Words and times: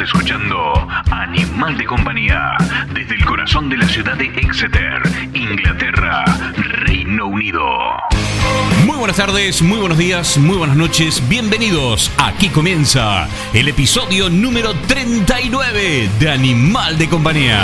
Escuchando 0.00 0.86
Animal 1.10 1.76
de 1.76 1.84
Compañía 1.84 2.52
desde 2.94 3.16
el 3.16 3.24
corazón 3.24 3.68
de 3.68 3.78
la 3.78 3.88
ciudad 3.88 4.16
de 4.16 4.26
Exeter, 4.26 5.02
Inglaterra, 5.34 6.24
Reino 6.56 7.26
Unido. 7.26 7.66
Muy 8.86 8.96
buenas 8.96 9.16
tardes, 9.16 9.60
muy 9.60 9.78
buenos 9.78 9.98
días, 9.98 10.38
muy 10.38 10.56
buenas 10.56 10.76
noches, 10.76 11.20
bienvenidos. 11.28 12.12
Aquí 12.16 12.48
comienza 12.48 13.28
el 13.52 13.66
episodio 13.66 14.30
número 14.30 14.72
39 14.86 16.08
de 16.20 16.30
Animal 16.30 16.96
de 16.96 17.08
Compañía. 17.08 17.60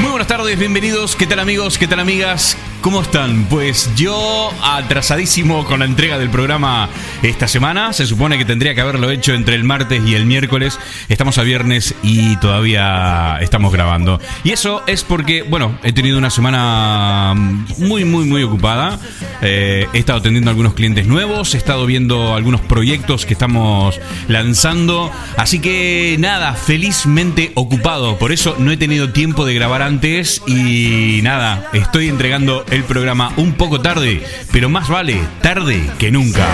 Muy 0.00 0.10
buenas 0.10 0.26
tardes, 0.26 0.58
bienvenidos. 0.58 1.14
¿Qué 1.14 1.26
tal 1.28 1.38
amigos? 1.38 1.78
¿Qué 1.78 1.86
tal 1.86 2.00
amigas? 2.00 2.56
¿Cómo 2.86 3.02
están? 3.02 3.46
Pues 3.46 3.90
yo 3.96 4.52
atrasadísimo 4.62 5.64
con 5.64 5.80
la 5.80 5.86
entrega 5.86 6.18
del 6.18 6.30
programa 6.30 6.88
esta 7.20 7.48
semana. 7.48 7.92
Se 7.92 8.06
supone 8.06 8.38
que 8.38 8.44
tendría 8.44 8.76
que 8.76 8.80
haberlo 8.80 9.10
hecho 9.10 9.34
entre 9.34 9.56
el 9.56 9.64
martes 9.64 10.04
y 10.06 10.14
el 10.14 10.24
miércoles. 10.24 10.78
Estamos 11.08 11.36
a 11.38 11.42
viernes 11.42 11.96
y 12.04 12.36
todavía 12.36 13.38
estamos 13.40 13.72
grabando. 13.72 14.20
Y 14.44 14.52
eso 14.52 14.84
es 14.86 15.02
porque, 15.02 15.42
bueno, 15.42 15.76
he 15.82 15.92
tenido 15.92 16.16
una 16.16 16.30
semana 16.30 17.34
muy, 17.78 18.04
muy, 18.04 18.24
muy 18.24 18.44
ocupada. 18.44 19.00
Eh, 19.42 19.88
he 19.92 19.98
estado 19.98 20.20
atendiendo 20.20 20.50
a 20.50 20.52
algunos 20.52 20.74
clientes 20.74 21.08
nuevos. 21.08 21.56
He 21.56 21.58
estado 21.58 21.86
viendo 21.86 22.36
algunos 22.36 22.60
proyectos 22.60 23.26
que 23.26 23.32
estamos 23.32 24.00
lanzando. 24.28 25.10
Así 25.36 25.58
que 25.58 26.14
nada, 26.20 26.54
felizmente 26.54 27.50
ocupado. 27.56 28.16
Por 28.16 28.30
eso 28.30 28.54
no 28.60 28.70
he 28.70 28.76
tenido 28.76 29.10
tiempo 29.10 29.44
de 29.44 29.54
grabar 29.54 29.82
antes. 29.82 30.40
Y 30.46 31.18
nada, 31.24 31.68
estoy 31.72 32.06
entregando 32.06 32.64
el 32.76 32.84
programa 32.84 33.32
un 33.38 33.54
poco 33.54 33.80
tarde, 33.80 34.22
pero 34.52 34.68
más 34.68 34.90
vale 34.90 35.18
tarde 35.40 35.90
que 35.98 36.10
nunca. 36.10 36.46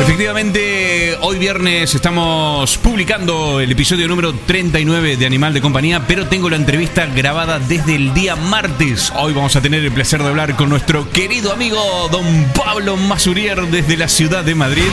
Efectivamente, 0.00 0.89
hoy 1.20 1.38
viernes 1.38 1.94
estamos 1.94 2.76
publicando 2.78 3.60
el 3.60 3.70
episodio 3.72 4.06
número 4.06 4.32
39 4.34 5.16
de 5.16 5.26
Animal 5.26 5.52
de 5.52 5.60
Compañía, 5.60 6.06
pero 6.06 6.26
tengo 6.26 6.48
la 6.50 6.56
entrevista 6.56 7.06
grabada 7.06 7.58
desde 7.58 7.96
el 7.96 8.14
día 8.14 8.36
martes. 8.36 9.12
Hoy 9.16 9.32
vamos 9.32 9.56
a 9.56 9.60
tener 9.60 9.84
el 9.84 9.92
placer 9.92 10.22
de 10.22 10.28
hablar 10.28 10.56
con 10.56 10.68
nuestro 10.68 11.10
querido 11.10 11.52
amigo 11.52 12.08
don 12.10 12.24
Pablo 12.54 12.96
Masurier 12.96 13.60
desde 13.66 13.96
la 13.96 14.08
ciudad 14.08 14.44
de 14.44 14.54
Madrid. 14.54 14.84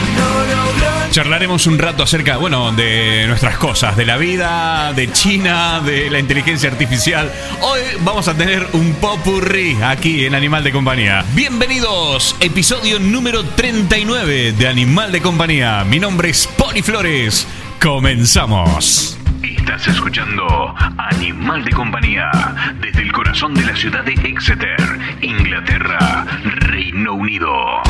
Charlaremos 1.10 1.66
un 1.66 1.78
rato 1.78 2.02
acerca, 2.02 2.36
bueno, 2.36 2.70
de 2.72 3.24
nuestras 3.26 3.56
cosas, 3.56 3.96
de 3.96 4.04
la 4.04 4.18
vida, 4.18 4.92
de 4.92 5.10
China, 5.10 5.80
de 5.80 6.10
la 6.10 6.18
inteligencia 6.18 6.70
artificial. 6.70 7.32
Hoy 7.62 7.80
vamos 8.00 8.28
a 8.28 8.34
tener 8.34 8.66
un 8.74 8.92
popurrí 8.94 9.78
aquí 9.82 10.26
en 10.26 10.34
Animal 10.34 10.64
de 10.64 10.72
Compañía. 10.72 11.24
Bienvenidos, 11.34 12.36
episodio 12.40 12.98
número 12.98 13.42
39 13.42 14.52
de 14.52 14.68
Animal 14.68 15.12
de 15.12 15.22
Compañía. 15.22 15.84
Mi 15.84 15.98
nombre 15.98 16.07
es 16.08 16.46
Pony 16.56 16.82
Flores. 16.82 17.46
Comenzamos. 17.82 19.18
Estás 19.42 19.86
escuchando 19.88 20.74
Animal 20.96 21.62
de 21.64 21.70
Compañía 21.70 22.30
desde 22.80 23.02
el 23.02 23.12
corazón 23.12 23.52
de 23.52 23.62
la 23.62 23.76
ciudad 23.76 24.02
de 24.04 24.14
Exeter, 24.14 24.80
Inglaterra, 25.20 26.24
Reino 26.44 27.12
Unido. 27.12 27.82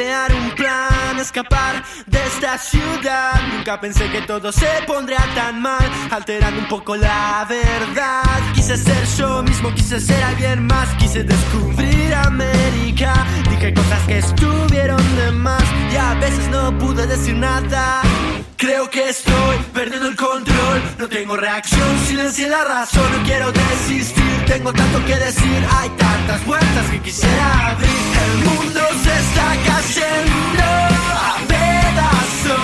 Idear 0.00 0.32
un 0.34 0.50
plan, 0.52 1.18
escapar 1.18 1.84
de 2.06 2.18
esta 2.26 2.56
ciudad. 2.58 3.34
Nunca 3.52 3.80
pensé 3.80 4.10
que 4.10 4.22
todo 4.22 4.50
se 4.50 4.68
pondría 4.86 5.24
tan 5.34 5.60
mal, 5.60 5.84
alterando 6.10 6.60
un 6.60 6.68
poco 6.68 6.96
la 6.96 7.46
verdad. 7.48 8.22
Quise 8.54 8.76
ser 8.76 9.04
yo 9.18 9.42
mismo, 9.42 9.72
quise 9.74 10.00
ser 10.00 10.22
alguien 10.22 10.66
más, 10.66 10.88
quise 10.96 11.22
descubrir 11.22 11.89
América. 12.14 13.12
Dije 13.48 13.72
cosas 13.74 14.00
que 14.06 14.18
estuvieron 14.18 15.02
de 15.16 15.30
más 15.32 15.62
y 15.92 15.96
a 15.96 16.14
veces 16.14 16.48
no 16.48 16.76
pude 16.78 17.06
decir 17.06 17.36
nada. 17.36 18.02
Creo 18.56 18.90
que 18.90 19.08
estoy 19.08 19.56
perdiendo 19.72 20.08
el 20.08 20.16
control, 20.16 20.82
no 20.98 21.08
tengo 21.08 21.34
reacción, 21.34 21.98
silencio 22.06 22.46
la 22.48 22.62
razón, 22.62 23.10
no 23.16 23.24
quiero 23.24 23.50
desistir, 23.52 24.44
tengo 24.46 24.70
tanto 24.70 25.02
que 25.06 25.16
decir, 25.16 25.66
hay 25.78 25.88
tantas 25.90 26.44
vueltas 26.44 26.90
que 26.90 27.00
quisiera 27.00 27.70
abrir, 27.70 27.88
el 27.88 28.36
mundo 28.44 28.80
se 29.02 29.18
está 29.18 29.56
cayendo 29.64 30.62
a 30.62 31.36
pedazos. 31.48 32.60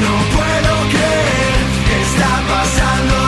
No 0.00 0.14
puedo 0.36 0.72
creer 0.88 1.58
que 1.86 2.00
está 2.00 2.30
pasando 2.48 3.27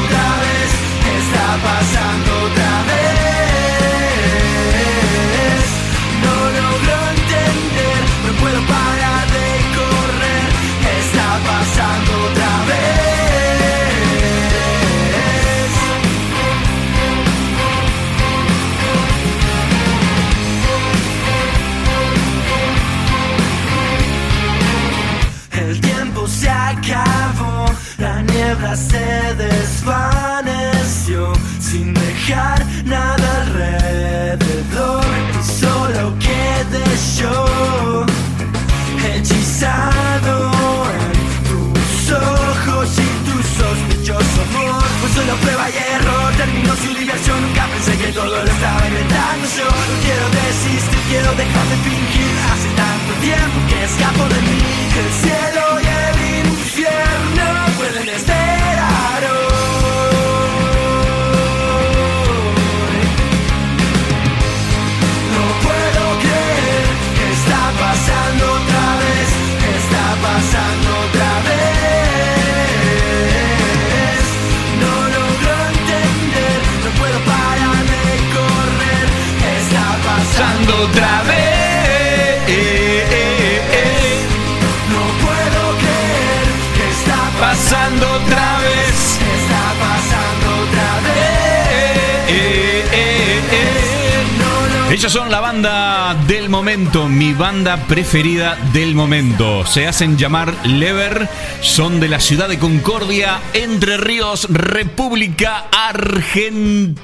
banda 97.60 97.76
preferida 97.88 98.56
del 98.72 98.94
momento. 98.94 99.66
Se 99.66 99.86
hacen 99.86 100.16
llamar 100.16 100.54
Lever, 100.64 101.28
son 101.60 102.00
de 102.00 102.08
la 102.08 102.18
ciudad 102.18 102.48
de 102.48 102.58
Concordia, 102.58 103.38
Entre 103.52 103.98
Ríos, 103.98 104.46
República 104.48 105.66
Argentina. 105.70 106.96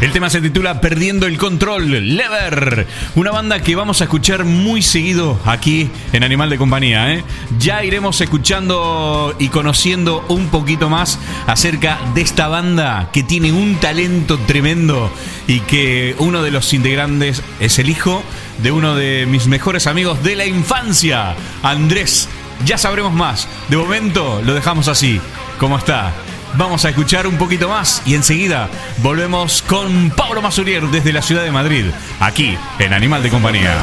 El 0.00 0.12
tema 0.12 0.28
se 0.28 0.40
titula 0.40 0.80
Perdiendo 0.80 1.26
el 1.26 1.38
Control, 1.38 2.16
Lever. 2.16 2.86
Una 3.14 3.30
banda 3.30 3.62
que 3.62 3.74
vamos 3.74 4.00
a 4.00 4.04
escuchar 4.04 4.44
muy 4.44 4.82
seguido 4.82 5.38
aquí 5.46 5.88
en 6.12 6.24
Animal 6.24 6.50
de 6.50 6.58
Compañía. 6.58 7.14
¿eh? 7.14 7.24
Ya 7.58 7.82
iremos 7.84 8.20
escuchando 8.20 9.34
y 9.38 9.48
conociendo 9.48 10.24
un 10.28 10.48
poquito 10.48 10.90
más 10.90 11.18
acerca 11.46 11.98
de 12.14 12.20
esta 12.20 12.48
banda 12.48 13.08
que 13.12 13.22
tiene 13.22 13.52
un 13.52 13.76
talento 13.76 14.38
tremendo 14.46 15.10
y 15.46 15.60
que 15.60 16.14
uno 16.18 16.42
de 16.42 16.50
los 16.50 16.72
integrantes 16.74 17.42
es 17.60 17.78
el 17.78 17.88
hijo 17.88 18.22
de 18.62 18.72
uno 18.72 18.94
de 18.94 19.26
mis 19.26 19.46
mejores 19.46 19.86
amigos 19.86 20.22
de 20.22 20.36
la 20.36 20.44
infancia, 20.44 21.34
Andrés. 21.62 22.28
Ya 22.66 22.78
sabremos 22.78 23.12
más. 23.12 23.48
De 23.68 23.76
momento 23.76 24.42
lo 24.44 24.54
dejamos 24.54 24.88
así, 24.88 25.20
como 25.58 25.78
está. 25.78 26.12
Vamos 26.56 26.84
a 26.84 26.90
escuchar 26.90 27.26
un 27.26 27.36
poquito 27.36 27.68
más 27.68 28.02
y 28.06 28.14
enseguida 28.14 28.68
volvemos 28.98 29.62
con 29.62 30.10
Pablo 30.10 30.40
Masurier 30.40 30.84
desde 30.88 31.12
la 31.12 31.20
ciudad 31.20 31.42
de 31.42 31.50
Madrid, 31.50 31.86
aquí 32.20 32.56
en 32.78 32.92
Animal 32.92 33.22
de 33.22 33.30
Compañía. 33.30 33.74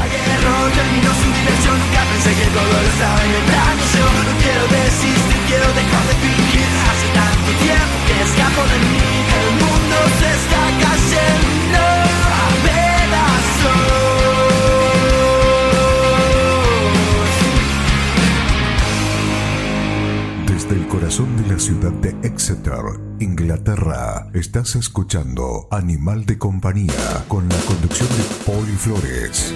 Corazón 21.12 21.36
de 21.42 21.52
la 21.52 21.58
ciudad 21.58 21.92
de 21.92 22.26
Exeter, 22.26 22.82
Inglaterra, 23.20 24.30
estás 24.32 24.76
escuchando 24.76 25.68
Animal 25.70 26.24
de 26.24 26.38
Compañía 26.38 27.24
con 27.28 27.46
la 27.50 27.58
conducción 27.66 28.08
de 28.08 28.50
Poli 28.50 28.76
Flores. 28.78 29.52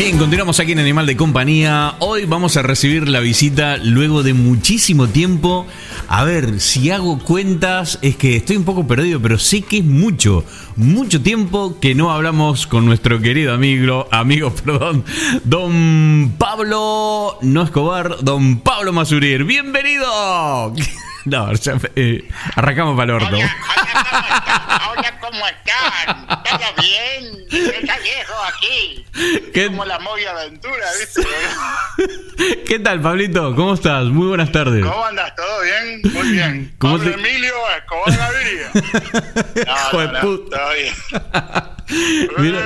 Bien, 0.00 0.16
continuamos 0.16 0.58
aquí 0.58 0.72
en 0.72 0.78
Animal 0.78 1.04
de 1.04 1.14
Compañía. 1.14 1.94
Hoy 1.98 2.24
vamos 2.24 2.56
a 2.56 2.62
recibir 2.62 3.06
la 3.06 3.20
visita 3.20 3.76
luego 3.76 4.22
de 4.22 4.32
muchísimo 4.32 5.08
tiempo. 5.08 5.66
A 6.08 6.24
ver, 6.24 6.58
si 6.58 6.90
hago 6.90 7.18
cuentas, 7.18 7.98
es 8.00 8.16
que 8.16 8.36
estoy 8.36 8.56
un 8.56 8.64
poco 8.64 8.86
perdido, 8.86 9.20
pero 9.20 9.38
sé 9.38 9.60
que 9.60 9.80
es 9.80 9.84
mucho, 9.84 10.42
mucho 10.74 11.20
tiempo 11.20 11.78
que 11.80 11.94
no 11.94 12.12
hablamos 12.12 12.66
con 12.66 12.86
nuestro 12.86 13.20
querido 13.20 13.52
amigo, 13.52 14.08
amigo, 14.10 14.54
perdón, 14.64 15.04
don 15.44 16.32
Pablo, 16.38 17.36
no 17.42 17.62
Escobar, 17.62 18.24
don 18.24 18.60
Pablo 18.60 18.94
Masurier. 18.94 19.44
¡Bienvenido! 19.44 20.72
No, 21.24 21.52
ya, 21.52 21.78
eh, 21.96 22.28
arrancamos 22.56 22.96
para 22.96 23.16
el 23.16 23.22
orto. 23.22 23.36
Hola, 23.36 25.18
¿cómo 25.20 25.46
están? 25.46 26.26
¿Todo 26.26 26.58
bien? 26.80 27.46
Está 27.50 27.98
viejo 27.98 28.34
aquí. 28.48 29.04
¿Qué? 29.52 29.66
Como 29.66 29.84
la 29.84 29.98
movia 29.98 30.30
aventura, 30.30 30.86
¿viste? 30.98 31.22
¿Qué 32.66 32.78
tal, 32.78 33.00
Pablito? 33.00 33.54
¿Cómo 33.54 33.74
estás? 33.74 34.04
Muy 34.06 34.28
buenas 34.28 34.50
tardes. 34.50 34.84
¿Cómo 34.84 35.04
andas? 35.04 35.34
¿Todo 35.36 35.62
bien? 35.62 36.00
Muy 36.12 36.32
bien. 36.32 36.74
¿Cómo 36.78 36.96
Pablo 36.98 37.12
te... 37.12 37.20
Emilio 37.20 37.54
Escobar 37.76 38.16
Gaviria. 38.16 38.70
No, 39.66 39.92
no, 39.92 40.12
no, 40.12 40.20
todo 40.20 40.72
bien. 40.74 40.94
Mira, 42.38 42.60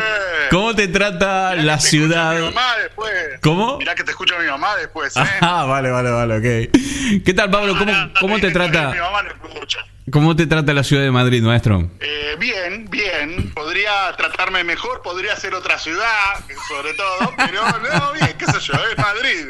¿Cómo 0.51 0.75
te 0.75 0.89
trata 0.89 1.55
la 1.55 1.79
ciudad? 1.81 2.35
Mi 2.35 2.43
mamá 2.43 2.77
después. 2.83 3.13
¿Cómo? 3.43 3.79
Mirá 3.79 3.95
que 3.95 4.05
te 4.05 4.11
escucha 4.11 4.39
mi 4.39 4.47
mamá 4.47 4.77
después. 4.77 5.17
¿eh? 5.17 5.21
Ah, 5.41 5.65
vale, 5.65 5.91
vale, 5.91 6.11
vale, 6.11 6.37
ok. 6.37 7.23
¿Qué 7.25 7.35
tal, 7.35 7.51
Pablo? 7.51 7.77
¿Cómo, 7.79 7.93
cómo 8.21 8.39
te 8.39 8.51
trata? 8.51 8.93
Mi 8.93 8.99
mamá 8.99 9.23
escucha. 9.29 9.85
¿Cómo 10.11 10.37
te 10.37 10.47
trata 10.47 10.75
la 10.75 10.85
ciudad 10.85 11.03
de 11.03 11.11
Madrid, 11.11 11.43
maestro? 11.43 11.91
Eh, 12.01 12.37
bien, 12.39 12.89
bien. 12.91 13.51
Podría 13.55 14.15
tratarme 14.17 14.63
mejor, 14.63 15.01
podría 15.01 15.35
ser 15.37 15.55
otra 15.55 15.79
ciudad, 15.79 16.45
sobre 16.69 16.93
todo, 16.93 17.33
pero 17.37 17.65
no, 17.65 18.13
bien, 18.13 18.37
qué 18.39 18.45
sé 18.45 18.61
yo, 18.61 18.75
es 18.75 18.99
Madrid. 18.99 19.47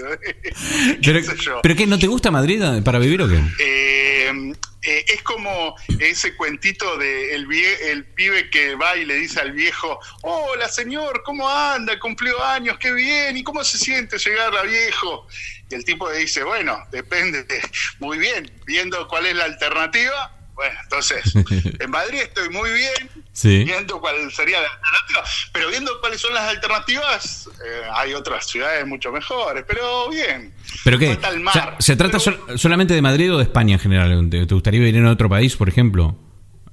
pero, 1.04 1.22
sé 1.22 1.36
yo? 1.38 1.60
¿Pero 1.60 1.74
qué, 1.74 1.86
no 1.86 1.98
te 1.98 2.06
gusta 2.06 2.30
Madrid 2.30 2.62
para 2.84 3.00
vivir 3.00 3.20
o 3.22 3.28
qué? 3.28 3.40
Eh, 3.58 4.54
eh, 4.82 5.04
es 5.08 5.22
como 5.22 5.74
ese 5.98 6.36
cuentito 6.36 6.98
de 6.98 7.34
el, 7.34 7.48
el 7.88 8.04
pibe 8.04 8.48
que 8.50 8.76
va 8.76 8.96
y 8.96 9.06
le 9.06 9.14
dice 9.16 9.40
al 9.40 9.52
viejo, 9.52 9.98
hola 10.22 10.68
señor, 10.68 11.22
¿cómo 11.24 11.48
anda? 11.48 11.98
Cumplió 11.98 12.44
años, 12.44 12.76
qué 12.78 12.92
bien, 12.92 13.36
¿y 13.36 13.42
cómo 13.42 13.64
se 13.64 13.78
siente 13.78 14.18
llegar 14.18 14.54
a 14.54 14.62
viejo? 14.62 15.26
Y 15.70 15.74
el 15.74 15.84
tipo 15.84 16.10
le 16.10 16.18
dice, 16.18 16.44
bueno, 16.44 16.78
depende, 16.92 17.44
muy 17.98 18.18
bien, 18.18 18.50
viendo 18.66 19.08
cuál 19.08 19.26
es 19.26 19.34
la 19.34 19.44
alternativa, 19.44 20.30
bueno, 20.54 20.74
entonces, 20.82 21.34
en 21.80 21.90
Madrid 21.90 22.20
estoy 22.22 22.48
muy 22.50 22.70
bien, 22.70 23.64
viendo 23.64 24.00
cuál 24.00 24.30
sería 24.30 24.60
la 24.60 24.68
alternativa, 24.68 25.24
pero 25.52 25.68
viendo 25.68 26.00
cuáles 26.00 26.20
son 26.20 26.32
las 26.34 26.48
alternativas, 26.48 27.48
eh, 27.64 27.82
hay 27.94 28.14
otras 28.14 28.46
ciudades 28.46 28.86
mucho 28.86 29.10
mejores, 29.10 29.64
pero 29.66 30.08
bien. 30.10 30.52
¿Pero 30.84 30.98
qué? 30.98 31.18
¿Se 31.78 31.96
trata 31.96 32.18
solamente 32.56 32.94
de 32.94 33.02
Madrid 33.02 33.32
o 33.32 33.38
de 33.38 33.44
España 33.44 33.74
en 33.74 33.80
general? 33.80 34.30
¿Te 34.30 34.44
gustaría 34.44 34.80
vivir 34.80 34.96
en 34.96 35.06
otro 35.06 35.28
país, 35.28 35.56
por 35.56 35.68
ejemplo? 35.68 36.16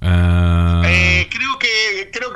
Ah. 0.00 0.82
Eh, 0.84 1.28
creo 1.30 1.41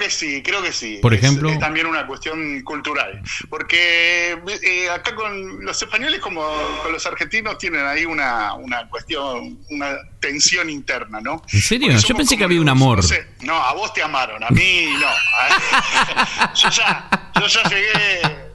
que 0.07 0.11
sí, 0.11 0.43
creo 0.43 0.63
que 0.63 0.73
sí. 0.73 0.99
Por 1.03 1.15
ejemplo, 1.15 1.51
es, 1.51 1.59
también 1.59 1.87
una 1.87 2.07
cuestión 2.07 2.61
cultural, 2.63 3.21
porque 3.49 4.39
eh, 4.63 4.89
acá 4.91 5.15
con 5.15 5.65
los 5.65 5.81
españoles 5.83 6.21
como 6.21 6.43
con 6.83 6.93
los 6.93 7.05
argentinos 7.07 7.59
tienen 7.59 7.85
ahí 7.85 8.05
una, 8.05 8.55
una 8.55 8.89
cuestión, 8.89 9.59
una 9.71 9.97
tensión 10.21 10.71
interna, 10.71 11.21
¿no? 11.21 11.43
¿En 11.53 11.61
serio? 11.61 11.93
Yo 11.97 12.15
pensé 12.15 12.37
que 12.37 12.45
había 12.45 12.61
un 12.61 12.69
amor. 12.69 13.01
No, 13.41 13.53
no, 13.53 13.55
a 13.55 13.75
vos 13.75 13.93
te 13.93 14.03
amaron, 14.03 14.43
a 14.45 14.51
mí 14.51 14.95
no. 14.99 15.09
yo 16.55 16.71
ya, 16.71 17.33
yo 17.41 17.47
ya 17.47 17.63
llegué 17.65 18.46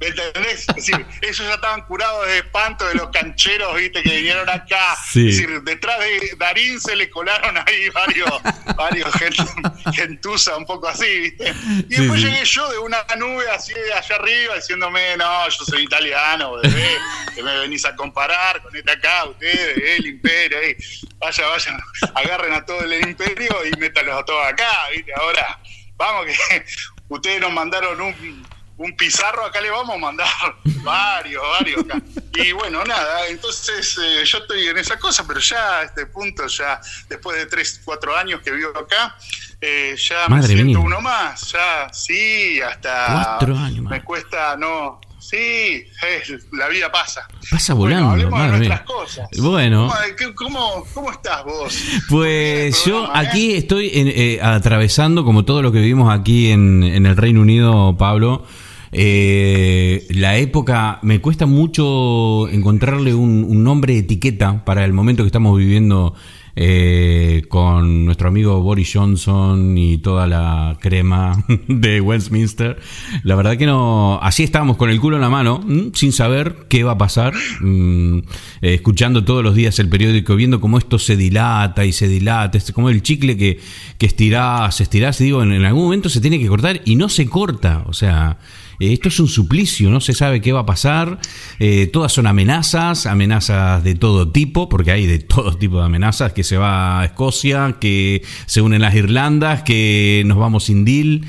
¿Me 0.00 0.06
entendés? 0.06 0.68
Es 0.68 0.74
decir, 0.76 1.06
ellos 1.22 1.38
ya 1.38 1.54
estaban 1.54 1.82
curados 1.82 2.26
de 2.26 2.38
espanto 2.38 2.86
de 2.86 2.94
los 2.94 3.08
cancheros, 3.08 3.76
viste, 3.76 4.02
que 4.02 4.16
vinieron 4.16 4.48
acá. 4.48 4.94
Es 5.08 5.14
decir, 5.14 5.62
detrás 5.62 5.98
de 5.98 6.34
Darín 6.38 6.80
se 6.80 6.94
le 6.94 7.10
colaron 7.10 7.56
ahí 7.58 7.88
varios, 7.90 8.30
varios 8.76 9.12
gentuza, 9.92 10.56
un 10.56 10.64
poco 10.64 10.88
así, 10.88 11.20
viste. 11.20 11.52
Y 11.88 11.96
después 11.96 12.20
llegué 12.22 12.44
yo 12.44 12.70
de 12.70 12.78
una 12.78 13.04
nube 13.18 13.48
así 13.50 13.74
de 13.74 13.92
allá 13.92 14.16
arriba 14.16 14.54
diciéndome, 14.54 15.16
no, 15.16 15.48
yo 15.48 15.64
soy 15.64 15.84
italiano, 15.84 16.54
bebé, 16.62 16.96
que 17.34 17.42
me 17.42 17.58
venís 17.58 17.84
a 17.84 17.96
comparar 17.96 18.62
con 18.62 18.74
esta 18.76 18.92
acá, 18.92 19.24
ustedes, 19.24 19.98
el 19.98 20.06
imperio, 20.06 20.58
ahí. 20.58 20.76
Vaya, 21.18 21.46
vayan, 21.48 21.80
agarren 22.14 22.52
a 22.52 22.64
todo 22.64 22.80
el 22.82 23.08
imperio 23.08 23.50
y 23.66 23.76
métalos 23.78 24.20
a 24.20 24.24
todos 24.24 24.46
acá, 24.46 24.88
viste. 24.92 25.12
Ahora, 25.16 25.58
vamos 25.96 26.26
que 26.26 26.64
ustedes 27.08 27.40
nos 27.40 27.52
mandaron 27.52 28.00
un 28.00 28.46
un 28.78 28.96
pizarro, 28.96 29.44
acá 29.44 29.60
le 29.60 29.70
vamos 29.70 29.96
a 29.96 29.98
mandar 29.98 30.26
varios, 30.82 31.42
varios 31.58 31.84
acá. 31.84 32.00
Y 32.34 32.52
bueno, 32.52 32.84
nada, 32.84 33.26
entonces 33.28 33.98
eh, 33.98 34.24
yo 34.24 34.38
estoy 34.38 34.68
en 34.68 34.78
esa 34.78 34.98
cosa, 34.98 35.26
pero 35.26 35.40
ya 35.40 35.80
a 35.80 35.82
este 35.82 36.06
punto, 36.06 36.46
ya 36.46 36.80
después 37.08 37.36
de 37.36 37.46
tres, 37.46 37.80
cuatro 37.84 38.16
años 38.16 38.40
que 38.40 38.52
vivo 38.52 38.70
acá, 38.78 39.16
eh, 39.60 39.96
ya 39.98 40.28
me 40.28 40.42
siento 40.42 40.80
uno 40.80 41.00
más, 41.00 41.50
ya, 41.52 41.92
sí, 41.92 42.60
hasta 42.60 43.38
cuatro 43.38 43.56
años 43.56 43.84
me 43.84 44.02
cuesta, 44.02 44.56
no, 44.56 45.00
Sí, 45.20 45.84
la 46.52 46.68
vida 46.68 46.90
pasa. 46.90 47.28
Pasa 47.50 47.74
volando. 47.74 48.30
Bueno, 48.30 48.36
hablemos 48.36 48.60
de 48.60 48.84
cosas. 48.84 49.28
Bueno. 49.36 49.92
¿Cómo, 50.36 50.86
cómo, 50.94 51.10
estás 51.10 51.44
vos? 51.44 51.76
Pues 52.08 52.84
yo 52.86 53.14
aquí 53.14 53.54
estoy 53.54 53.90
eh, 53.92 54.40
atravesando, 54.40 55.24
como 55.24 55.44
todo 55.44 55.60
lo 55.60 55.70
que 55.70 55.80
vivimos 55.80 56.18
aquí 56.18 56.50
en, 56.50 56.82
en 56.82 57.04
el 57.04 57.14
Reino 57.16 57.42
Unido, 57.42 57.94
Pablo, 57.98 58.46
eh, 58.92 60.06
la 60.10 60.36
época, 60.38 60.98
me 61.02 61.20
cuesta 61.20 61.46
mucho 61.46 62.48
encontrarle 62.48 63.14
un, 63.14 63.62
nombre 63.62 63.98
etiqueta 63.98 64.64
para 64.64 64.84
el 64.84 64.92
momento 64.92 65.22
que 65.22 65.28
estamos 65.28 65.58
viviendo 65.58 66.14
eh, 66.56 67.42
con 67.48 68.04
nuestro 68.04 68.28
amigo 68.28 68.62
Boris 68.62 68.90
Johnson 68.94 69.76
y 69.76 69.98
toda 69.98 70.26
la 70.26 70.78
crema 70.80 71.44
de 71.68 72.00
Westminster. 72.00 72.78
La 73.24 73.34
verdad 73.34 73.56
que 73.56 73.66
no, 73.66 74.18
así 74.22 74.42
estábamos 74.42 74.76
con 74.76 74.88
el 74.88 75.00
culo 75.00 75.16
en 75.16 75.22
la 75.22 75.28
mano, 75.28 75.64
sin 75.92 76.12
saber 76.12 76.66
qué 76.68 76.82
va 76.84 76.92
a 76.92 76.98
pasar, 76.98 77.34
mm, 77.60 78.18
eh, 78.62 78.74
escuchando 78.74 79.24
todos 79.24 79.44
los 79.44 79.54
días 79.54 79.78
el 79.80 79.88
periódico, 79.88 80.34
viendo 80.34 80.60
cómo 80.60 80.78
esto 80.78 80.98
se 80.98 81.16
dilata 81.16 81.84
y 81.84 81.92
se 81.92 82.08
dilata, 82.08 82.56
es 82.56 82.72
como 82.72 82.88
el 82.88 83.02
chicle 83.02 83.36
que, 83.36 83.60
que 83.98 84.06
estirás, 84.06 84.80
estirás, 84.80 85.18
digo, 85.18 85.42
en 85.42 85.64
algún 85.64 85.84
momento 85.84 86.08
se 86.08 86.20
tiene 86.20 86.38
que 86.38 86.48
cortar 86.48 86.80
y 86.84 86.96
no 86.96 87.08
se 87.08 87.26
corta, 87.26 87.84
o 87.86 87.92
sea... 87.92 88.38
Eh, 88.80 88.92
esto 88.92 89.08
es 89.08 89.18
un 89.20 89.28
suplicio, 89.28 89.90
no 89.90 90.00
se 90.00 90.14
sabe 90.14 90.40
qué 90.40 90.52
va 90.52 90.60
a 90.60 90.66
pasar. 90.66 91.18
Eh, 91.58 91.88
todas 91.92 92.12
son 92.12 92.26
amenazas, 92.26 93.06
amenazas 93.06 93.82
de 93.82 93.94
todo 93.94 94.30
tipo, 94.30 94.68
porque 94.68 94.92
hay 94.92 95.06
de 95.06 95.18
todo 95.18 95.56
tipo 95.56 95.78
de 95.78 95.84
amenazas, 95.84 96.32
que 96.32 96.44
se 96.44 96.56
va 96.56 97.00
a 97.00 97.04
Escocia, 97.06 97.76
que 97.80 98.22
se 98.46 98.60
unen 98.60 98.82
las 98.82 98.94
Irlandas, 98.94 99.62
que 99.62 100.22
nos 100.26 100.38
vamos 100.38 100.64
sin 100.64 100.84
deal. 100.84 101.22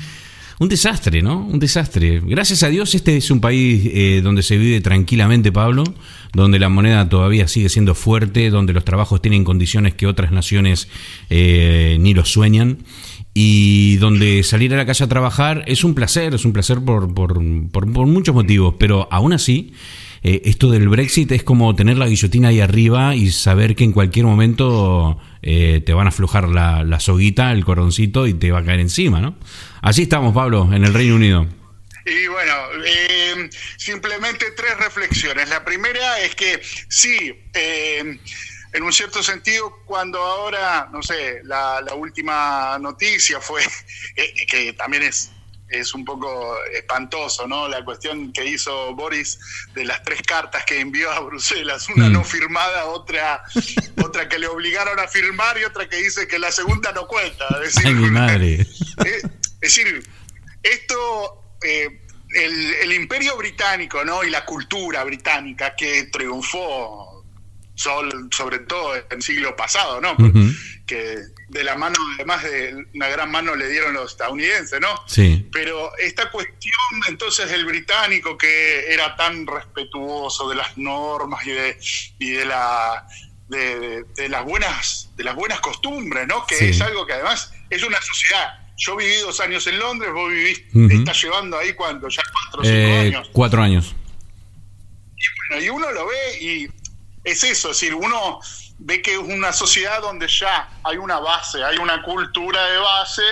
Un 0.58 0.68
desastre, 0.68 1.22
¿no? 1.22 1.46
Un 1.46 1.58
desastre. 1.58 2.20
Gracias 2.22 2.62
a 2.62 2.68
Dios 2.68 2.94
este 2.94 3.16
es 3.16 3.30
un 3.30 3.40
país 3.40 3.82
eh, 3.94 4.20
donde 4.22 4.42
se 4.42 4.58
vive 4.58 4.82
tranquilamente, 4.82 5.50
Pablo, 5.52 5.84
donde 6.34 6.58
la 6.58 6.68
moneda 6.68 7.08
todavía 7.08 7.48
sigue 7.48 7.70
siendo 7.70 7.94
fuerte, 7.94 8.50
donde 8.50 8.74
los 8.74 8.84
trabajos 8.84 9.22
tienen 9.22 9.42
condiciones 9.42 9.94
que 9.94 10.06
otras 10.06 10.32
naciones 10.32 10.88
ni 11.30 12.12
los 12.12 12.30
sueñan 12.30 12.78
y 13.34 13.96
donde 13.96 14.42
salir 14.42 14.74
a 14.74 14.76
la 14.76 14.86
calle 14.86 15.04
a 15.04 15.08
trabajar 15.08 15.64
es 15.66 15.84
un 15.84 15.94
placer, 15.94 16.34
es 16.34 16.44
un 16.44 16.52
placer 16.52 16.80
por, 16.80 17.14
por, 17.14 17.40
por, 17.70 17.86
muchos 17.86 18.34
motivos, 18.34 18.74
pero 18.78 19.08
aún 19.10 19.32
así, 19.32 19.72
eh, 20.22 20.42
esto 20.44 20.70
del 20.70 20.88
Brexit 20.88 21.30
es 21.32 21.42
como 21.42 21.74
tener 21.74 21.96
la 21.96 22.08
guillotina 22.08 22.48
ahí 22.48 22.60
arriba 22.60 23.14
y 23.14 23.30
saber 23.30 23.76
que 23.76 23.84
en 23.84 23.92
cualquier 23.92 24.26
momento 24.26 25.18
eh, 25.42 25.82
te 25.84 25.92
van 25.92 26.06
a 26.06 26.10
aflojar 26.10 26.48
la, 26.48 26.84
la 26.84 27.00
soguita, 27.00 27.52
el 27.52 27.64
coroncito 27.64 28.26
y 28.26 28.34
te 28.34 28.50
va 28.50 28.60
a 28.60 28.64
caer 28.64 28.80
encima, 28.80 29.20
¿no? 29.20 29.36
Así 29.80 30.02
estamos, 30.02 30.34
Pablo, 30.34 30.68
en 30.72 30.84
el 30.84 30.92
Reino 30.92 31.14
Unido. 31.14 31.46
Y 32.06 32.26
bueno, 32.28 32.52
eh, 32.84 33.50
simplemente 33.76 34.46
tres 34.56 34.76
reflexiones. 34.78 35.48
La 35.48 35.64
primera 35.64 36.20
es 36.20 36.34
que 36.34 36.60
sí, 36.88 37.32
eh, 37.54 38.18
en 38.72 38.82
un 38.82 38.92
cierto 38.92 39.22
sentido, 39.22 39.82
cuando 39.86 40.22
ahora, 40.22 40.88
no 40.92 41.02
sé, 41.02 41.40
la, 41.44 41.80
la 41.80 41.94
última 41.94 42.78
noticia 42.78 43.40
fue, 43.40 43.62
eh, 44.16 44.46
que 44.46 44.72
también 44.74 45.02
es 45.04 45.32
es 45.72 45.94
un 45.94 46.04
poco 46.04 46.56
espantoso, 46.74 47.46
¿no? 47.46 47.68
La 47.68 47.84
cuestión 47.84 48.32
que 48.32 48.44
hizo 48.44 48.92
Boris 48.96 49.38
de 49.72 49.84
las 49.84 50.02
tres 50.02 50.20
cartas 50.22 50.64
que 50.64 50.80
envió 50.80 51.08
a 51.12 51.20
Bruselas, 51.20 51.88
una 51.90 52.08
Mm. 52.08 52.12
no 52.12 52.24
firmada, 52.24 52.86
otra, 52.86 53.40
otra 54.04 54.28
que 54.28 54.40
le 54.40 54.48
obligaron 54.48 54.98
a 54.98 55.06
firmar 55.06 55.56
y 55.58 55.62
otra 55.62 55.88
que 55.88 55.98
dice 55.98 56.26
que 56.26 56.40
la 56.40 56.50
segunda 56.50 56.90
no 56.90 57.06
cuenta. 57.06 57.46
Es 57.62 57.76
decir, 57.76 57.86
Ay, 57.86 57.94
mi 57.94 58.10
madre. 58.10 58.54
eh, 58.54 58.66
es 59.04 59.60
decir, 59.60 60.02
esto, 60.64 61.56
eh, 61.62 62.00
el, 62.34 62.74
el 62.82 62.92
imperio 62.92 63.36
británico, 63.36 64.04
¿no? 64.04 64.24
Y 64.24 64.30
la 64.30 64.44
cultura 64.44 65.04
británica 65.04 65.76
que 65.76 66.04
triunfó 66.04 67.09
sobre 67.84 68.58
todo 68.60 68.94
en 68.96 69.04
el 69.10 69.22
siglo 69.22 69.56
pasado, 69.56 70.00
¿no? 70.00 70.16
Que 70.86 71.16
de 71.48 71.64
la 71.64 71.76
mano, 71.76 71.96
además 72.16 72.42
de 72.42 72.84
una 72.94 73.08
gran 73.08 73.30
mano 73.30 73.54
le 73.54 73.68
dieron 73.68 73.94
los 73.94 74.12
estadounidenses, 74.12 74.80
¿no? 74.80 74.88
Sí. 75.06 75.48
Pero 75.52 75.96
esta 75.98 76.30
cuestión 76.30 76.72
entonces 77.08 77.48
del 77.50 77.64
británico 77.64 78.36
que 78.36 78.92
era 78.92 79.16
tan 79.16 79.46
respetuoso 79.46 80.48
de 80.50 80.56
las 80.56 80.76
normas 80.76 81.46
y 81.46 81.50
de, 81.52 81.78
y 82.18 82.30
de 82.30 82.44
la 82.44 83.06
de, 83.48 83.78
de- 83.80 84.04
de 84.14 84.28
las 84.28 84.44
buenas 84.44 85.10
de 85.16 85.24
las 85.24 85.34
buenas 85.34 85.60
costumbres, 85.60 86.26
¿no? 86.28 86.46
Que 86.46 86.56
Sí. 86.56 86.64
es 86.66 86.80
algo 86.80 87.04
que 87.06 87.14
además 87.14 87.52
es 87.68 87.82
una 87.82 88.00
sociedad. 88.02 88.58
Yo 88.76 88.96
viví 88.96 89.16
dos 89.18 89.38
años 89.40 89.66
en 89.66 89.78
Londres, 89.78 90.12
vos 90.12 90.30
vivís, 90.30 90.62
Ujú. 90.72 90.88
estás 90.90 91.22
llevando 91.22 91.58
ahí 91.58 91.72
cuando 91.74 92.08
ya 92.08 92.22
cuatro 92.32 92.60
o 92.60 92.64
cinco 92.64 92.76
Eh, 92.76 93.00
años. 93.08 93.28
cuatro 93.32 93.62
años. 93.62 93.94
Bueno, 95.50 95.64
y 95.64 95.68
uno 95.68 95.90
lo 95.92 96.06
ve 96.06 96.38
y 96.40 96.68
es 97.24 97.44
eso, 97.44 97.70
es 97.70 97.80
decir, 97.80 97.94
uno 97.94 98.40
ve 98.78 99.02
que 99.02 99.12
es 99.12 99.18
una 99.18 99.52
sociedad 99.52 100.00
donde 100.00 100.26
ya 100.26 100.68
hay 100.84 100.96
una 100.96 101.18
base, 101.18 101.62
hay 101.62 101.76
una 101.76 102.02
cultura 102.02 102.64
de 102.66 102.78
base, 102.78 103.22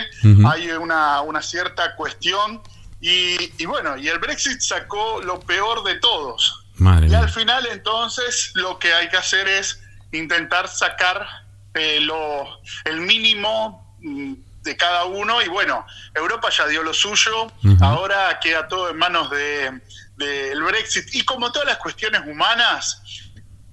hay 0.46 0.70
una, 0.72 1.22
una 1.22 1.40
cierta 1.40 1.94
cuestión 1.96 2.60
y, 3.00 3.52
y 3.56 3.66
bueno, 3.66 3.96
y 3.96 4.08
el 4.08 4.18
Brexit 4.18 4.60
sacó 4.60 5.22
lo 5.22 5.40
peor 5.40 5.84
de 5.84 5.96
todos. 5.96 6.64
Madre 6.76 7.08
Y 7.08 7.14
al 7.14 7.28
final 7.30 7.66
entonces 7.66 8.52
lo 8.54 8.78
que 8.78 8.92
hay 8.92 9.08
que 9.08 9.16
hacer 9.16 9.48
es 9.48 9.80
intentar 10.12 10.68
sacar 10.68 11.26
eh, 11.74 11.98
lo, 12.00 12.60
el 12.84 13.00
mínimo 13.00 13.96
mm, 14.00 14.34
de 14.62 14.76
cada 14.76 15.06
uno 15.06 15.40
y 15.40 15.48
bueno, 15.48 15.86
Europa 16.14 16.50
ya 16.50 16.66
dio 16.66 16.82
lo 16.82 16.92
suyo, 16.92 17.50
ahora 17.80 18.38
queda 18.40 18.68
todo 18.68 18.90
en 18.90 18.98
manos 18.98 19.30
de 19.30 19.80
del 20.18 20.62
Brexit. 20.62 21.14
Y 21.14 21.24
como 21.24 21.50
todas 21.50 21.68
las 21.68 21.78
cuestiones 21.78 22.22
humanas 22.26 23.02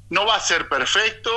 no 0.09 0.25
va 0.25 0.35
a 0.35 0.39
ser 0.39 0.69
perfecto, 0.69 1.31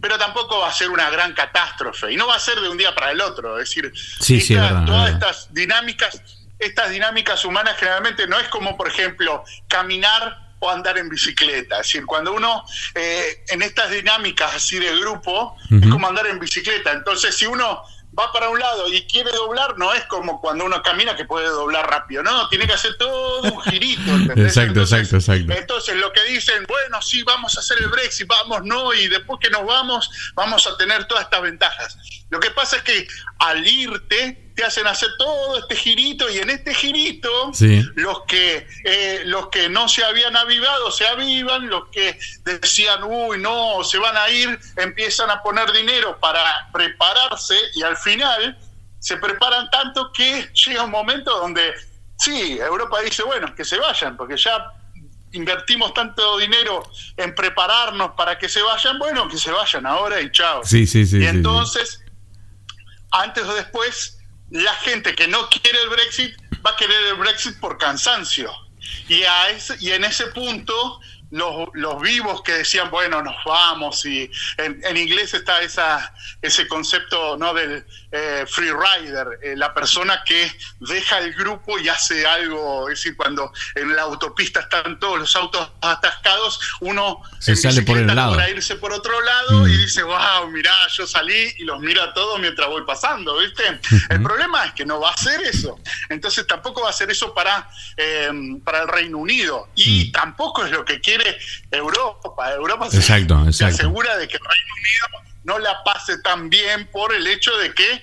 pero 0.00 0.16
tampoco 0.18 0.58
va 0.60 0.68
a 0.68 0.72
ser 0.72 0.88
una 0.90 1.10
gran 1.10 1.34
catástrofe 1.34 2.10
y 2.12 2.16
no 2.16 2.26
va 2.26 2.36
a 2.36 2.40
ser 2.40 2.58
de 2.60 2.68
un 2.68 2.78
día 2.78 2.94
para 2.94 3.10
el 3.10 3.20
otro, 3.20 3.58
es 3.58 3.68
decir, 3.68 3.92
Sí, 3.94 4.40
sí, 4.40 4.54
es 4.54 4.60
esta- 4.60 4.62
verdad, 4.62 4.84
todas 4.86 5.12
verdad. 5.12 5.30
estas 5.30 5.54
dinámicas, 5.54 6.22
estas 6.58 6.90
dinámicas 6.90 7.44
humanas 7.44 7.76
generalmente 7.78 8.26
no 8.26 8.38
es 8.38 8.48
como, 8.48 8.76
por 8.76 8.88
ejemplo, 8.88 9.44
caminar 9.68 10.48
o 10.62 10.70
andar 10.70 10.98
en 10.98 11.08
bicicleta. 11.08 11.76
Es 11.80 11.86
decir, 11.86 12.04
cuando 12.04 12.32
uno 12.34 12.64
eh, 12.94 13.44
en 13.48 13.62
estas 13.62 13.90
dinámicas 13.90 14.54
así 14.54 14.78
de 14.78 14.94
grupo, 14.98 15.56
es 15.70 15.88
como 15.88 16.06
andar 16.06 16.26
en 16.26 16.38
bicicleta. 16.38 16.92
Entonces, 16.92 17.34
si 17.34 17.46
uno 17.46 17.82
va 18.20 18.32
para 18.32 18.48
un 18.48 18.58
lado 18.58 18.88
y 18.88 19.02
quiere 19.06 19.30
doblar, 19.32 19.78
no 19.78 19.92
es 19.92 20.04
como 20.04 20.40
cuando 20.40 20.64
uno 20.64 20.82
camina 20.82 21.16
que 21.16 21.24
puede 21.24 21.48
doblar 21.48 21.88
rápido, 21.88 22.22
no, 22.22 22.48
tiene 22.48 22.66
que 22.66 22.72
hacer 22.72 22.96
todo 22.98 23.42
un 23.42 23.60
girito. 23.62 24.10
¿entendés? 24.10 24.56
Exacto, 24.56 24.80
exacto, 24.80 25.16
exacto. 25.16 25.52
Entonces, 25.52 25.96
lo 25.96 26.12
que 26.12 26.22
dicen, 26.24 26.64
bueno, 26.66 27.00
sí, 27.02 27.22
vamos 27.22 27.56
a 27.56 27.60
hacer 27.60 27.78
el 27.78 27.88
Brexit, 27.88 28.26
vamos, 28.26 28.62
no, 28.64 28.92
y 28.94 29.08
después 29.08 29.38
que 29.40 29.50
nos 29.50 29.64
vamos, 29.64 30.10
vamos 30.34 30.66
a 30.66 30.76
tener 30.76 31.04
todas 31.06 31.24
estas 31.24 31.42
ventajas. 31.42 31.96
Lo 32.30 32.38
que 32.40 32.50
pasa 32.52 32.76
es 32.76 32.82
que 32.82 33.06
al 33.40 33.66
irte, 33.66 34.52
te 34.54 34.64
hacen 34.64 34.86
hacer 34.86 35.08
todo 35.18 35.58
este 35.58 35.74
girito, 35.74 36.28
y 36.30 36.38
en 36.38 36.50
este 36.50 36.74
girito, 36.74 37.52
Sí. 37.52 37.82
los 37.96 38.22
que 38.26 38.66
eh, 38.84 39.22
los 39.26 39.48
que 39.48 39.68
no 39.68 39.88
se 39.88 40.04
habían 40.04 40.36
avivado 40.36 40.90
se 40.90 41.06
avivan, 41.06 41.68
los 41.68 41.88
que 41.88 42.18
decían, 42.44 43.02
uy, 43.04 43.38
no, 43.38 43.82
se 43.84 43.98
van 43.98 44.16
a 44.16 44.28
ir, 44.30 44.58
empiezan 44.76 45.30
a 45.30 45.42
poner 45.42 45.72
dinero 45.72 46.18
para 46.20 46.42
prepararse, 46.72 47.56
y 47.74 47.82
al 47.82 47.96
final 47.96 48.56
se 48.98 49.16
preparan 49.16 49.70
tanto 49.70 50.12
que 50.12 50.50
llega 50.66 50.84
un 50.84 50.90
momento 50.90 51.36
donde, 51.38 51.72
sí, 52.18 52.58
Europa 52.60 53.00
dice, 53.00 53.22
bueno, 53.22 53.54
que 53.54 53.64
se 53.64 53.78
vayan, 53.78 54.16
porque 54.16 54.36
ya 54.36 54.72
invertimos 55.32 55.94
tanto 55.94 56.36
dinero 56.38 56.82
en 57.16 57.34
prepararnos 57.34 58.12
para 58.16 58.38
que 58.38 58.48
se 58.48 58.60
vayan, 58.62 58.98
bueno, 58.98 59.26
que 59.28 59.38
se 59.38 59.50
vayan 59.50 59.86
ahora 59.86 60.20
y 60.20 60.30
chao. 60.32 60.62
Sí, 60.64 60.86
sí, 60.86 61.06
sí, 61.06 61.18
Y 61.18 61.26
entonces, 61.26 62.02
antes 63.10 63.44
o 63.44 63.54
después, 63.54 64.18
la 64.50 64.74
gente 64.76 65.14
que 65.14 65.28
no 65.28 65.48
quiere 65.48 65.82
el 65.82 65.88
Brexit 65.88 66.36
va 66.64 66.70
a 66.70 66.76
querer 66.76 67.06
el 67.06 67.14
Brexit 67.14 67.58
por 67.60 67.78
cansancio. 67.78 68.50
Y, 69.08 69.22
a 69.22 69.50
ese, 69.50 69.76
y 69.80 69.90
en 69.90 70.04
ese 70.04 70.26
punto, 70.28 71.00
los, 71.30 71.68
los 71.74 72.00
vivos 72.02 72.42
que 72.42 72.52
decían, 72.52 72.90
bueno, 72.90 73.22
nos 73.22 73.36
vamos, 73.44 74.04
y 74.04 74.30
en, 74.56 74.80
en 74.84 74.96
inglés 74.96 75.32
está 75.34 75.60
esa, 75.62 76.12
ese 76.42 76.66
concepto 76.66 77.36
no 77.36 77.54
del 77.54 77.84
eh, 78.12 78.44
free 78.48 78.70
rider, 78.72 79.38
eh, 79.42 79.54
la 79.56 79.72
persona 79.72 80.22
que 80.26 80.50
deja 80.80 81.18
el 81.18 81.32
grupo 81.34 81.78
y 81.78 81.88
hace 81.88 82.26
algo, 82.26 82.88
es 82.88 82.98
decir, 82.98 83.16
cuando 83.16 83.52
en 83.76 83.94
la 83.94 84.02
autopista 84.02 84.60
están 84.60 84.98
todos 84.98 85.18
los 85.20 85.36
autos 85.36 85.70
atascados, 85.80 86.58
uno 86.80 87.22
Se 87.38 87.54
sale 87.54 87.82
por 87.82 87.98
el 87.98 88.06
lado. 88.08 88.30
logra 88.32 88.50
irse 88.50 88.74
por 88.76 88.92
otro 88.92 89.20
lado 89.20 89.60
Mm. 89.60 89.68
y 89.68 89.76
dice, 89.78 90.02
wow, 90.02 90.48
mirá, 90.50 90.74
yo 90.92 91.06
salí 91.06 91.54
y 91.58 91.64
los 91.64 91.80
miro 91.80 92.02
a 92.02 92.12
todos 92.14 92.38
mientras 92.40 92.68
voy 92.68 92.82
pasando, 92.84 93.38
¿viste? 93.38 93.80
El 94.10 94.22
problema 94.22 94.64
es 94.66 94.72
que 94.72 94.84
no 94.84 95.00
va 95.00 95.10
a 95.10 95.12
hacer 95.12 95.40
eso. 95.42 95.78
Entonces 96.08 96.46
tampoco 96.46 96.82
va 96.82 96.88
a 96.88 96.90
hacer 96.90 97.10
eso 97.10 97.32
para, 97.34 97.68
eh, 97.96 98.30
para 98.64 98.82
el 98.82 98.88
Reino 98.88 99.18
Unido. 99.18 99.68
Y 99.74 100.08
Mm. 100.08 100.12
tampoco 100.12 100.64
es 100.64 100.70
lo 100.70 100.84
que 100.84 101.00
quiere 101.00 101.19
Europa. 101.70 102.52
Europa 102.54 102.90
se- 102.90 102.96
Exacto, 102.98 103.42
se 103.44 103.50
exacto. 103.50 103.74
asegura 103.76 104.16
de 104.16 104.28
que 104.28 104.36
el 104.36 104.42
Reino 104.42 104.74
Unido 104.74 105.30
no 105.44 105.58
la 105.58 105.82
pase 105.84 106.18
tan 106.18 106.50
bien 106.50 106.86
por 106.92 107.14
el 107.14 107.26
hecho 107.26 107.56
de 107.58 107.72
que 107.74 108.02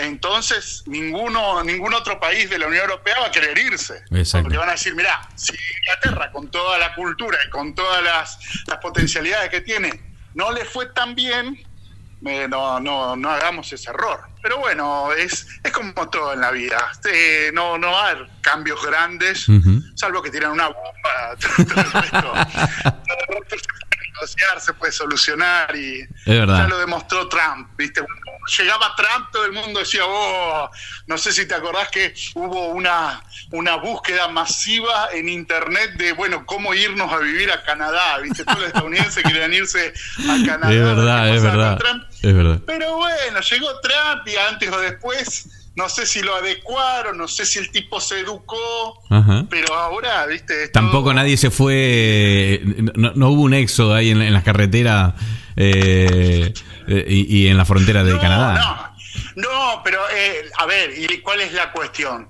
entonces 0.00 0.82
ninguno 0.86 1.62
ningún 1.62 1.94
otro 1.94 2.18
país 2.18 2.50
de 2.50 2.58
la 2.58 2.66
Unión 2.66 2.82
Europea 2.82 3.14
va 3.20 3.26
a 3.28 3.30
querer 3.30 3.56
irse. 3.58 4.02
Exacto. 4.10 4.44
Porque 4.44 4.58
van 4.58 4.68
a 4.68 4.72
decir, 4.72 4.94
mira, 4.94 5.28
si 5.36 5.54
Inglaterra 5.80 6.32
con 6.32 6.50
toda 6.50 6.78
la 6.78 6.94
cultura 6.94 7.38
y 7.46 7.50
con 7.50 7.74
todas 7.74 8.02
las, 8.02 8.38
las 8.66 8.78
potencialidades 8.78 9.50
que 9.50 9.60
tiene 9.60 10.00
no 10.34 10.50
le 10.50 10.64
fue 10.64 10.86
tan 10.86 11.14
bien, 11.14 11.64
eh, 12.26 12.46
no, 12.48 12.80
no, 12.80 13.16
no 13.16 13.30
hagamos 13.30 13.72
ese 13.72 13.90
error. 13.90 14.20
Pero 14.42 14.58
bueno, 14.58 15.12
es, 15.12 15.46
es 15.62 15.72
como 15.72 16.08
todo 16.10 16.32
en 16.32 16.40
la 16.40 16.50
vida. 16.50 16.92
Eh, 17.12 17.50
no, 17.54 17.78
no 17.78 17.96
haber 17.96 18.28
cambios 18.40 18.84
grandes, 18.84 19.46
salvo 19.94 20.22
que 20.22 20.30
tiran 20.30 20.52
una 20.52 20.68
bomba. 20.68 21.36
Todo 21.56 21.84
todo 21.84 23.58
se 23.58 23.83
puede 24.14 24.26
negociar, 24.26 24.60
se 24.60 24.72
puede 24.74 24.92
solucionar 24.92 25.74
y 25.76 26.00
Es 26.02 26.08
verdad. 26.26 26.58
ya 26.58 26.68
lo 26.68 26.78
demostró 26.78 27.28
Trump. 27.28 27.68
¿viste? 27.76 28.00
Cuando 28.00 28.22
llegaba 28.58 28.94
Trump, 28.96 29.30
todo 29.32 29.44
el 29.44 29.52
mundo 29.52 29.80
decía, 29.80 30.02
oh, 30.06 30.70
no 31.06 31.18
sé 31.18 31.32
si 31.32 31.46
te 31.46 31.54
acordás 31.54 31.88
que 31.88 32.14
hubo 32.34 32.68
una, 32.68 33.22
una 33.50 33.76
búsqueda 33.76 34.28
masiva 34.28 35.08
en 35.12 35.28
internet 35.28 35.92
de, 35.96 36.12
bueno, 36.12 36.44
cómo 36.46 36.74
irnos 36.74 37.12
a 37.12 37.18
vivir 37.18 37.50
a 37.50 37.62
Canadá. 37.62 38.18
¿viste? 38.18 38.44
Todos 38.44 38.58
los 38.58 38.68
estadounidenses 38.68 39.22
querían 39.22 39.52
irse 39.52 39.92
a 40.28 40.46
Canadá. 40.46 40.72
Es 40.72 40.80
verdad, 40.80 41.28
es 41.28 41.42
verdad. 41.42 41.78
Es 42.22 42.34
verdad. 42.34 42.60
Pero 42.66 42.96
bueno, 42.96 43.40
llegó 43.40 43.80
Trump 43.80 44.26
y 44.26 44.36
antes 44.36 44.70
o 44.72 44.80
después, 44.80 45.63
no 45.76 45.88
sé 45.88 46.06
si 46.06 46.22
lo 46.22 46.34
adecuaron, 46.36 47.18
no 47.18 47.26
sé 47.28 47.44
si 47.44 47.58
el 47.58 47.70
tipo 47.70 48.00
se 48.00 48.20
educó, 48.20 49.02
Ajá. 49.10 49.44
pero 49.50 49.74
ahora, 49.74 50.24
viste, 50.26 50.68
Tampoco 50.68 51.04
todo- 51.06 51.14
nadie 51.14 51.36
se 51.36 51.50
fue, 51.50 52.60
no, 52.94 53.12
no 53.14 53.28
hubo 53.30 53.42
un 53.42 53.54
éxodo 53.54 53.94
ahí 53.94 54.10
en, 54.10 54.22
en 54.22 54.32
las 54.32 54.44
carreteras 54.44 55.14
eh, 55.56 56.52
eh, 56.86 57.04
y, 57.08 57.38
y 57.44 57.48
en 57.48 57.56
la 57.56 57.64
frontera 57.64 58.04
de 58.04 58.12
no, 58.12 58.20
Canadá. 58.20 58.94
No, 59.36 59.42
no, 59.50 59.80
pero 59.82 60.00
eh, 60.14 60.48
a 60.58 60.66
ver, 60.66 60.92
¿y 60.96 61.18
cuál 61.20 61.40
es 61.40 61.52
la 61.52 61.72
cuestión? 61.72 62.28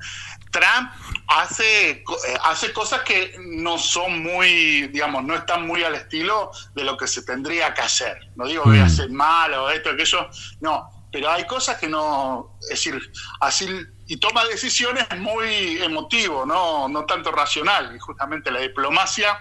Trump 0.50 0.90
hace, 1.26 1.90
eh, 1.90 2.02
hace 2.44 2.72
cosas 2.72 3.00
que 3.02 3.34
no 3.56 3.76
son 3.76 4.22
muy, 4.22 4.86
digamos, 4.88 5.24
no 5.24 5.34
están 5.34 5.66
muy 5.66 5.82
al 5.82 5.96
estilo 5.96 6.50
de 6.74 6.84
lo 6.84 6.96
que 6.96 7.08
se 7.08 7.22
tendría 7.24 7.74
que 7.74 7.80
hacer. 7.82 8.16
No 8.36 8.46
digo 8.46 8.62
que 8.64 8.78
Mm. 8.78 8.84
hace 8.84 9.08
mal 9.08 9.52
o 9.54 9.68
esto, 9.70 9.90
aquello, 9.90 10.28
no. 10.60 10.88
Pero 11.14 11.30
hay 11.30 11.47
cosas 11.47 11.78
que 11.78 11.88
no, 11.88 12.59
es 12.62 12.71
decir, 12.71 13.00
así, 13.38 13.68
y 14.09 14.16
toma 14.16 14.44
decisiones 14.47 15.06
muy 15.16 15.80
emotivo, 15.80 16.44
no, 16.44 16.88
no 16.88 17.04
tanto 17.04 17.30
racional. 17.30 17.94
Y 17.94 18.00
justamente 18.00 18.50
la 18.50 18.59
diplomacia 18.59 19.38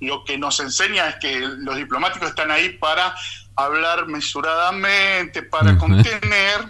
lo 0.00 0.24
que 0.24 0.36
nos 0.36 0.58
enseña 0.58 1.10
es 1.10 1.16
que 1.20 1.38
los 1.38 1.76
diplomáticos 1.76 2.30
están 2.30 2.50
ahí 2.50 2.70
para 2.70 3.14
hablar 3.54 4.08
mesuradamente, 4.08 5.44
para 5.44 5.78
contener 5.78 6.68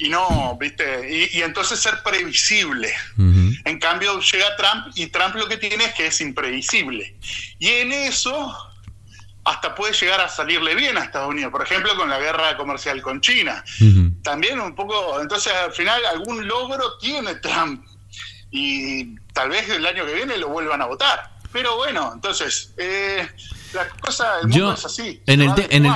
y 0.00 0.08
no, 0.08 0.58
viste, 0.58 1.08
y, 1.08 1.38
y 1.38 1.42
entonces 1.42 1.78
ser 1.78 2.02
previsible. 2.02 2.92
En 3.16 3.78
cambio, 3.78 4.18
llega 4.18 4.56
Trump 4.56 4.88
y 4.96 5.06
Trump 5.06 5.36
lo 5.36 5.46
que 5.46 5.56
tiene 5.56 5.84
es 5.84 5.94
que 5.94 6.06
es 6.08 6.20
impredecible. 6.20 7.16
Y 7.60 7.68
en 7.68 7.92
eso 7.92 8.67
hasta 9.48 9.74
puede 9.74 9.94
llegar 9.94 10.20
a 10.20 10.28
salirle 10.28 10.74
bien 10.74 10.98
a 10.98 11.04
Estados 11.04 11.30
Unidos, 11.30 11.50
por 11.50 11.62
ejemplo, 11.62 11.96
con 11.96 12.10
la 12.10 12.18
guerra 12.18 12.54
comercial 12.56 13.00
con 13.00 13.20
China. 13.22 13.64
También 14.22 14.60
un 14.60 14.74
poco, 14.74 15.20
entonces 15.22 15.52
al 15.52 15.72
final 15.72 16.00
algún 16.04 16.46
logro 16.46 16.98
tiene 16.98 17.34
Trump 17.36 17.82
y 18.50 19.16
tal 19.32 19.48
vez 19.48 19.68
el 19.70 19.86
año 19.86 20.04
que 20.04 20.14
viene 20.14 20.36
lo 20.36 20.48
vuelvan 20.48 20.82
a 20.82 20.86
votar. 20.86 21.38
Pero 21.50 21.76
bueno, 21.76 22.12
entonces, 22.14 22.74
eh, 22.76 23.26
la 23.72 23.88
cosa, 23.88 24.40
el 24.42 24.48
mundo 24.48 24.74
es 24.74 24.84
así. 24.84 25.22
En 25.26 25.40
el, 25.40 25.50
en, 25.70 25.86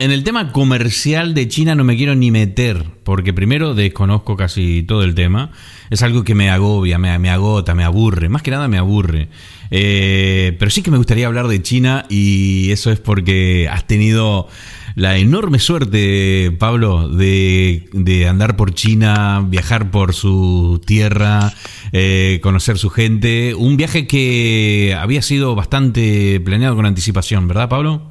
en 0.00 0.10
el 0.10 0.24
tema 0.24 0.50
comercial 0.50 1.34
de 1.34 1.46
China 1.46 1.76
no 1.76 1.84
me 1.84 1.96
quiero 1.96 2.16
ni 2.16 2.32
meter, 2.32 2.84
porque 3.04 3.32
primero 3.32 3.74
desconozco 3.74 4.36
casi 4.36 4.82
todo 4.82 5.04
el 5.04 5.14
tema. 5.14 5.52
Es 5.90 6.02
algo 6.02 6.24
que 6.24 6.34
me 6.34 6.50
agobia, 6.50 6.98
me, 6.98 7.16
me 7.20 7.30
agota, 7.30 7.76
me 7.76 7.84
aburre. 7.84 8.28
Más 8.28 8.42
que 8.42 8.50
nada 8.50 8.66
me 8.66 8.76
aburre. 8.76 9.28
Eh, 9.70 10.56
pero 10.58 10.70
sí 10.70 10.82
que 10.82 10.90
me 10.90 10.96
gustaría 10.96 11.26
hablar 11.26 11.48
de 11.48 11.62
China 11.62 12.06
y 12.08 12.70
eso 12.70 12.90
es 12.90 13.00
porque 13.00 13.68
has 13.70 13.86
tenido 13.86 14.48
la 14.94 15.16
enorme 15.16 15.58
suerte, 15.60 16.56
Pablo, 16.58 17.08
de, 17.08 18.26
andar 18.28 18.56
por 18.56 18.74
China, 18.74 19.44
viajar 19.46 19.90
por 19.92 20.12
su 20.12 20.82
tierra, 20.84 21.52
eh, 21.92 22.40
conocer 22.42 22.78
su 22.78 22.90
gente. 22.90 23.54
Un 23.54 23.76
viaje 23.76 24.08
que 24.08 24.96
había 24.98 25.22
sido 25.22 25.54
bastante 25.54 26.40
planeado 26.40 26.74
con 26.74 26.84
anticipación, 26.84 27.46
¿verdad, 27.46 27.68
Pablo? 27.68 28.10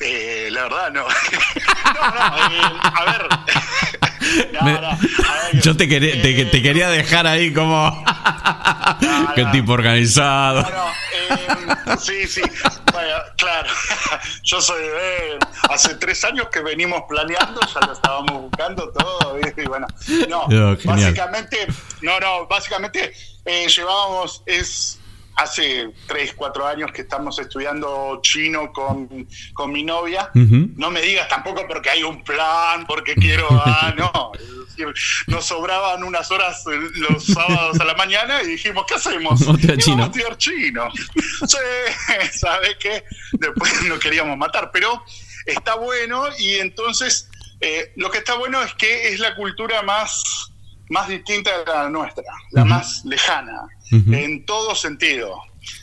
Eh, 0.00 0.48
la 0.50 0.64
verdad, 0.64 0.92
no. 0.92 1.02
no, 1.94 2.10
no, 2.14 2.20
a 2.82 3.04
ver. 4.64 4.84
Yo 5.62 5.76
te 5.76 5.88
quería, 5.88 6.22
te, 6.22 6.62
quería 6.62 6.88
dejar 6.88 7.26
ahí 7.26 7.52
como. 7.52 8.04
Qué 9.34 9.44
tipo 9.46 9.72
organizado. 9.72 10.60
Eh, 10.60 11.96
sí, 11.98 12.26
sí. 12.26 12.42
claro. 13.36 13.70
Yo 14.42 14.60
soy 14.60 14.82
de. 14.82 15.38
Hace 15.68 15.94
tres 15.96 16.24
años 16.24 16.48
que 16.52 16.60
venimos 16.60 17.02
planeando, 17.08 17.60
ya 17.60 17.86
lo 17.86 17.92
estábamos 17.92 18.42
buscando 18.42 18.90
todo. 18.90 19.38
Y 19.38 19.64
bueno, 19.66 19.86
no. 20.28 20.42
Oh, 20.42 20.76
básicamente, 20.84 21.66
no, 22.02 22.18
no, 22.20 22.46
básicamente 22.46 23.12
eh, 23.44 23.66
llevábamos. 23.68 24.42
Es 24.46 24.99
hace 25.40 25.90
3, 26.06 26.34
4 26.34 26.66
años 26.66 26.92
que 26.92 27.02
estamos 27.02 27.38
estudiando 27.38 28.20
chino 28.22 28.72
con, 28.72 29.26
mi 29.72 29.82
novia. 29.82 30.30
No 30.34 30.90
me 30.90 31.00
digas 31.00 31.28
tampoco 31.28 31.66
porque 31.66 31.90
hay 31.90 32.02
un 32.02 32.22
plan, 32.22 32.86
porque 32.86 33.14
quiero, 33.20 33.48
ah, 33.50 33.94
no. 33.96 34.32
nos 35.28 35.44
sobraban 35.44 36.04
unas 36.04 36.30
horas 36.30 36.62
los 36.94 37.24
sábados 37.24 37.80
a 37.80 37.84
la 37.84 37.94
mañana 37.94 38.42
y 38.42 38.48
dijimos, 38.48 38.84
¿qué 38.86 38.94
hacemos? 38.94 39.40
Vamos 39.46 39.64
a 39.64 40.04
estudiar 40.04 40.36
chino. 40.36 40.90
sí, 41.46 41.58
¿sabes 42.32 42.76
qué? 42.78 43.04
Después 43.32 43.82
nos 43.84 43.98
queríamos 43.98 44.36
matar, 44.36 44.70
pero 44.72 45.02
está 45.46 45.74
bueno 45.76 46.24
y 46.38 46.56
entonces 46.56 47.30
eh, 47.60 47.92
lo 47.96 48.10
que 48.10 48.18
está 48.18 48.34
bueno 48.34 48.62
es 48.62 48.74
que 48.74 49.08
es 49.08 49.20
la 49.20 49.34
cultura 49.34 49.82
más 49.82 50.50
más 50.90 51.08
distinta 51.08 51.56
de 51.56 51.64
la 51.64 51.88
nuestra, 51.88 52.24
la 52.50 52.64
más 52.64 53.04
lejana, 53.04 53.62
en 53.90 54.44
todo 54.44 54.74
sentido. 54.74 55.42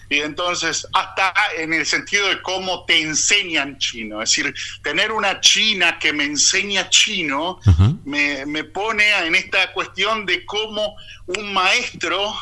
Y 0.10 0.20
entonces, 0.20 0.88
hasta 0.94 1.34
en 1.58 1.74
el 1.74 1.86
sentido 1.86 2.28
de 2.28 2.42
cómo 2.42 2.86
te 2.86 3.02
enseñan 3.02 3.78
chino. 3.78 4.22
Es 4.22 4.30
decir, 4.30 4.54
tener 4.82 5.12
una 5.12 5.42
china 5.42 6.00
que 6.00 6.14
me 6.14 6.24
enseña 6.24 6.90
chino 6.90 7.60
me, 8.06 8.46
me, 8.46 8.64
pone 8.64 9.10
en 9.26 9.36
esta 9.36 9.74
cuestión 9.74 10.26
de 10.26 10.46
cómo 10.46 10.96
un 11.26 11.54
maestro, 11.54 12.34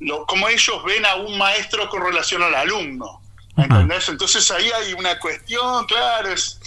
lo, 0.00 0.24
cómo 0.26 0.48
ellos 0.48 0.82
ven 0.84 1.04
a 1.04 1.16
un 1.16 1.36
maestro 1.36 1.88
con 1.90 2.02
relación 2.02 2.42
al 2.42 2.54
alumno. 2.54 3.20
¿Entendés? 3.56 4.08
Entonces 4.08 4.50
ahí 4.50 4.68
hay 4.70 4.94
una 4.94 5.18
cuestión, 5.18 5.86
claro, 5.86 6.32
es, 6.32 6.58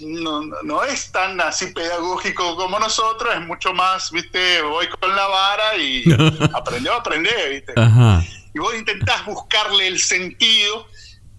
no, 0.00 0.42
no 0.62 0.82
es 0.84 1.12
tan 1.12 1.40
así 1.40 1.66
pedagógico 1.68 2.56
como 2.56 2.78
nosotros, 2.78 3.34
es 3.34 3.40
mucho 3.40 3.72
más, 3.72 4.10
viste, 4.10 4.62
voy 4.62 4.88
con 4.88 5.14
la 5.14 5.26
vara 5.26 5.76
y 5.76 6.04
aprendió 6.54 6.92
a 6.94 6.96
aprender, 6.96 7.50
viste. 7.50 7.74
Y 8.54 8.58
vos 8.58 8.74
intentás 8.74 9.24
buscarle 9.26 9.88
el 9.88 9.98
sentido, 9.98 10.86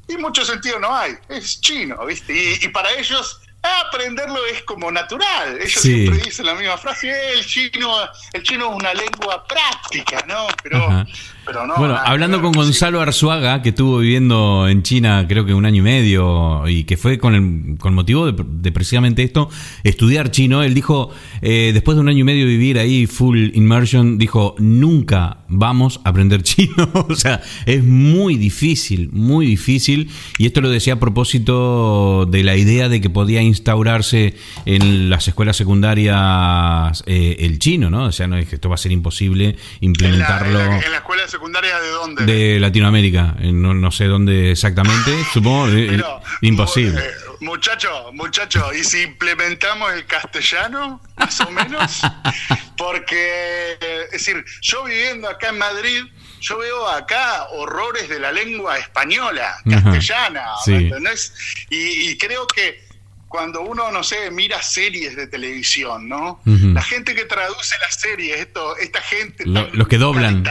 y 0.08 0.18
mucho 0.18 0.46
sentido 0.46 0.80
no 0.80 0.96
hay, 0.96 1.14
es 1.30 1.60
chino, 1.62 2.06
viste. 2.06 2.34
Y, 2.34 2.66
y 2.66 2.68
para 2.70 2.92
ellos 2.92 3.42
aprenderlo 3.88 4.46
es 4.46 4.64
como 4.64 4.92
natural. 4.92 5.58
Ellos 5.60 5.82
siempre 5.82 6.18
dicen 6.20 6.46
la 6.46 6.56
misma 6.56 6.78
frase, 6.78 7.10
eh, 7.10 7.34
el 7.34 7.46
chino, 7.46 7.98
el 8.34 8.44
chino 8.44 8.70
es 8.70 8.76
una 8.76 8.94
lengua 8.94 9.46
práctica, 9.48 10.24
¿no? 10.28 10.48
Pero 10.64 11.06
bueno, 11.78 11.98
hablando 12.04 12.42
con 12.42 12.52
Gonzalo 12.52 13.02
Arzuaga, 13.02 13.62
que 13.62 13.70
estuvo 13.70 14.00
viviendo 14.00 14.68
en 14.68 14.84
China 14.84 15.26
creo 15.28 15.46
que 15.46 15.54
un 15.54 15.66
año 15.66 15.78
y 15.78 15.82
medio 15.82 16.68
y 16.68 16.84
que 16.86 16.98
fue 16.98 17.18
con 17.18 17.36
el 17.36 17.78
con 17.78 17.94
motivo 17.94 18.32
de, 18.32 18.72
precisamente 18.72 19.24
esto, 19.24 19.50
estudiar 19.84 20.32
chino, 20.32 20.64
él 20.64 20.74
dijo, 20.74 21.12
eh, 21.42 21.72
después 21.74 21.96
de 21.96 22.02
un 22.02 22.10
año 22.10 22.20
y 22.20 22.24
medio 22.24 22.46
vivir 22.46 22.80
ahí 22.80 23.08
full 23.08 23.50
immersion, 23.54 24.18
dijo, 24.18 24.56
nunca 24.60 25.38
vamos 25.48 26.02
a 26.04 26.10
aprender 26.10 26.44
chino. 26.44 26.90
o 26.94 27.16
sea, 27.16 27.42
es 27.66 27.84
muy 27.84 28.36
difícil, 28.38 29.10
muy 29.12 29.46
difícil. 29.46 30.12
Y 30.38 30.46
esto 30.46 30.62
lo 30.62 30.70
decía 30.70 30.94
a 30.94 31.00
propósito 31.00 32.26
de 32.26 32.44
la 32.44 32.56
idea 32.56 32.90
de 32.90 33.02
que 33.02 33.10
podía 33.10 33.42
instaurarse 33.42 34.36
en 34.66 35.10
las 35.10 35.28
escuelas 35.28 35.58
secundarias 35.58 37.04
eh, 37.06 37.38
el 37.40 37.60
chino, 37.60 37.90
¿no? 37.90 38.06
O 38.06 38.12
sea, 38.12 38.28
no 38.28 38.38
es 38.38 38.48
que 38.48 38.56
esto 38.56 38.70
va 38.70 38.76
a 38.76 38.80
ser 38.80 38.92
imposible 38.92 39.56
implementarlo. 39.82 40.60
En 40.60 40.92
la, 40.92 40.98
escuela 40.98 41.28
secundaria 41.36 41.80
de 41.80 41.90
dónde? 41.90 42.26
De 42.26 42.60
Latinoamérica, 42.60 43.36
no, 43.40 43.74
no 43.74 43.92
sé 43.92 44.06
dónde 44.06 44.52
exactamente, 44.52 45.12
supongo, 45.34 45.68
eh, 45.70 46.02
imposible. 46.42 47.00
Eh, 47.00 47.12
muchacho, 47.42 48.12
muchacho, 48.14 48.74
¿y 48.74 48.84
si 48.84 49.02
implementamos 49.02 49.94
el 49.94 50.06
castellano, 50.06 51.02
más 51.18 51.40
o 51.42 51.52
menos? 51.52 52.02
Porque, 52.78 53.78
es 54.06 54.12
decir, 54.12 54.44
yo 54.62 54.84
viviendo 54.86 55.30
acá 55.30 55.50
en 55.50 55.58
Madrid, 55.58 56.04
yo 56.40 56.58
veo 56.58 56.88
acá 56.88 57.48
horrores 57.52 58.08
de 58.10 58.20
la 58.20 58.32
lengua 58.32 58.78
española, 58.78 59.56
castellana, 59.70 60.46
entendés? 60.68 61.34
y 61.70 62.18
creo 62.18 62.46
que 62.48 62.86
cuando 63.36 63.64
uno, 63.64 63.92
no 63.92 64.02
sé, 64.02 64.32
mira 64.32 64.62
series 64.62 65.18
de 65.18 65.28
televisión, 65.28 66.08
¿no? 66.08 66.40
La 66.46 66.82
gente 66.82 67.14
que 67.14 67.26
traduce 67.26 67.76
las 67.82 68.00
series, 68.00 68.40
esto, 68.40 68.78
esta 68.78 69.02
gente... 69.02 69.44
los 69.46 69.88
que 69.90 69.98
doblan. 69.98 70.46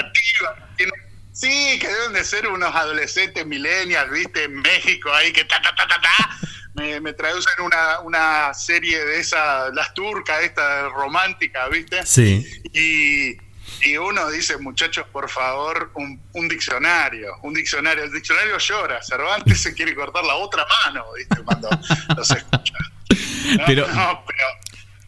Sí, 1.35 1.79
que 1.79 1.89
deben 1.89 2.15
de 2.15 2.25
ser 2.25 2.49
unos 2.49 2.75
adolescentes 2.75 3.45
millennials, 3.45 4.11
¿viste? 4.11 4.45
En 4.45 4.55
México, 4.55 5.13
ahí 5.13 5.33
que 5.33 5.45
ta, 5.45 5.61
ta, 5.61 5.75
ta, 5.75 5.87
ta, 5.87 6.01
ta. 6.01 6.39
Me, 6.75 7.13
traducen 7.13 7.53
una, 7.63 8.01
una 8.01 8.55
serie 8.55 9.05
de 9.05 9.21
esas, 9.21 9.73
las 9.75 9.93
turcas, 9.93 10.43
esta 10.43 10.89
romántica, 10.89 11.69
¿viste? 11.69 12.05
Sí. 12.07 12.45
Y 12.73 13.37
y 13.83 13.97
uno 13.97 14.31
dice, 14.31 14.57
muchachos, 14.59 15.07
por 15.13 15.29
favor, 15.29 15.91
un, 15.95 16.49
diccionario, 16.49 17.35
un 17.43 17.55
diccionario. 17.55 18.05
El 18.05 18.13
diccionario 18.13 18.59
llora, 18.59 19.03
Cervantes 19.03 19.61
se 19.61 19.75
quiere 19.75 19.95
cortar 19.95 20.25
la 20.25 20.37
otra 20.37 20.65
mano, 20.87 21.05
¿viste? 21.17 21.43
Cuando 21.45 21.69
los 22.17 22.31
escucha. 22.31 22.75
pero, 23.67 23.87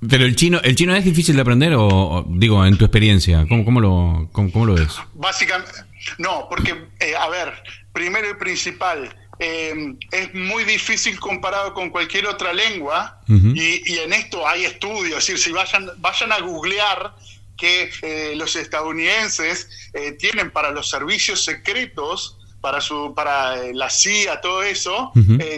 pero, 0.08 0.24
el 0.24 0.36
chino, 0.36 0.60
¿el 0.62 0.74
chino 0.76 0.94
es 0.94 1.04
difícil 1.04 1.36
de 1.36 1.42
aprender 1.42 1.74
o, 1.76 2.24
digo, 2.28 2.64
en 2.64 2.76
tu 2.76 2.84
experiencia? 2.84 3.46
¿Cómo, 3.48 3.64
cómo, 3.64 3.80
lo, 3.80 4.28
cómo, 4.32 4.66
lo 4.66 4.74
ves? 4.74 4.96
Básicamente, 5.14 5.72
no, 6.18 6.48
porque, 6.48 6.88
eh, 7.00 7.14
a 7.16 7.28
ver, 7.28 7.62
primero 7.92 8.30
y 8.30 8.34
principal, 8.34 9.14
eh, 9.38 9.94
es 10.12 10.34
muy 10.34 10.64
difícil 10.64 11.20
comparado 11.20 11.74
con 11.74 11.90
cualquier 11.90 12.26
otra 12.26 12.54
lengua 12.54 13.20
y, 13.28 13.92
y, 13.92 13.98
en 13.98 14.14
esto 14.14 14.48
hay 14.48 14.64
estudios, 14.64 15.18
es 15.18 15.26
decir, 15.26 15.38
si 15.38 15.52
vayan, 15.52 15.90
vayan 15.98 16.32
a 16.32 16.40
googlear 16.40 17.14
que 17.56 17.90
eh, 18.02 18.34
los 18.36 18.54
estadounidenses 18.56 19.68
eh, 19.92 20.12
tienen 20.12 20.50
para 20.50 20.70
los 20.70 20.88
servicios 20.88 21.44
secretos, 21.44 22.38
para, 22.60 22.80
su, 22.80 23.14
para 23.14 23.62
eh, 23.62 23.74
la 23.74 23.90
CIA, 23.90 24.40
todo 24.40 24.62
eso, 24.62 25.12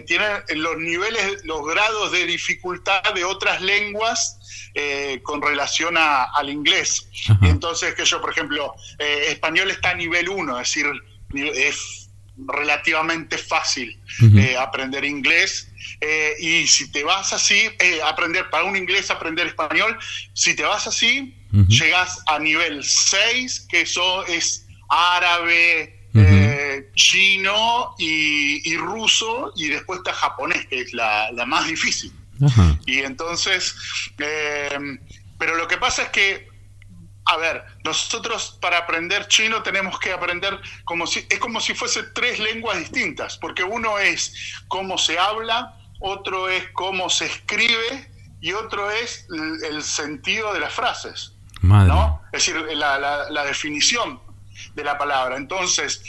tienen 0.07 0.43
los 0.57 0.77
niveles, 0.77 1.45
los 1.45 1.67
grados 1.67 2.13
de 2.13 2.27
dificultad 2.27 3.03
de 3.15 3.25
otras 3.25 3.63
lenguas 3.63 4.38
con 5.23 5.43
relación 5.43 5.97
al 5.97 6.49
inglés. 6.49 7.09
entonces, 7.43 7.95
que 7.95 8.05
yo, 8.05 8.21
por 8.21 8.31
ejemplo, 8.31 8.75
español 8.99 9.71
está 9.71 9.91
a 9.91 9.95
nivel 9.95 10.29
1, 10.29 10.61
es 10.61 10.69
decir, 10.69 10.87
es 11.55 12.11
relativamente 12.47 13.37
fácil 13.37 13.99
aprender 14.59 15.05
inglés. 15.05 15.71
y 16.41 16.67
si 16.67 16.91
te 16.91 17.05
vas 17.05 17.33
así, 17.33 17.71
aprender 18.05 18.51
para 18.51 18.65
un 18.65 18.77
inglés, 18.77 19.11
aprender 19.11 19.47
español, 19.47 19.99
si 20.35 20.55
te 20.55 20.63
vas 20.63 20.87
así, 20.87 21.35
llegas 21.69 22.23
a 22.27 22.39
nivel 22.39 22.85
6, 22.85 23.67
que 23.71 23.83
eso 23.83 24.27
es 24.27 24.67
árabe, 24.89 25.99
eh, 26.15 26.91
chino 26.95 27.95
y, 27.99 28.77
ruso, 28.77 29.53
y 29.57 29.69
después 29.69 29.99
está 29.99 30.13
japonés, 30.13 30.67
que 30.67 30.81
es 30.81 30.93
la, 30.93 31.31
más 31.47 31.69
difícil. 31.69 32.13
Y 32.87 33.01
entonces, 33.01 33.75
eh, 34.19 34.79
pero 35.39 35.57
lo 35.57 35.67
que 35.69 35.77
pasa 35.79 36.03
es 36.05 36.09
que 36.11 36.49
a 37.31 37.37
ver, 37.37 37.63
nosotros 37.85 38.57
para 38.59 38.79
aprender 38.79 39.29
chino 39.29 39.63
tenemos 39.63 39.99
que 39.99 40.13
aprender 40.13 40.59
como 40.85 41.07
si, 41.07 41.27
es 41.29 41.39
como 41.39 41.61
si 41.61 41.75
fuese 41.75 42.03
tres 42.15 42.39
lenguas 42.39 42.79
distintas, 42.79 43.37
porque 43.37 43.63
uno 43.65 43.99
es 43.99 44.33
cómo 44.67 44.97
se 44.97 45.19
habla, 45.19 45.77
otro 46.01 46.49
es 46.49 46.65
cómo 46.73 47.11
se 47.11 47.27
escribe 47.27 48.11
y 48.41 48.53
otro 48.55 48.91
es 48.91 49.27
el, 49.31 49.63
el 49.75 49.83
sentido 49.83 50.55
de 50.55 50.61
las 50.61 50.73
frases, 50.73 51.35
Madre. 51.61 51.89
¿no? 51.89 52.23
Es 52.33 52.47
decir, 52.47 52.57
la, 52.77 52.99
la- 52.99 53.29
la 53.29 53.45
definición 53.45 54.23
de 54.75 54.85
la 54.85 54.97
palabra. 54.97 55.37
Entonces, 55.37 56.01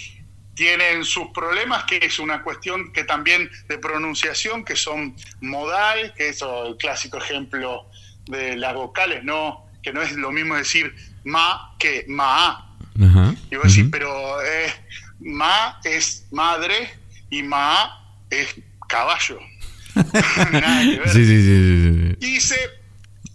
tienen 0.59 1.05
sus 1.05 1.29
problemas, 1.29 1.85
que 1.85 1.99
es 2.01 2.19
una 2.19 2.43
cuestión 2.43 2.91
que 2.91 3.05
también 3.05 3.49
de 3.69 3.77
pronunciación, 3.77 4.65
que 4.65 4.75
son 4.75 5.15
modal, 5.39 6.13
que 6.17 6.27
es 6.27 6.41
el 6.41 6.75
clásico 6.75 7.17
ejemplo 7.17 7.89
de 8.25 8.57
las 8.57 8.73
vocales, 8.73 9.23
no, 9.23 9.65
que 9.81 9.93
no 9.93 10.01
es 10.01 10.11
lo 10.17 10.33
mismo 10.33 10.57
decir 10.57 10.93
ma 11.23 11.77
que 11.79 12.03
ma. 12.09 12.75
Ajá. 13.01 13.35
Y 13.49 13.55
vos 13.55 13.67
decís, 13.67 13.83
Ujú. 13.83 13.91
pero 13.91 14.41
eh, 14.41 14.73
ma 15.21 15.79
es 15.85 16.25
madre 16.31 16.93
y 17.29 17.41
ma 17.41 18.19
es 18.29 18.53
caballo. 18.89 19.39
Nada 19.95 20.81
que 20.81 20.99
ver. 20.99 21.09
Sí, 21.09 21.25
sí, 21.25 22.17
sí. 22.19 22.61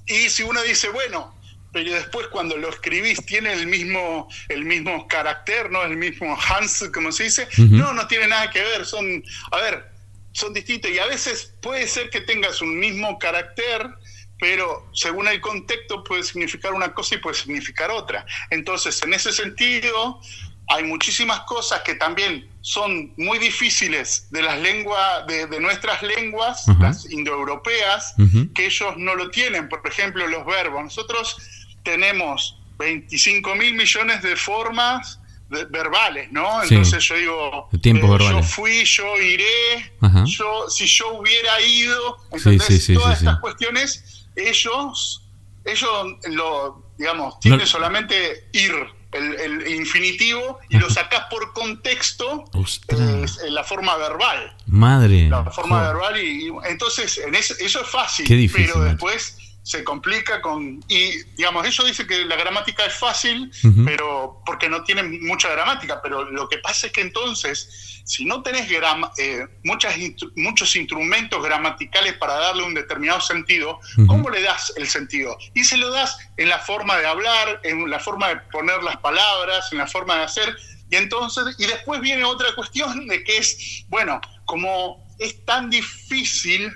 Y, 0.07 0.15
y 0.15 0.29
si 0.29 0.43
uno 0.43 0.61
dice, 0.61 0.91
bueno, 0.91 1.34
pero 1.75 1.93
después 1.93 2.29
cuando 2.29 2.57
lo 2.57 2.71
escribís 2.71 3.27
tiene 3.27 3.53
el 3.53 3.67
mismo, 3.67 4.29
el 4.49 4.65
mismo 4.65 5.07
carácter, 5.09 5.71
¿no? 5.71 5.83
El 5.83 5.97
mismo 5.97 6.39
Hans, 6.49 6.89
como 6.95 7.13
se 7.13 7.25
dice. 7.25 7.49
No, 7.59 7.93
no 7.93 8.07
tiene 8.07 8.29
nada 8.29 8.49
que 8.51 8.63
ver. 8.63 8.87
Son, 8.87 9.23
a 9.51 9.57
ver, 9.59 9.91
son 10.33 10.55
distintos. 10.55 10.91
Y 10.91 10.99
a 11.01 11.07
veces 11.07 11.53
puede 11.61 11.87
ser 11.89 12.09
que 12.11 12.21
tengas 12.21 12.63
un 12.63 12.79
mismo 12.79 13.19
carácter, 13.19 13.91
pero 14.39 14.89
según 14.95 15.27
el 15.29 15.41
contexto 15.41 16.03
puede 16.05 16.23
significar 16.23 16.73
una 16.73 16.95
cosa 16.95 17.17
y 17.17 17.19
puede 17.19 17.37
significar 17.37 17.91
otra. 17.91 18.25
Entonces, 18.51 19.03
en 19.03 19.13
ese 19.13 19.33
sentido, 19.33 20.21
hay 20.69 20.85
muchísimas 20.85 21.41
cosas 21.41 21.83
que 21.83 21.95
también 21.95 22.49
son 22.63 23.13
muy 23.17 23.39
difíciles 23.39 24.29
de 24.31 24.43
las 24.43 24.59
lenguas, 24.61 25.27
de, 25.27 25.47
de 25.47 25.61
nuestras 25.61 26.03
lenguas, 26.03 26.65
las 26.81 27.11
indoeuropeas, 27.11 28.15
Ujú. 28.19 28.53
que 28.55 28.67
ellos 28.67 28.95
no 28.97 29.15
lo 29.15 29.31
tienen. 29.31 29.69
Por 29.69 29.87
ejemplo, 29.87 30.27
los 30.27 30.47
verbos. 30.47 30.83
Nosotros 30.85 31.37
tenemos 31.85 32.59
25 32.79 33.55
mil 33.55 33.75
millones 33.75 34.23
de 34.23 34.35
formas 34.37 35.21
de- 35.49 35.65
verbales, 35.67 36.33
¿no? 36.33 36.63
Sí. 36.63 36.75
Entonces 36.75 37.05
yo 37.05 37.17
digo, 37.17 37.69
De 37.71 37.79
tiempos 37.79 38.21
yo 38.21 38.43
fui, 38.43 38.85
yo 38.85 39.17
iré, 39.21 39.93
Ajá. 40.01 40.25
yo 40.27 40.69
si 40.69 40.87
yo 40.87 41.15
hubiera 41.19 41.61
ido, 41.61 42.17
Sí, 42.33 42.37
¿entendés? 42.51 42.67
sí, 42.67 42.81
sí, 42.81 42.95
Todas 42.95 43.19
estas 43.19 43.39
cuestiones, 43.41 44.27
ellos, 44.35 45.23
ellos 45.65 45.91
lo, 46.31 46.83
digamos, 46.99 47.39
tienen 47.41 47.61
No- 47.61 47.67
solamente 47.67 48.49
ir, 48.53 48.75
el, 49.13 49.35
el 49.39 49.75
infinitivo, 49.77 50.59
y 50.69 50.77
lo 50.79 50.91
sacás 50.91 51.27
por 51.31 51.53
contexto 51.53 52.47
Ostras. 52.53 52.99
eh, 53.01 53.47
en 53.47 53.55
la 53.55 53.63
forma 53.63 53.97
verbal 53.97 54.57
Madre. 54.67 55.29
la 55.29 55.45
forma 55.53 55.83
verbal 55.93 56.21
y, 56.21 56.49
y 56.49 56.53
entonces 56.65 57.19
en 57.19 57.33
ese- 57.37 57.65
eso 57.65 57.81
es 57.83 57.87
fácil, 57.89 58.27
Qué 58.27 58.35
difícil, 58.35 58.67
pero 58.73 58.81
después 58.85 59.37
se 59.65 59.83
complica 59.83 60.43
con 60.43 60.85
y 60.89 61.23
digamos 61.37 61.67
ellos 61.67 61.87
dicen 61.87 62.07
que 62.07 62.25
la 62.27 62.37
gramática 62.37 62.85
es 62.85 62.93
fácil, 62.95 63.51
pero 63.87 64.43
porque 64.45 64.69
no 64.69 64.85
tienen 64.85 65.25
mucha 65.27 65.49
gramática, 65.49 66.01
pero 66.03 66.31
lo 66.31 66.49
que 66.51 66.59
pasa 66.59 66.87
es 66.89 66.93
que 66.93 67.01
entonces 67.01 68.03
si 68.05 68.27
no 68.27 68.43
tenés 68.43 68.69
gram- 68.71 69.11
eh, 69.17 69.47
muchas 69.65 69.95
muchos 70.37 70.77
instrumentos 70.77 71.43
gramaticales 71.43 72.13
para 72.19 72.35
darle 72.35 72.63
un 72.63 72.75
determinado 72.75 73.23
sentido, 73.23 73.81
Ujú. 73.97 74.07
¿cómo 74.07 74.29
le 74.29 74.43
das 74.43 74.75
el 74.77 74.87
sentido? 74.87 75.39
Y 75.55 75.65
se 75.65 75.79
lo 75.79 75.91
das 75.91 76.19
en 76.37 76.51
la 76.51 76.59
forma 76.59 76.99
de 76.99 77.07
hablar, 77.07 77.63
en 77.65 77.89
la 77.89 77.99
forma 77.99 78.29
de 78.29 78.37
poner 78.53 78.83
las 78.83 78.99
palabras, 78.99 79.73
en 79.73 79.79
la 79.79 79.87
forma 79.87 80.17
de 80.19 80.25
hacer. 80.25 80.55
Y 80.91 80.97
entonces, 80.97 81.57
y 81.59 81.65
después 81.65 82.03
viene 82.03 82.25
otra 82.25 82.55
cuestión 82.55 83.07
de 83.09 83.25
que 83.25 83.39
es, 83.39 83.85
bueno, 83.89 84.21
como 84.45 85.03
es 85.19 85.43
tan 85.47 85.71
difícil 85.71 86.71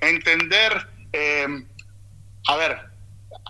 entender, 0.00 0.88
eh, 1.12 1.46
a 2.46 2.56
ver, 2.56 2.78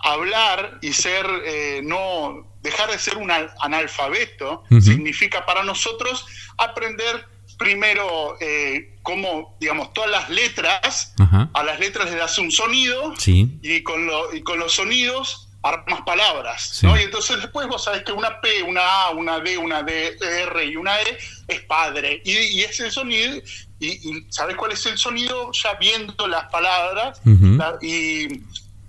hablar 0.03 0.79
y 0.81 0.93
ser, 0.93 1.25
eh, 1.45 1.81
no, 1.83 2.47
dejar 2.61 2.91
de 2.91 2.99
ser 2.99 3.17
un 3.17 3.31
al- 3.31 3.51
analfabeto, 3.61 4.63
significa 4.81 5.45
para 5.45 5.63
nosotros 5.63 6.25
aprender 6.57 7.25
primero 7.57 8.35
eh, 8.39 8.95
cómo, 9.03 9.55
digamos, 9.59 9.93
todas 9.93 10.09
las 10.09 10.29
letras, 10.29 11.13
a 11.53 11.63
las 11.63 11.79
letras 11.79 12.05
les 12.09 12.15
das 12.17 12.37
un 12.37 12.51
sonido, 12.51 13.13
Sí. 13.17 13.59
y 13.61 13.83
con, 13.83 14.05
lo- 14.07 14.33
y 14.33 14.41
con 14.41 14.59
los 14.59 14.73
sonidos 14.73 15.49
armas 15.65 16.01
palabras, 16.01 16.71
Sí. 16.73 16.85
¿no? 16.85 16.99
Y 16.99 17.03
entonces 17.03 17.37
después 17.37 17.67
vos 17.67 17.85
sabés 17.85 18.03
que 18.03 18.11
una 18.11 18.41
P, 18.41 18.63
una 18.63 18.81
A, 19.05 19.09
una 19.11 19.39
D, 19.39 19.57
una 19.57 19.81
D, 19.81 20.17
R 20.21 20.65
y 20.65 20.75
una 20.75 20.99
E 21.01 21.17
es 21.47 21.61
padre. 21.61 22.21
Y, 22.25 22.33
y 22.33 22.63
ese 22.63 22.91
sonido, 22.91 23.37
y, 23.79 23.87
y 23.87 24.25
¿sabés 24.29 24.57
cuál 24.57 24.73
es 24.73 24.85
el 24.87 24.97
sonido? 24.97 25.51
Ya 25.53 25.75
viendo 25.75 26.27
las 26.27 26.49
palabras 26.51 27.21
y, 27.81 28.41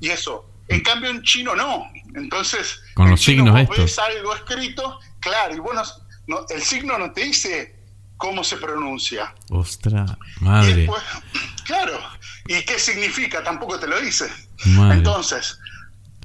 y 0.05 0.11
eso. 0.11 0.49
En 0.69 0.81
cambio 0.83 1.11
en 1.11 1.23
chino 1.23 1.55
no. 1.55 1.91
Entonces, 2.15 2.81
Con 2.95 3.07
en 3.07 3.11
los 3.13 3.21
chino 3.21 3.45
signos 3.45 3.67
vos 3.69 3.77
ves 3.79 3.99
algo 3.99 4.35
escrito, 4.35 4.99
claro, 5.21 5.55
y 5.55 5.59
bueno, 5.59 5.83
no, 6.27 6.47
el 6.49 6.63
signo 6.63 6.97
no 6.99 7.13
te 7.13 7.25
dice 7.25 7.75
cómo 8.17 8.45
se 8.45 8.57
pronuncia. 8.57 9.35
Ostras. 9.51 10.11
Y 10.41 10.45
Madre. 10.45 10.75
después, 10.77 11.03
claro, 11.65 11.99
¿y 12.47 12.63
qué 12.63 12.79
significa? 12.79 13.43
Tampoco 13.43 13.79
te 13.79 13.87
lo 13.87 14.01
dice. 14.01 14.31
Madre. 14.67 14.99
Entonces, 14.99 15.59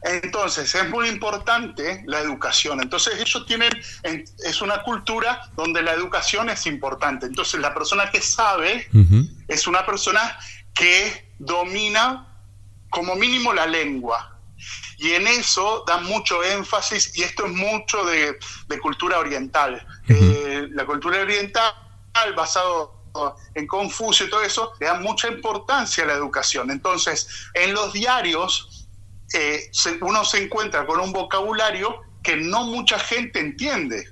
entonces 0.01 0.73
es 0.75 0.89
muy 0.89 1.09
importante 1.09 2.03
la 2.07 2.19
educación. 2.19 2.81
Entonces 2.81 3.19
ellos 3.19 3.45
tienen, 3.45 3.69
en- 4.03 4.23
es 4.45 4.61
una 4.61 4.81
cultura 4.83 5.49
donde 5.57 5.81
la 5.81 5.91
educación 5.91 6.49
es 6.49 6.65
importante. 6.67 7.25
Entonces 7.25 7.59
la 7.59 7.73
persona 7.73 8.09
que 8.09 8.21
sabe 8.21 8.87
es 9.49 9.67
una 9.67 9.85
persona 9.85 10.37
que 10.73 11.33
domina 11.39 12.27
como 12.89 13.15
mínimo 13.15 13.53
la 13.53 13.65
lengua. 13.65 14.37
Y 14.97 15.11
en 15.11 15.27
eso 15.27 15.83
da 15.87 15.97
mucho 15.97 16.43
énfasis, 16.43 17.17
y 17.17 17.23
esto 17.23 17.45
es 17.45 17.53
mucho 17.53 18.03
de, 18.05 18.37
de 18.67 18.79
cultura 18.79 19.19
oriental. 19.19 19.85
Eh, 20.07 20.67
la 20.71 20.85
cultura 20.85 21.21
oriental, 21.21 21.73
basado 22.35 22.95
en 23.55 23.65
Confucio 23.65 24.25
y 24.25 24.29
todo 24.29 24.41
eso, 24.41 24.73
le 24.79 24.87
da 24.87 24.95
mucha 24.95 25.29
importancia 25.29 26.03
a 26.03 26.07
la 26.07 26.13
educación. 26.13 26.69
Entonces, 26.69 27.29
en 27.53 27.73
los 27.73 27.93
diarios, 27.93 28.87
eh, 29.33 29.71
uno 30.01 30.25
se 30.25 30.43
encuentra 30.43 30.85
con 30.85 30.99
un 30.99 31.13
vocabulario 31.13 32.01
que 32.21 32.35
no 32.35 32.65
mucha 32.65 32.99
gente 32.99 33.39
entiende 33.39 34.11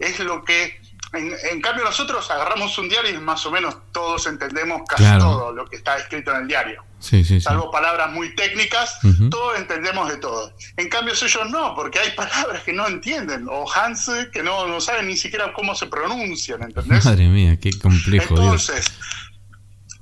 es 0.00 0.18
lo 0.18 0.44
que 0.44 0.79
en, 1.12 1.32
en 1.50 1.60
cambio 1.60 1.84
nosotros 1.84 2.30
agarramos 2.30 2.76
un 2.78 2.88
diario 2.88 3.10
y 3.12 3.18
más 3.18 3.44
o 3.46 3.50
menos 3.50 3.76
todos 3.92 4.26
entendemos 4.26 4.82
casi 4.88 5.02
Claro. 5.02 5.20
todo 5.24 5.52
lo 5.52 5.66
que 5.68 5.76
está 5.76 5.96
escrito 5.96 6.30
en 6.32 6.42
el 6.42 6.46
diario 6.48 6.84
Sí, 7.00 7.24
sí, 7.24 7.36
sí. 7.36 7.40
salvo 7.40 7.70
palabras 7.70 8.12
muy 8.12 8.34
técnicas 8.36 8.98
todos 9.30 9.58
entendemos 9.58 10.08
de 10.10 10.18
todo 10.18 10.52
en 10.76 10.88
cambio 10.88 11.14
ellos 11.14 11.50
no 11.50 11.74
porque 11.74 11.98
hay 11.98 12.10
palabras 12.16 12.62
que 12.62 12.72
no 12.72 12.86
entienden 12.86 13.46
o 13.50 13.64
Hans 13.72 14.10
que 14.32 14.42
no, 14.42 14.66
no 14.68 14.80
saben 14.80 15.06
ni 15.08 15.16
siquiera 15.16 15.52
cómo 15.52 15.74
se 15.74 15.86
pronuncian 15.86 16.62
¿entendés? 16.62 17.04
Madre 17.04 17.28
mía, 17.28 17.58
qué 17.60 17.70
complejo, 17.78 18.34
Dios. 18.34 18.68
entonces 18.68 18.92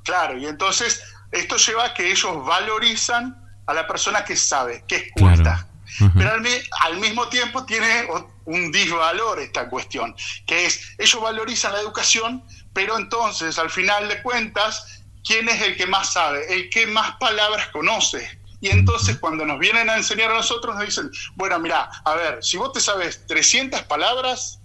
claro 0.05 0.37
y 0.39 0.47
entonces 0.47 1.03
esto 1.33 1.57
lleva 1.57 1.87
a 1.87 1.95
que 1.95 2.11
ellos 2.11 2.45
valorizan 2.47 3.45
a 3.67 3.75
la 3.75 3.87
persona 3.87 4.25
que 4.25 4.37
sabe 4.37 4.85
que 4.87 4.97
es 4.97 5.13
culta 5.13 5.65
Claro. 5.97 6.13
Pero 6.17 6.31
al, 6.33 6.47
al 6.83 6.97
mismo 7.01 7.29
tiempo 7.29 7.65
tiene 7.65 8.07
un 8.49 8.73
disvalor 8.73 9.39
esta 9.41 9.69
cuestión, 9.69 10.15
que 10.47 10.67
es, 10.67 10.95
ellos 10.99 11.21
valorizan 11.21 11.73
la 11.73 11.81
educación, 11.81 12.43
pero 12.73 12.97
entonces 12.97 13.59
al 13.59 13.69
final 13.71 14.09
de 14.09 14.23
cuentas, 14.23 15.03
¿quién 15.25 15.49
es 15.49 15.61
el 15.63 15.77
que 15.77 15.87
más 15.87 16.13
sabe? 16.15 16.53
El 16.55 16.71
que 16.71 16.87
más 16.87 17.17
palabras 17.19 17.69
conoce. 17.69 18.39
Y 18.61 18.71
entonces 18.71 19.19
cuando 19.19 19.45
nos 19.45 19.59
vienen 19.59 19.89
a 19.91 19.97
enseñar 19.97 20.31
a 20.31 20.35
nosotros 20.35 20.75
nos 20.75 20.85
dicen, 20.87 21.11
bueno, 21.37 21.59
mira, 21.61 21.89
a 22.05 22.15
ver, 22.15 22.43
si 22.43 22.57
vos 22.57 22.73
te 22.73 22.81
sabes 22.81 23.27
300 23.27 23.83
palabras, 23.83 24.61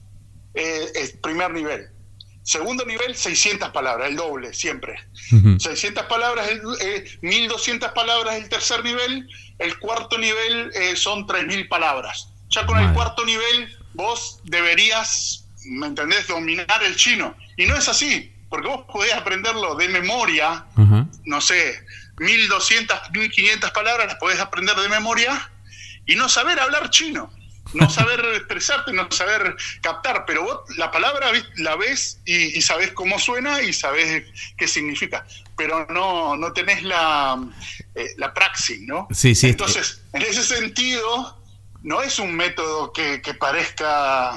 eh, 0.53 0.91
es 0.95 1.11
primer 1.21 1.51
nivel. 1.51 1.89
Segundo 2.41 2.85
nivel, 2.85 3.15
600 3.15 3.69
palabras, 3.69 4.09
el 4.09 4.15
doble, 4.15 4.53
siempre. 4.53 4.95
Ujú. 5.31 5.59
600 5.59 6.05
palabras, 6.05 6.49
el- 6.49 6.61
eh, 6.81 7.05
1200 7.21 7.91
palabras 7.91 8.35
el 8.35 8.49
tercer 8.49 8.83
nivel, 8.83 9.27
el 9.59 9.77
cuarto 9.79 10.17
nivel 10.17 10.71
eh, 10.73 10.95
son 10.95 11.25
3000 11.27 11.67
palabras. 11.67 12.29
Ya 12.53 12.65
con 12.65 12.77
el 12.79 12.93
cuarto 12.93 13.25
nivel 13.25 13.77
vos 13.93 14.39
deberías, 14.43 15.45
¿me 15.65 15.87
entendés?, 15.87 16.27
dominar 16.27 16.83
el 16.83 16.95
chino. 16.95 17.35
Y 17.57 17.65
no 17.65 17.75
es 17.75 17.89
así, 17.89 18.31
porque 18.49 18.67
vos 18.67 18.85
podés 18.91 19.13
aprenderlo 19.13 19.75
de 19.75 19.89
memoria, 19.89 20.65
Ajá. 20.75 21.07
no 21.25 21.41
sé, 21.41 21.83
1200, 22.17 23.11
1500 23.11 23.71
palabras 23.71 24.07
las 24.07 24.15
podés 24.17 24.39
aprender 24.39 24.75
de 24.75 24.89
memoria 24.89 25.49
y 26.05 26.15
no 26.15 26.29
saber 26.29 26.59
hablar 26.59 26.91
chino, 26.91 27.31
no 27.73 27.89
saber 27.89 28.23
expresarte, 28.35 28.93
no 28.93 29.11
saber 29.11 29.55
captar, 29.81 30.25
pero 30.27 30.43
vos 30.43 30.59
la 30.77 30.91
palabra 30.91 31.31
la 31.55 31.75
ves 31.75 32.19
y, 32.25 32.57
y 32.57 32.61
sabés 32.61 32.91
cómo 32.91 33.17
suena 33.17 33.61
y 33.63 33.73
sabés 33.73 34.25
qué 34.57 34.67
significa, 34.67 35.25
pero 35.57 35.87
no, 35.87 36.35
no 36.37 36.53
tenés 36.53 36.83
la, 36.83 37.43
eh, 37.95 38.09
la 38.17 38.33
praxis, 38.33 38.81
¿no? 38.81 39.07
Sí, 39.11 39.33
sí. 39.33 39.47
Entonces, 39.47 40.01
en 40.13 40.21
ese 40.21 40.43
sentido, 40.43 41.42
no 41.83 42.01
es 42.01 42.17
un 42.19 42.35
método 42.35 42.91
que, 42.91 43.21
que 43.21 43.33
parezca 43.33 44.33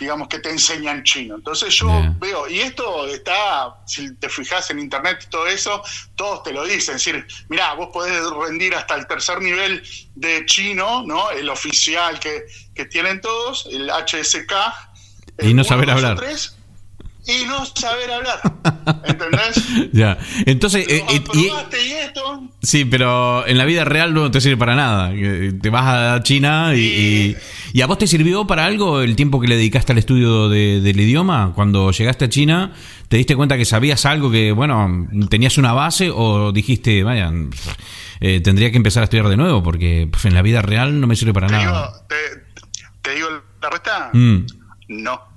digamos, 0.00 0.28
que 0.28 0.38
te 0.38 0.50
enseñan 0.50 1.02
chino. 1.04 1.36
Entonces 1.36 1.72
yo 1.74 1.86
Yeah. 1.86 2.14
veo, 2.18 2.48
y 2.48 2.60
esto 2.60 3.06
está, 3.06 3.76
si 3.86 4.14
te 4.16 4.28
fijas 4.28 4.70
en 4.70 4.80
internet 4.80 5.18
y 5.26 5.30
todo 5.30 5.46
eso, 5.46 5.82
todos 6.16 6.42
te 6.42 6.52
lo 6.52 6.64
dicen, 6.64 6.96
es 6.96 7.04
decir, 7.04 7.26
mirá, 7.48 7.74
vos 7.74 7.90
podés 7.92 8.20
rendir 8.30 8.74
hasta 8.74 8.94
el 8.96 9.06
tercer 9.06 9.40
nivel 9.40 9.82
de 10.14 10.44
chino, 10.46 11.04
¿no? 11.06 11.30
El 11.30 11.48
oficial 11.48 12.18
que, 12.18 12.44
que 12.74 12.86
tienen 12.86 13.20
todos, 13.20 13.66
el 13.70 13.90
HSK. 13.90 14.52
Y 15.40 15.54
no 15.54 15.62
saber 15.62 15.90
hablar. 15.90 16.18
Y 17.26 17.44
no 17.46 17.64
saber 17.66 18.10
hablar, 18.10 18.40
¿entendés? 19.04 19.64
Ya. 19.92 20.18
Entonces, 20.46 20.86
eh, 20.88 21.04
eh, 21.08 21.22
y- 21.34 21.38
y 21.38 21.92
esto, 21.92 22.48
sí, 22.62 22.84
pero 22.84 23.46
en 23.46 23.58
la 23.58 23.64
vida 23.64 23.84
real 23.84 24.12
no 24.14 24.30
te 24.30 24.40
sirve 24.40 24.56
para 24.56 24.74
nada. 24.74 25.12
Que 25.12 25.52
Te 25.60 25.70
vas 25.70 25.84
a 26.18 26.22
China 26.22 26.74
y, 26.74 27.36
y, 27.72 27.80
a 27.80 27.86
vos 27.86 27.98
te 27.98 28.06
sirvió 28.06 28.46
para 28.46 28.64
algo 28.64 29.02
el 29.02 29.14
tiempo 29.16 29.40
que 29.40 29.46
le 29.48 29.56
dedicaste 29.56 29.92
al 29.92 29.98
estudio 29.98 30.48
de- 30.48 30.80
del 30.80 30.98
idioma. 31.00 31.52
Cuando 31.54 31.90
llegaste 31.92 32.24
a 32.24 32.28
China, 32.28 32.72
¿te 33.08 33.16
diste 33.18 33.36
cuenta 33.36 33.56
que 33.56 33.64
sabías 33.64 34.04
algo 34.06 34.30
que, 34.30 34.52
bueno, 34.52 35.06
tenías 35.30 35.58
una 35.58 35.72
base 35.72 36.10
o 36.12 36.50
dijiste, 36.52 37.02
vaya, 37.04 37.30
eh, 38.20 38.40
tendría 38.40 38.70
que 38.70 38.76
empezar 38.78 39.02
a 39.02 39.04
estudiar 39.04 39.28
de 39.28 39.36
nuevo 39.36 39.62
porque 39.62 40.08
en 40.24 40.34
la 40.34 40.42
vida 40.42 40.62
real 40.62 41.00
no 41.00 41.06
me 41.06 41.14
sirve 41.16 41.32
para 41.32 41.46
te 41.48 41.52
nada? 41.54 41.64
digo, 41.66 42.06
te, 42.08 42.14
te 43.02 43.14
digo 43.14 43.28
la 43.30 43.70
respuesta, 43.70 44.10
Mm, 44.12 44.46
no. 44.88 45.31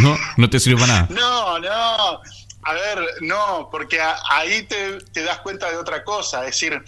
No, 0.00 0.18
no 0.36 0.50
te 0.50 0.60
sirve 0.60 0.80
para 0.80 0.92
nada. 0.92 1.08
No, 1.10 1.58
no. 1.58 2.20
A 2.66 2.72
ver, 2.72 2.98
no, 3.20 3.68
porque 3.70 4.00
a- 4.00 4.16
ahí 4.30 4.62
te, 4.62 4.98
te 5.12 5.22
das 5.22 5.38
cuenta 5.40 5.70
de 5.70 5.76
otra 5.76 6.02
cosa. 6.04 6.40
Es 6.40 6.52
decir, 6.58 6.82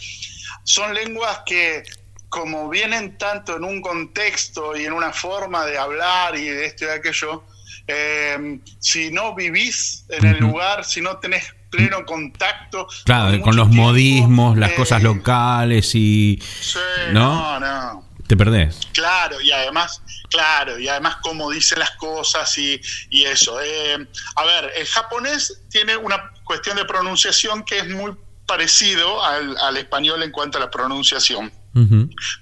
son 0.65 0.95
lenguas 0.95 1.41
que 1.45 1.83
como 2.29 2.69
vienen 2.69 3.17
tanto 3.19 3.57
en 3.57 3.65
un 3.65 3.81
contexto 3.81 4.77
y 4.77 4.85
en 4.85 4.93
una 4.93 5.13
forma 5.13 5.65
de 5.65 5.79
hablar 5.79 6.37
y 6.37 6.45
de 6.49 6.67
esto 6.67 6.85
y 6.85 6.89
de 6.89 6.95
aquello, 6.95 7.45
eh, 7.87 8.59
si 8.81 9.11
no 9.11 9.35
vivís 9.35 10.05
en 10.09 10.27
el 10.27 10.39
lugar, 10.39 10.85
si 10.85 11.01
no 11.01 11.19
tenés 11.19 11.45
pleno 11.71 12.05
contacto. 12.05 12.87
Claro, 13.05 13.41
con 13.43 13.55
los 13.57 13.69
tiempo, 13.71 13.89
modismos, 13.89 14.57
las 14.57 14.73
eh, 14.73 14.75
cosas 14.75 15.03
locales 15.03 15.95
y 15.95 16.43
sí, 16.61 16.79
¿no? 17.13 17.61
no, 17.61 17.61
no. 17.61 18.06
Te 18.27 18.37
perdés. 18.37 18.81
Claro, 18.93 19.41
y 19.41 19.53
además, 19.53 20.03
claro, 20.31 20.79
y 20.79 20.89
además 20.89 21.17
cómo 21.23 21.51
dice 21.51 21.77
las 21.77 21.93
cosas 21.93 22.57
y, 22.59 22.81
y 23.11 23.25
eso. 23.25 23.61
Eh, 23.63 24.07
a 24.37 24.45
ver, 24.45 24.73
el 24.77 24.87
japonés 24.87 25.63
tiene 25.71 25.97
una 25.97 26.33
cuestión 26.45 26.77
de 26.77 26.85
pronunciación 26.85 27.65
que 27.65 27.79
es 27.79 27.89
muy 27.89 28.13
parecido 28.47 29.25
al, 29.25 29.57
al 29.59 29.77
español 29.77 30.23
en 30.23 30.31
cuanto 30.31 30.59
a 30.59 30.61
la 30.61 30.71
pronunciación. 30.71 31.53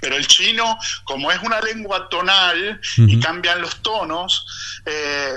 Pero 0.00 0.14
el 0.14 0.28
chino, 0.28 0.78
como 1.02 1.32
es 1.32 1.42
una 1.42 1.60
lengua 1.60 2.08
tonal 2.08 2.80
y 2.96 3.18
cambian 3.18 3.60
los 3.60 3.82
tonos, 3.82 4.46
eh, 4.86 5.32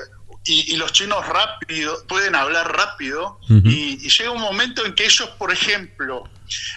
y, 0.46 0.74
y 0.74 0.78
los 0.78 0.92
chinos 0.92 1.26
rápido 1.26 2.06
pueden 2.08 2.36
hablar 2.36 2.78
rápido, 2.78 3.40
y 3.50 3.98
llega 4.08 4.30
un 4.30 4.42
momento 4.42 4.86
en 4.86 4.94
que 4.94 5.06
ellos, 5.06 5.28
por 5.40 5.52
ejemplo, 5.52 6.30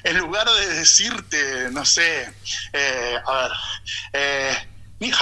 en 0.05 0.19
lugar 0.19 0.49
de 0.49 0.75
decirte, 0.75 1.71
no 1.73 1.85
sé, 1.85 2.33
eh, 2.73 3.17
a 3.27 3.43
ver, 3.43 3.53
eh, 4.13 4.57
ni 5.01 5.09
es 5.11 5.17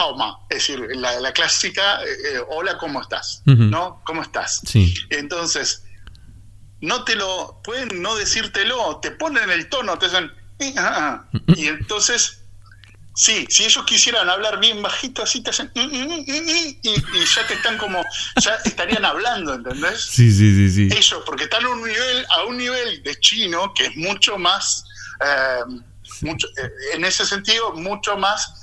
decir, 0.51 0.81
la, 0.97 1.21
la 1.21 1.33
clásica, 1.33 2.03
eh, 2.03 2.07
eh, 2.33 2.41
hola, 2.49 2.77
¿cómo 2.79 3.01
estás? 3.01 3.43
¿No? 3.45 4.03
¿Cómo 4.05 4.23
estás? 4.23 4.61
Sí. 4.67 4.93
Entonces, 5.11 5.85
no 6.81 7.05
te 7.05 7.15
lo, 7.15 7.61
pueden 7.63 8.03
no 8.03 8.17
decírtelo, 8.17 8.99
te 9.01 9.13
ponen 9.13 9.51
el 9.51 9.69
tono, 9.69 9.97
te 9.99 10.07
dicen, 10.07 10.33
"Eh, 10.59 10.75
ah, 10.77 11.25
ah". 11.33 11.39
y 11.57 11.69
entonces, 11.69 12.41
sí, 13.19 13.47
si 13.51 13.65
ellos 13.65 13.85
quisieran 13.85 14.31
hablar 14.31 14.61
bien 14.61 14.81
bajito, 14.81 15.23
así 15.25 15.43
te 15.43 15.51
hacen, 15.51 15.71
"Mm, 15.75 15.81
mm, 15.81 16.03
mm, 16.07 16.25
mm", 16.27 16.49
y, 16.83 16.89
y 16.91 17.25
ya 17.35 17.47
te 17.49 17.55
están 17.55 17.77
como, 17.77 18.01
ya 18.41 18.55
estarían 18.65 19.05
hablando, 19.05 19.55
¿entendés? 19.55 20.01
Sí, 20.03 20.31
sí, 20.31 20.55
sí, 20.55 20.71
sí. 20.71 20.97
Ellos, 20.97 21.23
porque 21.27 21.45
están 21.45 21.65
a 21.65 21.69
un 21.71 21.83
nivel, 21.83 22.27
a 22.37 22.45
un 22.45 22.57
nivel 22.57 23.03
de 23.03 23.19
chino 23.19 23.75
que 23.75 23.87
es 23.87 23.97
mucho 23.97 24.39
más, 24.39 24.85
eh, 25.21 25.81
mucho, 26.21 26.47
eh, 26.63 26.71
en 26.95 27.05
ese 27.05 27.27
sentido, 27.27 27.73
mucho 27.73 28.17
más 28.17 28.55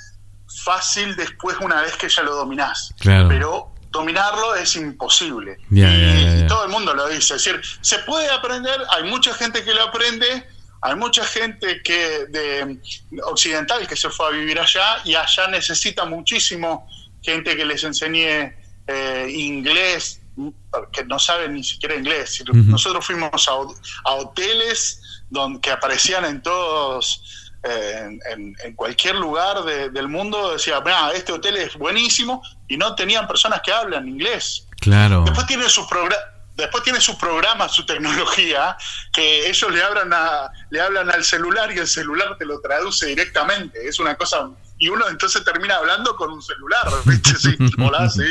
fácil 0.64 1.16
después 1.18 1.58
una 1.60 1.82
vez 1.82 1.96
que 1.98 2.08
ya 2.08 2.24
lo 2.24 2.34
dominás. 2.36 2.94
Claro. 3.00 3.28
Pero 3.28 3.76
dominarlo 3.92 4.56
es 4.56 4.76
imposible. 4.78 5.58
Y, 5.70 5.82
y 6.44 6.48
todo 6.48 6.64
el 6.66 6.72
mundo 6.72 6.94
lo 6.94 7.08
dice. 7.08 7.36
Es 7.36 7.44
decir, 7.44 7.62
se 7.82 8.00
puede 8.00 8.30
aprender, 8.30 8.80
hay 8.90 9.04
mucha 9.04 9.34
gente 9.34 9.64
que 9.66 9.74
lo 9.74 9.84
aprende, 9.84 10.48
hay 10.88 10.96
mucha 10.96 11.24
gente 11.26 11.82
que 11.84 12.26
de 12.30 12.78
occidental 13.24 13.88
que 13.88 13.96
se 13.96 14.10
fue 14.10 14.28
a 14.28 14.30
vivir 14.30 14.60
allá 14.60 14.98
y 15.04 15.16
allá 15.16 15.48
necesita 15.48 16.06
muchísimo 16.06 16.88
gente 17.24 17.56
que 17.58 17.66
les 17.66 17.84
enseñe 17.84 18.54
eh, 18.88 19.28
inglés, 19.32 20.22
que 20.94 21.04
no 21.06 21.18
saben 21.18 21.54
ni 21.54 21.64
siquiera 21.64 21.96
inglés. 21.96 22.44
Nosotros 22.72 23.04
fuimos 23.06 23.48
a, 23.48 23.54
ho- 23.56 23.76
a 24.04 24.14
hoteles 24.14 25.02
donde, 25.30 25.60
que 25.60 25.72
aparecían 25.72 26.24
en 26.26 26.42
todos, 26.44 27.52
eh, 27.64 28.20
en, 28.32 28.56
en- 28.64 28.76
cualquier 28.76 29.16
lugar 29.16 29.64
de- 29.64 29.90
del 29.90 30.08
mundo, 30.08 30.52
decía, 30.54 30.80
"Mirá, 30.82 31.12
este 31.16 31.32
hotel 31.32 31.56
es 31.58 31.76
buenísimo, 31.76 32.44
y 32.68 32.78
no 32.78 32.94
tenían 32.94 33.28
personas 33.28 33.62
que 33.64 33.72
hablan 33.72 34.08
inglés. 34.08 34.68
Claro. 34.80 35.24
Después 35.26 35.48
tiene 35.48 35.68
sus 35.70 35.88
programas. 35.88 36.20
Después 36.56 36.84
tiene 36.84 37.02
su 37.02 37.18
programa, 37.18 37.68
su 37.68 37.86
tecnología, 37.86 38.78
que 39.12 39.50
ellos 39.50 39.72
le 39.72 39.84
hablan 39.84 40.14
a, 40.14 40.50
le 40.70 40.82
hablan 40.82 41.12
al 41.12 41.24
celular 41.24 41.72
y 41.74 41.80
el 41.80 41.88
celular 41.88 42.38
te 42.38 42.46
lo 42.46 42.62
traduce 42.62 43.08
directamente. 43.08 43.88
Es 43.88 44.00
una 44.00 44.16
cosa. 44.16 44.50
Y 44.78 44.90
uno 44.90 45.08
entonces 45.10 45.42
termina 45.46 45.78
hablando 45.78 46.18
con 46.18 46.32
un 46.32 46.42
celular, 46.42 46.86
¿viste? 47.06 47.34
Sí, 47.38 47.56
hola, 47.80 48.10
sí. 48.10 48.26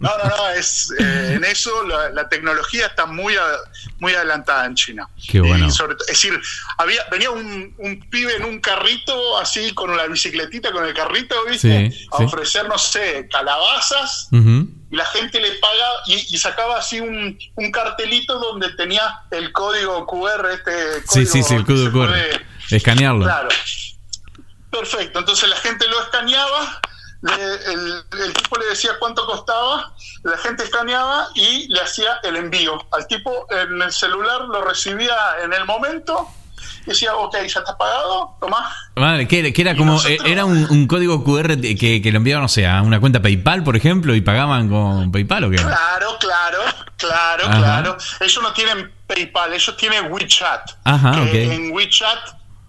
No, 0.00 0.10
no, 0.18 0.24
no, 0.36 0.48
es, 0.50 0.92
eh, 0.98 1.34
en 1.36 1.44
eso 1.44 1.86
la, 1.86 2.10
la 2.10 2.28
tecnología 2.28 2.86
está 2.86 3.06
muy, 3.06 3.36
a- 3.36 3.56
muy 4.00 4.12
adelantada 4.12 4.66
en 4.66 4.74
China. 4.74 5.08
Qué 5.28 5.40
bueno. 5.40 5.66
Y 5.68 5.70
sobre 5.70 5.94
es 6.00 6.06
decir, 6.08 6.40
había, 6.76 7.04
venía 7.12 7.30
un, 7.30 7.72
un 7.78 8.00
pibe 8.10 8.34
en 8.36 8.46
un 8.46 8.60
carrito, 8.60 9.38
así 9.38 9.72
con 9.72 9.96
la 9.96 10.06
bicicletita, 10.08 10.72
con 10.72 10.84
el 10.84 10.92
carrito, 10.92 11.36
¿viste? 11.48 11.90
Sí, 11.92 12.08
a 12.12 12.16
sí. 12.18 12.24
ofrecer, 12.24 12.68
no 12.68 12.76
sé, 12.76 13.28
calabazas 13.30 14.28
Ujú. 14.32 14.68
y 14.90 14.96
la 14.96 15.04
gente 15.06 15.38
le 15.40 15.52
paga 15.52 15.86
y, 16.06 16.14
y 16.34 16.38
sacaba 16.38 16.78
así 16.78 16.98
un, 17.00 17.38
un 17.54 17.70
cartelito 17.70 18.40
donde 18.40 18.70
tenía 18.74 19.20
el 19.30 19.52
código 19.52 20.04
QR, 20.06 20.50
este 20.52 20.72
Sí, 21.02 21.06
código 21.06 21.32
sí, 21.32 21.42
sí, 21.44 21.54
el 21.54 21.64
que 21.64 21.76
se 21.76 21.84
código 21.84 21.92
QR. 21.92 22.08
puede- 22.08 22.46
Escanearlo. 22.72 23.24
Claro. 23.24 23.48
Perfecto, 24.70 25.18
entonces 25.18 25.48
la 25.48 25.56
gente 25.56 25.86
lo 25.88 26.00
escaneaba, 26.00 26.80
le- 27.22 27.72
el, 27.72 28.04
el 28.24 28.32
tipo 28.32 28.56
le 28.56 28.66
decía 28.66 28.92
cuánto 28.98 29.26
costaba, 29.26 29.92
la 30.22 30.36
gente 30.38 30.64
escaneaba 30.64 31.28
y 31.34 31.66
le 31.68 31.80
hacía 31.80 32.20
el 32.22 32.36
envío. 32.36 32.80
Al 32.92 33.06
tipo 33.06 33.46
en 33.50 33.82
el 33.82 33.92
celular 33.92 34.42
lo 34.42 34.62
recibía 34.62 35.14
en 35.44 35.52
el 35.52 35.64
momento 35.64 36.28
y 36.86 36.90
decía, 36.90 37.14
ok, 37.16 37.34
ya 37.46 37.60
está 37.60 37.76
pagado, 37.76 38.36
tomá. 38.40 38.72
Vale, 38.94 39.26
que, 39.26 39.40
era- 39.40 39.50
que 39.52 39.60
era 39.62 39.72
Y 39.72 39.76
como, 39.76 39.94
nosotros- 39.94 40.20
era 40.24 40.44
un, 40.44 40.66
un 40.70 40.86
código 40.86 41.24
QR 41.24 41.60
que, 41.60 42.00
que 42.02 42.12
lo 42.12 42.18
enviaban, 42.18 42.44
o 42.44 42.48
sea, 42.48 42.78
a 42.78 42.82
una 42.82 43.00
cuenta 43.00 43.20
PayPal, 43.20 43.64
por 43.64 43.76
ejemplo, 43.76 44.14
y 44.14 44.20
pagaban 44.20 44.68
con 44.68 45.10
PayPal 45.10 45.44
o 45.44 45.50
qué? 45.50 45.56
Claro, 45.56 46.16
claro, 46.20 46.58
claro, 46.96 47.44
Ajá. 47.46 47.58
claro. 47.58 47.96
Ellos 48.20 48.42
no 48.42 48.52
tienen 48.52 48.92
PayPal, 49.06 49.52
ellos 49.52 49.76
tienen 49.76 50.10
WeChat. 50.12 50.70
Ajá, 50.84 51.12
que. 51.30 51.52
En 51.54 51.72
WeChat, 51.72 52.18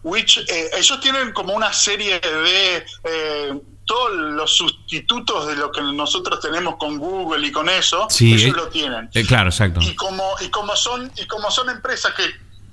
Wech- 0.03 0.45
eh, 0.49 0.69
ellos 0.77 0.99
tienen 0.99 1.31
como 1.33 1.53
una 1.53 1.71
serie 1.73 2.19
de 2.19 2.85
eh, 3.03 3.61
todos 3.85 4.11
los 4.13 4.55
sustitutos 4.55 5.47
de 5.47 5.55
lo 5.55 5.71
que 5.71 5.81
nosotros 5.81 6.39
tenemos 6.39 6.77
con 6.77 6.97
Google 6.97 7.45
y 7.47 7.51
con 7.51 7.67
eso, 7.69 8.07
Sí, 8.09 8.33
ellos 8.33 8.53
eh, 8.55 8.57
lo 8.57 8.67
tienen. 8.69 9.09
Eh, 9.13 9.25
claro, 9.25 9.49
exacto. 9.49 9.79
Y 9.81 9.95
como 9.95 10.23
y 10.39 10.49
como 10.49 10.75
son 10.75 11.11
y 11.17 11.25
como 11.27 11.51
son 11.51 11.69
empresas 11.69 12.13
que 12.13 12.23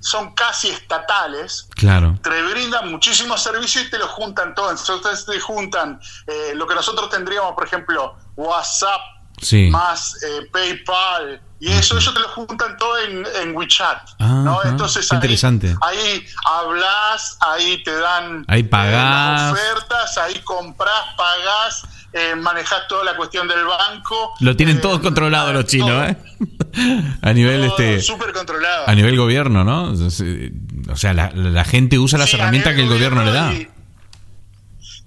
son 0.01 0.33
casi 0.33 0.69
estatales, 0.69 1.67
Claro. 1.75 2.17
te 2.23 2.41
brindan 2.43 2.89
muchísimos 2.89 3.43
servicios 3.43 3.85
y 3.85 3.89
te 3.89 3.97
los 3.99 4.09
juntan 4.11 4.55
todos. 4.55 4.79
Entonces 4.89 5.25
te 5.25 5.39
juntan 5.41 5.99
eh, 6.25 6.53
lo 6.55 6.65
que 6.67 6.73
nosotros 6.75 7.09
tendríamos, 7.09 7.53
por 7.53 7.65
ejemplo, 7.67 8.15
WhatsApp 8.37 9.01
Sí. 9.41 9.67
más 9.69 10.21
eh, 10.23 10.47
PayPal 10.51 11.41
y 11.59 11.71
eso, 11.71 11.97
ellos 11.97 12.13
te 12.13 12.19
lo 12.21 12.29
juntan 12.29 12.77
todo 12.77 12.97
en, 12.99 13.25
en 13.41 13.55
WeChat. 13.55 14.09
Ah, 14.19 14.41
¿no? 14.45 14.63
Entonces 14.63 15.11
ahí, 15.11 15.15
interesante. 15.17 15.75
ahí 15.81 16.25
hablas, 16.45 17.37
ahí 17.41 17.83
te 17.83 17.91
dan 17.91 18.45
Ahí 18.47 18.61
eh, 18.61 18.63
pagás. 18.63 19.51
ofertas, 19.53 20.17
ahí 20.19 20.39
compras, 20.43 20.93
pagás, 21.17 21.83
eh, 22.13 22.35
manejas 22.35 22.87
toda 22.87 23.03
la 23.03 23.15
cuestión 23.15 23.47
del 23.47 23.65
banco. 23.65 24.33
Lo 24.39 24.55
tienen 24.55 24.77
eh, 24.77 24.79
todos 24.79 24.99
controlados 25.01 25.53
los 25.53 25.65
chinos, 25.65 25.89
todo, 25.89 26.05
¿eh? 26.05 26.17
a 27.21 27.33
nivel 27.33 27.67
todo 27.67 27.77
este 27.77 28.01
súper 28.01 28.31
controlado. 28.33 28.87
a 28.87 28.95
nivel 28.95 29.17
gobierno, 29.17 29.63
¿no? 29.63 29.91
O 29.91 30.95
sea, 30.95 31.13
la, 31.13 31.31
la 31.33 31.63
gente 31.65 31.99
usa 31.99 32.17
las 32.17 32.29
Sí, 32.29 32.37
herramientas 32.37 32.73
que 32.75 32.81
el 32.83 32.89
gobierno 32.89 33.23
le 33.23 33.31
da. 33.31 33.53
y- 33.53 33.69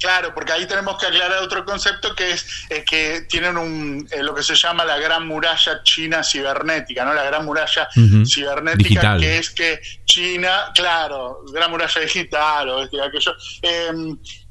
Claro, 0.03 0.35
porque 0.35 0.53
ahí 0.53 0.67
tenemos 0.67 0.99
que 0.99 1.07
aclarar 1.07 1.43
otro 1.43 1.65
concepto 1.65 2.15
que 2.15 2.33
es 2.33 2.45
eh, 2.69 2.85
que 2.85 3.23
tienen 3.29 3.57
un, 3.57 4.07
eh, 4.11 4.23
lo 4.23 4.35
que 4.35 4.43
se 4.43 4.55
llama 4.55 4.85
la 4.85 4.99
gran 4.99 5.27
muralla 5.27 5.83
china 5.85 6.23
cibernética, 6.23 7.05
¿no? 7.05 7.15
La 7.15 7.25
gran 7.25 7.45
muralla 7.45 7.89
cibernética, 8.27 8.89
Digital. 8.89 9.21
que 9.21 9.39
es 9.39 9.51
que 9.51 9.81
China, 10.05 10.73
claro, 10.75 11.45
gran 11.53 11.71
muralla 11.71 12.01
digital 12.01 12.69
o 12.69 12.83
este 12.83 13.01
aquello, 13.01 13.33
eh, 13.63 13.93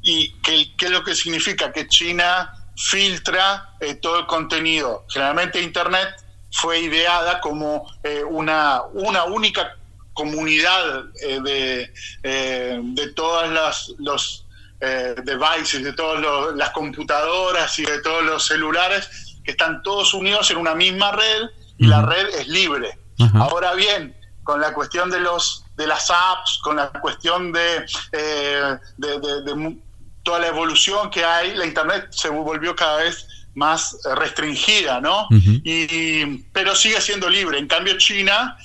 ¿Y 0.02 0.34
qué, 0.42 0.76
qué 0.78 0.86
es 0.86 0.92
lo 0.92 1.04
que 1.04 1.14
significa? 1.14 1.72
Que 1.72 1.88
China 1.88 2.52
filtra 2.76 3.76
eh, 3.80 3.96
todo 3.96 4.20
el 4.20 4.26
contenido. 4.26 5.06
Generalmente 5.10 5.62
Internet 5.62 6.10
fue 6.52 6.80
ideada 6.80 7.40
como 7.40 7.92
eh, 8.04 8.24
una, 8.24 8.82
una 8.94 9.26
única 9.26 9.78
comunidad 10.14 11.06
eh, 11.22 11.40
de, 11.42 11.94
eh, 12.24 12.80
de 12.82 13.14
todas 13.14 13.50
las 13.52 13.94
los 14.00 14.41
eh, 14.82 15.16
devices, 15.24 15.84
de 15.84 15.94
todas 15.94 16.56
las 16.56 16.70
computadoras 16.72 17.78
y 17.80 17.86
de 17.86 18.00
todos 18.02 18.24
los 18.24 18.46
celulares 18.46 19.10
que 19.44 19.52
están 19.52 19.82
todos 19.84 20.14
unidos 20.14 20.50
en 20.52 20.58
una 20.58 20.76
misma 20.76 21.12
red 21.12 21.44
y 21.78 21.88
la 21.88 22.02
red 22.04 22.28
es 22.40 22.48
libre. 22.48 22.98
Ahora 23.36 23.74
bien, 23.74 24.16
con 24.44 24.60
la 24.60 24.74
cuestión 24.74 25.10
de 25.10 25.20
los 25.20 25.64
de 25.78 25.88
las 25.88 26.10
apps, 26.12 26.60
con 26.64 26.76
la 26.76 26.90
cuestión 26.90 27.52
de, 27.52 27.86
eh, 28.12 28.78
de- 28.98 29.20
de- 29.20 29.42
de 29.44 29.56
mu- 29.56 29.78
toda 30.24 30.40
la 30.40 30.48
evolución 30.48 31.10
que 31.10 31.24
hay, 31.26 31.56
la 31.56 31.66
internet 31.66 32.08
se 32.12 32.30
volvió 32.30 32.76
cada 32.76 32.98
vez 32.98 33.26
más 33.56 33.94
eh, 34.06 34.14
restringida, 34.16 35.02
¿no? 35.02 35.28
Y, 35.64 36.44
pero 36.54 36.76
sigue 36.76 37.02
siendo 37.02 37.28
libre. 37.30 37.58
En 37.58 37.68
cambio, 37.68 37.98
China 37.98 38.56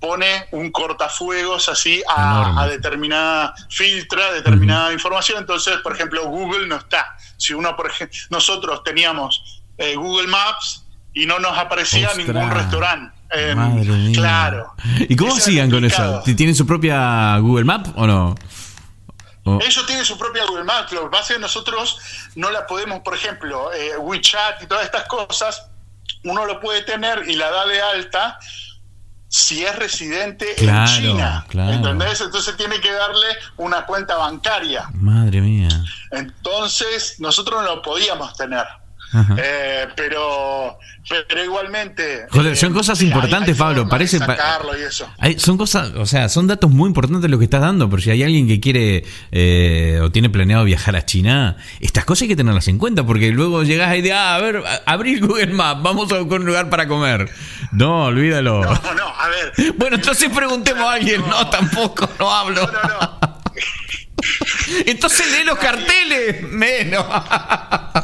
pone 0.00 0.46
un 0.52 0.70
cortafuegos 0.72 1.68
así 1.68 2.02
a, 2.08 2.66
determinada, 2.68 3.54
filtra 3.68 4.32
determinada 4.32 4.92
información. 4.92 5.38
Entonces, 5.38 5.76
por 5.82 5.94
ejemplo, 5.94 6.24
Google 6.26 6.66
no 6.66 6.76
está. 6.76 7.16
Si 7.36 7.52
uno, 7.52 7.76
por 7.76 7.90
ejemplo, 7.90 8.16
nosotros 8.30 8.82
teníamos 8.82 9.62
eh, 9.78 9.94
Google 9.96 10.28
Maps 10.28 10.86
y 11.12 11.26
no 11.26 11.38
nos 11.38 11.56
aparecía 11.58 12.08
Ostras. 12.08 12.26
ningún 12.26 12.50
restaurante. 12.50 13.16
Madre 13.54 13.84
mía. 13.84 14.12
Claro. 14.14 14.74
¿Y 15.08 15.14
cómo 15.14 15.32
era 15.32 15.38
hacían 15.40 15.70
con 15.70 15.84
eso? 15.84 16.22
¿Tienen 16.24 16.54
su 16.54 16.66
propia 16.66 17.36
Google 17.38 17.64
Map 17.64 17.86
o 17.96 18.06
no? 18.06 18.34
O- 19.44 19.58
Ellos 19.62 19.86
tienen 19.86 20.04
su 20.04 20.18
propia 20.18 20.44
Google 20.46 20.64
Maps. 20.64 20.92
Lo 20.92 21.04
que 21.04 21.10
pasa 21.10 21.22
es 21.24 21.36
que 21.36 21.38
nosotros 21.38 21.98
no 22.34 22.50
la 22.50 22.66
podemos, 22.66 23.00
por 23.00 23.14
ejemplo, 23.14 23.72
eh, 23.72 23.96
WeChat 23.98 24.62
y 24.62 24.66
todas 24.66 24.84
estas 24.84 25.04
cosas, 25.06 25.66
uno 26.24 26.44
lo 26.44 26.58
puede 26.60 26.82
tener 26.82 27.22
y 27.28 27.36
la 27.36 27.50
da 27.50 27.66
de 27.66 27.80
alta 27.80 28.38
si 29.32 29.64
es 29.64 29.76
residente 29.76 30.44
Claro, 30.56 30.90
en 30.90 31.02
China. 31.02 31.46
claro. 31.48 31.72
¿Entendés? 31.72 32.20
Entonces 32.20 32.56
tiene 32.56 32.80
que 32.80 32.92
darle 32.92 33.26
una 33.58 33.86
cuenta 33.86 34.16
bancaria. 34.16 34.90
Madre 34.94 35.40
mía. 35.40 35.68
Entonces 36.10 37.14
nosotros 37.20 37.62
no 37.62 37.76
lo 37.76 37.80
podíamos 37.82 38.36
tener. 38.36 38.66
Eh, 39.36 39.86
pero, 39.96 40.78
pero 41.28 41.44
igualmente. 41.44 42.26
Joder, 42.30 42.52
eh, 42.52 42.56
son 42.56 42.72
cosas 42.72 43.00
hay- 43.00 43.08
importantes, 43.08 43.54
hay 43.54 43.58
Pablo, 43.58 43.88
parece 43.88 44.18
pa- 44.20 44.36
sacarlo 44.36 44.78
y 44.78 44.82
eso. 44.82 45.10
Hay- 45.18 45.38
son 45.38 45.58
cosas, 45.58 45.90
o 45.96 46.06
sea, 46.06 46.28
son 46.28 46.46
datos 46.46 46.70
muy 46.70 46.86
importantes 46.86 47.28
lo 47.30 47.38
que 47.38 47.44
estás 47.44 47.60
dando, 47.60 47.90
pero 47.90 48.00
si 48.00 48.10
hay 48.10 48.22
alguien 48.22 48.46
que 48.46 48.60
quiere 48.60 49.04
eh, 49.32 49.98
o 50.02 50.10
tiene 50.12 50.30
planeado 50.30 50.64
viajar 50.64 50.94
a 50.94 51.04
China, 51.04 51.56
estas 51.80 52.04
cosas 52.04 52.22
hay 52.22 52.28
que 52.28 52.36
tenerlas 52.36 52.68
en 52.68 52.78
cuenta, 52.78 53.04
porque 53.04 53.30
luego 53.32 53.64
llegas 53.64 53.88
ahí 53.90 54.00
de, 54.02 54.12
ah, 54.12 54.36
a 54.36 54.40
ver, 54.40 54.62
abrir 54.86 55.20
Google 55.26 55.48
Maps, 55.48 55.82
vamos 55.82 56.12
a 56.12 56.18
buscar 56.18 56.38
un 56.40 56.46
lugar 56.46 56.70
para 56.70 56.86
comer. 56.86 57.28
No, 57.72 58.04
olvídalo. 58.04 58.62
No, 58.62 58.70
no, 58.94 59.06
a 59.08 59.28
ver. 59.28 59.74
Bueno, 59.76 59.96
entonces 59.96 60.30
preguntemos 60.34 60.84
a 60.84 60.92
alguien, 60.92 61.22
no, 61.28 61.48
tampoco, 61.50 62.08
no 62.18 62.30
hablo. 62.32 62.64
No, 62.66 62.72
no, 62.72 62.88
no. 63.20 63.40
Entonces 64.86 65.26
lee 65.32 65.44
los 65.44 65.58
carteles, 65.58 66.42
menos. 66.42 67.04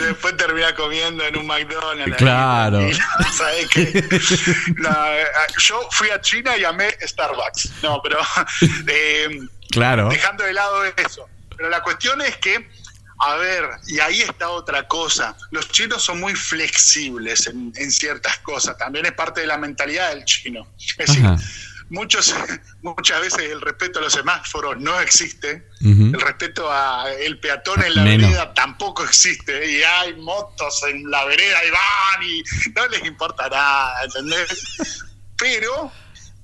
Después 0.00 0.36
termina 0.36 0.74
comiendo 0.74 1.24
en 1.24 1.36
un 1.36 1.46
McDonald's. 1.46 2.16
Claro. 2.16 2.80
Y, 2.88 2.94
¿sabes 3.36 3.68
qué? 3.68 4.04
No, 4.76 4.90
yo 5.58 5.88
fui 5.92 6.10
a 6.10 6.20
China 6.20 6.56
y 6.56 6.64
amé 6.64 6.90
Starbucks. 7.00 7.70
No, 7.82 8.00
pero 8.02 8.18
eh, 8.88 9.40
Claro. 9.70 10.08
dejando 10.08 10.44
de 10.44 10.52
lado 10.52 10.84
eso. 10.84 11.28
Pero 11.56 11.68
la 11.68 11.82
cuestión 11.82 12.20
es 12.22 12.36
que, 12.38 12.68
a 13.20 13.34
ver, 13.36 13.68
y 13.86 14.00
ahí 14.00 14.22
está 14.22 14.48
otra 14.48 14.88
cosa. 14.88 15.36
Los 15.50 15.68
chinos 15.70 16.02
son 16.02 16.18
muy 16.20 16.34
flexibles 16.34 17.46
en, 17.46 17.72
en 17.76 17.90
ciertas 17.90 18.38
cosas. 18.38 18.76
También 18.78 19.06
es 19.06 19.12
parte 19.12 19.42
de 19.42 19.46
la 19.46 19.58
mentalidad 19.58 20.10
del 20.10 20.24
chino. 20.24 20.66
Es 20.78 20.96
decir. 20.96 21.24
Muchos, 21.90 22.34
muchas 22.82 23.20
veces 23.20 23.42
el 23.50 23.60
respeto 23.60 23.98
a 23.98 24.02
los 24.02 24.12
semáforos 24.12 24.78
no 24.78 24.98
existe. 25.00 25.68
El 25.82 26.20
respeto 26.20 26.70
a 26.70 27.10
el 27.12 27.38
peatón 27.40 27.82
en 27.84 27.94
la 27.94 28.04
vereda 28.04 28.54
tampoco 28.54 29.04
existe. 29.04 29.70
Y 29.70 29.82
hay 29.82 30.14
motos 30.16 30.82
en 30.88 31.10
la 31.10 31.24
vereda 31.24 31.58
y 31.64 31.70
van 31.70 32.22
y 32.22 32.42
no 32.74 32.86
les 32.88 33.04
importa 33.04 33.48
nada, 33.48 33.94
¿entendés? 34.04 35.02
Pero, 35.38 35.90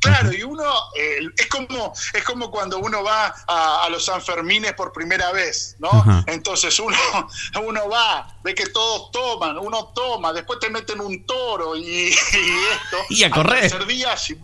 claro, 0.00 0.32
y 0.32 0.42
uno, 0.42 0.64
eh, 0.98 1.20
es 1.36 1.46
como 1.48 1.92
es 2.14 2.24
como 2.24 2.50
cuando 2.50 2.78
uno 2.78 3.02
va 3.02 3.34
a, 3.46 3.84
a 3.84 3.90
los 3.90 4.06
Sanfermines 4.06 4.72
por 4.72 4.90
primera 4.92 5.32
vez, 5.32 5.76
¿no? 5.78 5.90
Ajá. 5.90 6.24
Entonces 6.28 6.78
uno, 6.80 6.96
uno 7.62 7.88
va, 7.90 8.38
ve 8.42 8.54
que 8.54 8.66
todos 8.68 9.10
toman, 9.12 9.58
uno 9.58 9.92
toma, 9.94 10.32
después 10.32 10.58
te 10.60 10.70
meten 10.70 11.00
un 11.00 11.26
toro 11.26 11.76
y, 11.76 11.82
y 12.08 12.10
esto. 12.10 12.96
Y 13.10 13.22
a 13.22 13.26
Al 13.26 13.32
correr. 13.32 13.60
tercer 13.60 13.86
día, 13.86 14.16
si, 14.16 14.34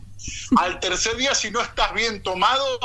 al 0.57 0.81
tercer 0.81 1.17
día, 1.17 1.35
si 1.35 1.51
no 1.51 1.61
estás 1.61 1.93
bien 1.95 2.23
tomado, 2.23 2.79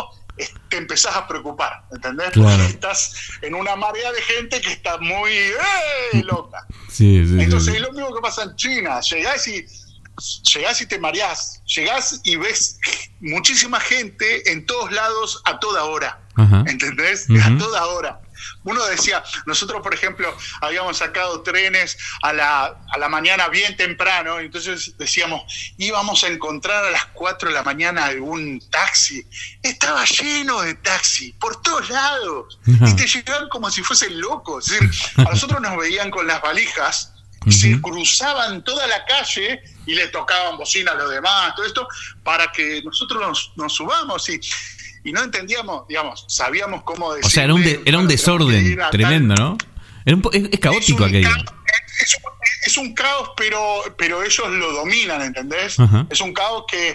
te 0.70 0.78
empezás 0.78 1.16
a 1.16 1.28
preocupar, 1.28 1.84
¿entendés? 1.92 2.32
Claro. 2.32 2.50
Porque 2.50 2.66
estás 2.72 3.16
en 3.42 3.56
una 3.56 3.76
marea 3.76 4.12
de 4.12 4.22
gente 4.22 4.62
que 4.62 4.72
está 4.72 4.98
muy 4.98 5.32
¡eh! 5.32 6.24
loca. 6.24 6.66
Sí, 6.90 7.18
Entonces 7.18 7.74
sí. 7.74 7.76
es 7.78 7.82
lo 7.82 7.92
mismo 7.92 8.14
que 8.14 8.22
pasa 8.22 8.44
en 8.44 8.56
China. 8.56 9.00
Llegás 9.02 9.48
y, 9.48 9.66
llegás 10.54 10.82
y 10.82 10.86
te 10.86 11.00
mareás. 11.00 11.62
Llegás 11.66 12.22
y 12.24 12.36
ves 12.36 12.80
muchísima 13.20 13.80
gente 13.80 14.52
en 14.52 14.66
todos 14.66 14.92
lados 14.92 15.42
a 15.46 15.60
toda 15.60 15.86
hora. 15.86 16.20
Ajá. 16.36 16.64
¿Entendés? 16.68 17.28
A 17.44 17.58
toda 17.58 17.86
hora. 17.88 18.22
Uno 18.64 18.86
decía, 18.86 19.24
nosotros 19.46 19.82
por 19.82 19.94
ejemplo 19.94 20.36
habíamos 20.62 20.98
sacado 20.98 21.42
trenes 21.42 21.98
a 22.22 22.34
la, 22.34 22.78
a 22.92 22.98
la 22.98 23.10
mañana 23.10 23.48
bien 23.50 23.76
temprano, 23.78 24.40
entonces 24.40 24.98
decíamos, 24.98 25.44
íbamos 25.78 26.24
a 26.24 26.28
encontrar 26.28 26.86
a 26.86 26.92
las 26.92 27.06
4 27.08 27.50
de 27.50 27.56
la 27.56 27.64
mañana 27.64 28.06
algún 28.06 28.60
taxi. 28.70 29.26
Estaba 29.64 30.06
lleno 30.06 30.62
de 30.62 30.76
taxi, 30.76 31.34
por 31.34 31.62
todos 31.62 31.90
lados. 31.90 32.60
Y 32.66 32.96
te 32.96 33.08
llegaban 33.08 33.50
como 33.50 33.70
si 33.72 33.82
fuesen 33.84 34.20
locos. 34.20 34.70
Es 34.72 34.80
decir, 34.80 35.10
a 35.18 35.24
nosotros 35.24 35.62
nos 35.62 35.78
veían 35.78 36.12
con 36.12 36.28
las 36.28 36.42
valijas 36.42 37.14
y 37.46 37.52
se 37.52 37.74
Ujú. 37.76 37.82
cruzaban 37.82 38.64
toda 38.64 38.88
la 38.88 39.06
calle 39.06 39.62
y 39.86 39.96
le 39.96 40.08
tocaban 40.10 40.58
bocina 40.58 40.92
a 40.92 40.96
los 40.96 41.10
demás, 41.10 41.56
todo 41.56 41.66
esto, 41.66 41.88
para 42.24 42.52
que 42.52 42.82
nosotros 42.84 43.22
nos, 43.22 43.52
nos 43.56 43.74
subamos 43.74 44.28
y, 44.30 44.40
y 45.08 45.14
no 45.14 45.24
entendíamos, 45.24 45.88
digamos, 45.88 46.26
sabíamos 46.28 46.84
cómo 46.84 47.14
decir. 47.14 47.26
O 47.26 47.30
sea, 47.30 47.44
era 47.46 47.54
un, 47.54 47.64
de- 47.64 47.82
era 47.86 47.98
un 47.98 48.08
desorden 48.08 48.78
tremendo, 48.92 49.36
¿no? 49.36 49.58
Era 50.06 50.16
un 50.16 50.22
po- 50.22 50.32
es, 50.32 50.44
es 50.52 50.60
caótico 50.60 51.06
es 51.06 51.10
un, 51.12 51.16
aquello. 51.18 51.30
caos, 51.30 51.46
es, 52.02 52.16
un, 52.16 52.22
es 52.66 52.78
un 52.78 52.94
caos, 52.94 53.32
pero, 53.36 53.84
pero 53.98 54.24
ellos 54.24 54.50
lo 54.50 54.72
dominan, 54.74 55.22
¿entendés? 55.22 55.78
Es 56.10 56.22
un 56.22 56.34
caos 56.34 56.64
que, 56.70 56.90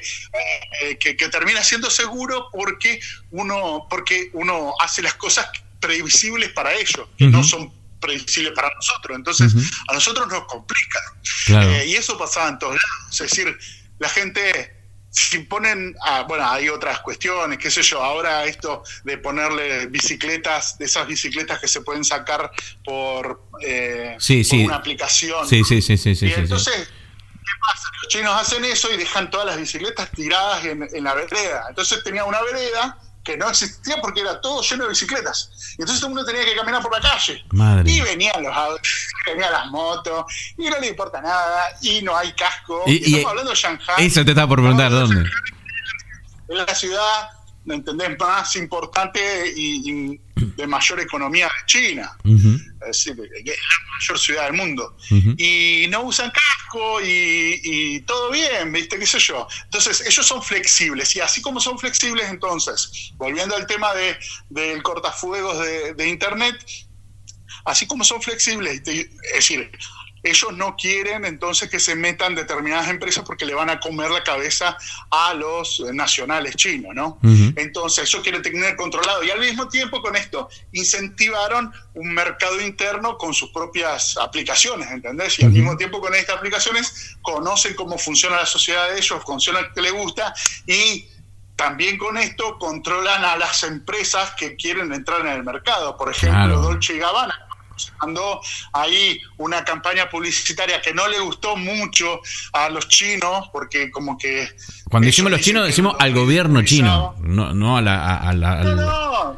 eh, 0.83 0.99
que, 0.99 1.17
que 1.17 1.29
termina 1.29 1.63
siendo 1.65 1.91
seguro 1.91 2.49
porque 2.53 3.01
uno, 3.31 3.87
porque 3.91 4.31
uno 4.35 4.75
hace 4.81 5.03
las 5.03 5.15
cosas 5.15 5.47
previsibles 5.81 6.51
para 6.53 6.73
ellos, 6.75 7.07
que 7.19 7.27
no 7.27 7.43
son 7.45 7.73
previsibles 8.01 8.53
para 8.55 8.71
nosotros. 8.75 9.17
Entonces, 9.17 9.53
a 9.89 9.93
nosotros 9.95 10.29
nos 10.29 10.45
complica. 10.47 11.01
Claro. 11.47 11.71
Eh, 11.71 11.87
y 11.89 11.95
eso 11.95 12.17
pasaba 12.19 12.49
en 12.49 12.59
todos 12.59 12.75
lados. 12.75 13.21
Es 13.21 13.31
decir, 13.31 13.59
la 13.99 14.09
gente, 14.09 14.82
si 15.15 15.41
ponen, 15.41 15.95
ah, 16.03 16.25
bueno, 16.27 16.49
hay 16.49 16.71
otras 16.71 17.01
cuestiones, 17.01 17.59
qué 17.59 17.71
sé 17.71 17.83
yo, 17.83 18.03
ahora 18.03 18.47
esto 18.47 18.83
de 19.05 19.19
ponerle 19.19 19.87
bicicletas, 19.89 20.79
de 20.79 20.87
esas 20.87 21.07
bicicletas 21.07 21.61
que 21.61 21.69
se 21.69 21.83
pueden 21.83 22.03
sacar 22.03 22.51
por, 22.83 23.43
eh, 23.61 24.17
Sí, 24.19 24.39
por 24.39 24.45
sí. 24.47 24.65
una 24.65 24.77
aplicación. 24.77 25.47
Sí, 25.47 25.63
sí, 25.65 25.83
sí, 25.83 25.99
sí, 25.99 26.15
sí, 26.15 26.27
y 26.27 26.33
entonces, 26.33 26.75
¿qué 26.75 27.53
pasa? 27.61 27.89
Los 28.03 28.09
chinos 28.09 28.41
hacen 28.41 28.65
eso 28.65 28.91
y 28.91 28.97
dejan 28.97 29.31
todas 29.31 29.47
las 29.47 29.59
bicicletas 29.59 30.11
tiradas 30.13 30.65
en, 30.65 30.89
en 30.91 31.05
la 31.05 31.13
vereda. 31.15 31.67
Entonces 31.69 32.03
tenía 32.03 32.25
una 32.25 32.41
vereda 32.41 32.99
que 33.25 33.37
no 33.37 33.49
existía 33.51 34.01
porque 34.01 34.21
era 34.21 34.41
todo 34.41 34.61
lleno 34.63 34.85
de 34.85 34.91
bicicletas. 34.91 35.51
Y 35.79 35.83
entonces 35.83 36.01
todo 36.01 36.09
el 36.11 36.15
mundo 36.17 36.31
tenía 36.31 36.45
que 36.45 36.57
caminar 36.57 36.83
por 36.83 36.93
la 36.93 37.01
calle. 37.01 37.45
Madre. 37.53 37.91
Y 37.91 38.01
venían 38.01 38.43
los 38.43 38.55
autos, 38.57 38.89
venían 39.27 39.53
las 39.53 39.67
motos, 39.67 40.25
y 40.59 40.69
no 40.69 40.79
le 40.81 40.89
importa 40.89 41.21
nada, 41.21 41.65
y 41.83 42.03
no 42.03 42.17
hay 42.17 42.33
casco. 42.33 42.83
Y- 42.87 42.93
Y, 42.93 42.97
estamos 42.97 43.21
y- 43.21 43.27
hablando 43.27 43.51
de 43.51 43.57
Shanghai. 43.57 44.07
Eso 44.07 44.25
te 44.25 44.31
estaba 44.33 44.49
por 44.49 44.59
preguntar, 44.61 44.91
¿dónde? 44.91 45.23
Es 46.49 46.57
la 46.57 46.75
ciudad, 46.75 47.31
¿me 47.65 47.77
entendés?, 47.77 48.19
más 48.19 48.57
importante 48.57 49.53
y 49.57 50.21
de 50.57 50.67
mayor 50.67 51.01
economía 51.01 51.47
de 51.47 51.67
China. 51.67 52.17
Es 52.25 53.05
decir, 53.05 53.17
que 53.17 53.51
es 53.51 53.59
la 53.59 53.97
mayor 53.97 54.19
ciudad 54.19 54.45
del 54.45 54.55
mundo. 54.55 54.97
Y 55.37 55.87
no 55.91 56.03
usan 56.03 56.31
casco 56.31 57.01
y, 57.01 57.61
y 57.63 58.01
todo 58.01 58.31
bien, 58.31 58.73
¿viste? 58.73 58.99
¿Qué 58.99 59.07
sé 59.07 59.19
yo? 59.19 59.47
Entonces, 59.65 60.01
ellos 60.07 60.27
son 60.27 60.43
flexibles. 60.43 61.15
Y 61.17 61.21
así 61.21 61.41
como 61.43 61.61
son 61.61 61.79
flexibles, 61.79 62.29
entonces, 62.29 63.13
volviendo 63.17 63.57
al 63.57 63.67
tema 63.67 63.95
de, 63.95 64.17
del 64.51 64.83
cortafuegos 64.83 65.59
de, 65.65 65.95
de 65.95 66.09
Internet, 66.09 66.57
así 67.65 67.87
como 67.87 68.05
son 68.05 68.21
flexibles, 68.23 68.83
es 68.87 69.09
decir, 69.35 69.71
ellos 70.23 70.53
no 70.57 70.77
quieren 70.77 71.25
entonces 71.25 71.69
que 71.69 71.81
se 71.81 71.97
metan 71.97 72.35
determinadas 72.35 72.89
empresas 72.89 73.25
porque 73.25 73.45
le 73.45 73.55
van 73.55 73.71
a 73.71 73.81
comer 73.81 74.11
la 74.11 74.23
cabeza 74.23 74.77
a 75.11 75.35
los 75.35 75.81
nacionales 75.93 76.55
chinos, 76.57 76.95
¿no? 76.95 77.19
Entonces, 77.57 78.09
ellos 78.09 78.23
quieren 78.23 78.43
tener 78.43 78.77
controlado 78.77 79.25
y 79.25 79.31
al 79.31 79.41
mismo 79.41 79.69
tiempo 79.69 80.01
con 80.01 80.15
esto 80.17 80.49
incentivaron 80.73 81.73
un 81.95 82.15
mercado 82.15 82.61
interno 82.61 83.19
con 83.19 83.35
sus 83.35 83.51
propias 83.51 84.17
aplicaciones, 84.17 84.91
¿entendés? 84.91 85.39
Y 85.41 85.45
al 85.45 85.51
mismo 85.51 85.77
tiempo 85.77 86.01
con 86.01 86.15
estas 86.15 86.37
aplicaciones 86.37 87.17
conocen 87.23 87.75
cómo 87.75 87.99
funciona 87.99 88.37
la 88.37 88.47
sociedad 88.47 88.91
de 88.91 88.99
ellos, 88.99 89.23
funciona 89.25 89.61
el 89.61 89.73
que 89.73 89.83
les 89.83 89.93
gusta 89.93 90.33
y 90.67 91.09
también 91.57 91.99
con 91.99 92.17
esto 92.17 92.59
controlan 92.59 93.25
a 93.25 93.37
las 93.37 93.63
empresas 93.65 94.33
que 94.39 94.57
quieren 94.57 94.93
entrar 94.93 95.21
en 95.21 95.29
el 95.29 95.45
mercado. 95.45 95.97
Por 95.97 96.11
ejemplo, 96.11 96.61
Dolce 96.61 96.95
y 96.95 96.99
Gabbana 96.99 97.49
mandó 98.01 98.41
ahí 98.73 99.21
una 99.39 99.65
campaña 99.65 100.09
publicitaria 100.09 100.81
que 100.81 100.95
no 100.95 101.09
le 101.09 101.19
gustó 101.21 101.57
mucho 101.57 102.21
a 102.53 102.69
los 102.69 102.89
chinos, 102.89 103.49
porque 103.53 103.91
como 103.91 104.17
que... 104.19 104.55
Cuando 104.91 105.07
decimos 105.07 105.31
los 105.31 105.41
chinos, 105.41 105.67
decimos 105.67 105.97
al 105.99 106.13
gobierno 106.13 106.63
chino, 106.63 107.15
no, 107.21 107.53
no 107.55 107.77
a 107.77 107.83
la... 107.83 109.37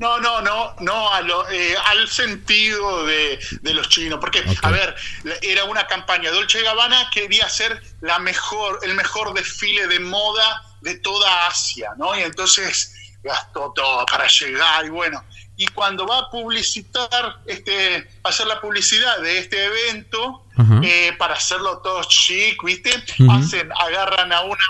No, 0.00 0.18
no, 0.18 0.40
no, 0.40 0.74
no, 0.80 1.48
eh, 1.50 1.74
al 1.84 2.08
sentido 2.08 3.04
de, 3.04 3.38
los 3.64 3.86
chinos, 3.90 4.18
porque, 4.18 4.42
a 4.62 4.70
ver, 4.70 4.96
era 5.42 5.64
una 5.64 5.86
campaña. 5.86 6.30
Dolce 6.30 6.62
Gabbana 6.62 7.10
quería 7.12 7.44
hacer 7.44 7.82
la 8.00 8.18
mejor, 8.18 8.78
el 8.82 8.94
mejor 8.94 9.34
desfile 9.34 9.86
de 9.88 10.00
moda 10.00 10.62
de 10.80 10.94
toda 11.00 11.48
Asia, 11.48 11.90
¿no? 11.98 12.18
Y 12.18 12.22
entonces 12.22 12.94
gastó 13.22 13.74
todo 13.76 14.06
para 14.06 14.26
llegar, 14.26 14.86
y 14.86 14.88
bueno, 14.88 15.22
y 15.60 15.66
cuando 15.66 16.06
va 16.06 16.20
a 16.20 16.30
publicitar, 16.30 17.36
este, 17.44 18.08
hacer 18.24 18.46
la 18.46 18.62
publicidad 18.62 19.20
de 19.20 19.40
este 19.40 19.62
evento, 19.62 20.46
eh, 20.82 21.14
para 21.18 21.34
hacerlo 21.34 21.82
todo 21.84 22.02
chic, 22.04 22.64
¿viste? 22.64 22.90
Hacen, 23.28 23.70
agarran 23.78 24.32
a 24.32 24.40
una, 24.40 24.64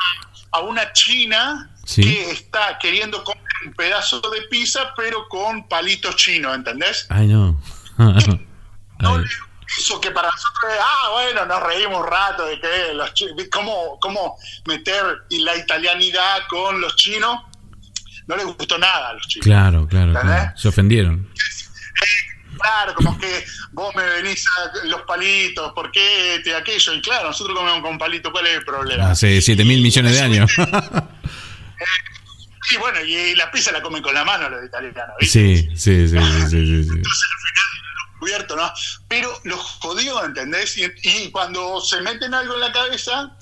a 0.50 0.60
una 0.62 0.92
china 0.92 1.70
que 1.94 2.32
está 2.32 2.76
queriendo 2.80 3.22
comer 3.22 3.44
un 3.66 3.72
pedazo 3.74 4.20
de 4.20 4.42
pizza, 4.42 4.92
pero 4.96 5.28
con 5.28 5.68
palitos 5.68 6.16
chinos, 6.16 6.56
¿entendés? 6.56 7.06
Ay, 7.08 7.28
no. 7.28 7.56
eso 9.78 10.00
que 10.00 10.10
para 10.10 10.28
nosotros 10.28 10.72
ah, 10.80 11.10
bueno, 11.12 11.46
nos 11.46 11.62
reímos 11.62 12.00
un 12.00 12.06
rato 12.08 12.46
de 12.46 12.60
que 12.60 12.94
los 12.94 13.12
cómo, 13.52 13.96
cómo 14.00 14.36
meter 14.66 15.22
la 15.30 15.54
italianidad 15.54 16.40
con 16.48 16.80
los 16.80 16.96
chinos 16.96 17.42
no 18.30 18.36
les 18.36 18.46
gustó 18.46 18.78
nada 18.78 19.08
a 19.08 19.14
los 19.14 19.26
chicos. 19.26 19.44
Claro, 19.44 19.88
claro, 19.88 20.12
Se 20.56 20.68
ofendieron. 20.68 21.28
Claro, 22.60 22.94
como 22.94 23.18
que 23.18 23.44
vos 23.72 23.92
me 23.96 24.04
venís 24.04 24.44
a 24.46 24.86
los 24.86 25.02
palitos, 25.02 25.72
¿por 25.72 25.90
qué 25.90 26.40
aquello? 26.56 26.94
Y 26.94 27.00
claro, 27.00 27.26
nosotros 27.28 27.58
comemos 27.58 27.80
con 27.80 27.98
palitos, 27.98 28.30
¿cuál 28.30 28.46
es 28.46 28.58
el 28.58 28.64
problema? 28.64 29.10
Hace 29.10 29.40
7 29.40 29.64
mil 29.64 29.82
millones 29.82 30.12
de 30.12 30.20
años. 30.20 30.52
y 32.70 32.76
bueno, 32.76 33.00
y 33.00 33.34
la 33.34 33.50
pizza 33.50 33.72
la 33.72 33.82
comen 33.82 34.02
con 34.02 34.14
la 34.14 34.24
mano 34.24 34.48
los 34.48 34.64
italianos. 34.64 35.16
Sí, 35.20 35.68
sí, 35.74 36.06
sí, 36.06 36.08
sí, 36.08 36.08
sí, 36.08 36.18
Entonces 36.18 36.52
al 36.52 36.84
final 36.84 37.70
cubierto, 38.20 38.54
¿no? 38.54 38.72
Pero 39.08 39.32
los 39.44 39.58
jodidos, 39.58 40.22
¿entendés? 40.24 40.76
Y, 40.76 41.30
cuando 41.30 41.80
se 41.80 42.00
meten 42.02 42.34
algo 42.34 42.54
en 42.54 42.60
la 42.60 42.72
cabeza, 42.72 43.36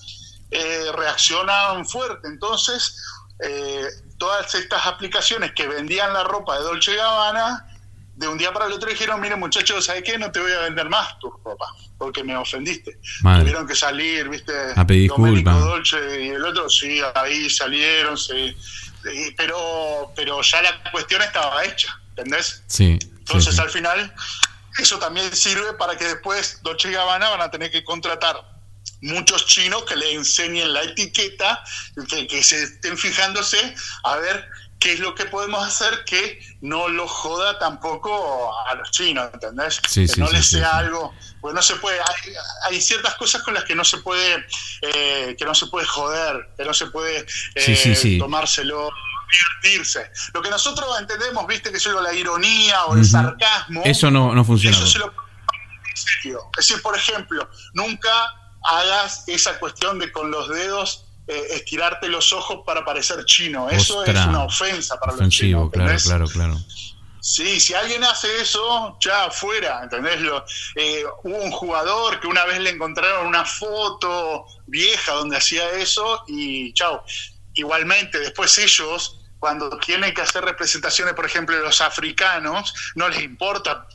eh, 0.51 0.87
reaccionan 0.97 1.87
fuerte. 1.87 2.29
Entonces, 2.29 2.97
eh, 3.41 3.87
todas 4.19 4.55
estas 4.55 4.87
aplicaciones 4.87 5.53
que 5.53 5.67
vendían 5.67 6.13
la 6.13 6.25
ropa 6.25 6.59
de 6.59 6.65
Dolce 6.65 6.95
Gabbana, 6.95 7.67
de 8.17 8.27
un 8.27 8.37
día 8.37 8.53
para 8.53 8.67
el 8.67 8.73
otro 8.73 8.91
dijeron, 8.91 9.21
mire 9.21 9.37
muchachos, 9.37 9.85
¿sabes 9.85 10.03
qué? 10.03 10.19
No 10.19 10.33
te 10.33 10.41
voy 10.41 10.51
a 10.51 10.61
vender 10.61 10.89
más 10.89 11.19
tu 11.21 11.31
ropa, 11.31 11.67
porque 11.97 12.25
me 12.25 12.37
ofendiste. 12.37 12.99
Tuvieron 13.23 13.67
que 13.67 13.77
salir, 13.77 14.29
viste, 14.29 14.53
a 14.75 14.85
pedir. 14.85 15.11
Dolce 15.11 16.21
y 16.21 16.29
el 16.31 16.45
otro, 16.45 16.69
sí, 16.69 17.01
ahí 17.15 17.49
salieron, 17.49 18.19
sí, 18.19 18.57
pero, 19.37 20.13
pero 20.17 20.43
ya 20.43 20.63
la 20.63 20.91
cuestión 20.91 21.23
estaba 21.23 21.65
hecha, 21.65 21.97
¿entendés? 22.11 22.65
Sí. 22.67 22.99
Entonces 23.19 23.57
al 23.61 23.71
final, 23.71 24.13
eso 24.79 24.99
también 24.99 25.35
sirve 25.35 25.75
para 25.75 25.97
que 25.97 26.07
después 26.07 26.61
Dolce 26.63 26.89
y 26.89 26.95
Gabbana 26.95 27.31
van 27.31 27.43
a 27.43 27.51
tener 27.51 27.71
que 27.71 27.85
contratar 27.85 28.58
muchos 29.01 29.47
chinos 29.47 29.85
que 29.85 29.97
le 29.97 30.13
enseñen 30.13 30.73
la 30.73 30.83
etiqueta, 30.83 31.63
que, 32.09 32.27
que, 32.27 32.43
se 32.43 32.63
estén 32.65 32.99
fijándose 32.99 33.75
a 34.05 34.17
ver 34.17 34.49
qué 34.79 34.93
es 34.93 35.01
lo 35.01 35.15
que 35.15 35.25
podemos 35.25 35.67
hacer 35.67 36.05
que 36.05 36.41
no 36.61 36.89
lo 36.89 37.09
joda 37.09 37.59
tampoco 37.59 38.53
a 38.67 38.75
los 38.75 38.91
chinos, 38.91 39.31
¿entendés? 39.33 39.81
que 39.81 40.07
no 40.17 40.31
les 40.31 40.47
sea 40.47 40.79
algo, 40.79 41.15
pues 41.41 41.55
no 41.55 41.63
se 41.63 41.77
puede, 41.77 41.99
hay, 42.65 42.81
ciertas 42.81 43.15
cosas 43.15 43.43
con 43.43 43.55
las 43.55 43.65
que 43.65 43.75
no 43.75 43.85
se 43.85 43.99
puede, 43.99 44.47
eh, 44.83 45.35
que 45.39 45.45
no 45.45 45.55
se 45.55 45.67
puede 45.67 45.87
joder, 45.87 46.51
que 46.57 46.65
no 46.65 46.75
se 46.75 46.87
puede 46.87 47.27
eh, 47.55 48.19
tomárselo 48.19 48.91
divertirse. 49.63 50.11
Lo 50.33 50.43
que 50.43 50.51
nosotros 50.51 50.89
entendemos, 50.99 51.47
viste, 51.47 51.71
que 51.71 51.77
es 51.77 51.87
la 51.87 52.15
ironía 52.15 52.85
o 52.87 52.97
el 52.97 53.05
sarcasmo. 53.05 53.83
Eso 53.85 54.11
no, 54.11 54.35
no 54.35 54.45
funciona. 54.45 54.77
Eso 54.77 54.87
se 54.87 54.99
lo 54.99 55.07
en 55.07 55.97
serio. 55.97 56.51
Es 56.59 56.69
decir, 56.69 56.83
por 56.83 56.97
ejemplo, 56.97 57.49
nunca 57.75 58.11
hagas 58.69 59.25
esa 59.27 59.59
cuestión 59.59 59.99
de 59.99 60.13
con 60.13 60.31
los 60.31 60.49
dedos 60.49 61.05
eh, 61.27 61.47
estirarte 61.51 62.09
los 62.09 62.33
ojos 62.33 62.61
para 62.65 62.85
parecer 62.85 63.25
chino. 63.25 63.69
Eso 63.69 64.05
es 64.05 64.17
una 64.27 64.45
ofensa 64.45 64.99
para 64.99 65.15
los 65.15 65.29
chinos. 65.29 65.71
Claro, 65.73 65.99
claro, 66.03 66.27
claro. 66.27 66.57
Sí, 67.21 67.61
si 67.61 67.75
alguien 67.75 68.05
hace 68.05 68.41
eso, 68.41 68.97
ya 69.01 69.25
afuera, 69.25 69.81
¿entendés? 69.83 70.21
Eh, 70.77 71.05
hubo 71.25 71.37
un 71.37 71.51
jugador 71.51 72.21
que 72.21 72.27
una 72.27 72.45
vez 72.45 72.61
le 72.61 72.71
encontraron 72.71 73.27
una 73.27 73.45
foto 73.45 74.47
vieja 74.67 75.13
donde 75.13 75.37
hacía 75.37 75.69
eso 75.73 76.25
y 76.29 76.73
chao. 76.75 77.05
Igualmente, 77.55 78.19
después 78.21 78.57
ellos, 78.59 79.19
cuando 79.39 79.69
tienen 79.79 80.15
que 80.15 80.23
hacer 80.23 80.45
representaciones, 80.45 81.15
por 81.15 81.27
ejemplo, 81.27 81.57
de 81.57 81.63
los 81.63 81.81
africanos, 81.81 82.73
no 82.95 83.09
les 83.09 83.21
importa 83.23 83.87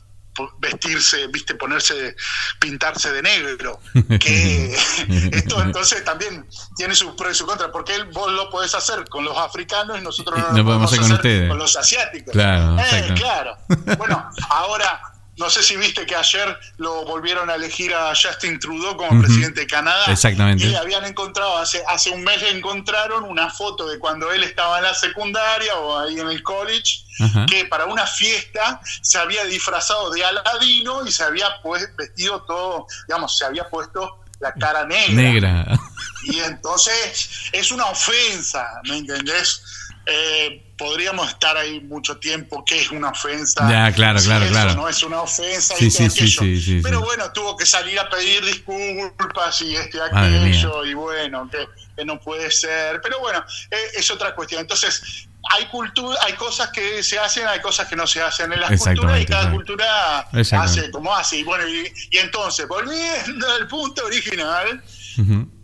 vestirse, 0.58 1.26
viste, 1.28 1.54
ponerse, 1.54 2.16
pintarse 2.58 3.12
de 3.12 3.22
negro. 3.22 3.80
Que 4.20 4.74
esto 5.32 5.60
entonces 5.62 6.04
también 6.04 6.46
tiene 6.76 6.94
su 6.94 7.16
pro 7.16 7.30
y 7.30 7.34
su 7.34 7.46
contra, 7.46 7.72
porque 7.72 7.94
él, 7.94 8.04
vos 8.12 8.30
lo 8.32 8.48
podés 8.50 8.74
hacer 8.74 9.08
con 9.08 9.24
los 9.24 9.36
africanos 9.36 9.98
y 9.98 10.02
nosotros 10.02 10.38
no, 10.38 10.56
lo 10.56 10.64
podemos 10.64 10.92
hacer, 10.92 11.48
con, 11.48 11.58
los 11.58 11.76
asiáticos. 11.76 12.32
Claro, 12.32 12.78
eh, 12.80 13.14
claro. 13.16 13.56
Bueno, 13.98 14.30
ahora 14.50 15.13
no 15.36 15.50
sé 15.50 15.62
si 15.62 15.76
viste 15.76 16.06
que 16.06 16.14
ayer 16.14 16.58
lo 16.76 17.04
volvieron 17.04 17.50
a 17.50 17.54
elegir 17.54 17.92
a 17.94 18.12
Justin 18.14 18.58
Trudeau 18.58 18.96
como 18.96 19.20
presidente 19.20 19.60
de 19.60 19.66
Canadá. 19.66 20.04
Exactamente. 20.06 20.64
Y 20.66 20.74
habían 20.74 21.04
encontrado, 21.04 21.58
hace, 21.58 21.82
hace 21.88 22.10
un 22.10 22.22
mes 22.22 22.40
le 22.42 22.50
encontraron 22.50 23.24
una 23.24 23.50
foto 23.50 23.88
de 23.88 23.98
cuando 23.98 24.30
él 24.32 24.44
estaba 24.44 24.78
en 24.78 24.84
la 24.84 24.94
secundaria 24.94 25.76
o 25.76 25.98
ahí 25.98 26.20
en 26.20 26.28
el 26.28 26.42
college, 26.42 27.04
que 27.48 27.64
para 27.64 27.86
una 27.86 28.06
fiesta 28.06 28.80
se 29.02 29.18
había 29.18 29.44
disfrazado 29.44 30.10
de 30.10 30.24
Aladino 30.24 31.06
y 31.06 31.10
se 31.10 31.24
había 31.24 31.60
pues, 31.62 31.88
vestido 31.96 32.42
todo, 32.42 32.86
digamos, 33.08 33.36
se 33.36 33.44
había 33.44 33.68
puesto 33.68 34.20
la 34.40 34.52
cara 34.52 34.84
negra. 34.86 35.14
Negra. 35.14 35.78
Y 36.24 36.40
entonces 36.40 37.50
es 37.52 37.70
una 37.70 37.86
ofensa, 37.86 38.66
¿me 38.84 38.98
entendés? 38.98 39.62
Eh, 40.06 40.74
podríamos 40.76 41.28
estar 41.28 41.56
ahí 41.56 41.80
mucho 41.80 42.18
tiempo, 42.18 42.64
que 42.64 42.80
es 42.80 42.90
una 42.90 43.10
ofensa. 43.10 43.68
Ya, 43.70 43.92
claro, 43.92 44.20
claro, 44.20 44.46
claro. 44.48 44.74
No 44.74 44.88
es 44.88 45.02
una 45.02 45.22
ofensa. 45.22 45.74
Sí, 45.76 45.90
sí, 45.90 46.10
sí, 46.10 46.80
Pero 46.82 47.00
bueno, 47.00 47.32
tuvo 47.32 47.56
que 47.56 47.64
salir 47.64 47.98
a 47.98 48.08
pedir 48.08 48.44
disculpas 48.44 49.60
y 49.62 49.76
este 49.76 50.00
aquello, 50.02 50.84
y 50.84 50.94
bueno, 50.94 51.48
que, 51.50 52.04
no 52.04 52.20
puede 52.20 52.50
ser. 52.50 53.00
Pero 53.00 53.20
bueno, 53.20 53.44
eh, 53.70 53.76
es 53.94 54.10
otra 54.10 54.34
cuestión. 54.34 54.60
Entonces, 54.60 55.26
hay 55.52 55.66
cultura, 55.66 56.18
hay 56.22 56.34
cosas 56.34 56.70
que 56.70 57.02
se 57.02 57.18
hacen, 57.18 57.46
hay 57.46 57.60
cosas 57.60 57.88
que 57.88 57.96
no 57.96 58.06
se 58.06 58.20
hacen 58.20 58.52
en 58.52 58.60
las 58.60 58.78
culturas 58.80 59.20
y 59.20 59.26
cada 59.26 59.50
cultura 59.50 60.20
hace 60.20 60.90
como 60.90 61.14
hace. 61.14 61.38
Y 61.38 61.44
bueno, 61.44 61.66
y, 61.66 61.92
y 62.10 62.18
entonces, 62.18 62.66
volviendo 62.68 63.50
al 63.52 63.68
punto 63.68 64.04
original, 64.04 64.82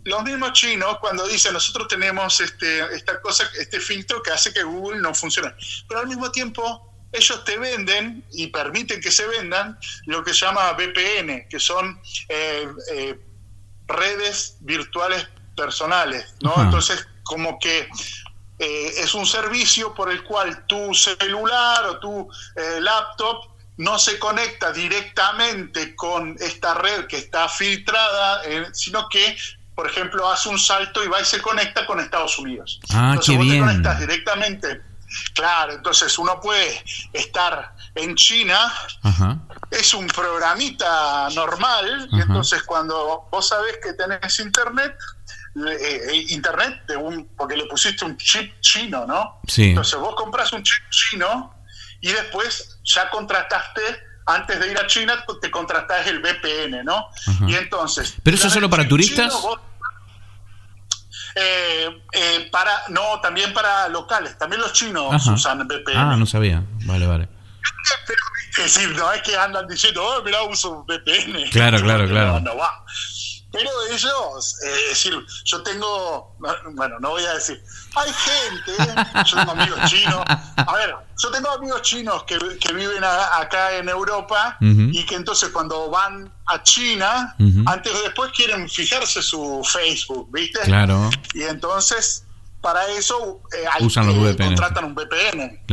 los 0.03 0.23
mismos 0.23 0.53
chinos 0.53 0.97
cuando 0.99 1.27
dicen 1.27 1.53
nosotros 1.53 1.87
tenemos 1.87 2.39
este, 2.39 2.95
esta 2.95 3.21
cosa, 3.21 3.49
este 3.59 3.79
filtro 3.79 4.21
que 4.21 4.31
hace 4.31 4.53
que 4.53 4.63
Google 4.63 4.99
no 4.99 5.13
funcione. 5.13 5.53
Pero 5.87 6.01
al 6.01 6.07
mismo 6.07 6.31
tiempo 6.31 6.91
ellos 7.11 7.43
te 7.43 7.57
venden 7.57 8.23
y 8.31 8.47
permiten 8.47 9.01
que 9.01 9.11
se 9.11 9.27
vendan 9.27 9.77
lo 10.05 10.23
que 10.23 10.33
se 10.33 10.45
llama 10.45 10.71
VPN, 10.73 11.47
que 11.49 11.59
son 11.59 11.99
eh, 12.29 12.67
eh, 12.93 13.19
redes 13.87 14.57
virtuales 14.61 15.27
personales, 15.55 16.35
¿no? 16.41 16.53
Entonces, 16.57 17.05
como 17.23 17.59
que 17.59 17.89
eh, 18.59 18.93
es 18.97 19.13
un 19.13 19.25
servicio 19.25 19.93
por 19.93 20.09
el 20.09 20.23
cual 20.23 20.65
tu 20.67 20.93
celular 20.93 21.85
o 21.85 21.99
tu 21.99 22.29
laptop 22.79 23.50
no 23.81 23.99
se 23.99 24.19
conecta 24.19 24.71
directamente 24.71 25.95
con 25.95 26.35
esta 26.39 26.73
red 26.75 27.07
que 27.07 27.17
está 27.17 27.49
filtrada, 27.49 28.41
sino 28.73 29.07
que 29.09 29.37
por 29.73 29.89
ejemplo, 29.89 30.29
hace 30.29 30.49
un 30.49 30.59
salto 30.59 31.03
y 31.03 31.07
va 31.07 31.21
y 31.21 31.25
se 31.25 31.41
conecta 31.41 31.87
con 31.87 31.99
Estados 31.99 32.37
Unidos. 32.37 32.79
Ah, 32.91 33.11
Entonces, 33.13 33.31
qué 33.31 33.37
vos 33.37 33.45
bien. 33.45 33.59
te 33.59 33.65
conectas 33.65 33.99
directamente 33.99 34.81
Claro, 35.33 35.73
entonces 35.73 36.17
uno 36.17 36.39
puede 36.39 36.83
estar 37.13 37.75
en 37.95 38.15
China, 38.15 38.73
Ajá. 39.03 39.39
es 39.69 39.93
un 39.93 40.07
programita 40.07 41.29
normal, 41.35 42.07
y 42.11 42.21
entonces 42.21 42.63
cuando 42.63 43.27
vos 43.29 43.47
sabés 43.47 43.77
que 43.83 43.93
tenés 43.93 44.39
internet, 44.39 44.95
eh, 45.67 46.01
eh, 46.11 46.25
internet 46.29 46.85
de 46.87 46.95
un, 46.95 47.27
porque 47.35 47.57
le 47.57 47.65
pusiste 47.65 48.05
un 48.05 48.15
chip 48.17 48.59
chino, 48.61 49.05
¿no? 49.05 49.41
Sí. 49.47 49.69
Entonces 49.69 49.99
vos 49.99 50.15
compras 50.15 50.53
un 50.53 50.63
chip 50.63 50.83
chino 50.89 51.53
y 51.99 52.11
después 52.11 52.79
ya 52.83 53.09
contrataste, 53.09 53.81
antes 54.25 54.59
de 54.59 54.71
ir 54.71 54.77
a 54.77 54.87
China, 54.87 55.23
te 55.41 55.49
contratás 55.51 56.05
el 56.07 56.19
VPN, 56.19 56.83
¿no? 56.85 57.07
Ajá. 57.27 57.45
Y 57.47 57.55
entonces... 57.55 58.15
¿Pero 58.23 58.35
eso 58.37 58.49
solo 58.49 58.69
para 58.69 58.87
turistas? 58.87 59.27
chino, 59.33 59.41
vos- 59.41 59.59
eh, 61.35 62.01
eh, 62.11 62.49
para 62.51 62.71
no 62.89 63.21
también 63.21 63.53
para 63.53 63.87
locales 63.87 64.37
también 64.37 64.61
los 64.61 64.73
chinos 64.73 65.13
Ajá. 65.13 65.31
usan 65.31 65.65
VPN 65.65 65.95
Ah, 65.97 66.15
no 66.17 66.25
sabía. 66.25 66.61
Vale, 66.85 67.07
vale. 67.07 67.29
pero, 68.05 68.19
es 68.65 68.75
decir, 68.75 68.89
no 68.97 69.11
es 69.13 69.21
que 69.21 69.37
andan 69.37 69.65
diciendo, 69.67 70.03
oh, 70.05 70.21
mira, 70.23 70.43
uso 70.43 70.83
VPN. 70.85 71.49
Claro, 71.51 71.79
claro, 71.81 72.07
claro. 72.07 72.33
No, 72.33 72.39
no 72.53 72.57
va. 72.57 72.83
Pero 73.51 73.69
ellos, 73.91 74.55
eh, 74.63 74.73
es 74.83 74.89
decir, 74.89 75.13
yo 75.43 75.61
tengo, 75.61 76.35
bueno, 76.73 76.99
no 76.99 77.09
voy 77.09 77.23
a 77.25 77.33
decir, 77.33 77.61
hay 77.95 78.09
gente, 78.11 79.01
yo 79.25 79.37
tengo 79.37 79.51
amigos 79.51 79.79
chinos, 79.89 80.23
a 80.27 80.73
ver, 80.75 80.95
yo 81.21 81.31
tengo 81.31 81.51
amigos 81.51 81.81
chinos 81.81 82.23
que, 82.23 82.37
que 82.59 82.71
viven 82.73 83.03
a- 83.03 83.37
acá 83.39 83.73
en 83.75 83.89
Europa 83.89 84.57
y 84.93 85.05
que 85.05 85.15
entonces 85.15 85.49
cuando 85.49 85.89
van 85.89 86.33
a 86.47 86.63
China, 86.63 87.35
antes 87.67 87.93
o 87.93 88.01
después 88.03 88.31
quieren 88.33 88.69
fijarse 88.69 89.21
su 89.21 89.61
Facebook, 89.69 90.29
¿viste? 90.31 90.59
Claro. 90.61 91.09
Y 91.33 91.43
entonces, 91.43 92.25
para 92.61 92.85
eso, 92.91 93.41
eh, 93.53 93.65
hay- 93.71 93.85
Usan 93.85 94.05
los 94.07 94.15
VPN. 94.15 94.47
contratan 94.47 94.85
un 94.85 94.95
VPN. 94.95 95.63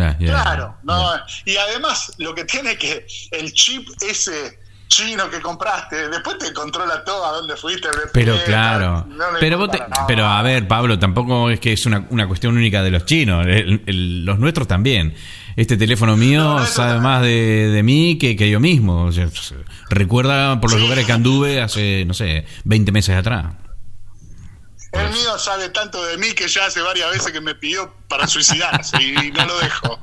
Claro, 0.43 0.79
no, 0.83 1.13
y 1.45 1.57
además 1.57 2.13
lo 2.19 2.35
que 2.35 2.45
tiene 2.45 2.77
que 2.77 3.07
el 3.31 3.53
chip 3.53 3.89
ese 4.01 4.59
chino 4.89 5.31
que 5.31 5.41
compraste, 5.41 6.09
después 6.09 6.39
te 6.39 6.53
controla 6.53 7.05
todo 7.05 7.25
a 7.27 7.33
dónde 7.33 7.57
fuiste. 7.57 7.89
Pero 8.13 8.37
claro, 8.45 9.07
no 9.09 9.25
pero, 9.39 9.59
vos 9.59 9.71
te- 9.71 9.83
pero 10.07 10.27
a 10.27 10.43
ver, 10.43 10.67
Pablo, 10.67 10.99
tampoco 10.99 11.51
es 11.51 11.61
que 11.61 11.73
es 11.75 11.87
una, 11.87 12.07
una 12.11 12.27
cuestión 12.27 12.57
única 12.57 12.83
de 12.83 12.91
los 12.91 13.05
chinos, 13.05 13.47
el- 13.47 13.83
el- 13.87 14.25
los 14.25 14.39
nuestros 14.39 14.67
también. 14.67 15.15
Este 15.57 15.77
teléfono 15.77 16.17
mío 16.17 16.41
No, 16.61 16.67
sabe 16.67 17.01
más 17.01 17.21
de, 17.23 17.69
de 17.69 17.83
mí 17.83 18.17
que, 18.19 18.37
que 18.37 18.49
yo 18.49 18.61
mismo. 18.61 19.05
O 19.07 19.13
sea, 19.13 19.29
recuerda 19.91 20.61
por 20.61 20.71
los 20.71 20.79
Sí. 20.79 20.85
lugares 20.85 21.05
que 21.07 21.13
anduve 21.13 21.61
hace, 21.61 22.05
no 22.07 22.15
sé, 22.15 22.47
20 22.65 22.93
meses 22.93 23.17
atrás. 23.17 23.47
El 24.93 25.11
mío 25.11 25.39
sabe 25.39 25.69
tanto 25.69 26.03
de 26.05 26.17
mí 26.17 26.33
que 26.33 26.49
ya 26.49 26.67
hace 26.67 26.81
varias 26.81 27.11
veces 27.11 27.33
que 27.33 27.41
me 27.41 27.55
pidió 27.55 27.95
para 28.09 28.27
suicidarse 28.27 28.97
y 29.03 29.31
no 29.33 29.45
lo 29.45 29.59
dejo. 29.59 29.99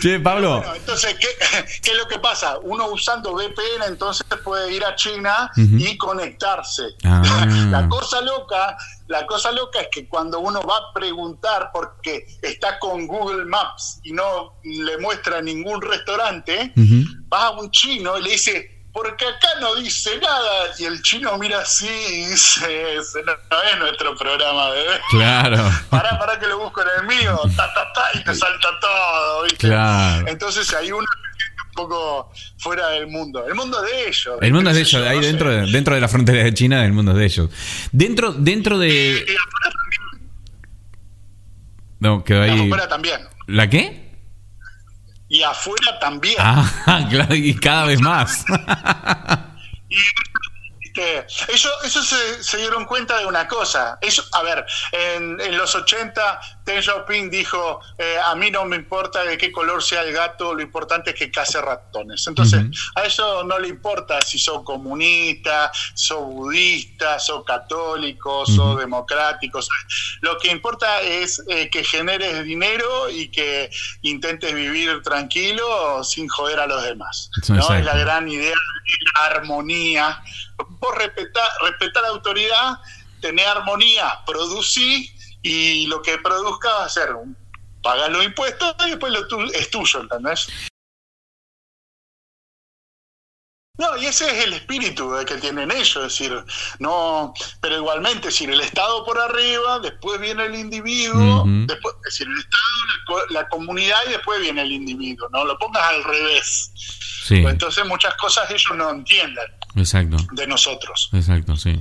Che, 0.00 0.20
Pablo. 0.20 0.58
Bueno, 0.58 0.74
entonces, 0.74 1.16
¿qué, 1.18 1.28
qué 1.82 1.90
es 1.90 1.96
lo 1.96 2.06
que 2.06 2.18
pasa? 2.18 2.58
Uno 2.62 2.86
usando 2.88 3.34
VPN 3.34 3.84
entonces 3.88 4.24
puede 4.44 4.72
ir 4.72 4.84
a 4.84 4.94
China 4.94 5.50
y 5.56 5.96
conectarse. 5.98 6.84
Ah. 7.04 7.46
La 7.70 7.88
cosa 7.88 8.20
loca, 8.20 8.76
la 9.08 9.26
cosa 9.26 9.50
loca 9.52 9.80
es 9.80 9.88
que 9.90 10.08
cuando 10.08 10.38
uno 10.40 10.62
va 10.62 10.76
a 10.76 10.92
preguntar 10.94 11.70
porque 11.72 12.26
está 12.42 12.78
con 12.78 13.06
Google 13.06 13.44
Maps 13.44 14.00
y 14.04 14.12
no 14.12 14.54
le 14.62 14.98
muestra 14.98 15.40
ningún 15.42 15.80
restaurante, 15.82 16.72
Ujú. 16.76 17.04
vas 17.28 17.42
a 17.44 17.50
un 17.50 17.70
chino 17.70 18.18
y 18.18 18.22
le 18.22 18.30
dice, 18.30 18.75
porque 18.96 19.26
acá 19.26 19.48
no 19.60 19.74
dice 19.74 20.18
nada, 20.22 20.70
y 20.78 20.84
el 20.84 21.02
chino 21.02 21.36
mira 21.36 21.58
así 21.60 21.86
y 21.86 22.26
dice, 22.28 22.96
"Ese 22.96 23.22
no, 23.24 23.32
no 23.50 23.62
es 23.62 23.78
nuestro 23.78 24.16
programa, 24.16 24.70
bebé. 24.70 24.98
Claro. 25.10 25.70
Pará, 25.90 26.18
pará 26.18 26.40
que 26.40 26.46
lo 26.46 26.60
busco 26.60 26.80
en 26.80 26.88
el 27.02 27.06
mío, 27.06 27.38
ta, 27.54 27.74
ta, 27.74 27.92
ta, 27.92 28.04
y 28.14 28.24
te 28.24 28.34
salta 28.34 28.68
todo, 28.80 29.42
¿viste? 29.42 29.66
Claro. 29.66 30.26
Entonces 30.28 30.72
ahí 30.72 30.90
uno 30.90 31.00
un 31.04 31.72
poco 31.74 32.32
fuera 32.56 32.88
del 32.88 33.08
mundo. 33.08 33.46
El 33.46 33.54
mundo 33.54 33.84
es 33.84 33.90
de 33.90 34.08
ellos. 34.08 34.38
El 34.40 34.52
mundo 34.54 34.70
es 34.70 34.76
de 34.76 34.82
ellos, 34.82 35.06
ahí 35.06 35.18
no 35.18 35.26
dentro 35.26 35.50
de, 35.50 35.70
dentro 35.70 35.94
de 35.94 36.00
la 36.00 36.08
frontera 36.08 36.42
de 36.42 36.54
China, 36.54 36.82
el 36.82 36.94
mundo 36.94 37.12
es 37.12 37.18
de 37.18 37.24
ellos. 37.26 37.50
Dentro, 37.92 38.32
dentro 38.32 38.78
de. 38.78 38.88
Y 38.88 39.20
afuera 39.20 39.72
también. 39.74 40.30
No, 42.00 42.24
quedó 42.24 42.42
ahí. 42.44 42.64
afuera 42.64 42.88
también. 42.88 43.28
¿La 43.46 43.68
qué? 43.68 44.05
Y 45.28 45.42
afuera 45.42 45.98
también. 45.98 46.36
Ah, 46.38 47.06
claro, 47.10 47.34
y 47.34 47.54
cada 47.54 47.86
vez 47.86 48.00
más. 48.00 48.44
Y, 49.88 49.98
¿viste? 50.80 51.26
Ellos, 51.48 51.72
ellos 51.84 52.08
se, 52.08 52.42
se 52.42 52.56
dieron 52.56 52.86
cuenta 52.86 53.16
de 53.18 53.26
una 53.26 53.46
cosa. 53.46 53.98
Ellos, 54.00 54.28
a 54.32 54.42
ver, 54.42 54.66
en, 54.90 55.40
en 55.40 55.56
los 55.56 55.76
80, 55.76 56.40
Deng 56.66 56.82
Xiaoping 56.82 57.30
dijo: 57.30 57.80
eh, 57.96 58.16
A 58.24 58.34
mí 58.34 58.50
no 58.50 58.64
me 58.64 58.74
importa 58.74 59.22
de 59.22 59.38
qué 59.38 59.52
color 59.52 59.80
sea 59.80 60.02
el 60.02 60.12
gato, 60.12 60.52
lo 60.52 60.60
importante 60.60 61.10
es 61.10 61.16
que 61.16 61.30
case 61.30 61.60
ratones. 61.62 62.26
Entonces, 62.26 62.60
a 62.96 63.04
ellos 63.04 63.44
no 63.46 63.56
le 63.60 63.68
importa 63.68 64.20
si 64.20 64.36
son 64.36 64.64
comunistas, 64.64 65.70
son 65.94 66.34
budistas, 66.34 67.24
son 67.24 67.44
católicos, 67.44 68.48
son 68.54 68.70
Ujú. 68.72 68.80
democráticos. 68.80 69.68
Lo 70.22 70.36
que 70.38 70.50
importa 70.50 71.00
es 71.02 71.40
eh, 71.48 71.70
que 71.70 71.84
generes 71.84 72.42
dinero 72.44 73.08
y 73.10 73.28
que 73.28 73.70
intentes 74.02 74.52
vivir 74.52 75.02
tranquilo 75.02 76.02
sin 76.02 76.26
joder 76.26 76.58
a 76.58 76.66
los 76.66 76.82
demás. 76.82 77.30
Eso, 77.40 77.54
¿no? 77.54 77.74
Es 77.74 77.84
la 77.84 77.96
gran 77.96 78.28
idea 78.28 78.50
de 78.50 79.10
la 79.14 79.24
armonía. 79.26 80.20
Vos 80.68 80.94
respetar, 80.96 81.48
respetar 81.62 82.02
la 82.02 82.08
autoridad, 82.08 82.78
tener 83.20 83.46
armonía, 83.46 84.18
producir 84.26 85.15
y 85.48 85.86
lo 85.86 86.02
que 86.02 86.18
produzca 86.18 86.72
va 86.72 86.84
a 86.84 86.88
ser 86.88 87.14
un- 87.14 87.36
pagar 87.82 88.10
los 88.10 88.24
impuestos 88.24 88.74
y 88.86 88.90
después 88.90 89.12
lo 89.12 89.28
tu- 89.28 89.42
es 89.52 89.70
tuyo, 89.70 90.00
¿entendés? 90.00 90.48
No, 93.78 93.94
y 93.98 94.06
ese 94.06 94.24
es 94.26 94.44
el 94.46 94.54
espíritu 94.54 95.12
que 95.26 95.34
tienen 95.36 95.70
ellos, 95.70 95.96
es 95.96 96.02
decir, 96.02 96.44
no, 96.78 97.34
pero 97.60 97.76
igualmente, 97.76 98.28
es 98.28 98.34
decir, 98.34 98.48
el 98.50 98.60
Estado 98.62 99.04
por 99.04 99.18
arriba, 99.20 99.78
después 99.80 100.18
viene 100.18 100.46
el 100.46 100.54
individuo, 100.54 101.44
después, 101.66 101.94
es 101.96 102.02
decir, 102.04 102.26
el 102.26 102.38
Estado, 102.38 103.26
la, 103.28 103.40
la 103.42 103.48
comunidad 103.50 103.98
y 104.06 104.12
después 104.12 104.40
viene 104.40 104.62
el 104.62 104.72
individuo, 104.72 105.28
no 105.30 105.44
lo 105.44 105.58
pongas 105.58 105.82
al 105.90 106.02
revés. 106.04 106.72
Sí, 107.26 107.42
Pues 107.42 107.52
entonces 107.52 107.84
muchas 107.84 108.14
cosas 108.14 108.50
ellos 108.50 108.72
no 108.76 108.88
entienden 108.90 109.46
exacto. 109.76 110.16
de 110.32 110.46
nosotros. 110.46 111.10
Exacto, 111.12 111.56
sí. 111.56 111.72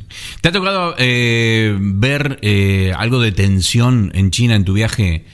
¿Te 0.41 0.49
ha 0.49 0.51
tocado 0.51 0.95
eh, 0.97 1.75
ver 1.79 2.39
eh, 2.41 2.91
algo 2.97 3.19
de 3.19 3.31
tensión 3.31 4.11
en 4.13 4.31
China 4.31 4.55
en 4.55 4.65
tu 4.65 4.73
viaje? 4.73 5.25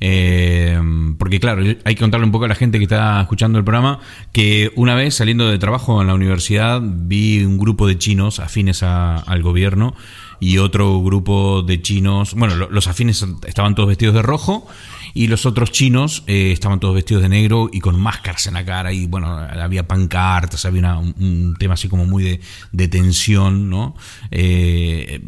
Eh, 0.00 0.78
porque 1.18 1.40
claro, 1.40 1.62
hay 1.62 1.94
que 1.94 2.00
contarle 2.00 2.24
un 2.24 2.30
poco 2.32 2.44
a 2.44 2.48
la 2.48 2.54
gente 2.54 2.78
que 2.78 2.84
está 2.84 3.20
escuchando 3.20 3.58
el 3.58 3.64
programa 3.64 3.98
que 4.32 4.70
una 4.76 4.94
vez 4.94 5.14
saliendo 5.16 5.48
de 5.50 5.58
trabajo 5.58 6.00
en 6.00 6.06
la 6.06 6.14
universidad 6.14 6.80
vi 6.82 7.42
un 7.44 7.58
grupo 7.58 7.88
de 7.88 7.98
chinos 7.98 8.38
afines 8.38 8.84
a- 8.84 9.16
al 9.16 9.42
gobierno 9.42 9.96
y 10.40 10.58
otro 10.58 11.02
grupo 11.02 11.62
de 11.62 11.82
chinos, 11.82 12.34
bueno, 12.34 12.54
lo- 12.54 12.70
los 12.70 12.86
afines 12.86 13.26
estaban 13.46 13.74
todos 13.74 13.88
vestidos 13.88 14.14
de 14.14 14.22
rojo 14.22 14.68
y 15.14 15.26
los 15.26 15.46
otros 15.46 15.70
chinos 15.72 16.24
eh, 16.26 16.52
estaban 16.52 16.80
todos 16.80 16.94
vestidos 16.94 17.22
de 17.22 17.28
negro 17.28 17.68
y 17.72 17.80
con 17.80 17.98
máscaras 17.98 18.46
en 18.46 18.54
la 18.54 18.64
cara 18.64 18.92
y 18.92 19.06
bueno, 19.06 19.28
había 19.36 19.86
pancartas, 19.86 20.64
había 20.64 20.80
una- 20.80 20.98
un, 20.98 21.14
un 21.18 21.56
tema 21.58 21.74
así 21.74 21.88
como 21.88 22.04
muy 22.06 22.22
de, 22.24 22.40
de 22.72 22.88
tensión, 22.88 23.68
¿no? 23.70 23.96
Eh, 24.30 25.20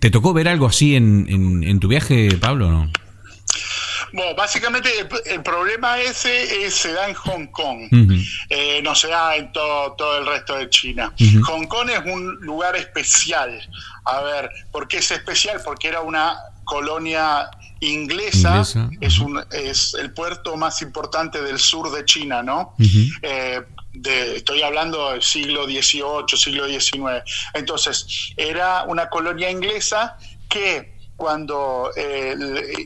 ¿Te 0.00 0.10
tocó 0.10 0.32
ver 0.32 0.48
algo 0.48 0.66
así 0.66 0.96
en, 0.96 1.26
en- 1.28 1.64
en 1.64 1.80
tu 1.80 1.88
viaje, 1.88 2.28
Pablo, 2.40 2.70
no? 2.70 2.90
Bueno, 4.12 4.34
básicamente 4.36 4.88
el, 5.00 5.06
el 5.34 5.42
problema 5.42 5.98
ese 6.00 6.64
es- 6.64 6.74
se 6.74 6.92
da 6.92 7.08
en 7.08 7.14
Hong 7.14 7.46
Kong. 7.48 7.88
Eh, 8.48 8.80
no 8.82 8.94
se 8.94 9.08
da 9.08 9.36
en 9.36 9.52
todo, 9.52 9.92
todo 9.92 10.18
el 10.18 10.26
resto 10.26 10.56
de 10.56 10.70
China. 10.70 11.12
Hong 11.44 11.66
Kong 11.66 11.90
es 11.90 12.00
un 12.10 12.36
lugar 12.40 12.74
especial. 12.76 13.60
A 14.06 14.20
ver, 14.22 14.50
¿por 14.72 14.88
qué 14.88 14.98
es 14.98 15.10
especial? 15.10 15.60
Porque 15.64 15.88
era 15.88 16.00
una 16.00 16.36
colonia 16.64 17.50
inglesa, 17.80 18.50
Inglesa, 18.56 18.90
es, 19.00 19.18
un, 19.18 19.44
es 19.52 19.94
el 19.94 20.12
puerto 20.12 20.56
más 20.56 20.82
importante 20.82 21.40
del 21.42 21.58
sur 21.58 21.90
de 21.92 22.04
China, 22.04 22.42
¿no? 22.42 22.74
Eh, 23.22 23.62
de- 23.92 24.36
estoy 24.36 24.62
hablando 24.62 25.10
del 25.10 25.22
siglo 25.22 25.64
XVIII, 25.64 26.36
siglo 26.36 26.66
XIX. 26.66 27.22
Entonces, 27.54 28.32
era 28.36 28.84
una 28.84 29.08
colonia 29.08 29.50
inglesa 29.50 30.16
que 30.48 30.96
cuando 31.16 31.90
eh, 31.96 32.36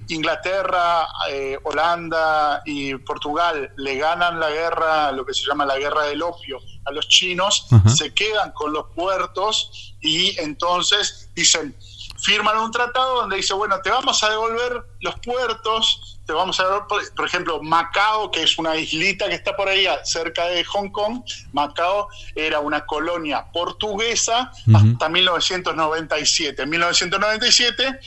Inglaterra, 0.09 1.07
eh, 1.31 1.59
Holanda 1.65 2.63
y 2.65 2.95
Portugal 2.97 3.71
le 3.77 3.97
ganan 3.97 4.41
la 4.41 4.49
guerra, 4.51 5.13
lo 5.13 5.27
que 5.27 5.35
se 5.35 5.45
llama 5.47 5.67
la 5.67 5.77
guerra 5.79 6.05
del 6.05 6.23
opio, 6.23 6.59
a 6.87 6.93
los 6.93 7.09
chinos, 7.09 7.67
se 7.95 8.15
quedan 8.15 8.53
con 8.53 8.73
los 8.73 8.87
puertos 8.95 9.95
y 10.01 10.35
entonces 10.41 11.29
dicen, 11.35 11.77
firman 12.23 12.57
un 12.59 12.71
tratado 12.71 13.17
donde 13.17 13.37
dice, 13.37 13.53
bueno, 13.53 13.81
te 13.83 13.91
vamos 13.91 14.23
a 14.23 14.31
devolver 14.31 14.85
los 15.01 15.15
puertos, 15.21 16.21
te 16.25 16.33
vamos 16.33 16.59
a 16.61 16.65
devolver, 16.65 16.87
por, 16.87 17.15
por 17.15 17.27
ejemplo, 17.27 17.63
Macao, 17.63 18.31
que 18.31 18.45
es 18.45 18.59
una 18.59 18.77
islita 18.77 19.29
que 19.29 19.35
está 19.35 19.57
por 19.57 19.69
ahí 19.69 19.87
cerca 20.05 20.47
de 20.47 20.65
Hong 20.65 20.91
Kong, 20.91 21.23
Macao 21.53 22.09
era 22.35 22.61
una 22.61 22.87
colonia 22.87 23.51
portuguesa 23.53 24.53
hasta 24.73 25.09
1997. 25.09 26.63
En 26.63 26.71
1997 26.71 28.01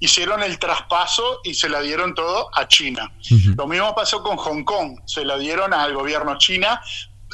hicieron 0.00 0.42
el 0.42 0.58
traspaso 0.58 1.40
y 1.44 1.54
se 1.54 1.68
la 1.68 1.80
dieron 1.80 2.14
todo 2.14 2.50
a 2.54 2.68
China. 2.68 3.10
Lo 3.56 3.66
mismo 3.66 3.94
pasó 3.94 4.22
con 4.22 4.36
Hong 4.36 4.64
Kong, 4.64 5.00
se 5.06 5.24
la 5.24 5.38
dieron 5.38 5.72
al 5.72 5.94
gobierno 5.94 6.36
china, 6.38 6.82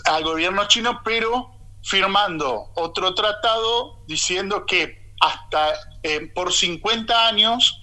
al 0.05 0.23
gobierno 0.23 0.69
chino, 0.69 1.01
pero 1.03 1.51
firmando 1.83 2.71
otro 2.77 3.15
tratado 3.15 4.05
diciendo 4.07 4.67
que 4.67 4.98
hasta 5.21 5.75
eh, 6.03 6.31
por 6.35 6.53
50 6.53 7.29
años 7.29 7.81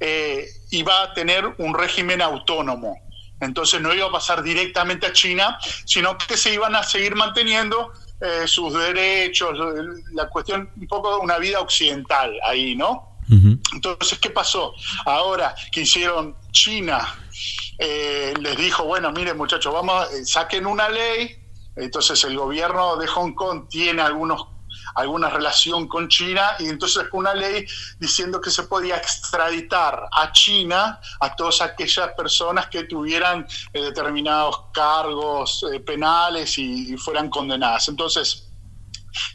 eh, 0.00 0.46
iba 0.70 1.02
a 1.02 1.14
tener 1.14 1.54
un 1.58 1.74
régimen 1.74 2.22
autónomo. 2.22 2.96
Entonces 3.40 3.80
no 3.80 3.92
iba 3.94 4.06
a 4.06 4.12
pasar 4.12 4.42
directamente 4.42 5.06
a 5.06 5.12
China, 5.12 5.58
sino 5.84 6.16
que 6.16 6.36
se 6.36 6.54
iban 6.54 6.74
a 6.74 6.82
seguir 6.82 7.14
manteniendo 7.14 7.92
eh, 8.20 8.46
sus 8.46 8.72
derechos, 8.72 9.58
la 10.12 10.28
cuestión 10.28 10.70
un 10.76 10.86
poco 10.86 11.16
de 11.16 11.20
una 11.20 11.38
vida 11.38 11.60
occidental 11.60 12.32
ahí, 12.44 12.74
¿no? 12.74 13.14
Entonces, 13.74 14.20
¿qué 14.20 14.30
pasó? 14.30 14.72
Ahora 15.04 15.52
que 15.72 15.80
hicieron 15.80 16.36
China, 16.52 17.18
les 17.76 18.56
dijo, 18.56 18.84
bueno, 18.84 19.10
miren 19.10 19.36
muchachos, 19.36 19.74
vamos, 19.74 20.06
saquen 20.24 20.64
una 20.64 20.88
ley 20.88 21.36
entonces 21.76 22.24
el 22.24 22.36
gobierno 22.36 22.96
de 22.96 23.06
Hong 23.06 23.32
Kong 23.32 23.68
tiene 23.68 24.00
algunos 24.00 24.46
alguna 24.96 25.28
relación 25.28 25.86
con 25.86 26.08
China 26.08 26.56
y 26.58 26.68
entonces 26.68 27.04
una 27.12 27.34
ley 27.34 27.66
diciendo 27.98 28.40
que 28.40 28.50
se 28.50 28.64
podía 28.64 28.96
extraditar 28.96 30.08
a 30.10 30.32
China 30.32 30.98
a 31.20 31.36
todas 31.36 31.60
aquellas 31.60 32.12
personas 32.14 32.66
que 32.68 32.84
tuvieran 32.84 33.46
eh, 33.72 33.82
determinados 33.82 34.62
cargos 34.72 35.64
eh, 35.72 35.80
penales 35.80 36.58
y, 36.58 36.96
fueran 36.96 37.28
condenadas. 37.28 37.88
Entonces, 37.88 38.48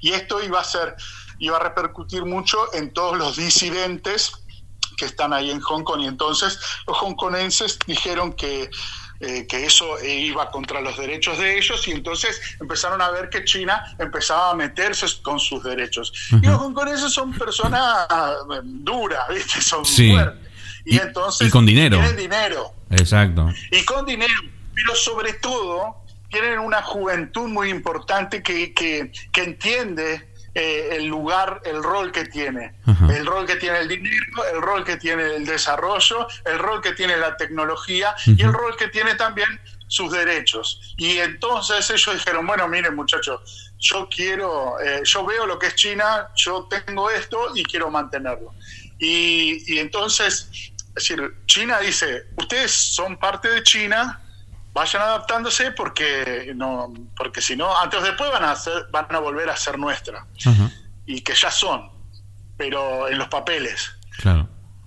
y 0.02 0.12
esto 0.14 0.42
iba 0.44 0.60
a 0.60 0.64
ser, 0.64 0.96
iba 1.38 1.58
a 1.58 1.60
repercutir 1.60 2.26
mucho 2.26 2.74
en 2.74 2.92
todos 2.92 3.18
los 3.18 3.38
disidentes 3.38 4.32
que 4.98 5.06
están 5.06 5.32
ahí 5.32 5.52
en 5.52 5.62
Hong 5.62 5.84
Kong 5.84 6.02
y 6.02 6.08
entonces 6.08 6.60
los 6.88 6.98
hongkonenses 6.98 7.78
dijeron 7.86 8.34
que 8.34 8.70
eh, 9.22 9.46
que 9.48 9.66
eso 9.66 10.04
iba 10.04 10.50
contra 10.50 10.82
los 10.82 10.98
derechos 10.98 11.38
de 11.38 11.58
ellos 11.58 11.88
y 11.88 11.92
entonces 11.92 12.42
empezaron 12.60 13.02
a 13.02 13.12
ver 13.12 13.30
que 13.30 13.44
China 13.44 13.96
empezaba 14.00 14.52
a 14.52 14.56
meterse 14.56 15.06
con 15.22 15.40
sus 15.40 15.64
derechos. 15.64 16.12
Y 16.42 16.48
los 16.48 16.60
hongkoneses 16.60 17.14
son 17.14 17.32
personas 17.34 18.08
eh, 18.10 18.62
duras, 18.64 19.22
¿viste? 19.30 19.62
Son 19.62 19.86
fuertes. 19.86 20.50
Y, 20.86 20.98
entonces 20.98 21.52
con 21.52 21.66
dinero. 21.66 21.98
Tienen 21.98 22.18
dinero. 22.18 22.74
Exacto. 22.90 23.48
Y 23.72 23.86
con 23.86 24.06
dinero, 24.06 24.34
pero 24.74 24.96
sobre 24.96 25.34
todo 25.34 25.98
tienen 26.30 26.58
una 26.60 26.82
juventud 26.82 27.48
muy 27.48 27.70
importante 27.70 28.42
que, 28.42 28.74
que, 28.74 29.12
que 29.32 29.44
entiende 29.44 30.31
eh, 30.54 30.90
el 30.98 31.06
lugar, 31.06 31.62
el 31.64 31.82
rol 31.82 32.12
que 32.12 32.26
tiene. 32.26 32.74
El 33.10 33.26
rol 33.26 33.46
que 33.46 33.56
tiene 33.56 33.80
el 33.80 33.88
dinero, 33.88 34.46
el 34.54 34.62
rol 34.62 34.84
que 34.84 34.98
tiene 34.98 35.36
el 35.36 35.46
desarrollo, 35.46 36.28
el 36.46 36.60
rol 36.60 36.82
que 36.82 36.92
tiene 36.92 37.16
la 37.16 37.38
tecnología 37.38 38.14
y 38.26 38.42
el 38.42 38.52
rol 38.52 38.76
que 38.76 38.90
tiene 38.90 39.16
también 39.16 39.48
sus 39.88 40.12
derechos. 40.12 40.94
Y 40.98 41.18
entonces 41.18 41.90
ellos 41.90 42.16
dijeron, 42.16 42.46
bueno, 42.46 42.68
miren 42.68 42.96
muchachos, 42.96 43.72
yo 43.80 44.10
quiero, 44.14 44.80
eh, 44.82 45.02
yo 45.04 45.26
veo 45.26 45.46
lo 45.46 45.58
que 45.58 45.68
es 45.68 45.76
China, 45.76 46.30
yo 46.36 46.68
tengo 46.70 47.10
esto 47.10 47.56
y 47.56 47.64
quiero 47.64 47.90
mantenerlo. 47.90 48.54
Y, 49.00 49.64
y 49.74 49.80
entonces, 49.80 50.50
es 50.52 50.94
decir, 50.96 51.34
China 51.46 51.80
dice, 51.80 52.26
ustedes 52.36 52.72
son 52.72 53.18
parte 53.18 53.50
de 53.50 53.64
China, 53.64 54.22
vayan 54.74 55.02
adaptándose 55.02 55.72
porque 55.72 56.54
no 56.56 56.94
porque 57.16 57.42
si 57.42 57.56
no 57.56 57.78
antes 57.78 58.00
o 58.00 58.04
después 58.04 58.32
van 58.32 58.44
a 58.44 58.56
ser, 58.56 58.88
van 58.92 59.14
a 59.14 59.20
volver 59.20 59.50
a 59.50 59.58
ser 59.58 59.78
nuestra. 59.78 60.26
Y 61.06 61.22
que 61.22 61.34
ya 61.34 61.52
son 61.52 61.90
pero 62.58 63.08
en 63.08 63.18
los 63.18 63.28
papeles. 63.28 63.92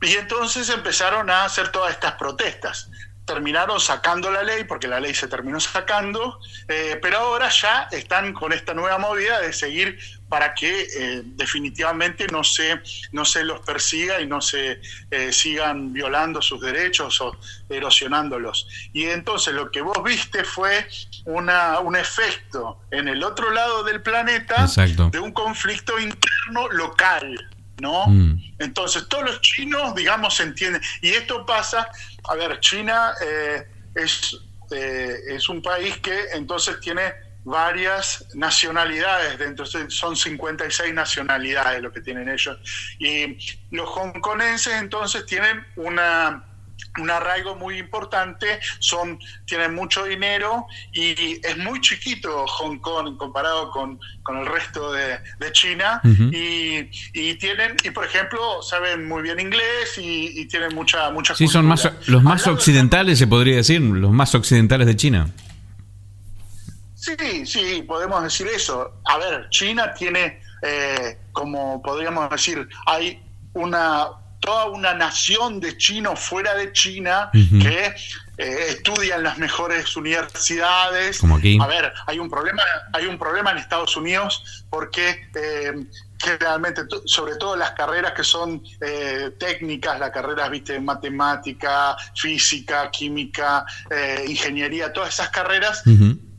Y 0.01 0.15
entonces 0.15 0.69
empezaron 0.69 1.29
a 1.29 1.45
hacer 1.45 1.73
todas 1.73 1.93
estas 1.93 2.13
protestas 2.13 2.89
terminaron 3.25 3.81
sacando 3.81 4.31
la 4.31 4.43
ley, 4.43 4.65
porque 4.65 4.89
la 4.89 5.01
ley 5.01 5.15
se 5.15 5.29
terminó 5.29 5.59
sacando, 5.61 6.39
eh, 6.69 6.99
pero 7.01 7.19
ahora 7.19 7.49
ya 7.49 7.89
están 7.91 8.33
con 8.33 8.53
esta 8.53 8.75
nueva 8.75 8.99
movida 8.99 9.41
de 9.41 9.53
seguir 9.53 9.99
para 10.29 10.55
que 10.55 10.83
eh, 10.83 11.23
definitivamente 11.25 12.27
no 12.33 12.43
se, 12.43 12.81
no 13.13 13.25
se 13.25 13.45
los 13.45 13.61
persiga 13.61 14.21
y 14.21 14.27
no 14.27 14.41
se 14.41 14.81
eh, 15.11 15.33
sigan 15.33 15.93
violando 15.93 16.43
sus 16.43 16.61
derechos 16.61 17.21
o 17.21 17.37
erosionándolos. 17.69 18.67
Y 18.93 19.05
entonces 19.05 19.55
lo 19.55 19.71
que 19.71 19.81
vos 19.81 20.03
viste 20.03 20.45
fue 20.45 20.89
una, 21.25 21.79
un 21.81 21.97
efecto 21.97 22.81
en 22.91 23.09
el 23.09 23.23
otro 23.23 23.51
lado 23.51 23.85
del 23.85 24.03
planeta 24.03 24.67
de 25.11 25.21
un 25.21 25.33
conflicto 25.33 25.99
interno 25.99 26.69
local. 26.73 27.49
¿no? 27.81 28.07
Mm. 28.07 28.55
Entonces, 28.59 29.09
todos 29.09 29.25
los 29.25 29.41
chinos, 29.41 29.95
digamos, 29.95 30.35
se 30.35 30.45
entienden. 30.45 30.81
Y 31.01 31.11
esto 31.11 31.45
pasa, 31.45 31.89
a 32.29 32.35
ver, 32.35 32.61
China 32.61 33.15
eh, 33.21 33.67
es, 33.95 34.37
eh, 34.71 35.17
es 35.29 35.49
un 35.49 35.63
país 35.63 35.99
que 35.99 36.29
entonces 36.33 36.81
tiene 36.81 37.15
varias 37.45 38.27
nacionalidades, 38.35 39.39
dentro 39.39 39.67
son 39.67 40.17
56 40.17 40.95
nacionalidades 40.95 41.83
lo 41.83 41.93
que 41.93 42.01
tienen 42.01 42.29
ellos. 42.29 42.59
Y 42.99 43.37
los 43.71 43.89
hongkonenses 43.91 44.75
entonces 44.81 45.27
tienen 45.27 45.65
una 45.77 46.54
un 47.01 47.11
arraigo 47.11 47.57
muy 47.57 47.79
importante, 47.79 48.61
son, 48.79 49.19
tienen 49.47 49.75
mucho 49.75 50.05
dinero 50.05 50.67
y 50.93 51.41
es 51.45 51.57
muy 51.59 51.81
chiquito 51.81 52.47
Hong 52.47 52.79
Kong 52.79 53.17
comparado 53.17 53.71
con, 53.71 53.99
el 54.29 54.47
resto 54.47 54.93
de, 54.93 55.19
China 55.53 56.01
y, 56.05 57.35
tienen, 57.35 57.77
y 57.83 57.91
por 57.91 58.05
ejemplo, 58.05 58.63
saben 58.63 59.07
muy 59.07 59.23
bien 59.23 59.39
inglés 59.41 59.97
y, 59.97 60.47
tienen 60.47 60.75
mucha, 60.75 61.11
mucha 61.11 61.35
Sí, 61.35 61.49
son 61.49 61.67
más, 61.67 61.89
los 62.07 62.23
más 62.23 62.47
occidentales, 62.47 63.19
se 63.19 63.27
podría 63.27 63.57
decir, 63.57 63.81
los 63.81 64.11
más 64.11 64.35
occidentales 64.35 64.87
de 64.87 64.97
China. 64.97 65.31
Sí, 67.05 67.45
sí, 67.45 67.85
podemos 67.87 68.23
decir 68.23 68.47
eso. 68.47 68.95
A 69.05 69.19
ver, 69.19 69.49
China 69.51 69.93
tiene, 69.93 70.41
eh, 70.63 71.19
como 71.33 71.83
podríamos 71.83 72.31
decir, 72.31 72.67
hay 72.87 73.23
una 73.53 74.24
toda 74.45 74.67
una 74.67 74.95
nación 74.95 75.61
de 75.61 75.77
chinos 75.77 76.21
fuera 76.21 76.55
de 76.55 76.73
China 76.73 77.31
que 77.33 77.95
eh, 78.37 78.67
estudian 78.69 79.23
las 79.23 79.39
mejores 79.39 79.97
universidades. 79.97 81.19
Como 81.19 81.37
aquí. 81.37 81.59
A 81.61 81.67
ver, 81.67 81.93
hay 82.07 82.19
un 82.19 82.29
problema, 82.29 82.63
hay 82.93 83.07
un 83.07 83.19
problema 83.19 83.53
en 83.53 83.59
Estados 83.59 83.97
Unidos 83.97 84.65
porque 84.71 85.29
eh, 85.35 85.87
generalmente, 86.19 86.83
sobre 87.07 87.37
todo 87.37 87.57
las 87.57 87.73
carreras 87.73 88.13
que 88.13 88.25
son 88.25 88.63
eh, 88.81 89.31
técnicas, 89.39 89.99
las 89.99 90.11
carreras, 90.11 90.51
viste, 90.51 90.81
matemática, 90.81 91.97
física, 92.15 92.91
química, 92.91 93.65
ingeniería, 94.27 94.93
todas 94.93 95.15
esas 95.15 95.31
carreras 95.31 95.83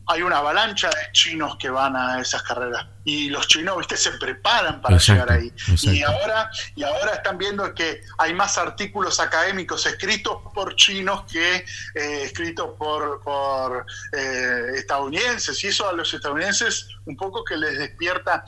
hay 0.07 0.21
una 0.21 0.37
avalancha 0.37 0.89
de 0.89 1.11
chinos 1.11 1.57
que 1.57 1.69
van 1.69 1.95
a 1.95 2.19
esas 2.21 2.43
carreras. 2.43 2.85
Y 3.03 3.29
los 3.29 3.47
chinos 3.47 3.77
viste 3.77 3.97
se 3.97 4.11
preparan 4.11 4.81
para 4.81 4.97
llegar 4.97 5.31
ahí. 5.31 5.51
Y 5.83 6.01
ahora 6.03 6.49
y 6.75 6.83
ahora 6.83 7.13
están 7.15 7.37
viendo 7.37 7.73
que 7.73 8.01
hay 8.17 8.33
más 8.33 8.57
artículos 8.57 9.19
académicos 9.19 9.85
escritos 9.85 10.37
por 10.53 10.75
chinos 10.75 11.23
que 11.31 11.57
eh, 11.93 12.23
escritos 12.23 12.71
por, 12.77 13.21
por 13.21 13.85
eh, 14.11 14.71
estadounidenses. 14.75 15.63
Y 15.63 15.67
eso 15.67 15.87
a 15.87 15.93
los 15.93 16.13
estadounidenses 16.13 16.87
un 17.05 17.15
poco 17.15 17.43
que 17.43 17.57
les 17.57 17.77
despierta. 17.77 18.43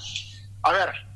A 0.63 0.71
ver 0.71 1.07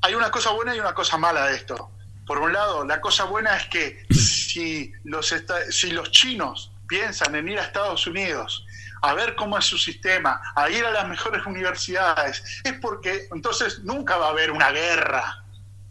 hay 0.00 0.14
una 0.14 0.30
cosa 0.30 0.50
buena 0.50 0.74
y 0.74 0.80
una 0.80 0.94
cosa 0.94 1.16
mala 1.16 1.46
de 1.46 1.56
esto. 1.56 1.90
Por 2.26 2.38
un 2.38 2.52
lado 2.52 2.84
la 2.84 3.00
cosa 3.00 3.24
buena 3.24 3.56
es 3.56 3.66
que 3.66 4.06
si 4.10 4.92
los 5.04 5.34
si 5.70 5.90
los 5.90 6.10
chinos 6.10 6.72
piensan 6.88 7.34
en 7.34 7.48
ir 7.48 7.58
a 7.58 7.62
Estados 7.62 8.06
Unidos 8.06 8.64
a 9.02 9.14
ver 9.14 9.34
cómo 9.34 9.58
es 9.58 9.64
su 9.64 9.78
sistema, 9.78 10.40
a 10.54 10.68
ir 10.70 10.84
a 10.84 10.90
las 10.90 11.08
mejores 11.08 11.44
universidades, 11.46 12.42
es 12.64 12.72
porque 12.80 13.28
entonces 13.32 13.80
nunca 13.80 14.16
va 14.16 14.26
a 14.26 14.30
haber 14.30 14.50
una 14.50 14.70
guerra, 14.70 15.44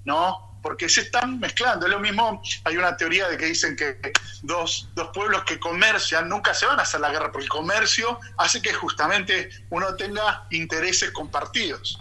¿no? 0.05 0.60
Porque 0.62 0.89
se 0.89 1.01
están 1.01 1.39
mezclando. 1.39 1.86
Es 1.86 1.91
lo 1.91 1.99
mismo, 1.99 2.41
hay 2.64 2.78
una 2.78 2.97
teoría 2.97 3.30
de 3.30 3.38
que 3.38 3.45
dicen 3.45 3.76
que 3.76 3.97
dos, 4.41 4.89
dos 4.95 5.10
pueblos 5.14 5.43
que 5.43 5.60
comercian 5.60 6.28
nunca 6.28 6.53
se 6.53 6.66
van 6.66 6.80
a 6.80 6.84
hacer 6.84 6.99
la 6.99 7.12
guerra, 7.12 7.32
porque 7.32 7.45
el 7.45 7.49
comercio 7.49 8.20
hace 8.38 8.62
que 8.62 8.74
justamente 8.74 9.49
uno 9.70 9.95
tenga 9.95 10.45
intereses 10.49 11.12
compartidos. 11.12 11.99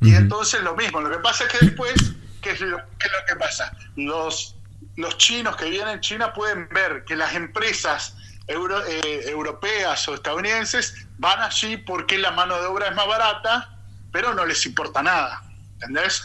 Y 0.00 0.14
entonces 0.14 0.62
lo 0.62 0.76
mismo, 0.76 1.00
lo 1.00 1.10
que 1.10 1.18
pasa 1.18 1.44
es 1.44 1.52
que 1.52 1.66
después, 1.66 1.94
¿qué 2.42 2.50
es 2.50 2.60
lo, 2.60 2.76
qué 2.76 3.06
es 3.06 3.12
lo 3.12 3.26
que 3.26 3.36
pasa? 3.36 3.72
Los, 3.96 4.54
los 4.96 5.16
chinos 5.16 5.56
que 5.56 5.70
vienen 5.70 5.94
en 5.94 6.00
China 6.00 6.32
pueden 6.34 6.68
ver 6.68 7.04
que 7.04 7.16
las 7.16 7.34
empresas 7.34 8.14
eh, 8.48 9.24
europeas 9.26 10.06
o 10.08 10.14
estadounidenses 10.14 11.06
van 11.18 11.40
allí 11.40 11.76
porque 11.78 12.18
la 12.18 12.30
mano 12.30 12.60
de 12.60 12.66
obra 12.66 12.88
es 12.88 12.94
más 12.94 13.06
barata, 13.06 13.78
pero 14.12 14.34
no 14.34 14.46
les 14.46 14.64
importa 14.66 15.02
nada. 15.02 15.42
¿Entendés? 15.74 16.22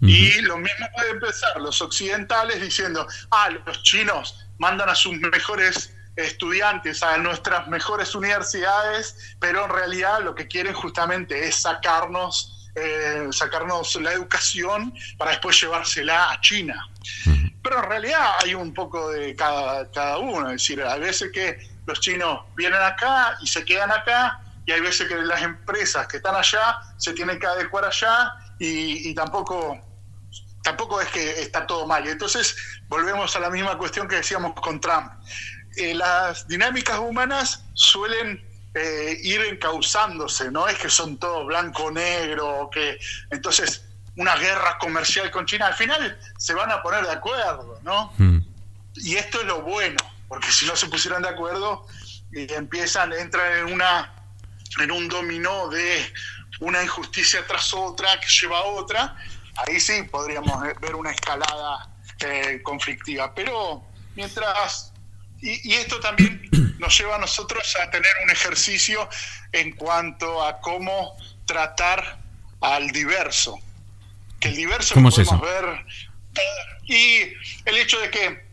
Y 0.00 0.40
lo 0.42 0.58
mismo 0.58 0.86
puede 0.94 1.10
empezar 1.10 1.60
los 1.60 1.80
occidentales 1.82 2.60
diciendo, 2.60 3.06
ah, 3.30 3.50
los 3.64 3.82
chinos 3.82 4.46
mandan 4.58 4.88
a 4.88 4.94
sus 4.94 5.14
mejores 5.18 5.92
estudiantes 6.16 7.02
a 7.02 7.18
nuestras 7.18 7.68
mejores 7.68 8.14
universidades, 8.14 9.36
pero 9.38 9.64
en 9.64 9.70
realidad 9.70 10.20
lo 10.22 10.34
que 10.34 10.48
quieren 10.48 10.72
justamente 10.72 11.46
es 11.46 11.56
sacarnos, 11.56 12.55
eh, 12.76 13.28
sacarnos 13.30 13.94
la 13.96 14.12
educación 14.12 14.92
para 15.16 15.32
después 15.32 15.60
llevársela 15.60 16.30
a 16.30 16.40
China. 16.40 16.88
pero 17.62 17.78
en 17.82 17.88
realidad 17.88 18.34
hay 18.44 18.54
un 18.54 18.72
poco 18.74 19.10
de 19.10 19.34
cada, 19.34 19.90
cada 19.90 20.18
uno. 20.18 20.46
Es 20.50 20.62
decir, 20.62 20.82
hay 20.82 21.00
veces 21.00 21.32
que 21.32 21.58
los 21.86 22.00
chinos 22.00 22.40
vienen 22.54 22.80
acá 22.80 23.36
y 23.40 23.46
se 23.46 23.64
quedan 23.64 23.90
acá, 23.90 24.40
y 24.66 24.72
hay 24.72 24.80
veces 24.80 25.08
que 25.08 25.16
las 25.16 25.42
empresas 25.42 26.06
que 26.08 26.18
están 26.18 26.34
allá 26.34 26.80
se 26.98 27.12
tienen 27.12 27.38
que 27.38 27.46
adecuar 27.46 27.84
allá 27.84 28.32
y, 28.58 29.14
tampoco 29.14 29.80
tampoco 30.62 31.00
es 31.00 31.08
que 31.08 31.40
está 31.40 31.66
todo 31.66 31.86
mal. 31.86 32.06
Entonces, 32.06 32.56
volvemos 32.88 33.34
a 33.36 33.40
la 33.40 33.50
misma 33.50 33.78
cuestión 33.78 34.08
que 34.08 34.16
decíamos 34.16 34.52
con 34.54 34.80
Trump. 34.80 35.12
Eh, 35.76 35.94
las 35.94 36.48
dinámicas 36.48 36.98
humanas 36.98 37.64
suelen 37.74 38.44
eh, 38.76 39.18
ir 39.22 39.40
encauzándose, 39.42 40.50
no 40.50 40.68
es 40.68 40.76
que 40.78 40.90
son 40.90 41.16
todo 41.16 41.46
blanco-negro, 41.46 42.68
que 42.70 42.98
entonces 43.30 43.84
una 44.16 44.36
guerra 44.36 44.76
comercial 44.78 45.30
con 45.30 45.46
China, 45.46 45.68
al 45.68 45.74
final 45.74 46.18
se 46.36 46.52
van 46.54 46.70
a 46.70 46.82
poner 46.82 47.04
de 47.04 47.12
acuerdo, 47.12 47.80
¿no? 47.82 48.12
Hmm. 48.18 48.40
Y 48.96 49.16
esto 49.16 49.40
es 49.40 49.46
lo 49.46 49.62
bueno, 49.62 49.96
porque 50.28 50.52
si 50.52 50.66
no 50.66 50.76
se 50.76 50.88
pusieran 50.88 51.22
de 51.22 51.30
acuerdo, 51.30 51.86
y 52.32 52.52
empiezan, 52.52 53.12
entran 53.12 53.52
en 53.52 53.72
una 53.72 54.12
en 54.78 54.90
un 54.90 55.08
dominó 55.08 55.68
de 55.68 56.12
una 56.60 56.82
injusticia 56.82 57.46
tras 57.46 57.72
otra 57.72 58.20
que 58.20 58.26
lleva 58.28 58.58
a 58.58 58.64
otra, 58.64 59.16
ahí 59.66 59.80
sí 59.80 60.02
podríamos 60.10 60.62
ver 60.80 60.94
una 60.94 61.12
escalada 61.12 61.88
eh, 62.20 62.60
conflictiva. 62.62 63.34
Pero 63.34 63.84
mientras, 64.14 64.92
y, 65.40 65.72
esto 65.72 65.98
también 66.00 66.50
nos 66.78 66.98
lleva 66.98 67.16
a 67.16 67.18
nosotros 67.18 67.76
a 67.82 67.90
tener 67.90 68.10
un 68.24 68.30
ejercicio 68.30 69.08
en 69.52 69.72
cuanto 69.72 70.44
a 70.46 70.60
cómo 70.60 71.16
tratar 71.46 72.18
al 72.60 72.90
diverso. 72.90 73.58
Que 74.40 74.48
el 74.48 74.56
diverso 74.56 74.94
¿Cómo 74.94 75.10
podemos 75.10 75.40
ver. 75.40 75.84
Y 76.84 77.22
el 77.64 77.76
hecho 77.76 77.98
de 78.00 78.10
que 78.10 78.46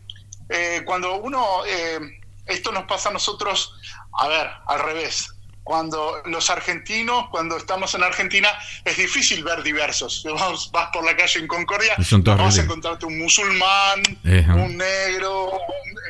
eh, 0.48 0.82
cuando 0.84 1.16
uno, 1.16 1.64
eh, 1.66 1.98
esto 2.46 2.72
nos 2.72 2.84
pasa 2.84 3.10
a 3.10 3.12
nosotros, 3.12 3.74
a 4.12 4.28
ver, 4.28 4.50
al 4.66 4.80
revés 4.80 5.34
cuando 5.64 6.20
los 6.26 6.50
argentinos, 6.50 7.28
cuando 7.30 7.56
estamos 7.56 7.94
en 7.94 8.02
Argentina, 8.02 8.48
es 8.84 8.98
difícil 8.98 9.42
ver 9.42 9.62
diversos. 9.62 10.22
Vas, 10.30 10.70
vas 10.70 10.90
por 10.92 11.04
la 11.04 11.16
calle 11.16 11.40
en 11.40 11.48
Concordia, 11.48 11.96
vas 11.96 12.58
a 12.58 12.62
encontrarte 12.62 13.06
un 13.06 13.18
musulmán, 13.18 14.02
un 14.22 14.76
negro, 14.76 15.58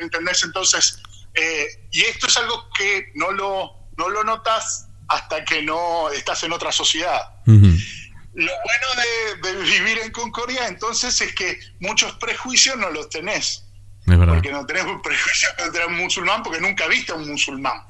¿entendés? 0.01 0.43
Entonces, 0.43 1.01
eh, 1.35 1.87
y 1.91 2.01
esto 2.03 2.27
es 2.27 2.37
algo 2.37 2.69
que 2.77 3.11
no 3.15 3.31
lo, 3.31 3.89
no 3.97 4.09
lo 4.09 4.23
notas 4.23 4.87
hasta 5.07 5.43
que 5.45 5.61
no 5.61 6.09
estás 6.09 6.43
en 6.43 6.53
otra 6.53 6.71
sociedad. 6.71 7.21
Lo 7.45 8.51
bueno 8.51 9.41
de, 9.41 9.49
de, 9.49 9.63
vivir 9.63 9.99
en 9.99 10.11
Concordia 10.11 10.67
entonces 10.67 11.19
es 11.21 11.33
que 11.33 11.57
muchos 11.79 12.13
prejuicios 12.13 12.77
no 12.77 12.89
los 12.89 13.09
tenés. 13.09 13.65
Porque 14.05 14.51
no 14.51 14.65
tenés 14.65 14.85
un 14.85 15.01
prejuicio 15.01 15.49
contra 15.57 15.87
un 15.87 15.95
musulmán 15.97 16.43
porque 16.43 16.61
nunca 16.61 16.87
viste 16.87 17.11
a 17.11 17.15
un 17.15 17.27
musulmán. 17.27 17.85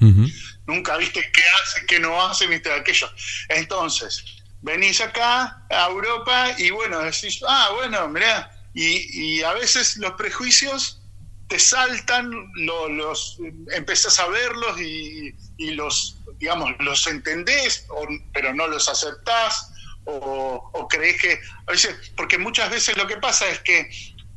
Nunca 0.65 0.97
viste 0.97 1.29
qué 1.31 1.41
hace, 1.61 1.85
qué 1.85 1.99
no 1.99 2.25
hace, 2.25 2.47
viste 2.47 2.71
aquello. 2.71 3.09
Entonces, 3.49 4.23
venís 4.61 5.01
acá 5.01 5.65
a 5.69 5.87
Europa 5.87 6.55
y 6.57 6.69
bueno, 6.71 6.99
decís, 6.99 7.41
ah, 7.47 7.69
bueno, 7.75 8.07
mirá, 8.07 8.51
y, 8.73 9.41
a 9.41 9.53
veces 9.53 9.97
los 9.97 10.13
prejuicios 10.13 11.01
te 11.47 11.59
saltan, 11.59 12.31
los 12.55 13.37
empezás 13.71 14.19
a 14.19 14.27
verlos 14.27 14.79
y, 14.81 15.33
los, 15.71 16.17
digamos, 16.39 16.71
los 16.79 17.05
entendés, 17.07 17.85
pero 18.33 18.53
no 18.53 18.67
los 18.67 18.89
aceptás, 18.89 19.71
o, 20.05 20.69
o 20.73 20.87
crees 20.87 21.21
que, 21.21 21.39
a 21.67 21.71
veces, 21.71 21.95
porque 22.15 22.37
muchas 22.37 22.69
veces 22.69 22.97
lo 22.97 23.07
que 23.07 23.17
pasa 23.17 23.47
es 23.47 23.59
que 23.59 23.89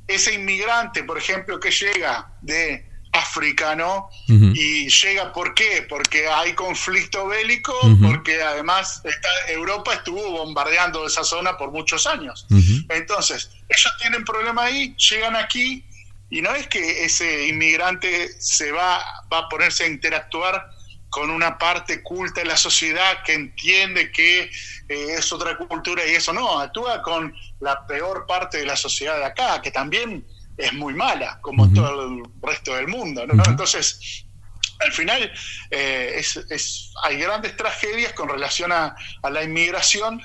ese 0.06 0.34
inmigrante, 0.34 1.04
por 1.04 1.18
ejemplo, 1.18 1.60
que 1.60 1.70
llega 1.70 2.32
de 2.40 2.88
África, 3.12 3.74
¿no? 3.74 4.08
Y 4.26 4.88
llega, 4.88 5.32
¿por 5.32 5.54
qué? 5.54 5.86
Porque 5.88 6.28
hay 6.28 6.54
conflicto 6.54 7.26
bélico, 7.26 7.74
porque 8.02 8.42
además 8.42 9.02
Europa 9.48 9.94
estuvo 9.94 10.30
bombardeando 10.30 11.06
esa 11.06 11.24
zona 11.24 11.56
por 11.56 11.70
muchos 11.70 12.06
años. 12.06 12.46
Entonces, 12.88 13.50
ellos 13.68 13.92
tienen 14.00 14.24
problema 14.24 14.64
ahí, 14.64 14.94
llegan 15.10 15.36
aquí, 15.36 15.84
y 16.30 16.42
no 16.42 16.54
es 16.54 16.66
que 16.66 17.04
ese 17.04 17.46
inmigrante 17.46 18.28
se 18.40 18.72
va, 18.72 19.02
va 19.32 19.38
a 19.38 19.48
ponerse 19.48 19.84
a 19.84 19.88
interactuar 19.88 20.70
con 21.10 21.30
una 21.30 21.56
parte 21.56 22.02
culta 22.02 22.40
de 22.40 22.46
la 22.46 22.56
sociedad 22.56 23.22
que 23.24 23.34
entiende 23.34 24.12
que 24.12 24.42
eh, 24.42 24.50
es 24.88 25.32
otra 25.32 25.56
cultura 25.56 26.06
y 26.06 26.10
eso 26.10 26.32
no, 26.32 26.60
actúa 26.60 27.02
con 27.02 27.34
la 27.60 27.86
peor 27.86 28.26
parte 28.26 28.58
de 28.58 28.66
la 28.66 28.76
sociedad 28.76 29.16
de 29.16 29.24
acá, 29.24 29.62
que 29.62 29.70
también 29.70 30.26
es 30.56 30.72
muy 30.74 30.92
mala, 30.92 31.38
como 31.40 31.72
todo 31.72 32.08
el 32.08 32.22
resto 32.42 32.74
del 32.74 32.88
mundo. 32.88 33.22
Entonces, 33.22 34.24
al 34.80 34.92
final 34.92 35.32
eh, 35.70 36.16
es, 36.50 36.92
hay 37.04 37.16
grandes 37.16 37.56
tragedias 37.56 38.12
con 38.12 38.28
relación 38.28 38.72
a, 38.72 38.94
la 39.30 39.42
inmigración 39.42 40.20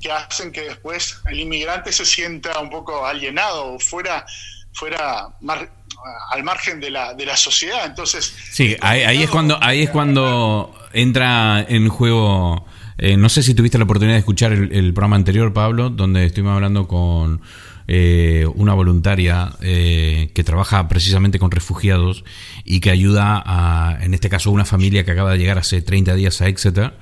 que 0.00 0.12
hacen 0.12 0.52
que 0.52 0.62
después 0.62 1.20
el 1.28 1.40
inmigrante 1.40 1.92
se 1.92 2.04
sienta 2.04 2.58
un 2.60 2.70
poco 2.70 3.06
alienado 3.06 3.74
o 3.74 3.78
fuera, 3.78 4.24
fuera 4.72 5.28
al 6.32 6.44
margen 6.44 6.80
de 6.80 6.90
la, 6.90 7.14
de 7.14 7.26
la 7.26 7.36
sociedad. 7.36 7.84
Entonces, 7.86 8.34
sí, 8.50 8.76
ahí, 8.80 9.22
es 9.22 9.30
cuando 9.30 9.58
ahí 9.62 9.82
es 9.82 9.90
cuando 9.90 10.74
entra 10.92 11.64
en 11.68 11.88
juego. 11.88 12.66
Eh, 12.98 13.16
no 13.16 13.28
sé 13.28 13.42
si 13.42 13.54
tuviste 13.54 13.78
la 13.78 13.84
oportunidad 13.84 14.14
de 14.14 14.20
escuchar 14.20 14.52
el, 14.52 14.92
programa 14.92 15.16
anterior, 15.16 15.52
Pablo, 15.52 15.88
donde 15.88 16.26
estuvimos 16.26 16.54
hablando 16.54 16.86
con 16.86 17.40
eh, 17.88 18.46
una 18.54 18.74
voluntaria 18.74 19.52
eh, 19.62 20.30
que 20.34 20.44
trabaja 20.44 20.86
precisamente 20.86 21.38
con 21.38 21.50
refugiados 21.50 22.24
y 22.64 22.80
que 22.80 22.90
ayuda 22.90 23.42
a, 23.44 23.98
en 24.02 24.12
este 24.12 24.28
caso, 24.28 24.50
una 24.50 24.66
familia 24.66 25.04
que 25.04 25.12
acaba 25.12 25.32
de 25.32 25.38
llegar 25.38 25.58
hace 25.58 25.80
30 25.80 26.14
días 26.14 26.40
a 26.42 26.48
Exeter. 26.48 26.92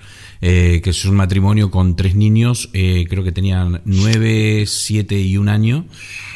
Que 0.41 0.83
es 0.85 1.05
un 1.05 1.17
matrimonio 1.17 1.71
con 1.71 1.97
tres 1.97 2.15
niños, 2.15 2.71
creo 2.73 3.25
que 3.25 3.33
tenían 3.33 3.83
9, 3.85 4.65
7 4.67 5.19
y 5.21 5.37
un 5.37 5.49
año, 5.49 5.87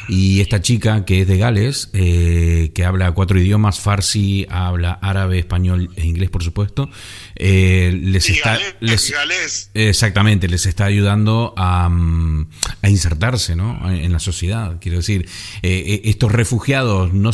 y 0.07 0.41
esta 0.41 0.61
chica, 0.61 1.05
que 1.05 1.21
es 1.21 1.27
de 1.27 1.37
Gales, 1.37 1.89
eh, 1.93 2.71
que 2.75 2.83
habla 2.83 3.11
cuatro 3.13 3.39
idiomas, 3.39 3.79
farsi, 3.79 4.45
habla 4.49 4.93
árabe, 5.01 5.39
español 5.39 5.91
e 5.95 6.05
inglés, 6.05 6.29
por 6.29 6.43
supuesto, 6.43 6.89
eh, 7.35 7.97
les 8.01 8.29
está... 8.29 8.57
Exactamente, 9.73 10.47
les 10.47 10.65
está 10.65 10.85
ayudando 10.85 11.53
a, 11.55 11.87
mm, 11.87 12.47
a 12.81 12.89
insertarse 12.89 13.55
¿no? 13.55 13.89
en 13.89 14.11
la 14.11 14.19
sociedad. 14.19 14.77
Quiero 14.81 14.97
decir, 14.97 15.29
eh, 15.61 16.01
estos 16.05 16.31
refugiados 16.31 17.13
no, 17.13 17.31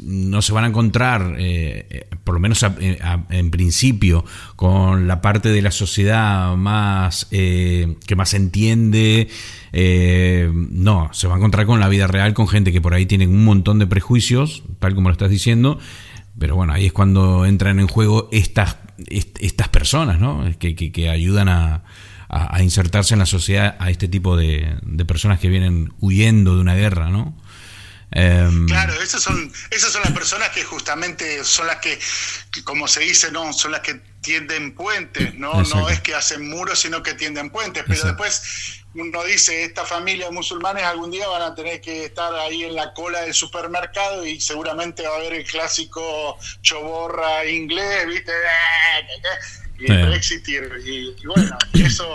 no, 0.00 0.42
se 0.42 0.52
van 0.52 0.64
a 0.64 0.68
encontrar, 0.68 1.36
por 2.24 2.34
lo 2.34 2.40
menos 2.40 2.64
en 3.30 3.50
principio, 3.50 4.24
con 4.56 5.06
la 5.06 5.20
parte 5.20 5.50
de 5.50 5.62
la 5.62 5.70
sociedad 5.70 6.56
más 6.56 7.26
que 7.30 8.14
más 8.16 8.34
entiende, 8.34 9.28
eh, 9.76 10.50
no, 10.52 11.10
se 11.12 11.26
va 11.26 11.34
a 11.34 11.36
encontrar 11.36 11.66
con 11.66 11.80
la 11.80 11.88
vida 11.88 12.06
real, 12.06 12.32
con 12.32 12.46
gente 12.46 12.70
que 12.70 12.80
por 12.80 12.94
ahí 12.94 13.06
tienen 13.06 13.30
un 13.30 13.44
montón 13.44 13.80
de 13.80 13.88
prejuicios, 13.88 14.62
tal 14.78 14.94
como 14.94 15.08
lo 15.08 15.12
estás 15.12 15.30
diciendo, 15.30 15.80
pero 16.38 16.54
bueno, 16.54 16.72
ahí 16.72 16.86
es 16.86 16.92
cuando 16.92 17.44
entran 17.44 17.80
en 17.80 17.88
juego 17.88 18.28
estas, 18.30 18.76
estas 19.08 19.68
personas, 19.68 20.20
¿no? 20.20 20.44
Que, 20.60 20.76
que, 20.76 21.10
ayudan 21.10 21.48
a, 21.48 21.82
insertarse 22.60 23.14
en 23.14 23.20
la 23.20 23.26
sociedad 23.26 23.76
a 23.80 23.90
este 23.90 24.06
tipo 24.06 24.36
de, 24.36 24.76
personas 25.08 25.40
que 25.40 25.48
vienen 25.48 25.92
huyendo 25.98 26.54
de 26.54 26.60
una 26.60 26.76
guerra, 26.76 27.10
¿no? 27.10 27.36
Em, 28.10 28.66
claro, 28.66 28.94
esas 29.02 29.22
son, 29.22 29.52
esas 29.70 29.92
son 29.92 30.02
las 30.02 30.12
personas 30.12 30.50
que 30.50 30.62
justamente 30.62 31.42
son 31.44 31.66
las 31.66 31.78
que, 31.78 31.98
como 32.62 32.86
se 32.86 33.00
dice, 33.00 33.32
no, 33.32 33.52
son 33.52 33.72
las 33.72 33.80
que 33.80 34.00
tienden 34.20 34.74
puentes, 34.74 35.34
no, 35.34 35.62
no 35.62 35.88
es 35.88 36.00
que 36.00 36.14
hacen 36.14 36.48
muros, 36.48 36.80
sino 36.80 37.02
que 37.02 37.14
tienden 37.14 37.50
puentes, 37.50 37.84
pero 37.86 38.04
después 38.04 38.82
uno 38.94 39.24
dice, 39.24 39.64
estas 39.64 39.88
familias 39.88 40.30
musulmanes 40.30 40.84
algún 40.84 41.10
día 41.10 41.26
van 41.26 41.42
a 41.42 41.54
tener 41.54 41.80
que 41.80 42.04
estar 42.04 42.32
ahí 42.34 42.62
en 42.62 42.76
la 42.76 42.94
cola 42.94 43.22
del 43.22 43.34
supermercado 43.34 44.24
y 44.24 44.40
seguramente 44.40 45.02
va 45.02 45.14
a 45.14 45.18
haber 45.18 45.32
el 45.34 45.44
clásico 45.44 46.38
choborra 46.62 47.44
inglés, 47.46 48.06
¿viste? 48.06 48.32
Y 49.76 49.90
el 49.90 50.06
Brexit 50.06 50.48
y, 50.48 51.16
bueno, 51.26 51.58
eso 51.72 52.06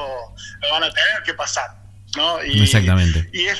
lo 0.61 0.71
van 0.71 0.83
a 0.83 0.93
tener 0.93 1.23
que 1.25 1.33
pasar, 1.33 1.75
¿no? 2.15 2.41
Y, 2.41 2.63
Exactamente. 2.63 3.29
Y 3.33 3.47
es, 3.47 3.59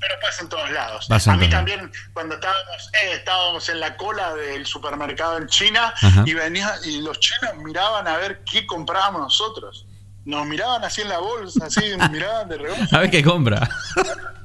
pero 0.00 0.14
pasa 0.20 0.42
en 0.42 0.48
todos 0.48 0.70
lados. 0.70 1.08
a 1.10 1.36
mí 1.36 1.48
también, 1.48 1.90
cuando 2.12 2.36
estábamos, 2.36 2.90
eh, 2.92 3.12
estábamos 3.14 3.68
en 3.68 3.80
la 3.80 3.96
cola 3.96 4.34
del 4.34 4.66
supermercado 4.66 5.38
en 5.38 5.46
China 5.48 5.94
y 6.24 6.34
venía 6.34 6.74
y 6.84 7.00
los 7.00 7.18
chinos 7.20 7.56
miraban 7.56 8.06
a 8.06 8.16
ver 8.16 8.42
qué 8.44 8.66
comprábamos 8.66 9.20
nosotros 9.22 9.86
nos 10.28 10.46
miraban 10.46 10.84
así 10.84 11.00
en 11.00 11.08
la 11.08 11.18
bolsa, 11.20 11.66
así, 11.66 11.80
nos 11.96 12.10
miraban 12.12 12.48
de 12.48 12.58
reojo. 12.58 12.82
A 12.92 13.00
ver 13.00 13.10
qué 13.10 13.22
compra. 13.22 13.68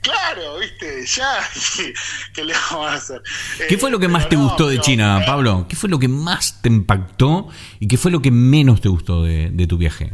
Claro, 0.00 0.58
viste, 0.58 1.04
ya, 1.06 1.38
¿qué 2.34 2.44
le 2.44 2.54
vamos 2.54 2.88
a 2.88 2.94
hacer? 2.94 3.22
¿Qué 3.68 3.76
fue 3.76 3.90
lo 3.90 3.98
que 3.98 4.08
más 4.08 4.28
te 4.28 4.36
gustó 4.36 4.68
de 4.68 4.80
China, 4.80 5.20
Pablo? 5.26 5.66
¿Qué 5.68 5.76
fue 5.76 5.90
lo 5.90 5.98
que 5.98 6.08
más 6.08 6.62
te 6.62 6.68
impactó 6.68 7.48
y 7.78 7.88
qué 7.88 7.98
fue 7.98 8.10
lo 8.10 8.22
que 8.22 8.30
menos 8.30 8.80
te 8.80 8.88
gustó 8.88 9.24
de, 9.24 9.66
tu 9.68 9.76
viaje? 9.76 10.12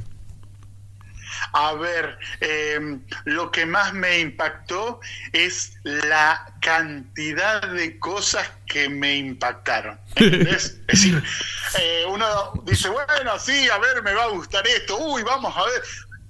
A 1.56 1.72
ver, 1.74 2.18
eh, 2.40 2.98
lo 3.26 3.52
que 3.52 3.64
más 3.64 3.94
me 3.94 4.18
impactó 4.18 4.98
es 5.32 5.74
la 5.84 6.52
cantidad 6.60 7.62
de 7.62 7.96
cosas 8.00 8.50
que 8.66 8.88
me 8.88 9.16
impactaron. 9.18 10.00
¿entendés? 10.16 10.80
es 10.88 11.00
decir, 11.00 11.22
eh, 11.78 12.04
uno 12.08 12.26
dice, 12.64 12.88
bueno, 12.88 13.38
sí, 13.38 13.68
a 13.68 13.78
ver, 13.78 14.02
me 14.02 14.12
va 14.12 14.24
a 14.24 14.28
gustar 14.30 14.66
esto, 14.66 14.98
uy, 14.98 15.22
vamos 15.22 15.56
a 15.56 15.64
ver. 15.64 15.82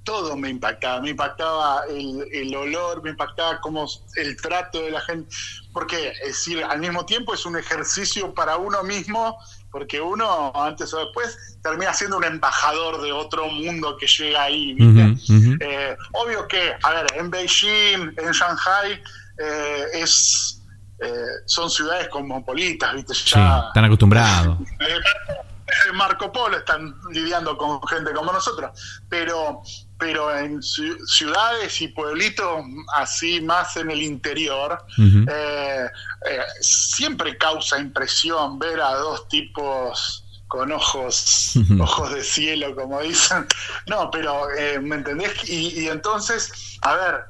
Todo 0.05 0.37
me 0.37 0.51
impactaba, 0.51 1.01
me 1.01 1.11
impactaba 1.11 1.85
el, 1.89 2.29
el 2.31 2.55
olor, 2.55 3.03
me 3.03 3.09
impactaba 3.09 3.59
como 3.63 3.89
el 4.17 4.37
trato 4.37 4.83
de 4.83 4.91
la 4.91 5.01
gente, 5.01 5.35
porque 5.73 6.11
es 6.11 6.29
decir, 6.29 6.63
al 6.63 6.81
mismo 6.81 7.07
tiempo 7.07 7.33
es 7.33 7.47
un 7.47 7.57
ejercicio 7.57 8.35
para 8.35 8.59
uno 8.59 8.83
mismo 8.83 9.39
porque 9.75 10.01
uno 10.01 10.53
antes 10.55 10.95
o 10.95 10.99
después 10.99 11.59
termina 11.61 11.93
siendo 11.93 12.17
un 12.17 12.23
embajador 12.23 13.03
de 13.03 13.11
otro 13.11 13.49
mundo 13.49 13.97
que 13.97 14.07
llega 14.07 14.45
ahí. 14.45 14.73
¿viste? 14.75 15.35
Eh, 15.59 15.97
obvio 16.13 16.47
que, 16.47 16.75
a 16.81 16.91
ver, 16.93 17.07
en 17.17 17.29
Beijing, 17.29 18.13
en 18.17 18.31
Shanghai, 18.31 19.03
eh, 19.37 19.85
es, 19.95 20.63
eh, 21.01 21.11
son 21.47 21.69
ciudades 21.69 22.07
cosmopolitas, 22.07 22.95
¿viste? 22.95 23.15
Sí, 23.15 23.31
Ya, 23.35 23.65
están 23.67 23.87
acostumbrados. 23.87 24.59
Marco 25.95 26.31
Polo 26.31 26.59
están 26.59 26.95
lidiando 27.11 27.57
con 27.57 27.85
gente 27.89 28.13
como 28.13 28.33
nosotros, 28.33 28.71
pero 29.09 29.61
pero 29.99 30.37
en 30.37 30.61
ci- 30.61 30.97
ciudades 31.07 31.81
y 31.81 31.89
pueblitos 31.89 32.65
así 32.97 33.41
más 33.41 33.77
en 33.77 33.91
el 33.91 34.03
interior, 34.03 34.85
eh, 35.29 35.87
eh, 36.31 36.39
siempre 36.61 37.37
causa 37.39 37.79
impresión 37.79 38.59
ver 38.59 38.81
a 38.81 38.95
dos 38.95 39.29
tipos 39.29 40.21
con 40.49 40.71
ojos 40.73 41.55
ojos 41.81 42.15
de 42.15 42.23
cielo, 42.23 42.75
como 42.77 43.01
dicen. 43.01 43.47
No, 43.87 44.11
pero 44.11 44.51
eh, 44.57 44.79
¿me 44.81 44.97
entendés? 44.97 45.33
Y, 45.49 45.81
y 45.81 45.89
entonces, 45.89 46.79
a 46.83 46.95
ver, 46.95 47.25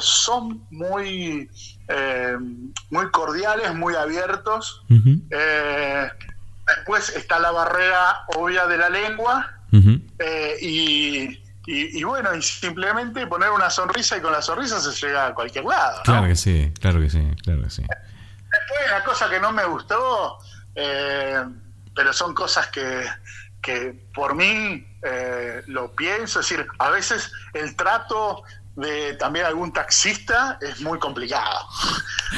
son 0.00 0.66
muy 0.70 1.48
muy 2.90 3.10
cordiales, 3.10 3.74
muy 3.74 3.94
abiertos. 3.94 4.82
Después 6.76 7.10
está 7.10 7.38
la 7.38 7.50
barrera 7.50 8.24
obvia 8.36 8.66
de 8.66 8.78
la 8.78 8.88
lengua 8.88 9.58
y, 10.60 11.41
y- 11.66 11.98
y 12.00 12.02
bueno, 12.04 12.34
y 12.34 12.42
simplemente 12.42 13.26
poner 13.26 13.50
una 13.50 13.70
sonrisa 13.70 14.16
y 14.16 14.20
con 14.20 14.32
la 14.32 14.42
sonrisa 14.42 14.80
se 14.80 14.90
llega 15.06 15.28
a 15.28 15.34
cualquier 15.34 15.64
lado. 15.64 15.98
¿no? 15.98 16.02
Claro 16.04 16.26
que 16.26 16.36
sí, 16.36 16.72
claro 16.80 17.00
que 17.00 17.10
sí, 17.10 17.22
claro 17.42 17.62
que 17.62 17.70
sí. 17.70 17.82
Después 17.82 18.80
una 18.88 19.04
cosa 19.04 19.30
que 19.30 19.40
no 19.40 19.52
me 19.52 19.64
gustó, 19.64 20.38
eh, 20.74 21.42
pero 21.94 22.12
son 22.12 22.34
cosas 22.34 22.66
que, 22.68 23.04
que 23.62 24.06
por 24.14 24.34
mí 24.34 24.86
eh, 25.02 25.62
lo 25.68 25.92
pienso, 25.94 26.40
es 26.40 26.48
decir, 26.48 26.66
a 26.78 26.90
veces 26.90 27.30
el 27.54 27.74
trato 27.76 28.42
de 28.74 29.14
también 29.14 29.44
algún 29.46 29.72
taxista 29.72 30.58
es 30.60 30.80
muy 30.80 30.98
complicado. 30.98 31.66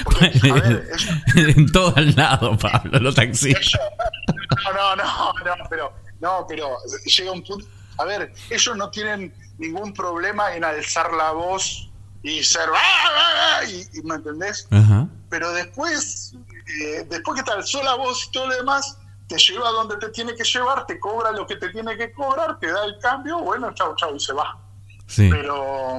Porque, 0.04 0.32
a 0.50 0.54
ver, 0.54 0.88
ellos- 1.36 1.56
en 1.56 1.70
todos 1.72 2.16
lados, 2.16 2.58
Pablo, 2.60 2.98
los 2.98 3.14
taxis. 3.14 3.54
ellos- 3.56 3.78
no, 4.74 4.96
no, 4.96 4.96
no, 4.96 5.32
no, 5.56 5.64
pero, 5.70 5.92
no, 6.20 6.44
pero 6.48 6.76
llega 7.06 7.30
un 7.32 7.42
punto. 7.44 7.66
A 7.98 8.04
ver, 8.04 8.32
ellos 8.50 8.76
no 8.76 8.90
tienen 8.90 9.32
ningún 9.58 9.92
problema 9.92 10.54
en 10.54 10.64
alzar 10.64 11.12
la 11.12 11.32
voz 11.32 11.90
y 12.22 12.42
ser. 12.42 12.68
"Ah, 12.74 12.78
ah, 12.78 13.58
ah", 13.60 13.64
y, 13.64 13.98
y, 13.98 14.02
¿Me 14.02 14.16
entendés? 14.16 14.66
Ajá. 14.70 15.06
Pero 15.30 15.52
después, 15.52 16.34
eh, 16.82 17.04
después 17.08 17.38
que 17.38 17.44
te 17.44 17.52
alzó 17.52 17.82
la 17.82 17.94
voz 17.94 18.26
y 18.28 18.30
todo 18.32 18.48
lo 18.48 18.56
demás, 18.56 18.98
te 19.28 19.36
lleva 19.38 19.68
a 19.68 19.72
donde 19.72 19.96
te 19.96 20.08
tiene 20.10 20.34
que 20.34 20.44
llevar, 20.44 20.86
te 20.86 20.98
cobra 20.98 21.30
lo 21.32 21.46
que 21.46 21.56
te 21.56 21.68
tiene 21.70 21.96
que 21.96 22.12
cobrar, 22.12 22.58
te 22.58 22.70
da 22.70 22.84
el 22.84 22.98
cambio, 23.00 23.38
bueno, 23.40 23.72
chau, 23.74 23.94
chau, 23.96 24.14
y 24.14 24.20
se 24.20 24.32
va. 24.32 24.58
Sí. 25.06 25.28
Pero, 25.30 25.98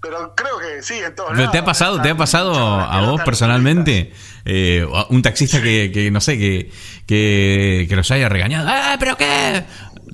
pero 0.00 0.34
creo 0.34 0.58
que 0.58 0.82
sí, 0.82 0.94
en 0.94 1.14
todos 1.14 1.30
Pero 1.30 1.40
lados. 1.40 1.52
¿Te 1.52 1.58
ha 1.58 1.64
pasado, 1.64 2.00
te 2.02 2.10
ha 2.10 2.16
pasado 2.16 2.54
a 2.54 3.00
vos 3.02 3.20
personalmente 3.22 4.12
eh, 4.44 4.86
un 5.10 5.22
taxista 5.22 5.60
que, 5.62 5.90
que, 5.92 6.10
no 6.10 6.20
sé, 6.20 6.38
que, 6.38 6.70
que, 7.06 7.86
que 7.88 7.96
los 7.96 8.10
haya 8.10 8.28
regañado? 8.28 8.66
¡Ah, 8.70 8.96
pero 8.98 9.16
qué! 9.16 9.64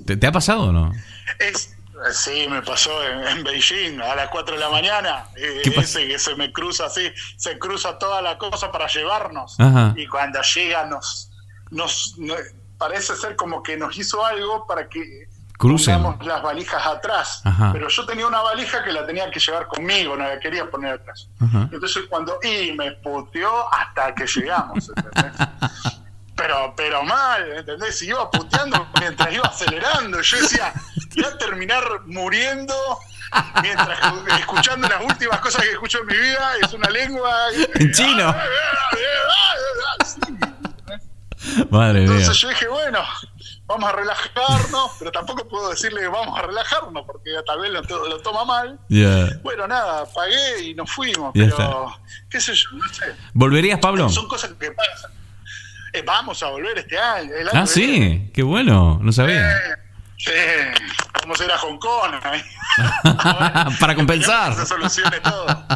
¿Te, 0.07 0.16
te 0.16 0.26
ha 0.26 0.32
pasado 0.32 0.64
o 0.64 0.72
no? 0.72 0.92
Es, 1.38 1.76
sí, 2.12 2.46
me 2.48 2.62
pasó 2.62 2.90
en, 3.07 3.26
en 3.26 3.44
Beijing 3.44 4.00
a 4.00 4.14
las 4.14 4.28
4 4.28 4.55
de 4.55 4.61
la 4.61 4.68
mañana. 4.70 5.24
¿Qué 5.34 5.72
ese 5.76 6.07
que 6.07 6.18
se 6.18 6.34
me 6.36 6.52
cruza 6.52 6.86
así, 6.86 7.11
se 7.36 7.59
cruza 7.59 7.98
toda 7.98 8.20
la 8.22 8.36
cosa 8.38 8.70
para 8.70 8.86
llevarnos. 8.86 9.59
Ajá. 9.59 9.94
Y 9.96 10.07
cuando 10.07 10.40
llega 10.42 10.84
nos, 10.86 11.30
nos, 11.70 12.14
no- 12.18 12.34
parece 12.78 13.16
ser 13.16 13.36
como 13.36 13.62
que 13.62 13.76
nos 13.76 13.96
hizo 13.96 14.24
algo 14.24 14.66
para 14.66 14.88
que 14.88 15.28
Crucen. 15.57 16.02
las 16.22 16.42
valijas 16.42 16.84
atrás. 16.84 17.40
Ajá. 17.44 17.70
Pero 17.72 17.88
yo 17.88 18.05
tenía 18.05 18.26
una 18.26 18.40
valija 18.42 18.82
que 18.84 18.92
la 18.92 19.07
tenía 19.07 19.30
que 19.30 19.38
llevar 19.38 19.68
conmigo, 19.68 20.16
no 20.16 20.24
la 20.28 20.38
quería 20.40 20.68
poner 20.68 20.94
atrás. 20.94 21.28
Ajá. 21.40 21.68
Entonces 21.72 22.02
cuando 22.11 22.38
y 22.42 22.72
me 22.72 22.90
puteó 22.92 23.72
hasta 23.72 24.12
que 24.14 24.26
llegamos, 24.26 24.90
¿entendés? 24.94 25.32
mal, 27.05 27.52
¿entendés? 27.59 28.00
Y 28.02 28.09
iba 28.09 28.30
puteando 28.30 28.86
mientras 29.00 29.32
iba 29.32 29.44
acelerando. 29.48 30.20
Yo 30.20 30.36
decía, 30.40 30.72
voy 31.16 31.24
a 31.24 31.38
terminar 31.38 31.84
muriendo 32.07 32.74
mientras 33.62 33.98
escuchando 34.40 34.88
las 34.88 35.02
últimas 35.02 35.40
cosas 35.40 35.62
que 35.62 35.72
escucho 35.72 35.98
en 36.00 36.07
mi 36.07 36.16
vida, 36.16 36.52
es 36.62 36.72
una 36.72 36.88
lengua 36.90 37.32
En 37.74 37.92
chino. 37.92 38.34
Sí. 40.07 40.34
Madre 41.70 42.00
mía. 42.00 42.11
Entonces 42.11 42.36
yo 42.38 42.48
dije, 42.48 42.68
bueno, 42.68 43.00
vamos 43.66 43.88
a 43.90 43.92
relajarnos, 43.92 44.92
pero 44.98 45.12
tampoco 45.12 45.46
puedo 45.46 45.68
decirle 45.70 46.07
vamos 46.09 46.38
a 46.38 46.42
relajarnos 46.42 47.05
porque 47.07 47.30
tal 47.46 47.61
vez 47.61 47.70
lo, 47.70 47.82
to- 47.82 48.09
lo 48.09 48.18
toma 48.22 48.44
mal. 48.44 48.78
Ya. 48.88 49.28
Bueno, 49.42 49.66
nada, 49.66 50.07
pagué 50.07 50.62
y 50.62 50.74
nos 50.74 50.90
fuimos, 50.90 51.32
Ya 51.34 51.44
pero 51.55 51.94
qué 52.30 52.40
sé 52.40 52.55
yo, 52.55 52.68
no 52.72 52.88
sé. 52.92 53.14
¿Volverías, 53.34 53.78
Pablo? 53.78 54.09
Son 54.09 54.26
cosas 54.26 54.52
que 54.59 54.70
pasan. 54.72 55.11
Eh, 55.95 56.03
vamos 56.05 56.42
a 56.42 56.49
volver 56.49 56.76
este 56.78 56.99
año. 56.99 57.32
el 57.34 57.49
año 57.49 57.61
Ah, 57.62 57.64
viene. 57.74 58.26
sí, 58.26 58.30
qué 58.34 58.42
bueno, 58.42 58.99
no 59.03 59.12
sabía. 59.12 59.51
Eh, 59.53 59.61
Sí, 60.16 60.30
vamos 61.20 61.40
a 61.40 61.45
ir 61.45 61.53
a 61.53 61.59
Hong 61.59 61.78
Kong. 61.78 62.14
Para 63.80 63.95
compensar. 63.95 64.55
Se 64.55 64.66
solucione 64.66 65.20
todo. 65.20 65.47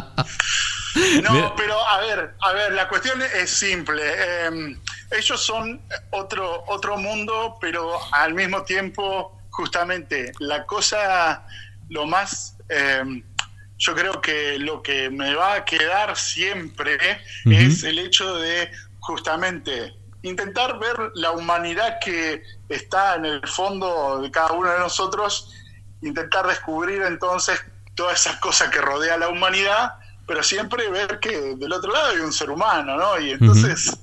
No, 1.23 1.53
pero 1.55 1.79
a 1.87 1.99
ver, 1.99 2.33
a 2.41 2.51
ver, 2.51 2.73
la 2.73 2.87
cuestión 2.89 3.21
es 3.21 3.49
simple. 3.51 4.01
Eh, 4.03 4.75
ellos 5.17 5.45
son 5.45 5.79
otro, 6.09 6.63
otro 6.67 6.97
mundo, 6.97 7.57
pero 7.61 7.97
al 8.11 8.33
mismo 8.33 8.63
tiempo, 8.63 9.39
justamente, 9.51 10.31
la 10.39 10.65
cosa, 10.65 11.45
lo 11.89 12.05
más, 12.07 12.57
eh, 12.69 13.03
yo 13.77 13.95
creo 13.95 14.19
que 14.19 14.57
lo 14.57 14.81
que 14.81 15.09
me 15.11 15.35
va 15.35 15.53
a 15.53 15.63
quedar 15.65 16.17
siempre 16.17 16.97
es 17.45 17.83
el 17.83 17.99
hecho 17.99 18.35
de 18.37 18.69
justamente 18.99 19.93
intentar 20.21 20.79
ver 20.79 21.11
la 21.15 21.31
humanidad 21.31 21.97
que 22.03 22.41
está 22.67 23.15
en 23.15 23.25
el 23.25 23.47
fondo 23.47 24.21
de 24.21 24.31
cada 24.31 24.51
uno 24.51 24.69
de 24.69 24.79
nosotros, 24.79 25.51
intentar 26.01 26.47
descubrir 26.47 27.01
entonces 27.03 27.59
todas 27.95 28.19
esas 28.19 28.37
cosas 28.37 28.69
que 28.69 28.79
rodea 28.79 29.15
a 29.15 29.17
la 29.17 29.29
humanidad, 29.29 29.93
pero 30.27 30.43
siempre 30.43 30.89
ver 30.89 31.19
que 31.19 31.55
del 31.55 31.73
otro 31.73 31.91
lado 31.91 32.11
hay 32.11 32.19
un 32.19 32.31
ser 32.31 32.49
humano, 32.49 32.97
¿no? 32.97 33.19
Y 33.19 33.31
entonces 33.31 33.97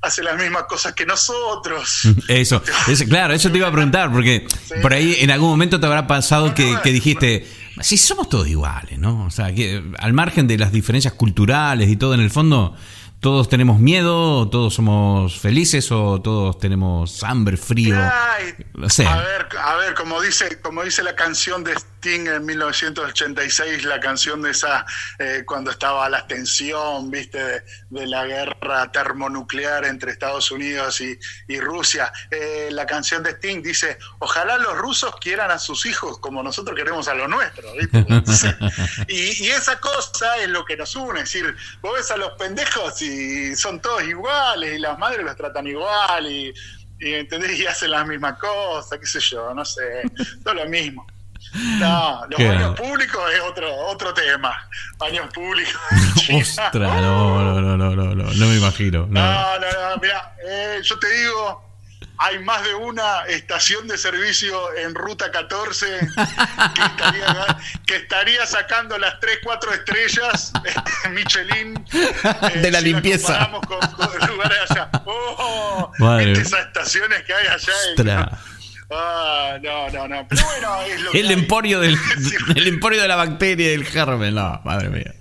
hace 0.00 0.22
las 0.22 0.36
mismas 0.36 0.64
cosas 0.64 0.94
que 0.94 1.06
nosotros. 1.06 2.02
Eso, 2.28 2.62
eso, 2.88 3.04
claro, 3.06 3.34
eso 3.34 3.50
te 3.50 3.58
iba 3.58 3.68
a 3.68 3.72
preguntar, 3.72 4.12
porque 4.12 4.46
por 4.80 4.92
ahí 4.92 5.16
en 5.20 5.30
algún 5.30 5.50
momento 5.50 5.80
te 5.80 5.86
habrá 5.86 6.06
pasado 6.06 6.54
que, 6.54 6.76
que 6.82 6.92
dijiste, 6.92 7.46
si 7.80 7.96
somos 7.96 8.28
todos 8.28 8.48
iguales, 8.48 8.98
¿no? 8.98 9.24
O 9.24 9.30
sea, 9.30 9.54
que 9.54 9.82
al 9.98 10.12
margen 10.12 10.46
de 10.46 10.58
las 10.58 10.72
diferencias 10.72 11.14
culturales 11.14 11.88
y 11.88 11.96
todo, 11.96 12.14
en 12.14 12.20
el 12.20 12.30
fondo, 12.30 12.76
todos 13.22 13.48
tenemos 13.48 13.78
miedo, 13.78 14.50
todos 14.50 14.74
somos 14.74 15.38
felices 15.38 15.92
o 15.92 16.20
todos 16.20 16.58
tenemos 16.58 17.22
hambre, 17.22 17.56
frío. 17.56 17.94
Ay, 17.96 18.52
No 18.74 18.88
sé. 18.88 19.06
A 19.06 19.16
ver, 19.16 19.46
a 19.60 19.76
ver, 19.76 19.94
como 19.94 20.20
dice, 20.20 20.60
como 20.60 20.82
dice 20.82 21.04
la 21.04 21.14
canción 21.14 21.62
de 21.62 21.72
Sting 22.02 22.26
en 22.26 22.44
1986, 22.44 23.84
la 23.84 24.00
canción 24.00 24.42
de 24.42 24.50
esa 24.50 24.84
eh, 25.20 25.44
cuando 25.46 25.70
estaba 25.70 26.08
la 26.08 26.26
tensión, 26.26 27.12
viste, 27.12 27.38
de, 27.38 27.62
de 27.90 28.06
la 28.08 28.26
guerra 28.26 28.90
termonuclear 28.90 29.84
entre 29.84 30.10
Estados 30.10 30.50
Unidos 30.50 31.00
y, 31.00 31.16
y 31.46 31.60
Rusia. 31.60 32.12
Eh, 32.28 32.70
la 32.72 32.86
canción 32.86 33.22
de 33.22 33.30
Sting 33.30 33.62
dice: 33.62 33.98
Ojalá 34.18 34.58
los 34.58 34.76
rusos 34.76 35.14
quieran 35.20 35.52
a 35.52 35.60
sus 35.60 35.86
hijos 35.86 36.18
como 36.18 36.42
nosotros 36.42 36.76
queremos 36.76 37.06
a 37.06 37.14
los 37.14 37.28
nuestros, 37.28 37.72
¿viste? 37.76 38.04
Y, 39.08 39.44
y 39.44 39.50
esa 39.50 39.78
cosa 39.78 40.36
es 40.38 40.48
lo 40.48 40.64
que 40.64 40.76
nos 40.76 40.96
une, 40.96 41.20
es 41.20 41.32
decir, 41.32 41.54
vos 41.80 41.94
ves 41.94 42.10
a 42.10 42.16
los 42.16 42.32
pendejos 42.32 43.00
y 43.00 43.54
son 43.54 43.80
todos 43.80 44.02
iguales 44.02 44.74
y 44.74 44.78
las 44.78 44.98
madres 44.98 45.24
los 45.24 45.36
tratan 45.36 45.66
igual 45.66 46.26
y 46.26 46.52
y 46.98 47.14
¿entendés? 47.14 47.58
Y 47.58 47.66
hacen 47.66 47.90
las 47.90 48.06
mismas 48.06 48.38
cosas, 48.38 48.98
qué 48.98 49.06
sé 49.06 49.20
yo, 49.20 49.52
no 49.54 49.64
sé, 49.64 50.02
todo 50.44 50.54
lo 50.54 50.66
mismo. 50.66 51.06
No, 51.54 52.22
los 52.30 52.36
Qué 52.38 52.48
baños 52.48 52.74
públicos 52.76 53.22
es 53.34 53.40
otro 53.40 53.74
otro 53.86 54.14
tema. 54.14 54.68
Baños 54.98 55.26
públicos. 55.34 55.80
Ostras, 56.32 56.72
no, 56.72 57.42
no, 57.42 57.60
no, 57.60 57.76
no, 57.76 57.94
no, 57.94 58.14
no, 58.14 58.24
no 58.32 58.46
me 58.46 58.56
imagino. 58.56 59.06
No. 59.08 59.20
No, 59.20 59.58
no, 59.60 59.66
no, 59.90 59.96
mira, 60.00 60.34
eh, 60.48 60.80
yo 60.82 60.98
te 60.98 61.10
digo, 61.10 61.70
hay 62.18 62.38
más 62.38 62.62
de 62.64 62.74
una 62.74 63.24
estación 63.26 63.86
de 63.88 63.98
servicio 63.98 64.74
en 64.76 64.94
Ruta 64.94 65.30
14 65.30 65.98
que 66.74 66.82
estaría, 66.82 67.58
que 67.86 67.96
estaría 67.96 68.46
sacando 68.46 68.96
las 68.96 69.18
3, 69.20 69.40
4 69.42 69.72
estrellas 69.74 70.52
eh, 70.64 71.08
Michelin 71.10 71.84
eh, 71.92 72.58
De 72.60 72.70
la 72.70 72.78
si 72.78 72.84
limpieza. 72.86 73.46
comparamos 73.50 73.66
con, 73.66 73.80
con 74.18 74.28
lugares 74.28 74.58
allá. 74.70 74.88
¡Oh! 75.04 75.90
Madre. 75.98 76.26
¿viste 76.30 76.42
esas 76.44 76.66
estaciones 76.66 77.22
que 77.24 77.34
hay 77.34 77.46
allá? 77.46 77.72
en- 77.84 77.90
Ostras. 77.90 78.28
Ah, 78.94 79.58
no, 79.62 79.88
no, 79.90 80.08
no. 80.08 80.26
Pero 80.28 80.42
bueno, 80.44 80.82
es 80.82 81.00
lo 81.00 81.10
que 81.12 81.20
El 81.20 81.28
hay. 81.28 81.32
emporio 81.34 81.80
del 81.80 81.96
el 82.56 82.68
emporio 82.68 83.02
de 83.02 83.08
la 83.08 83.16
bacteria 83.16 83.68
y 83.68 83.70
del 83.70 83.84
germen. 83.84 84.34
No, 84.34 84.60
madre 84.64 84.88
mía. 84.90 85.14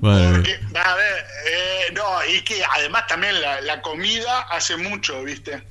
Madre 0.00 0.26
mía. 0.28 0.58
Porque, 0.60 0.78
a 0.78 0.94
ver, 0.96 1.26
eh, 1.52 1.92
no, 1.94 2.04
y 2.34 2.40
que 2.42 2.62
además 2.76 3.06
también 3.06 3.40
la, 3.40 3.60
la 3.60 3.80
comida 3.82 4.40
hace 4.50 4.76
mucho, 4.76 5.22
¿viste? 5.24 5.62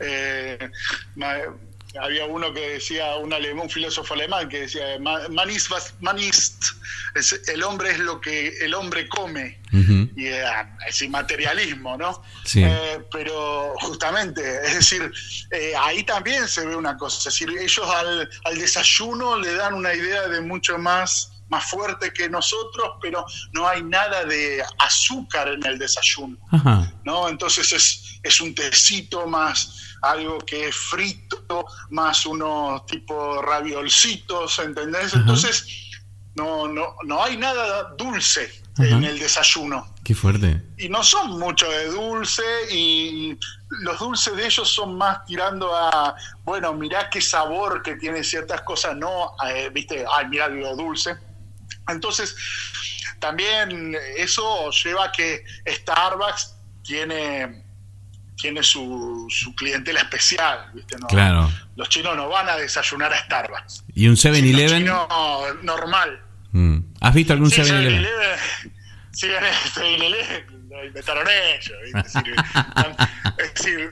Eh, 0.00 0.70
había 2.00 2.26
uno 2.26 2.52
que 2.52 2.60
decía, 2.74 3.16
un 3.16 3.32
alemán, 3.32 3.64
un 3.64 3.70
filósofo 3.70 4.14
alemán 4.14 4.48
que 4.48 4.60
decía, 4.60 4.84
"Ma- 5.00 5.26
man 5.30 5.50
ist 5.50 5.70
was 5.70 5.94
man 6.00 6.18
isst". 6.18 6.62
Es- 7.14 7.40
el 7.48 7.62
hombre 7.62 7.90
es 7.90 7.98
lo 7.98 8.20
que 8.20 8.48
el 8.60 8.74
hombre 8.74 9.08
come. 9.08 9.58
Ujú. 9.72 9.97
Y 10.18 10.26
eh, 10.26 10.42
es 10.88 11.00
inmaterialismo, 11.00 11.96
¿no? 11.96 12.24
Sí. 12.44 12.64
Eh, 12.64 13.06
pero 13.08 13.72
justamente, 13.78 14.42
es 14.66 14.74
decir, 14.74 15.12
eh, 15.52 15.74
ahí 15.78 16.02
también 16.02 16.48
se 16.48 16.66
ve 16.66 16.74
una 16.74 16.96
cosa, 16.96 17.18
es 17.18 17.24
decir, 17.26 17.48
ellos 17.56 17.88
al, 17.88 18.28
al 18.44 18.58
desayuno 18.58 19.38
le 19.38 19.54
dan 19.54 19.74
una 19.74 19.94
idea 19.94 20.26
de 20.26 20.40
mucho 20.40 20.76
más 20.76 21.30
más 21.50 21.64
fuerte 21.64 22.12
que 22.12 22.28
nosotros, 22.28 22.96
pero 23.00 23.24
no 23.52 23.66
hay 23.66 23.82
nada 23.82 24.24
de 24.24 24.62
azúcar 24.78 25.48
en 25.48 25.64
el 25.64 25.78
desayuno, 25.78 26.36
Ajá. 26.50 26.92
¿no? 27.04 27.28
Entonces 27.28 27.72
es, 27.72 28.20
es 28.22 28.40
un 28.40 28.54
tecito 28.54 29.26
más 29.26 29.96
algo 30.02 30.38
que 30.38 30.68
es 30.68 30.76
frito, 30.76 31.64
más 31.90 32.26
unos 32.26 32.84
tipo 32.86 33.40
raviolcitos, 33.40 34.58
¿entendés? 34.58 35.14
Ajá. 35.14 35.20
Entonces 35.20 35.66
no, 36.34 36.68
no, 36.68 36.96
no 37.04 37.22
hay 37.22 37.36
nada 37.36 37.94
dulce 37.96 38.52
Ajá. 38.74 38.88
en 38.88 39.04
el 39.04 39.18
desayuno 39.18 39.94
Qué 40.08 40.14
fuerte. 40.14 40.62
y 40.78 40.88
no 40.88 41.02
son 41.04 41.38
mucho 41.38 41.70
de 41.70 41.88
dulce 41.88 42.42
y 42.72 43.38
los 43.82 43.98
dulces 43.98 44.34
de 44.34 44.46
ellos 44.46 44.66
son 44.66 44.96
más 44.96 45.22
tirando 45.26 45.76
a, 45.76 46.14
bueno, 46.44 46.72
mirá 46.72 47.10
qué 47.10 47.20
sabor 47.20 47.82
que 47.82 47.96
tiene 47.96 48.24
ciertas 48.24 48.62
cosas, 48.62 48.96
no, 48.96 49.32
eh, 49.46 49.68
viste, 49.70 50.06
ay, 50.10 50.28
mirá 50.28 50.48
lo 50.48 50.74
dulce. 50.76 51.14
Entonces, 51.88 52.34
también 53.18 53.94
eso 54.16 54.70
lleva 54.82 55.04
a 55.04 55.12
que 55.12 55.44
Starbucks 55.66 56.54
tiene, 56.82 57.66
tiene 58.34 58.62
su, 58.62 59.26
su 59.28 59.54
clientela 59.54 60.00
especial, 60.00 60.70
¿viste? 60.72 60.96
No, 60.96 61.06
Claro. 61.08 61.50
Los 61.76 61.90
chinos 61.90 62.16
no 62.16 62.30
van 62.30 62.48
a 62.48 62.56
desayunar 62.56 63.12
a 63.12 63.18
Starbucks. 63.26 63.84
¿Y 63.94 64.06
un 64.06 64.12
Los 64.12 64.24
7-Eleven? 64.24 64.78
chinos 64.78 65.06
normal. 65.64 66.22
Mm. 66.52 66.78
¿Has 66.98 67.14
visto 67.14 67.34
algún 67.34 67.50
Sí, 67.50 67.60
7-Eleven? 67.60 68.06
7-Eleven. 69.20 69.52
Sí, 69.74 69.80
7-Eleven 69.80 70.68
lo 70.70 70.84
inventaron 70.84 71.26
ellos. 71.28 71.72
¿viste? 71.84 71.98
Es 72.00 72.12
decir, 72.14 72.34
es 73.38 73.54
decir, 73.54 73.90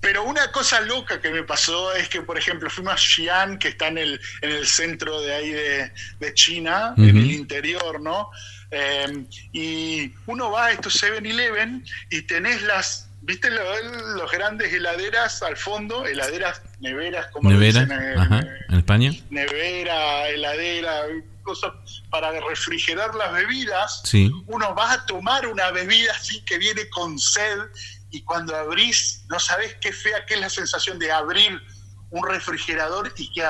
pero 0.00 0.24
una 0.24 0.50
cosa 0.52 0.80
loca 0.80 1.20
que 1.20 1.30
me 1.30 1.42
pasó 1.44 1.94
es 1.94 2.08
que, 2.08 2.20
por 2.22 2.36
ejemplo, 2.38 2.68
fuimos 2.70 2.94
a 2.94 2.96
Xi'an, 2.98 3.58
que 3.58 3.68
está 3.68 3.88
en 3.88 3.98
el, 3.98 4.20
en 4.42 4.50
el 4.50 4.66
centro 4.66 5.20
de 5.22 5.34
ahí 5.34 5.50
de, 5.50 5.92
de 6.20 6.34
China, 6.34 6.94
en 6.98 7.16
el 7.16 7.30
interior, 7.30 8.00
¿no? 8.00 8.30
Eh, 8.70 9.24
y 9.52 10.12
uno 10.26 10.50
va 10.50 10.66
a 10.66 10.72
estos 10.72 11.02
7-Eleven 11.02 11.84
y 12.10 12.22
tenés 12.22 12.60
las, 12.62 13.08
¿viste 13.22 13.50
lo- 13.50 14.16
los 14.16 14.30
grandes 14.30 14.72
heladeras 14.74 15.42
al 15.42 15.56
fondo? 15.56 16.04
Heladeras, 16.06 16.60
neveras, 16.80 17.28
como 17.28 17.50
le 17.50 17.56
¿Nevera? 17.56 17.80
dicen 17.84 18.18
Ajá. 18.18 18.40
¿En 18.68 18.78
España? 18.78 19.12
nevera, 19.30 20.28
heladera, 20.28 21.02
cosas 21.44 21.70
para 22.10 22.32
refrigerar 22.40 23.14
las 23.14 23.32
bebidas, 23.32 24.00
Sí. 24.04 24.32
uno 24.48 24.74
va 24.74 24.92
a 24.92 25.06
tomar 25.06 25.46
una 25.46 25.70
bebida 25.70 26.12
así 26.12 26.40
que 26.44 26.58
viene 26.58 26.88
con 26.90 27.18
sed 27.18 27.58
y 28.10 28.22
cuando 28.22 28.56
abrís 28.56 29.22
no 29.28 29.38
sabés 29.38 29.76
qué 29.80 29.92
fea 29.92 30.24
que 30.26 30.34
es 30.34 30.40
la 30.40 30.50
sensación 30.50 30.98
de 30.98 31.12
abrir 31.12 31.60
un 32.10 32.26
refrigerador 32.28 33.12
y 33.16 33.32
que, 33.32 33.44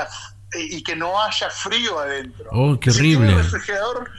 y 0.58 0.82
que 0.82 0.96
no 0.96 1.20
haya 1.22 1.48
frío 1.50 1.98
adentro. 1.98 2.48
Oh, 2.52 2.78
qué 2.80 2.90
Si 2.90 2.98
horrible. 2.98 3.28
un 3.34 3.38
refrigerador, 3.42 4.10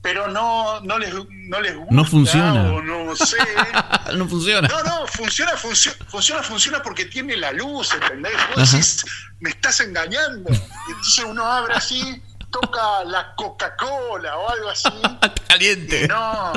pero 0.00 0.28
no, 0.28 0.80
no, 0.80 0.98
les, 0.98 1.12
no 1.28 1.60
les 1.60 1.76
gusta. 1.76 1.94
No 1.94 2.04
funciona. 2.04 2.72
O 2.72 2.82
no 2.82 3.14
sé. 3.14 3.36
no 4.16 4.26
funciona. 4.28 4.66
No, 4.66 4.82
no, 4.82 5.06
funciona, 5.06 5.56
funciona, 5.56 5.96
funciona, 6.08 6.42
funciona 6.42 6.82
porque 6.82 7.04
tiene 7.04 7.36
la 7.36 7.52
luz, 7.52 7.92
¿entendés? 7.94 8.32
Vos 8.56 8.62
Ajá. 8.68 8.72
decís, 8.76 9.04
me 9.40 9.50
estás 9.50 9.78
engañando. 9.80 10.50
Y 10.50 10.90
entonces 10.90 11.24
uno 11.24 11.44
abre 11.44 11.74
así, 11.74 12.20
toca 12.52 13.04
la 13.04 13.34
Coca-Cola 13.34 14.36
o 14.36 14.48
algo 14.48 14.68
así. 14.68 14.88
Caliente. 15.48 16.04
y 16.04 16.08
no, 16.08 16.52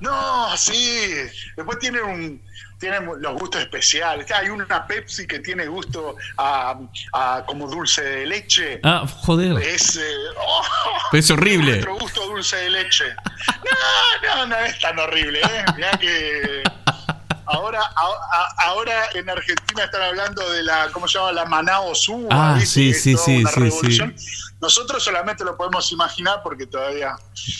no, 0.00 0.56
sí. 0.56 1.14
Después 1.56 1.78
tiene 1.78 2.02
un 2.02 2.42
tiene 2.78 3.00
los 3.00 3.34
gustos 3.34 3.60
especiales. 3.60 4.30
Hay 4.30 4.48
una 4.48 4.86
Pepsi 4.86 5.26
que 5.26 5.40
tiene 5.40 5.66
gusto 5.66 6.16
a, 6.36 6.78
a 7.12 7.44
como 7.46 7.66
dulce 7.68 8.02
de 8.02 8.26
leche. 8.26 8.80
Ah, 8.84 9.04
joder. 9.06 9.60
Es, 9.62 9.96
eh, 9.96 10.02
oh, 10.36 10.62
Es 11.12 11.30
horrible. 11.30 11.72
Nuestro 11.72 11.98
gusto 11.98 12.26
dulce 12.26 12.56
de 12.56 12.70
leche. 12.70 13.04
No, 14.20 14.36
no, 14.36 14.46
no 14.46 14.56
es 14.56 14.78
tan 14.80 14.98
horrible, 14.98 15.40
¿eh? 15.40 15.64
Mirá 15.76 15.90
que 15.92 16.62
ahora, 17.48 17.80
a- 17.82 18.54
ahora 18.68 19.08
en 19.14 19.28
Argentina 19.30 19.84
están 19.84 20.02
hablando 20.02 20.48
de 20.50 20.62
la, 20.62 20.88
¿cómo 20.92 21.06
se 21.08 21.18
llama? 21.18 21.32
La 21.32 21.44
Manao 21.44 21.94
Suba. 21.94 22.28
Ah, 22.30 22.54
¿viste? 22.54 22.68
sí, 22.68 22.94
sí, 22.94 23.16
sí, 23.16 23.44
sí, 23.46 23.60
revolución. 23.60 24.14
Nosotros 24.60 25.02
solamente 25.04 25.44
lo 25.44 25.56
podemos 25.56 25.90
imaginar 25.92 26.40
porque 26.42 26.66
todavía 26.66 27.14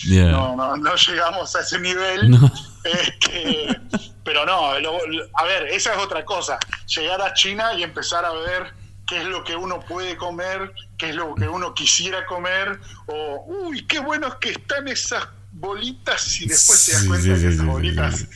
Yeah. 0.05 0.31
no, 0.31 0.55
no, 0.55 0.75
no 0.77 0.95
llegamos 0.95 1.55
a 1.55 1.61
ese 1.61 1.79
nivel. 1.79 2.29
No. 2.29 2.51
Este, 2.83 3.79
pero 4.23 4.45
no, 4.45 4.77
lo- 4.79 4.99
a 5.35 5.43
ver, 5.45 5.67
esa 5.67 5.93
es 5.93 5.99
otra 5.99 6.23
cosa. 6.25 6.57
Llegar 6.87 7.21
a 7.21 7.33
China 7.33 7.73
y 7.73 7.83
empezar 7.83 8.25
a 8.25 8.31
ver 8.33 8.73
qué 9.07 9.17
es 9.17 9.25
lo 9.25 9.43
que 9.43 9.55
uno 9.55 9.79
puede 9.79 10.15
comer, 10.17 10.71
qué 10.97 11.09
es 11.09 11.15
lo 11.15 11.33
que 11.35 11.47
uno 11.47 11.73
quisiera 11.73 12.25
comer, 12.25 12.79
o, 13.07 13.43
uy, 13.47 13.85
qué 13.87 13.99
buenos 13.99 14.35
que 14.35 14.51
están 14.51 14.87
esas 14.87 15.25
bolitas 15.51 16.39
y 16.41 16.47
después 16.47 16.85
te 16.85 16.91
das 16.93 17.01
Sí, 17.01 17.07
cuenta 17.07 17.25
sí, 17.25 17.33
que 17.33 17.39
sí, 17.39 17.45
esas 17.47 17.59
sí, 17.59 17.65
bolitas 17.65 18.15
sí, 18.17 18.27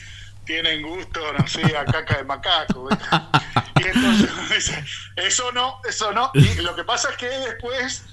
tienen 0.44 0.82
gusto, 0.82 1.20
no 1.38 1.46
sé, 1.46 1.76
a 1.76 1.84
caca 1.84 2.18
de 2.18 2.24
macaco. 2.24 2.88
Y 3.80 3.84
entonces 3.86 4.30
dice, 4.50 4.84
eso 5.16 5.50
no, 5.52 5.80
eso 5.88 6.12
no. 6.12 6.30
Y 6.34 6.54
lo 6.62 6.74
que 6.74 6.84
pasa 6.84 7.10
es 7.10 7.16
que 7.16 7.28
después 7.28 8.04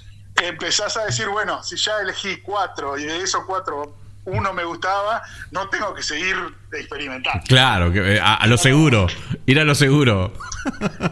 empezás 0.42 0.98
a 0.98 1.06
decir, 1.06 1.28
bueno, 1.28 1.62
si 1.64 1.76
ya 1.78 2.00
elegí 2.02 2.38
cuatro 2.42 2.98
y 2.98 3.04
de 3.04 3.22
esos 3.24 3.44
cuatro 3.46 3.98
uno 4.24 4.54
me 4.54 4.64
gustaba, 4.64 5.24
no 5.50 5.68
tengo 5.70 5.96
que 5.96 6.04
seguir 6.04 6.36
experimentando. 6.72 7.44
Claro, 7.48 7.92
que, 7.92 8.16
eh, 8.16 8.20
a, 8.20 8.36
a 8.36 8.46
lo 8.48 8.56
seguro. 8.58 9.08
Ir 9.48 9.60
a 9.60 9.64
lo 9.64 9.74
seguro. 9.74 10.32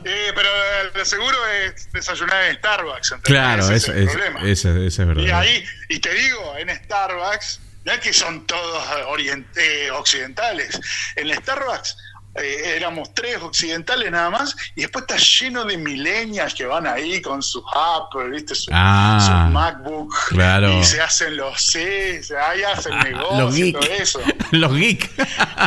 Eh, 0.05 0.32
pero 0.36 0.49
lo 0.95 1.05
seguro 1.05 1.38
es 1.47 1.91
desayunar 1.91 2.43
en 2.45 2.57
Starbucks. 2.57 3.11
¿entendés? 3.13 3.41
Claro, 3.41 3.63
Ese 3.63 3.76
es 3.76 3.88
el 3.89 4.03
es, 4.03 4.11
problema. 4.11 4.39
eso, 4.43 4.70
eso 4.78 5.01
es 5.01 5.07
verdad. 5.07 5.24
Y 5.24 5.32
ahí, 5.32 5.65
y 5.89 5.99
te 5.99 6.13
digo, 6.13 6.55
en 6.57 6.70
Starbucks, 6.70 7.59
no 7.89 7.95
es 7.95 7.99
que 8.01 8.13
son 8.13 8.45
todos 8.45 8.83
eh, 8.97 9.03
orient- 9.07 9.57
eh, 9.57 9.89
occidentales. 9.91 10.79
En 11.15 11.33
Starbucks 11.33 11.97
eh, 12.35 12.75
éramos 12.77 13.11
tres 13.15 13.37
occidentales 13.41 14.11
nada 14.11 14.29
más, 14.29 14.55
y 14.75 14.81
después 14.81 15.03
está 15.07 15.17
lleno 15.17 15.65
de 15.65 15.77
millennials 15.77 16.53
que 16.53 16.65
van 16.65 16.85
ahí 16.85 17.19
con 17.21 17.41
sus 17.41 17.63
Apple, 17.73 18.29
¿viste? 18.29 18.53
Su, 18.53 18.69
Ah, 18.71 19.17
su 19.47 19.51
MacBook. 19.51 20.13
claro. 20.29 20.79
Y 20.79 20.83
se 20.83 21.01
hacen 21.01 21.35
los 21.35 21.59
sí, 21.59 22.21
se- 22.21 22.37
ahí 22.37 22.61
hacen 22.61 22.93
Ah, 22.93 23.03
negocios 23.03 23.39
los 23.39 23.57
y 23.57 23.61
geeks. 23.63 23.79
todo 23.79 23.91
eso. 23.93 24.19
los 24.51 24.75
geeks. 24.75 25.09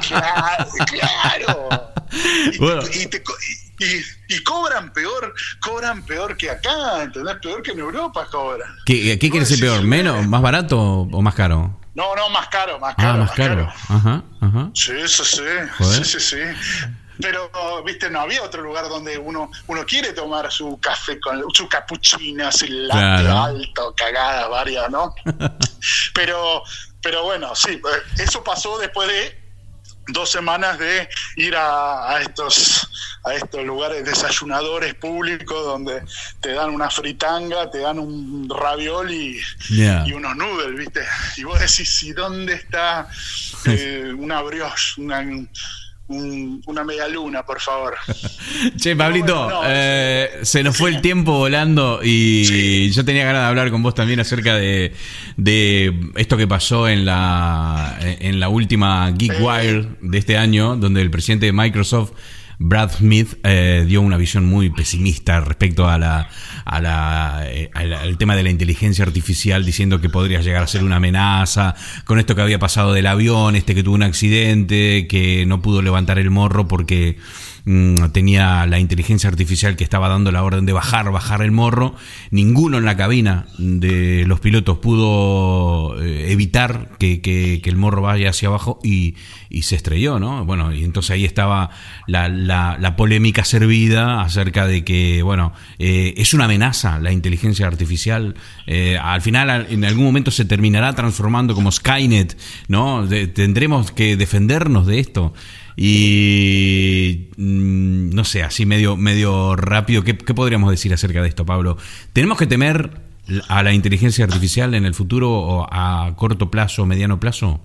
Claro, 0.08 0.66
claro. 0.86 1.92
Y, 2.52 2.58
Bueno. 2.58 2.82
y 2.92 3.06
te 3.06 3.22
y- 3.80 4.34
y- 4.36 4.42
cobran 4.44 4.92
peor, 4.92 5.34
cobran 5.62 6.04
peor 6.04 6.36
que 6.36 6.50
acá, 6.50 7.02
¿entendés? 7.04 7.36
Peor 7.40 7.62
que 7.62 7.70
en 7.70 7.78
Europa 7.78 8.28
cobran. 8.30 8.68
¿Qué, 8.84 9.18
qué 9.18 9.30
quiere 9.30 9.46
Sí, 9.46 9.54
ser 9.56 9.64
peor? 9.64 9.80
sí, 9.80 9.86
¿Menos? 9.86 10.20
sí. 10.20 10.28
¿Más 10.28 10.42
barato 10.42 10.78
o 10.78 11.22
más 11.22 11.34
caro? 11.34 11.80
No, 11.94 12.14
no, 12.16 12.28
más 12.30 12.48
caro, 12.48 12.78
más 12.78 12.94
caro. 12.96 13.08
ah, 13.10 13.16
más 13.16 13.32
caro. 13.32 13.72
Ajá, 13.88 14.22
ajá. 14.40 14.70
Sí, 14.74 14.92
sí, 15.06 15.24
sí. 15.24 15.42
Joder. 15.78 16.04
Sí, 16.04 16.18
sí, 16.18 16.20
sí. 16.20 16.86
Pero, 17.20 17.50
viste, 17.84 18.08
no 18.10 18.20
había 18.20 18.42
otro 18.42 18.62
lugar 18.62 18.88
donde 18.88 19.18
uno 19.18 19.50
uno 19.66 19.84
quiere 19.84 20.12
tomar 20.12 20.50
su 20.50 20.78
café 20.80 21.20
con 21.20 21.44
su 21.52 21.68
capuchino, 21.68 22.48
así 22.48 22.66
latte 22.68 23.22
Claro. 23.22 23.38
alto, 23.42 23.94
cagadas 23.96 24.48
varias, 24.48 24.90
¿no? 24.90 25.14
pero, 26.14 26.62
pero 27.02 27.24
bueno, 27.24 27.54
sí, 27.54 27.72
eh, 27.72 28.02
eso 28.22 28.42
pasó 28.42 28.78
después 28.78 29.08
de 29.08 29.41
dos 30.12 30.30
semanas 30.30 30.78
de 30.78 31.08
ir 31.36 31.56
a, 31.56 32.10
a 32.10 32.20
estos 32.20 32.88
a 33.24 33.34
estos 33.34 33.64
lugares 33.64 34.04
desayunadores 34.04 34.94
públicos 34.94 35.64
donde 35.64 36.02
te 36.40 36.52
dan 36.52 36.70
una 36.70 36.90
fritanga, 36.90 37.70
te 37.70 37.78
dan 37.78 37.98
un 37.98 38.48
ravioli 38.50 39.40
y 39.70 40.12
unos 40.12 40.36
noodles, 40.36 40.76
¿viste? 40.76 41.02
Y 41.36 41.44
vos 41.44 41.60
decís, 41.60 42.02
¿y 42.02 42.12
dónde 42.12 42.54
está 42.54 43.08
eh, 43.66 44.12
una 44.16 44.42
brioche, 44.42 45.00
una, 45.00 45.24
un- 46.12 46.62
una 46.66 46.84
media 46.84 47.08
luna, 47.08 47.42
por 47.44 47.60
favor. 47.60 47.94
Che, 48.76 48.94
Pablito, 48.96 49.34
Bueno, 49.44 49.62
no, 49.62 49.68
eh, 49.68 50.30
se 50.42 50.62
nos 50.62 50.76
fue 50.76 50.90
el 50.90 51.00
tiempo 51.00 51.32
volando 51.38 52.00
y 52.02 52.44
Sí. 52.44 52.90
yo 52.92 53.04
tenía 53.04 53.24
ganas 53.24 53.42
de 53.42 53.48
hablar 53.48 53.70
con 53.70 53.82
vos 53.82 53.94
también 53.94 54.20
acerca 54.20 54.56
de, 54.56 54.92
de 55.36 55.94
esto 56.16 56.36
que 56.36 56.46
pasó 56.46 56.88
en 56.88 57.04
la, 57.04 57.98
en 58.00 58.40
la 58.40 58.48
última 58.48 59.10
Geek 59.10 59.40
Wire 59.40 59.88
de 60.00 60.18
este 60.18 60.36
año, 60.36 60.76
donde 60.76 61.00
el 61.00 61.10
presidente 61.10 61.46
de 61.46 61.52
Microsoft, 61.52 62.12
Brad 62.58 62.92
Smith, 62.92 63.34
eh, 63.42 63.84
dio 63.88 64.00
una 64.02 64.16
visión 64.16 64.44
muy 64.46 64.70
pesimista 64.70 65.40
respecto 65.40 65.88
a 65.88 65.98
la, 65.98 66.28
a 66.64 66.80
la, 66.80 67.42
eh, 67.46 67.70
al, 67.74 68.16
tema 68.18 68.36
de 68.36 68.42
la 68.42 68.50
inteligencia 68.50 69.04
artificial, 69.04 69.64
diciendo 69.64 70.00
que 70.00 70.08
podría 70.08 70.40
llegar 70.40 70.62
a 70.62 70.66
ser 70.66 70.84
una 70.84 70.96
amenaza, 70.96 71.74
con 72.04 72.18
esto 72.18 72.34
que 72.34 72.42
había 72.42 72.58
pasado 72.58 72.92
del 72.92 73.06
avión, 73.06 73.56
este 73.56 73.74
que 73.74 73.82
tuvo 73.82 73.94
un 73.94 74.02
accidente, 74.02 75.06
que 75.08 75.44
no 75.46 75.62
pudo 75.62 75.82
levantar 75.82 76.18
el 76.18 76.30
morro 76.30 76.68
porque 76.68 77.16
mm, 77.64 78.06
tenía 78.12 78.66
la 78.66 78.78
inteligencia 78.78 79.28
artificial 79.30 79.76
que 79.76 79.84
estaba 79.84 80.08
dando 80.08 80.30
la 80.32 80.42
orden 80.42 80.66
de 80.66 80.72
bajar, 80.72 81.10
bajar 81.10 81.42
el 81.42 81.52
morro. 81.52 81.94
Ninguno 82.30 82.78
en 82.78 82.84
la 82.84 82.96
cabina 82.96 83.46
de 83.58 84.24
los 84.26 84.40
pilotos 84.40 84.78
pudo 84.78 86.00
eh, 86.02 86.32
evitar 86.32 86.90
que, 86.98 87.20
que- 87.20 87.60
el 87.64 87.76
morro 87.76 88.02
vaya 88.02 88.30
hacia 88.30 88.48
abajo 88.48 88.78
y, 88.84 89.14
y 89.48 89.62
se 89.62 89.76
estrelló, 89.76 90.18
¿no? 90.18 90.44
Bueno, 90.44 90.74
y 90.74 90.84
entonces 90.84 91.12
ahí 91.12 91.24
estaba 91.24 91.70
la, 92.06 92.28
la- 92.28 92.76
la 92.78 92.96
polémica 92.96 93.44
servida 93.44 94.20
acerca 94.20 94.66
de 94.66 94.84
que, 94.84 95.22
bueno, 95.22 95.52
eh, 95.78 96.12
es 96.16 96.34
una 96.34 96.44
amenaza 96.46 96.98
la 96.98 97.12
inteligencia 97.12 97.66
artificial. 97.66 98.34
Eh, 98.66 98.98
al 99.00 99.22
final, 99.22 99.48
al- 99.50 99.66
en 99.70 99.84
algún 99.84 100.04
momento 100.04 100.30
se 100.30 100.44
terminará 100.44 100.92
transformando 100.94 101.54
como 101.54 101.72
Skynet, 101.72 102.36
¿no? 102.68 103.08
Tendremos 103.34 103.92
que 103.92 104.16
defendernos 104.16 104.86
de 104.86 104.98
esto. 105.00 105.32
Y 105.76 107.30
mm, 107.36 108.10
no 108.10 108.24
sé, 108.24 108.42
así 108.42 108.66
medio, 108.66 108.96
medio 108.96 109.56
rápido, 109.56 110.02
¿qué, 110.04 110.16
qué 110.16 110.34
podríamos 110.34 110.70
decir 110.70 110.92
acerca 110.92 111.22
de 111.22 111.28
esto, 111.28 111.46
Pablo? 111.46 111.76
¿Tenemos 112.12 112.38
que 112.38 112.46
temer 112.46 112.90
a 113.48 113.62
la 113.62 113.72
inteligencia 113.72 114.24
artificial 114.24 114.74
en 114.74 114.84
el 114.84 114.94
futuro 114.94 115.30
o 115.30 115.66
a 115.70 116.14
corto 116.16 116.50
plazo, 116.50 116.86
mediano 116.86 117.20
plazo? 117.20 117.60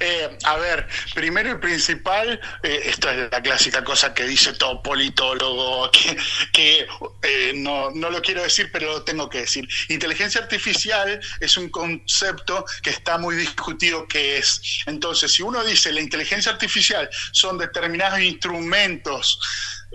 Eh, 0.00 0.38
a 0.44 0.56
ver, 0.56 0.88
primero 1.14 1.50
y 1.50 1.54
principal, 1.56 2.40
eh, 2.62 2.82
esta 2.86 3.12
es 3.14 3.30
la 3.30 3.42
clásica 3.42 3.84
cosa 3.84 4.14
que 4.14 4.24
dice 4.24 4.54
todo 4.54 4.82
politólogo, 4.82 5.90
que, 5.90 6.16
que, 6.52 6.86
eh, 7.22 7.52
no, 7.54 7.90
no 7.90 8.08
lo 8.10 8.22
quiero 8.22 8.42
decir, 8.42 8.70
pero 8.72 8.92
lo 8.92 9.04
tengo 9.04 9.28
que 9.28 9.40
decir. 9.40 9.68
Inteligencia 9.88 10.40
artificial 10.40 11.20
es 11.40 11.56
un 11.56 11.68
concepto 11.68 12.64
que 12.82 12.90
está 12.90 13.18
muy 13.18 13.36
discutido 13.36 14.06
qué 14.08 14.38
es. 14.38 14.82
Entonces, 14.86 15.32
si 15.32 15.42
uno 15.42 15.62
dice 15.64 15.92
la 15.92 16.00
inteligencia 16.00 16.52
artificial 16.52 17.08
son 17.32 17.58
determinados 17.58 18.20
instrumentos 18.20 19.38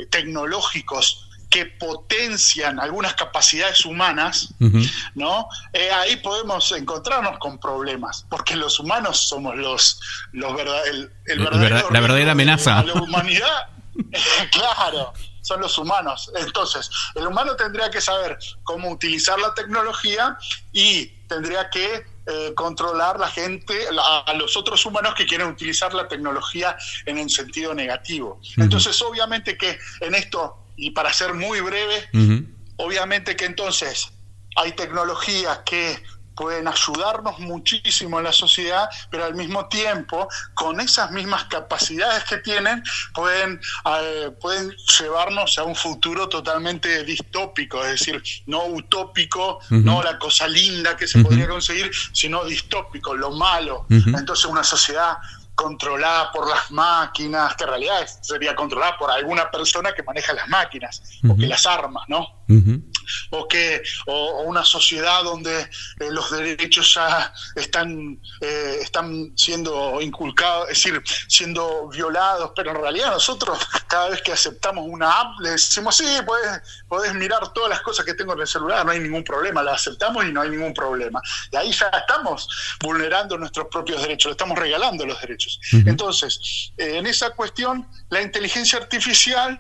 tecnológicos 0.10 1.30
que 1.54 1.68
potencian 1.68 2.80
algunas 2.80 3.14
capacidades 3.14 3.86
humanas. 3.86 4.50
¿no? 5.14 5.48
Eh, 5.72 5.92
ahí 5.92 6.16
podemos 6.18 6.72
encontrarnos 6.72 7.38
con 7.38 7.60
problemas, 7.60 8.26
porque 8.28 8.56
los 8.56 8.80
humanos 8.80 9.28
somos 9.30 9.56
los, 9.56 10.00
los 10.32 10.56
verdad- 10.56 10.88
el, 10.88 11.12
el 11.28 11.38
La 11.38 11.44
verdadero 11.52 11.76
verdad- 11.76 11.90
la 11.92 12.00
verdadera 12.00 12.32
amenaza. 12.32 12.80
A 12.80 12.84
la 12.84 12.94
humanidad, 12.94 13.68
claro, 14.52 15.14
son 15.42 15.62
los 15.62 15.78
humanos. 15.78 16.32
Entonces, 16.36 16.90
el 17.16 17.28
humano 17.28 17.56
tendría 17.56 17.92
que 17.92 18.02
saber 18.02 18.38
cómo 18.64 18.90
utilizar 18.90 19.38
la 19.40 19.54
tecnología 19.54 20.36
y 20.72 21.06
tendría 21.28 21.70
que 21.70 22.12
eh, 22.26 22.54
controlar 22.56 23.20
la 23.20 23.28
gente, 23.28 23.76
la- 23.92 24.20
a 24.20 24.34
los 24.34 24.56
otros 24.56 24.86
humanos 24.86 25.14
que 25.14 25.26
quieren 25.26 25.48
utilizar 25.48 25.94
la 25.94 26.08
tecnología 26.08 26.78
en 27.06 27.18
el 27.18 27.30
sentido 27.30 27.74
negativo. 27.76 28.40
Entonces, 28.58 29.00
obviamente 29.02 29.58
que 29.58 29.78
en 30.00 30.16
esto, 30.16 30.58
y 30.76 30.92
para 30.92 31.14
ser 31.14 31.34
muy 31.34 31.62
breve. 31.62 32.10
Obviamente 32.78 33.36
que 33.36 33.46
entonces 33.46 34.12
hay 34.56 34.74
tecnologías 34.74 35.60
que 35.66 36.02
pueden 36.36 36.68
ayudarnos 36.68 37.40
muchísimo 37.40 38.18
en 38.18 38.26
la 38.26 38.32
sociedad, 38.32 38.90
pero 39.10 39.26
al 39.26 39.36
mismo 39.36 39.68
tiempo, 39.68 40.28
con 40.54 40.80
esas 40.80 41.12
mismas 41.12 41.46
capacidades 41.46 42.24
que 42.24 42.38
tienen, 42.38 42.84
pueden, 43.14 43.60
eh, 43.86 44.32
pueden 44.42 44.76
llevarnos 45.00 45.58
a 45.58 45.64
un 45.64 45.76
futuro 45.76 46.28
totalmente 46.28 47.04
distópico, 47.04 47.84
es 47.84 48.00
decir, 48.00 48.24
no 48.48 48.66
utópico, 48.66 49.60
no 49.70 50.02
la 50.04 50.18
cosa 50.18 50.48
linda 50.48 50.96
que 50.98 51.08
se 51.08 51.22
podría 51.22 51.48
conseguir, 51.48 51.92
sino 52.14 52.44
distópico, 52.46 53.14
lo 53.14 53.32
malo. 53.32 53.86
Entonces 53.90 54.46
una 54.46 54.64
sociedad 54.64 55.18
controlada 55.56 56.32
por 56.32 56.50
las 56.50 56.72
máquinas, 56.72 57.56
que 57.56 57.64
en 57.64 57.70
realidad 57.70 58.08
sería 58.22 58.56
controlada 58.56 58.98
por 58.98 59.12
alguna 59.12 59.50
persona 59.52 59.94
que 59.94 60.04
maneja 60.04 60.34
las 60.34 60.48
máquinas 60.48 61.02
o 61.30 61.36
que 61.36 61.48
las 61.48 61.66
armas, 61.66 62.04
¿no? 62.08 62.43
O 63.32 63.48
que 63.48 63.82
o, 64.08 64.14
o 64.14 64.42
una 64.44 64.64
sociedad 64.64 65.24
donde 65.24 65.62
eh, 65.62 65.68
los 66.12 66.32
derechos 66.32 66.94
ya 66.94 67.34
están 67.56 68.20
eh, 68.42 68.78
están 68.82 69.34
siendo 69.36 70.02
inculcados, 70.02 70.70
es 70.70 70.84
decir, 70.84 71.02
siendo 71.28 71.90
violados, 71.90 72.52
pero 72.56 72.72
en 72.72 72.78
realidad 72.78 73.12
nosotros 73.12 73.60
cada 73.88 74.10
vez 74.10 74.22
que 74.22 74.32
aceptamos 74.32 74.86
una 74.88 75.22
app 75.22 75.40
le 75.40 75.52
decimos 75.52 75.98
sí, 75.98 76.06
puedes, 76.26 76.62
podés 76.88 77.14
mirar 77.14 77.52
todas 77.54 77.70
las 77.70 77.82
cosas 77.82 78.06
que 78.06 78.14
tengo 78.14 78.34
en 78.34 78.42
el 78.42 78.48
celular, 78.48 78.86
no 78.86 78.92
hay 78.92 79.00
ningún 79.00 79.24
problema, 79.24 79.64
la 79.64 79.74
aceptamos 79.74 80.26
y 80.26 80.32
no 80.32 80.42
hay 80.42 80.50
ningún 80.50 80.74
problema. 80.74 81.22
Y 81.52 81.56
ahí 81.56 81.72
ya 81.72 81.88
estamos 81.88 82.48
vulnerando 82.80 83.38
nuestros 83.38 83.68
propios 83.68 84.02
derechos, 84.02 84.30
le 84.30 84.32
estamos 84.32 84.58
regalando 84.58 85.06
los 85.06 85.20
derechos. 85.22 85.60
Entonces, 85.86 86.72
eh, 86.78 86.98
en 86.98 87.08
esa 87.08 87.32
cuestión, 87.32 87.88
la 88.10 88.22
inteligencia 88.22 88.80
artificial 88.80 89.58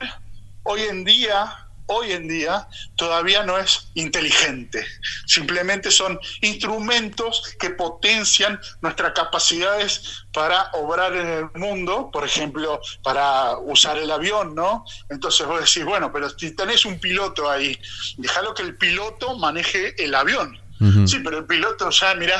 hoy 0.63 0.81
en 0.81 1.03
día 1.03 1.62
hoy 1.87 2.11
en 2.11 2.27
día 2.27 2.67
todavía 2.95 3.43
no 3.43 3.57
es 3.57 3.89
inteligente. 3.93 4.85
Simplemente 5.27 5.91
son 5.91 6.19
instrumentos 6.41 7.55
que 7.59 7.71
potencian 7.71 8.59
nuestras 8.81 9.13
capacidades 9.13 10.25
para 10.31 10.69
obrar 10.73 11.15
en 11.15 11.27
el 11.27 11.51
mundo, 11.55 12.09
por 12.11 12.25
ejemplo, 12.25 12.81
para 13.03 13.57
usar 13.57 13.97
el 13.97 14.11
avión, 14.11 14.55
¿no? 14.55 14.85
Entonces 15.09 15.45
vos 15.45 15.59
decís, 15.59 15.85
bueno, 15.85 16.11
pero 16.11 16.29
si 16.29 16.55
tenés 16.55 16.85
un 16.85 16.99
piloto 16.99 17.49
ahí, 17.49 17.77
déjalo 18.17 18.53
que 18.53 18.63
el 18.63 18.77
piloto 18.77 19.37
maneje 19.37 20.01
el 20.03 20.15
avión. 20.15 20.62
Sí, 21.07 21.19
pero 21.23 21.37
el 21.37 21.45
piloto 21.45 21.89
ya, 21.91 22.13
mirá, 22.15 22.35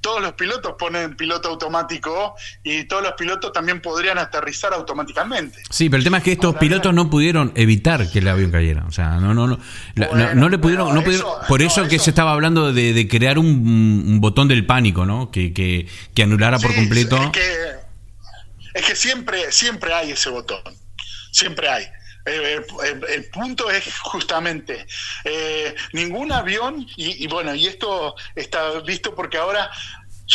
todos 0.00 0.22
los 0.22 0.34
pilotos 0.34 0.74
ponen 0.78 1.16
piloto 1.16 1.48
automático 1.48 2.36
y 2.62 2.84
todos 2.84 3.02
los 3.02 3.14
pilotos 3.14 3.52
también 3.52 3.80
podrían 3.82 4.16
aterrizar 4.18 4.72
automáticamente. 4.72 5.60
Sí, 5.70 5.88
pero 5.90 5.98
el 5.98 6.04
tema 6.04 6.18
es 6.18 6.24
que 6.24 6.32
estos 6.32 6.54
pilotos 6.56 6.94
no 6.94 7.10
pudieron 7.10 7.52
evitar 7.56 8.08
que 8.08 8.20
el 8.20 8.28
avión 8.28 8.52
cayera. 8.52 8.84
O 8.86 8.92
sea, 8.92 9.18
no, 9.18 9.34
no, 9.34 9.48
no. 9.48 9.58
la- 9.96 10.06
no- 10.06 10.12
Bueno, 10.12 10.34
no 10.36 10.48
le 10.48 10.58
pudieron, 10.58 10.84
bueno, 10.86 11.00
no 11.00 11.04
pudieron- 11.04 11.26
eso- 11.40 11.48
por 11.48 11.60
no, 11.60 11.66
eso 11.66 11.88
que 11.88 11.96
eso- 11.96 12.04
se 12.04 12.10
estaba 12.10 12.32
hablando 12.32 12.72
de, 12.72 12.92
de 12.92 13.08
crear 13.08 13.38
un, 13.40 13.46
un 13.46 14.20
botón 14.20 14.46
del 14.46 14.64
pánico, 14.66 15.04
¿no? 15.04 15.32
Que, 15.32 15.52
que, 15.52 15.88
que 16.14 16.22
anulara 16.22 16.58
por 16.60 16.72
completo. 16.72 17.16
Es 17.16 17.30
que, 17.30 17.52
es 18.74 18.86
que 18.86 18.94
siempre, 18.94 19.50
siempre 19.50 19.92
hay 19.94 20.12
ese 20.12 20.30
botón. 20.30 20.60
Siempre 21.32 21.68
hay. 21.68 21.86
Eh, 22.26 22.64
el, 22.84 23.04
el 23.08 23.24
punto 23.30 23.70
es 23.70 23.98
justamente 24.00 24.86
eh, 25.24 25.74
ningún 25.92 26.32
avión 26.32 26.86
y, 26.96 27.24
y 27.24 27.26
bueno 27.26 27.54
y 27.54 27.66
esto 27.66 28.14
está 28.34 28.80
visto 28.80 29.14
porque 29.14 29.38
ahora 29.38 29.70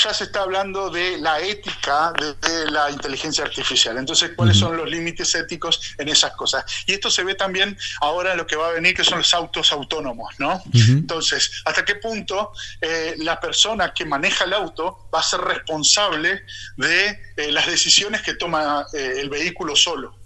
ya 0.03 0.13
se 0.13 0.25
está 0.25 0.41
hablando 0.41 0.89
de 0.89 1.17
la 1.19 1.39
ética 1.39 2.11
de, 2.19 2.33
de 2.33 2.71
la 2.71 2.91
inteligencia 2.91 3.45
artificial. 3.45 3.97
Entonces, 3.97 4.31
¿cuáles 4.35 4.57
son 4.57 4.75
los 4.75 4.89
límites 4.89 5.33
éticos 5.35 5.79
en 5.97 6.09
esas 6.09 6.33
cosas? 6.35 6.65
Y 6.85 6.93
esto 6.93 7.09
se 7.09 7.23
ve 7.23 7.35
también 7.35 7.77
ahora 8.01 8.33
en 8.33 8.37
lo 8.37 8.45
que 8.45 8.57
va 8.57 8.67
a 8.67 8.71
venir, 8.73 8.93
que 8.93 9.03
son 9.03 9.19
los 9.19 9.33
autos 9.33 9.71
autónomos, 9.71 10.35
¿no? 10.37 10.61
Entonces, 10.73 11.61
¿hasta 11.63 11.85
qué 11.85 11.95
punto 11.95 12.51
eh, 12.81 13.15
la 13.19 13.39
persona 13.39 13.93
que 13.93 14.05
maneja 14.05 14.43
el 14.43 14.53
auto 14.53 15.07
va 15.13 15.19
a 15.19 15.23
ser 15.23 15.39
responsable 15.39 16.43
de 16.75 17.17
eh, 17.37 17.51
las 17.51 17.65
decisiones 17.65 18.21
que 18.21 18.33
toma 18.33 18.85
eh, 18.93 19.13
el 19.21 19.29
vehículo 19.29 19.75
solo? 19.77 20.24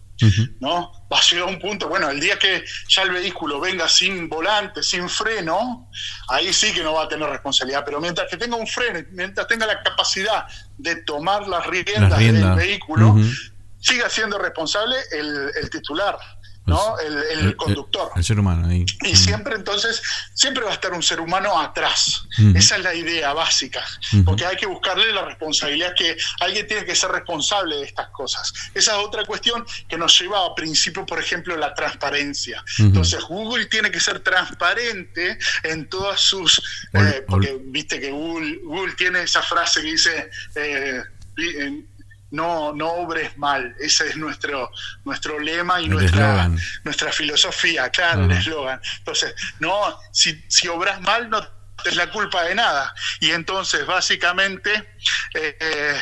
¿No? 0.60 0.92
Va 1.12 1.18
a 1.18 1.22
llegar 1.30 1.48
a 1.48 1.52
un 1.52 1.60
punto, 1.60 1.88
bueno, 1.88 2.10
el 2.10 2.20
día 2.20 2.38
que 2.38 2.64
ya 2.88 3.04
el 3.04 3.12
vehículo 3.12 3.60
venga 3.60 3.88
sin 3.88 4.30
volante, 4.30 4.84
sin 4.84 5.08
freno, 5.10 5.90
ahí 6.28 6.54
sí 6.54 6.74
que 6.74 6.84
no 6.84 6.94
va 6.94 7.04
a 7.04 7.08
tener 7.08 7.30
responsabilidad, 7.30 7.84
pero 7.86 8.00
mientras 8.00 8.30
que 8.30 8.38
tenga 8.38 8.56
un 8.56 8.68
freno, 8.68 9.00
mientras 9.12 9.48
tenga 9.48 9.66
la 9.66 9.82
capacidad 9.82 10.46
de 10.78 10.98
tomar 10.98 11.48
las 11.48 11.66
riendas, 11.66 12.10
Las 12.10 12.20
riendas. 12.20 12.56
del 12.56 12.68
vehículo, 12.68 13.16
siga 13.80 14.10
siendo 14.10 14.38
responsable 14.38 14.96
el, 15.12 15.52
el 15.62 15.70
titular, 15.70 16.18
¿no? 16.70 17.00
El, 17.00 17.18
el 17.18 17.56
conductor. 17.56 18.12
El, 18.16 18.24
ser 18.24 18.40
humano 18.40 18.68
ahí. 18.68 18.86
Y 19.04 19.16
siempre 19.16 19.56
entonces, 19.56 20.02
siempre 20.34 20.64
va 20.64 20.72
a 20.72 20.74
estar 20.74 20.94
un 20.94 21.04
ser 21.04 21.20
humano 21.20 21.60
atrás. 21.60 22.24
Esa 22.56 22.78
es 22.78 22.84
la 22.84 22.94
idea 22.94 23.34
básica. 23.34 23.84
Porque 24.26 24.46
hay 24.46 24.56
que 24.56 24.66
buscarle 24.66 25.12
la 25.12 25.26
responsabilidad 25.26 25.94
que 25.96 26.18
alguien 26.40 26.68
tiene 26.68 26.86
que 26.86 26.96
ser 26.96 27.12
responsable 27.12 27.78
de 27.78 27.84
estas 27.84 28.10
cosas. 28.10 28.54
Esa 28.74 29.00
es 29.00 29.06
otra 29.06 29.26
cuestión 29.26 29.66
que 29.88 29.98
nos 29.98 30.20
lleva 30.20 30.46
a 30.46 30.56
principio, 30.56 31.06
por 31.06 31.20
ejemplo, 31.20 31.56
la 31.58 31.74
transparencia. 31.74 32.64
Entonces, 32.78 33.22
Google 33.24 33.66
tiene 33.66 33.92
que 33.92 34.00
ser 34.00 34.20
transparente 34.22 35.38
en 35.64 35.90
todas 35.90 36.20
sus... 36.20 36.62
Eh, 36.94 37.24
porque 37.28 37.60
viste 37.66 38.00
que 38.00 38.12
Google, 38.12 38.60
Google 38.64 38.94
tiene 38.94 39.24
esa 39.24 39.42
frase 39.42 39.82
que 39.82 39.88
dice... 39.92 40.30
eh, 40.56 41.04
no, 42.32 42.74
no 42.74 42.88
obres 42.94 43.38
mal. 43.38 43.76
Ese 43.80 44.10
es 44.10 44.18
nuestro, 44.18 44.72
nuestro 45.06 45.40
lema 45.40 45.80
y 45.82 45.86
El 45.86 45.92
nuestra, 45.92 46.20
eslogan. 46.20 46.60
nuestra 46.84 47.12
filosofía, 47.12 47.90
claro, 47.90 48.26
el 48.26 48.32
eslogan. 48.32 48.82
Entonces, 49.00 49.34
no, 49.60 49.98
si, 50.12 50.44
si 50.48 50.68
obras 50.68 51.02
mal, 51.02 51.30
no 51.30 51.40
es 51.86 51.96
la 51.96 52.10
culpa 52.12 52.44
de 52.44 52.56
nada. 52.56 52.94
Y 53.20 53.32
entonces, 53.32 53.86
básicamente, 53.86 54.74
eh, 55.34 55.58
eh, 55.60 56.00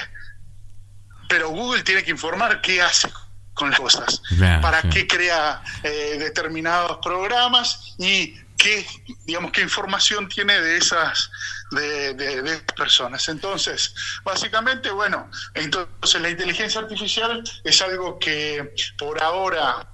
pero 1.30 1.49
Google 1.49 1.84
tiene 1.84 2.04
que 2.04 2.12
informar 2.12 2.62
qué 2.62 2.82
hace 2.82 3.10
con 3.54 3.72
las 3.72 3.80
cosas, 3.80 4.22
Claro, 4.38 4.62
para 4.62 4.82
qué 4.84 5.08
crea 5.08 5.64
eh, 5.82 6.18
determinados 6.20 6.99
programas 7.02 7.95
y 7.98 8.36
qué, 8.58 8.86
digamos, 9.26 9.52
qué 9.52 9.62
información 9.62 10.28
tiene 10.28 10.60
de 10.60 10.78
esas 10.78 11.30
de, 11.72 12.14
de- 12.14 12.42
de 12.42 12.58
personas. 12.76 13.28
Entonces, 13.30 13.94
básicamente, 14.24 14.90
bueno, 14.92 15.30
entonces 15.54 16.22
la 16.22 16.30
inteligencia 16.30 16.82
artificial 16.82 17.44
es 17.64 17.82
algo 17.82 18.18
que 18.20 18.74
por 18.98 19.22
ahora 19.22 19.88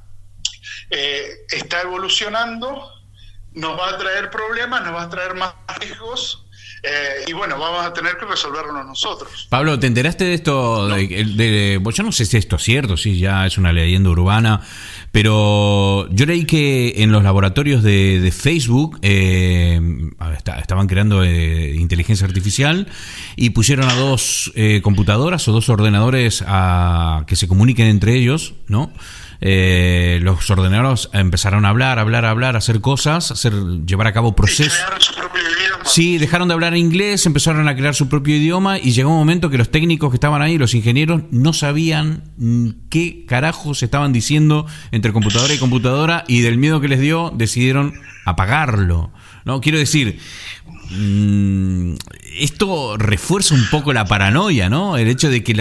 eh, 0.90 1.30
está 1.52 1.81
evolucionando, 1.81 2.90
nos 3.53 3.77
va 3.80 3.90
a 3.90 3.98
traer 3.98 4.30
problemas, 4.30 4.84
nos 4.84 4.94
va 4.95 5.03
a 5.03 5.10
traer 5.10 5.35
más 5.35 5.53
riesgos. 5.80 6.40
eh, 6.85 7.23
y 7.27 7.34
bueno, 7.34 7.57
vamos 7.57 7.85
a 7.85 7.94
tener 7.94 8.18
que 8.18 8.26
resolverlo 8.26 8.84
nosotros. 8.84 9.48
Pablo, 9.49 9.80
¿te 9.80 9.88
enteraste 9.88 10.26
de 10.26 10.34
esto? 10.34 10.88
De, 10.90 11.07
de- 11.07 11.81
yo 11.94 12.03
no 12.03 12.11
sé 12.11 12.26
si 12.26 12.35
esto 12.38 12.57
es 12.57 12.64
cierto, 12.64 12.98
si 12.98 13.19
ya 13.19 13.45
es 13.45 13.57
una 13.57 13.72
leyenda 13.72 14.10
urbana, 14.10 14.60
pero 15.14 16.10
yo 16.10 16.26
leí 16.26 16.45
que 16.45 17.03
en 17.03 17.11
los 17.11 17.22
laboratorios 17.22 17.84
de, 17.84 18.19
de 18.19 18.31
Facebook 18.31 18.98
eh, 19.03 19.80
estaban 20.57 20.88
creando 20.88 21.23
eh, 21.23 21.76
inteligencia 21.76 22.26
artificial 22.26 22.88
y 23.35 23.52
pusieron 23.52 23.88
a 23.90 23.94
dos 23.94 24.52
eh, 24.56 24.81
computadoras 24.81 25.48
o 25.48 25.52
dos 25.52 25.69
ordenadores 25.69 26.44
a 26.48 27.26
que 27.27 27.35
se 27.35 27.48
comuniquen 27.48 27.85
entre 27.85 28.15
ellos, 28.15 28.56
¿no? 28.68 28.91
Eh, 29.45 30.20
los 30.22 30.49
ordenadores 30.49 31.10
empezaron 31.11 31.65
a 31.65 31.70
hablar, 31.70 31.99
hablar, 31.99 32.24
hablar, 32.24 32.56
hacer 32.56 32.80
cosas, 32.80 33.30
hacer, 33.30 33.53
llevar 33.86 34.07
a 34.07 34.14
cabo 34.14 34.38
procesos. 34.38 34.80
Sí, 35.84 36.18
dejaron 36.18 36.48
de 36.48 36.53
hablar 36.53 36.78
inglés, 36.78 37.26
empezaron 37.26 37.68
a 37.68 37.76
crear 37.76 37.94
su 37.94 38.07
propio 38.07 38.38
idioma 38.38 38.80
y 38.80 38.94
llegó 38.94 39.10
un 39.10 39.18
momento 39.18 39.49
que 39.49 39.57
los 39.57 39.70
técnicos 39.70 40.11
que 40.11 40.15
estaban 40.15 40.41
ahí, 40.41 40.57
los 40.57 40.74
ingenieros, 40.74 41.24
no 41.32 41.52
sabían 41.52 42.24
qué 42.90 43.26
carajos 43.28 43.84
estaban 43.84 44.14
diciendo 44.14 44.65
entre 44.91 45.11
computadora 45.11 45.53
y 45.53 45.57
computadora 45.57 46.24
y 46.30 46.40
del 46.40 46.57
miedo 46.57 46.80
que 46.80 46.88
les 46.88 47.02
dio 47.02 47.30
decidieron 47.36 47.95
apagarlo. 48.24 49.11
No, 49.44 49.60
quiero 49.60 49.78
decir, 49.78 50.20
mm, 50.90 51.95
esto 52.38 52.97
refuerza 52.97 53.55
un 53.55 53.65
poco 53.69 53.93
la 53.93 54.05
paranoia, 54.05 54.69
¿no? 54.69 54.97
El 54.97 55.07
hecho 55.07 55.30
de 55.30 55.43
que, 55.43 55.53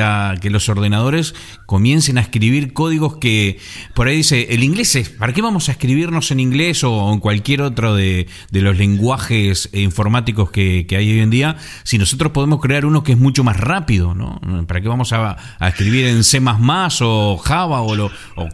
los 0.50 0.68
ordenadores 0.68 1.34
comiencen 1.66 2.18
a 2.18 2.20
escribir 2.20 2.72
códigos 2.72 3.16
que, 3.16 3.58
por 3.94 4.08
ahí 4.08 4.16
dice, 4.16 4.48
el 4.50 4.62
inglés 4.62 4.96
es, 4.96 5.10
¿para 5.10 5.32
qué 5.32 5.42
vamos 5.42 5.68
a 5.68 5.72
escribirnos 5.72 6.30
en 6.30 6.40
inglés 6.40 6.84
o 6.84 7.12
en 7.12 7.20
cualquier 7.20 7.62
otro 7.62 7.94
de, 7.94 8.26
los 8.50 8.76
lenguajes 8.76 9.68
informáticos 9.72 10.50
que, 10.50 10.86
hay 10.92 11.10
hoy 11.10 11.20
en 11.20 11.30
día 11.30 11.56
si 11.84 11.98
nosotros 11.98 12.32
podemos 12.32 12.60
crear 12.60 12.84
uno 12.84 13.02
que 13.02 13.12
es 13.12 13.18
mucho 13.18 13.44
más 13.44 13.58
rápido, 13.58 14.14
¿no? 14.14 14.40
¿Para 14.66 14.80
qué 14.80 14.88
vamos 14.88 15.12
a, 15.12 15.36
escribir 15.60 16.06
en 16.06 16.24
C++ 16.24 16.40
o 17.02 17.38
Java 17.38 17.82
o, 17.82 17.94
lo, 17.94 18.10
o 18.36 18.48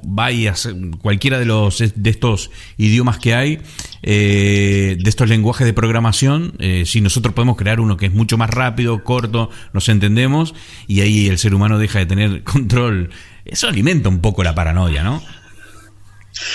cualquiera 1.00 1.38
de 1.38 1.44
los 1.44 1.78
de 1.78 2.10
estos 2.10 2.50
idiomas 2.76 3.18
que 3.18 3.34
hay, 3.34 3.60
eh, 4.02 4.96
de 4.98 5.10
estos 5.10 5.28
lenguajes 5.28 5.66
de 5.66 5.72
programación, 5.72 6.54
eh, 6.58 6.84
si 6.86 7.00
nosotros 7.00 7.34
podemos 7.34 7.56
crear 7.56 7.80
uno 7.80 7.96
que 7.96 8.07
es 8.08 8.14
mucho 8.14 8.36
más 8.36 8.50
rápido, 8.50 9.04
corto, 9.04 9.50
nos 9.72 9.88
entendemos 9.88 10.54
y 10.86 11.00
ahí 11.00 11.28
el 11.28 11.38
ser 11.38 11.54
humano 11.54 11.78
deja 11.78 11.98
de 12.00 12.06
tener 12.06 12.42
control. 12.44 13.10
Eso 13.44 13.68
alimenta 13.68 14.08
un 14.08 14.20
poco 14.20 14.42
la 14.42 14.54
paranoia, 14.54 15.02
¿no? 15.02 15.22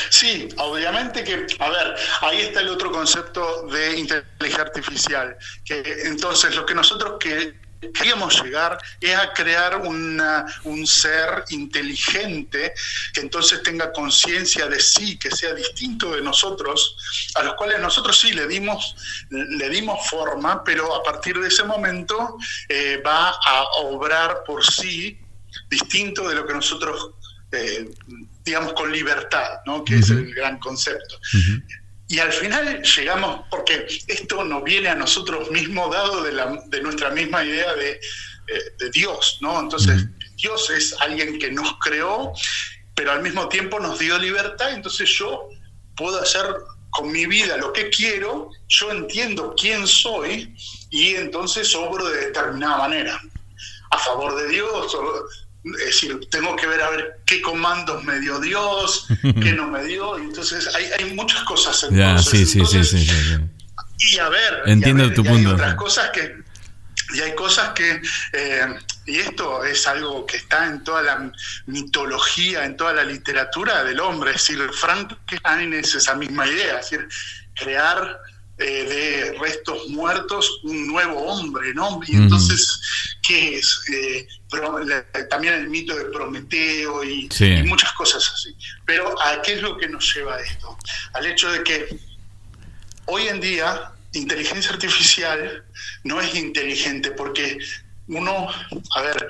Sí, 0.09 0.47
obviamente 0.57 1.23
que, 1.23 1.45
a 1.59 1.69
ver, 1.69 1.95
ahí 2.21 2.41
está 2.41 2.61
el 2.61 2.69
otro 2.69 2.91
concepto 2.91 3.67
de 3.67 3.99
inteligencia 3.99 4.61
artificial, 4.61 5.35
que 5.65 5.83
entonces 6.05 6.55
lo 6.55 6.65
que 6.65 6.73
nosotros 6.73 7.15
que 7.19 7.53
queríamos 7.91 8.41
llegar 8.43 8.77
es 9.01 9.15
a 9.15 9.33
crear 9.33 9.77
una- 9.77 10.45
un 10.63 10.85
ser 10.87 11.43
inteligente 11.49 12.73
que 13.13 13.21
entonces 13.21 13.61
tenga 13.63 13.91
conciencia 13.91 14.67
de 14.67 14.79
sí, 14.79 15.17
que 15.17 15.31
sea 15.31 15.53
distinto 15.53 16.13
de 16.15 16.21
nosotros, 16.21 16.95
a 17.35 17.43
los 17.43 17.55
cuales 17.55 17.79
nosotros 17.79 18.19
sí 18.19 18.31
le 18.33 18.47
dimos, 18.47 18.95
le 19.29 19.69
dimos 19.69 20.07
forma, 20.09 20.63
pero 20.63 20.95
a 20.95 21.03
partir 21.03 21.39
de 21.39 21.47
ese 21.47 21.63
momento 21.63 22.37
eh, 22.69 23.01
va 23.05 23.29
a 23.29 23.63
obrar 23.83 24.43
por 24.45 24.63
sí 24.65 25.19
distinto 25.69 26.27
de 26.29 26.35
lo 26.35 26.45
que 26.45 26.53
nosotros 26.53 27.11
eh, 27.51 27.87
digamos, 28.43 28.73
con 28.73 28.91
libertad, 28.91 29.59
¿no? 29.67 29.83
que 29.85 29.97
es 29.99 30.09
el 30.09 30.33
gran 30.33 30.57
concepto. 30.57 31.19
Y 32.13 32.19
al 32.19 32.31
final 32.31 32.83
llegamos, 32.83 33.41
porque 33.49 33.87
esto 34.05 34.43
nos 34.43 34.63
viene 34.63 34.87
a 34.87 34.93
nosotros 34.93 35.49
mismos 35.49 35.91
dado 35.91 36.21
de, 36.21 36.31
la, 36.31 36.61
de 36.67 36.79
nuestra 36.83 37.09
misma 37.09 37.43
idea 37.43 37.73
de, 37.73 37.93
eh, 37.93 38.63
de 38.77 38.91
Dios, 38.91 39.39
¿no? 39.41 39.59
Entonces, 39.59 40.05
Dios 40.35 40.69
es 40.69 40.95
alguien 41.01 41.39
que 41.39 41.49
nos 41.49 41.75
creó, 41.79 42.31
pero 42.93 43.13
al 43.13 43.23
mismo 43.23 43.49
tiempo 43.49 43.79
nos 43.79 43.97
dio 43.97 44.19
libertad, 44.19 44.73
entonces 44.73 45.09
yo 45.09 45.49
puedo 45.95 46.21
hacer 46.21 46.45
con 46.91 47.11
mi 47.11 47.25
vida 47.25 47.57
lo 47.57 47.73
que 47.73 47.89
quiero, 47.89 48.51
yo 48.67 48.91
entiendo 48.91 49.55
quién 49.59 49.87
soy 49.87 50.55
y 50.91 51.15
entonces 51.15 51.73
obro 51.73 52.07
de 52.09 52.27
determinada 52.27 52.77
manera, 52.77 53.19
a 53.89 53.97
favor 53.97 54.35
de 54.35 54.49
Dios, 54.49 54.95
es 55.63 55.85
decir, 55.85 56.19
tengo 56.29 56.55
que 56.55 56.67
ver 56.67 56.81
a 56.81 56.89
ver 56.89 57.21
qué 57.25 57.41
comandos 57.41 58.03
me 58.03 58.19
dio 58.19 58.39
Dios, 58.39 59.07
qué 59.21 59.53
no 59.53 59.67
me 59.67 59.83
dio, 59.83 60.19
y 60.19 60.23
entonces 60.23 60.73
hay, 60.75 60.85
hay 60.97 61.13
muchas 61.13 61.43
cosas. 61.43 61.83
Entonces, 61.83 62.31
sí, 62.31 62.37
sí, 62.37 62.45
sí, 62.45 62.59
entonces, 62.59 62.89
sí, 62.89 63.05
sí, 63.05 63.37
sí. 63.97 64.15
y 64.15 64.19
a 64.19 64.29
ver, 64.29 64.63
Entiendo 64.65 65.03
y 65.03 65.05
a 65.05 65.09
ver, 65.09 65.15
tu 65.15 65.23
y 65.25 65.27
hay 65.27 65.45
otras 65.45 65.75
cosas 65.75 66.09
que 66.11 66.43
y 67.13 67.21
hay 67.21 67.35
cosas 67.35 67.73
que 67.73 68.01
eh, 68.33 68.75
y 69.05 69.19
esto 69.19 69.63
es 69.63 69.87
algo 69.87 70.25
que 70.25 70.37
está 70.37 70.67
en 70.67 70.83
toda 70.83 71.01
la 71.01 71.31
mitología, 71.65 72.65
en 72.65 72.77
toda 72.77 72.93
la 72.93 73.03
literatura 73.03 73.83
del 73.83 73.99
hombre, 73.99 74.31
es 74.31 74.37
decir, 74.37 74.69
Frankenstein 74.73 75.73
es 75.73 75.93
esa 75.95 76.15
misma 76.15 76.47
idea, 76.47 76.79
es 76.79 76.89
decir, 76.89 77.07
crear 77.53 78.19
eh, 78.57 79.33
de 79.33 79.39
restos 79.39 79.89
muertos 79.89 80.61
un 80.63 80.87
nuevo 80.87 81.19
hombre, 81.25 81.73
¿no? 81.73 81.99
Y 82.07 82.15
entonces, 82.15 82.79
¿qué 83.21 83.57
es? 83.57 83.81
Eh, 83.91 84.27
también 85.29 85.53
el 85.55 85.69
mito 85.69 85.95
de 85.95 86.05
Prometeo 86.05 87.03
y, 87.03 87.29
Sí. 87.31 87.45
y 87.45 87.63
muchas 87.63 87.91
cosas 87.93 88.29
así. 88.33 88.55
Pero 88.85 89.15
¿a 89.21 89.41
qué 89.41 89.53
es 89.53 89.61
lo 89.61 89.77
que 89.77 89.87
nos 89.87 90.13
lleva 90.13 90.35
a 90.35 90.41
esto? 90.41 90.77
Al 91.13 91.25
hecho 91.25 91.51
de 91.51 91.63
que 91.63 91.97
hoy 93.05 93.27
en 93.27 93.39
día 93.39 93.91
inteligencia 94.13 94.71
artificial 94.71 95.63
no 96.03 96.21
es 96.21 96.35
inteligente 96.35 97.11
porque 97.11 97.57
uno, 98.07 98.47
a 98.95 99.01
ver, 99.01 99.27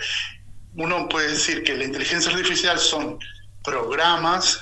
uno 0.75 1.07
puede 1.07 1.29
decir 1.29 1.63
que 1.63 1.75
la 1.75 1.83
inteligencia 1.85 2.31
artificial 2.31 2.77
son 2.79 3.17
programas 3.63 4.61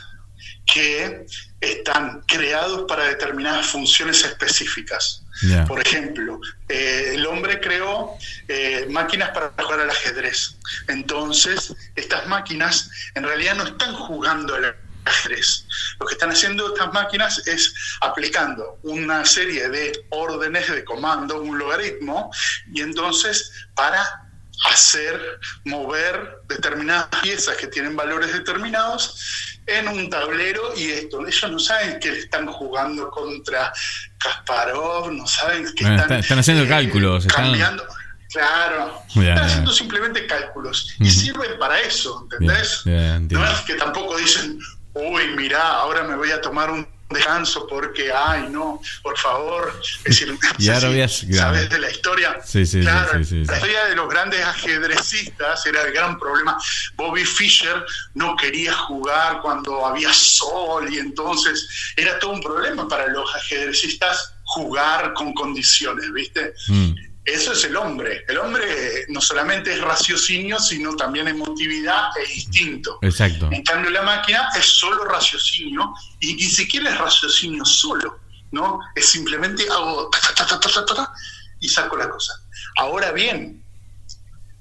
que 0.65 1.25
están 1.59 2.21
creados 2.27 2.85
para 2.88 3.05
determinadas 3.05 3.67
funciones 3.67 4.23
específicas. 4.23 5.23
Por 5.67 5.79
ejemplo, 5.79 6.39
eh, 6.69 7.13
el 7.15 7.25
hombre 7.25 7.59
creó 7.59 8.15
eh, 8.47 8.88
máquinas 8.89 9.29
para 9.29 9.51
jugar 9.57 9.79
al 9.79 9.89
ajedrez. 9.89 10.57
Entonces, 10.88 11.73
estas 11.95 12.27
máquinas 12.27 12.89
en 13.15 13.23
realidad 13.23 13.55
no 13.55 13.63
están 13.63 13.95
jugando 13.95 14.55
al 14.55 14.75
ajedrez. 15.05 15.65
Lo 15.99 16.05
que 16.05 16.13
están 16.13 16.29
haciendo 16.29 16.73
estas 16.73 16.93
máquinas 16.93 17.47
es 17.47 17.73
aplicando 18.01 18.79
una 18.83 19.25
serie 19.25 19.67
de 19.69 20.05
órdenes 20.09 20.71
de 20.71 20.83
comando, 20.83 21.41
un 21.41 21.57
logaritmo, 21.57 22.31
y 22.73 22.81
entonces 22.81 23.51
para 23.73 24.27
hacer 24.69 25.39
mover 25.65 26.38
determinadas 26.47 27.07
piezas 27.21 27.57
que 27.57 27.67
tienen 27.67 27.95
valores 27.95 28.31
determinados 28.31 29.51
en 29.67 29.88
un 29.88 30.09
tablero 30.09 30.73
y 30.75 30.91
esto. 30.91 31.25
Ellos 31.25 31.51
no 31.51 31.59
saben 31.59 31.99
que 31.99 32.09
están 32.09 32.47
jugando 32.47 33.09
contra 33.09 33.71
Kasparov, 34.17 35.11
no 35.11 35.25
saben 35.27 35.65
que 35.75 35.83
Bueno, 35.83 35.95
están, 36.01 36.03
está- 36.03 36.19
están 36.19 36.39
haciendo 36.39 36.67
cálculos, 36.67 37.25
están- 37.25 37.45
cambiando. 37.45 37.85
Claro, 38.31 39.03
Ya, 39.15 39.21
están 39.33 39.45
haciendo 39.45 39.73
simplemente 39.73 40.25
cálculos 40.25 40.95
y 40.99 41.09
sirven 41.11 41.59
para 41.59 41.79
eso, 41.81 42.21
¿entendés? 42.23 42.81
No 42.85 43.45
es 43.51 43.59
que 43.61 43.73
tampoco 43.75 44.15
dicen, 44.17 44.57
uy, 44.93 45.27
mirá, 45.35 45.61
ahora 45.73 46.03
me 46.03 46.15
voy 46.15 46.31
a 46.31 46.39
tomar 46.39 46.71
un 46.71 46.88
descanso 47.13 47.67
porque, 47.67 48.11
ay, 48.11 48.47
no, 48.49 48.81
por 49.01 49.17
favor. 49.17 49.79
Es 49.81 50.03
decir, 50.03 50.38
Y 50.57 50.69
ahora. 50.69 51.07
¿Sabes 51.09 51.69
de 51.69 51.79
la 51.79 51.89
historia? 51.89 52.39
Sí, 52.43 52.65
sí, 52.65 52.79
sí, 52.79 52.81
Claro, 52.81 53.11
sí, 53.19 53.25
sí, 53.25 53.45
sí. 53.45 53.45
La 53.45 53.55
historia 53.55 53.85
de 53.85 53.95
los 53.95 54.09
grandes 54.09 54.41
ajedrecistas 54.45 55.65
era 55.65 55.81
el 55.83 55.93
gran 55.93 56.19
problema. 56.19 56.57
Bobby 56.95 57.25
Fischer 57.25 57.85
no 58.13 58.35
quería 58.35 58.73
jugar 58.73 59.41
cuando 59.41 59.85
había 59.85 60.13
sol 60.13 60.91
y 60.93 60.99
entonces 60.99 61.67
era 61.95 62.19
todo 62.19 62.31
un 62.31 62.41
problema 62.41 62.88
para 62.88 63.07
los 63.07 63.33
ajedrecistas 63.35 64.33
jugar 64.43 65.13
con 65.13 65.33
condiciones, 65.33 66.11
¿viste? 66.13 66.53
Mm. 66.67 67.10
Eso 67.23 67.53
es 67.53 67.64
el 67.65 67.76
hombre. 67.77 68.26
El 68.27 68.39
hombre 68.39 69.06
no 69.10 69.22
solamente 69.22 69.72
es 69.72 69.81
raciocinio, 69.81 70.60
sino 70.60 70.95
también 70.95 71.27
emotividad 71.27 72.10
e 72.18 72.34
instinto. 72.34 72.98
Exacto. 73.02 73.48
En 73.52 73.64
cambio, 73.64 73.91
la 73.91 74.02
máquina 74.02 74.49
es 74.57 74.65
solo 74.65 75.06
raciocinio 75.06 75.93
y 76.19 76.34
ni 76.34 76.43
siquiera 76.43 76.89
es 76.89 76.98
raciocinio 76.98 77.64
solo, 77.64 78.19
¿no? 78.52 78.80
Es 78.95 79.06
simplemente 79.06 79.64
hago 79.69 80.10
ta, 80.10 80.45
ta, 80.45 80.60
ta, 80.60 81.14
y 81.60 81.69
saco 81.69 81.95
la 81.95 82.10
cosa. 82.10 82.34
Ahora 82.77 83.11
bien, 83.11 83.64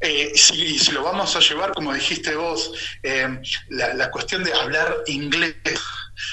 eh, 0.00 0.32
si, 0.34 0.78
si 0.78 0.92
lo 0.92 1.02
vamos 1.02 1.34
a 1.36 1.40
llevar, 1.40 1.72
como 1.72 1.94
dijiste 1.94 2.34
vos, 2.34 2.72
eh, 3.02 3.40
la, 3.70 3.94
la 3.94 4.10
cuestión 4.10 4.44
de 4.44 4.52
hablar 4.52 4.98
inglés, 5.06 5.56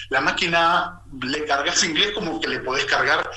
la 0.10 0.20
máquina 0.20 1.02
le 1.22 1.45
cargas 1.45 1.84
inglés 1.86 2.12
como 2.14 2.41
que 2.41 2.49
le 2.49 2.60
podés 2.60 2.86
cargar 2.86 3.30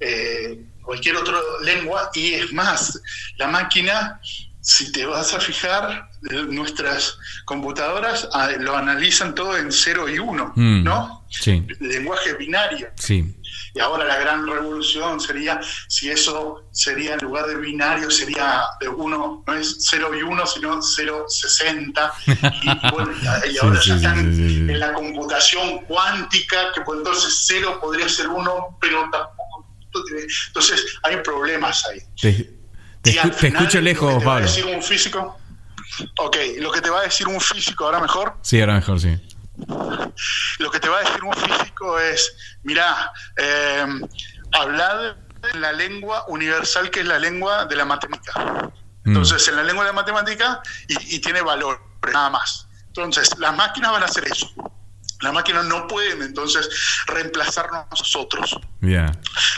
eh, 0.00 0.60
cualquier 0.88 1.16
otra 1.16 1.36
lengua 1.60 2.10
y 2.14 2.32
es 2.32 2.50
más, 2.50 2.98
la 3.36 3.46
máquina, 3.46 4.18
si 4.62 4.90
te 4.90 5.04
vas 5.04 5.34
a 5.34 5.38
fijar, 5.38 6.08
eh, 6.30 6.46
nuestras 6.48 7.18
computadoras 7.44 8.26
ah, 8.32 8.48
lo 8.58 8.74
analizan 8.74 9.34
todo 9.34 9.54
en 9.58 9.70
0 9.70 10.08
y 10.08 10.18
1, 10.18 10.52
Mm, 10.56 10.84
¿no? 10.84 11.26
Sí, 11.28 11.62
Lenguaje 11.80 12.32
binario. 12.34 12.88
sí. 12.96 13.34
Y 13.74 13.80
ahora 13.80 14.04
la 14.04 14.16
gran 14.18 14.46
revolución 14.46 15.20
sería, 15.20 15.60
si 15.88 16.10
eso 16.10 16.68
sería 16.72 17.14
en 17.14 17.20
lugar 17.20 17.46
de 17.46 17.56
binario, 17.56 18.10
sería 18.10 18.62
de 18.80 18.88
1, 18.88 19.44
no 19.46 19.54
es 19.54 19.76
0 19.90 20.10
y 20.18 20.22
1, 20.22 20.46
sino 20.46 20.80
0, 20.82 21.26
60. 21.28 22.12
Y, 22.62 22.90
bueno, 22.92 23.12
y, 23.46 23.58
ahora 23.58 23.80
Sí, 23.80 23.90
ya 23.90 23.94
sí, 23.98 24.04
están 24.06 24.34
sí. 24.34 24.42
en 24.72 24.80
la 24.80 24.92
computación 24.94 25.80
cuántica, 25.86 26.72
que 26.74 26.80
pues 26.80 26.98
entonces 26.98 27.44
0 27.46 27.78
podría 27.80 28.08
ser 28.08 28.28
1, 28.28 28.78
pero 28.80 29.02
tampoco. 29.12 29.37
Entonces 30.48 30.84
hay 31.02 31.16
problemas 31.18 31.84
ahí. 31.86 32.00
Te, 32.20 33.12
escu- 33.12 33.44
escucho 33.44 33.78
lo 33.78 33.84
lejos, 33.84 34.12
que 34.14 34.18
te 34.20 34.24
va 34.26 34.32
a 34.32 34.34
Pablo. 34.36 34.46
decir 34.46 34.66
un 34.66 34.82
físico. 34.82 35.38
Ok, 36.18 36.36
lo 36.58 36.70
que 36.70 36.80
te 36.80 36.90
va 36.90 37.00
a 37.00 37.02
decir 37.02 37.26
un 37.28 37.40
físico 37.40 37.84
ahora 37.86 38.00
mejor. 38.00 38.36
Sí, 38.42 38.60
ahora 38.60 38.74
mejor, 38.74 39.00
sí. 39.00 39.16
lo 40.58 40.70
que 40.70 40.80
te 40.80 40.88
va 40.88 40.98
a 40.98 41.00
decir 41.00 41.22
un 41.24 41.32
físico 41.34 41.98
es, 41.98 42.32
mira, 42.62 43.10
eh, 43.36 43.86
hablad 44.52 45.16
en 45.52 45.60
la 45.60 45.72
lengua 45.72 46.24
universal 46.28 46.90
que 46.90 47.00
es 47.00 47.06
la 47.06 47.18
lengua 47.18 47.64
de 47.66 47.76
la 47.76 47.84
matemática. 47.84 48.70
Mm. 49.04 49.08
Entonces, 49.08 49.46
en 49.48 49.56
la 49.56 49.62
lengua 49.62 49.84
de 49.84 49.90
la 49.90 49.94
matemática 49.94 50.60
y, 50.88 51.16
y 51.16 51.18
tiene 51.20 51.40
valor, 51.40 51.80
nada 52.12 52.30
más. 52.30 52.68
Entonces, 52.88 53.30
las 53.38 53.56
máquinas 53.56 53.92
van 53.92 54.02
a 54.02 54.06
hacer 54.06 54.24
eso. 54.30 54.52
Las 55.20 55.32
máquinas 55.32 55.64
no 55.64 55.86
pueden 55.86 56.22
entonces 56.22 56.68
reemplazarnos 57.06 57.86
a 57.86 57.86
nosotros. 57.90 58.58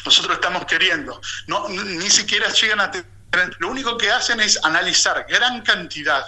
Nosotros 0.05 0.35
estamos 0.35 0.65
queriendo, 0.65 1.20
no, 1.47 1.69
ni 1.69 2.09
siquiera 2.11 2.49
llegan 2.53 2.81
a 2.81 2.91
tener, 2.91 3.07
lo 3.59 3.69
único 3.69 3.97
que 3.97 4.11
hacen 4.11 4.41
es 4.41 4.59
analizar 4.65 5.27
gran 5.28 5.61
cantidad 5.62 6.24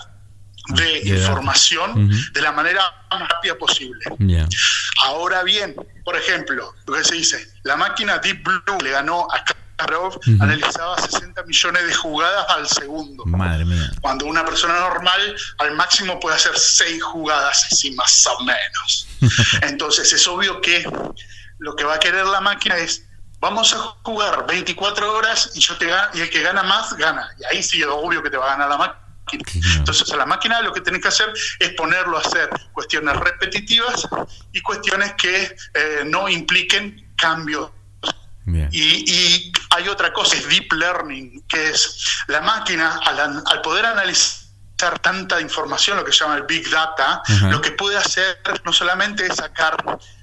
de 0.68 1.00
información 1.00 2.08
de 2.32 2.40
la 2.40 2.52
manera 2.52 2.82
más 3.10 3.28
rápida 3.28 3.56
posible. 3.58 4.04
Ahora 5.04 5.42
bien, 5.42 5.74
por 6.04 6.16
ejemplo, 6.16 6.74
lo 6.86 6.94
que 6.94 7.02
se 7.02 7.14
dice, 7.16 7.52
la 7.64 7.76
máquina 7.76 8.18
Deep 8.18 8.44
Blue 8.44 8.78
le 8.82 8.90
ganó 8.90 9.26
a 9.32 9.44
Kasparov, 9.76 10.18
analizaba 10.40 10.98
60 10.98 11.42
millones 11.44 11.86
de 11.86 11.94
jugadas 11.94 12.46
al 12.50 12.68
segundo. 12.68 13.24
Madre 13.26 13.64
mía. 13.64 13.90
Cuando 14.00 14.26
una 14.26 14.44
persona 14.44 14.78
normal 14.80 15.36
al 15.58 15.74
máximo 15.74 16.18
puede 16.20 16.36
hacer 16.36 16.56
6 16.56 17.02
jugadas 17.02 17.66
así 17.70 17.90
más 17.92 18.26
o 18.26 18.44
menos. 18.44 19.08
Entonces 19.62 20.12
es 20.12 20.26
obvio 20.26 20.60
que 20.60 20.84
lo 21.58 21.76
que 21.76 21.84
va 21.84 21.94
a 21.94 21.98
querer 22.00 22.26
la 22.26 22.40
máquina 22.40 22.76
es 22.76 23.04
vamos 23.40 23.74
a 23.74 23.78
jugar 24.02 24.46
24 24.46 25.12
horas 25.12 25.50
y 25.54 25.60
yo 25.60 25.76
te 25.76 25.88
y 26.14 26.20
el 26.20 26.30
que 26.30 26.42
gana 26.42 26.62
más 26.62 26.96
gana. 26.96 27.28
Y 27.38 27.44
ahí 27.54 27.62
sí 27.62 27.80
es 27.80 27.88
obvio 27.88 28.22
que 28.22 28.30
te 28.30 28.36
va 28.36 28.46
a 28.46 28.50
ganar 28.50 28.68
la 28.68 28.78
máquina. 28.78 29.02
Entonces 29.76 30.10
a 30.12 30.16
la 30.16 30.26
máquina 30.26 30.60
lo 30.60 30.72
que 30.72 30.80
tenés 30.80 31.00
que 31.00 31.08
hacer 31.08 31.32
es 31.58 31.70
ponerlo 31.70 32.18
a 32.18 32.20
hacer 32.20 32.50
cuestiones 32.72 33.16
repetitivas 33.16 34.06
y 34.52 34.60
cuestiones 34.60 35.14
que 35.14 35.56
eh, 35.74 36.02
no 36.04 36.28
impliquen 36.28 37.12
cambios 37.16 37.70
Bien. 38.44 38.68
y, 38.72 39.10
y 39.10 39.52
hay 39.70 39.88
otra 39.88 40.12
cosa, 40.12 40.36
es 40.36 40.48
deep 40.48 40.72
learning, 40.72 41.44
que 41.48 41.70
es 41.70 42.04
la 42.26 42.40
máquina, 42.40 42.98
al, 43.04 43.42
al 43.46 43.60
poder 43.62 43.86
analizar 43.86 44.42
tanta 45.00 45.40
información, 45.40 45.96
lo 45.96 46.04
que 46.04 46.12
se 46.12 46.24
llama 46.24 46.36
el 46.36 46.42
big 46.44 46.68
data, 46.68 47.22
lo 47.42 47.60
que 47.60 47.72
puede 47.72 47.96
hacer 47.96 48.38
no 48.64 48.72
solamente 48.72 49.26
es 49.26 49.36
sacar 49.36 49.76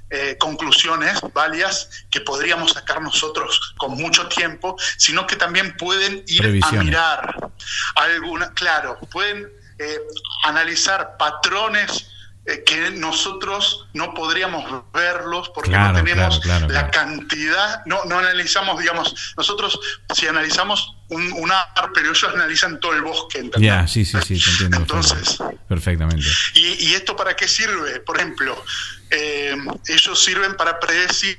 eh, 0.10 0.36
conclusiones 0.40 1.20
válidas 1.34 1.90
que 2.12 2.22
podríamos 2.22 2.74
sacar 2.74 3.02
nosotros 3.02 3.74
con 3.78 3.96
mucho 3.96 4.28
tiempo, 4.28 4.76
sino 4.98 5.26
que 5.26 5.36
también 5.36 5.78
pueden 5.78 6.24
ir 6.28 6.62
a 6.64 6.72
mirar 6.72 7.52
alguna, 7.96 8.52
claro, 8.54 9.00
pueden 9.12 9.48
eh, 9.78 10.00
analizar 10.44 11.16
patrones 11.18 12.08
eh, 12.50 12.64
que 12.66 12.92
nosotros 12.92 13.88
no 13.94 14.14
podríamos 14.14 14.84
verlos 14.92 15.50
porque 15.54 15.70
Claro, 15.70 15.94
no 15.94 16.04
tenemos 16.04 16.40
claro, 16.40 16.68
claro, 16.68 16.74
la 16.74 16.90
cantidad, 16.92 17.86
no, 17.86 18.04
no 18.06 18.18
analizamos, 18.18 18.80
digamos, 18.80 19.34
nosotros 19.38 19.80
si 20.16 20.28
analizamos 20.28 20.96
un, 21.10 21.32
un 21.34 21.52
árbol, 21.52 21.92
pero 21.94 22.10
ellos 22.10 22.32
analizan 22.34 22.80
todo 22.80 22.94
el 22.94 23.02
bosque. 23.02 23.50
Ya, 23.60 23.88
sí, 23.88 24.04
sí, 24.04 24.18
sí, 24.26 24.40
te 24.44 24.50
entiendo. 24.52 24.78
Entonces, 24.78 25.38
Perfectamente. 25.68 26.26
¿y, 26.56 26.88
y 26.88 26.94
esto 26.96 27.16
para 27.16 27.36
qué 27.36 27.48
sirve? 27.48 28.00
Por 28.00 28.18
ejemplo, 28.18 28.64
eh, 29.12 29.56
ellos 29.88 30.24
sirven 30.24 30.56
para 30.56 30.80
predecir 30.80 31.38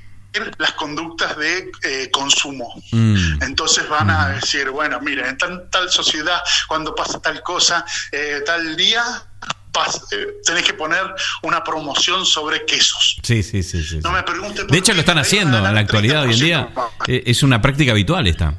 las 0.57 0.71
conductas 0.73 1.35
de 1.37 1.71
eh, 1.83 2.09
consumo. 2.11 2.73
Mm. 2.91 3.43
Entonces 3.43 3.87
van 3.89 4.09
a 4.09 4.29
decir, 4.29 4.69
bueno, 4.69 4.99
miren, 5.01 5.25
en 5.25 5.37
tal, 5.37 5.69
tal 5.69 5.89
sociedad, 5.89 6.39
cuando 6.67 6.95
pasa 6.95 7.19
tal 7.21 7.41
cosa, 7.43 7.83
eh, 8.11 8.41
tal 8.45 8.75
día, 8.77 9.03
pas- 9.73 10.01
eh, 10.11 10.27
tenés 10.45 10.63
que 10.63 10.73
poner 10.73 11.03
una 11.43 11.63
promoción 11.63 12.25
sobre 12.25 12.65
quesos. 12.65 13.17
Sí, 13.23 13.43
sí, 13.43 13.61
sí. 13.63 13.83
sí, 13.83 13.99
No 14.03 14.11
me 14.11 14.23
pregunten 14.23 14.67
De 14.67 14.77
hecho, 14.77 14.93
lo 14.93 15.01
están 15.01 15.17
haciendo 15.17 15.57
en 15.57 15.73
la 15.73 15.79
actualidad 15.81 16.23
hoy 16.23 16.33
en 16.33 16.39
día. 16.39 16.69
30% 16.69 16.73
más. 16.75 16.89
Es 17.07 17.43
una 17.43 17.61
práctica 17.61 17.91
habitual 17.91 18.25
esta. 18.27 18.55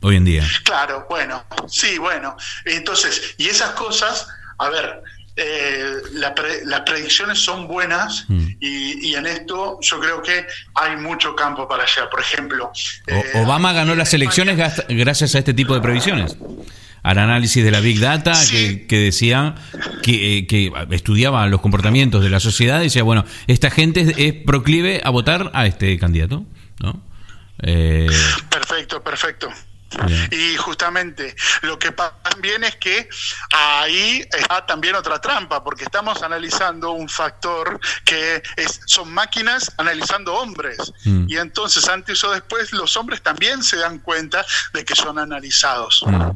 Hoy 0.00 0.16
en 0.16 0.24
día. 0.24 0.44
Claro, 0.64 1.06
bueno, 1.08 1.44
sí, 1.68 1.96
bueno. 1.98 2.36
Entonces, 2.66 3.34
y 3.38 3.46
esas 3.48 3.70
cosas, 3.70 4.26
a 4.58 4.68
ver, 4.68 5.02
eh, 5.36 5.84
la 6.12 6.34
pre- 6.34 6.64
las 6.64 6.80
predicciones 6.80 7.38
son 7.38 7.66
buenas 7.66 8.24
Mm. 8.28 8.46
y, 8.60 9.08
y 9.08 9.14
en 9.16 9.26
esto 9.26 9.78
yo 9.80 9.98
creo 10.00 10.22
que 10.22 10.46
hay 10.74 10.96
mucho 10.96 11.34
campo 11.34 11.66
para 11.66 11.82
allá. 11.84 12.08
Por 12.10 12.20
ejemplo, 12.20 12.70
eh, 13.06 13.22
Obama 13.34 13.72
ganó 13.72 13.94
las 13.94 14.14
elecciones 14.14 14.56
gracias 14.88 15.34
a 15.34 15.38
este 15.38 15.52
tipo 15.54 15.74
de 15.74 15.80
previsiones. 15.80 16.36
Al 17.02 17.18
análisis 17.18 17.62
de 17.62 17.70
la 17.70 17.80
Big 17.80 18.00
Data 18.00 18.34
Sí. 18.34 18.52
que, 18.56 18.86
que 18.86 18.98
decía 18.98 19.56
que, 20.02 20.38
eh, 20.38 20.46
que 20.46 20.72
estudiaba 20.92 21.46
los 21.48 21.60
comportamientos 21.60 22.22
de 22.22 22.30
la 22.30 22.40
sociedad 22.40 22.80
y 22.80 22.84
decía, 22.84 23.02
bueno, 23.02 23.26
esta 23.46 23.70
gente 23.70 24.00
es, 24.00 24.14
es 24.16 24.32
proclive 24.46 25.02
a 25.04 25.10
votar 25.10 25.50
a 25.52 25.66
este 25.66 25.98
candidato. 25.98 26.44
¿no? 26.80 27.02
Eh, 27.60 28.08
Perfecto, 28.48 29.02
perfecto. 29.02 29.48
Bien. 30.06 30.28
Y 30.32 30.56
justamente 30.56 31.34
lo 31.62 31.78
que 31.78 31.92
pasa 31.92 32.14
también 32.22 32.64
es 32.64 32.76
que 32.76 33.08
ahí 33.52 34.26
está 34.32 34.64
también 34.66 34.94
otra 34.94 35.20
trampa, 35.20 35.62
porque 35.62 35.84
estamos 35.84 36.22
analizando 36.22 36.92
un 36.92 37.08
factor 37.08 37.78
que 38.04 38.42
es, 38.56 38.80
son 38.86 39.12
máquinas 39.12 39.72
analizando 39.78 40.34
hombres. 40.34 40.78
Mm. 41.04 41.26
Y 41.28 41.36
entonces 41.36 41.88
antes 41.88 42.22
o 42.24 42.30
después 42.32 42.72
los 42.72 42.96
hombres 42.96 43.22
también 43.22 43.62
se 43.62 43.76
dan 43.76 43.98
cuenta 44.00 44.44
de 44.72 44.84
que 44.84 44.94
son 44.94 45.18
analizados. 45.18 46.02
mm. 46.06 46.30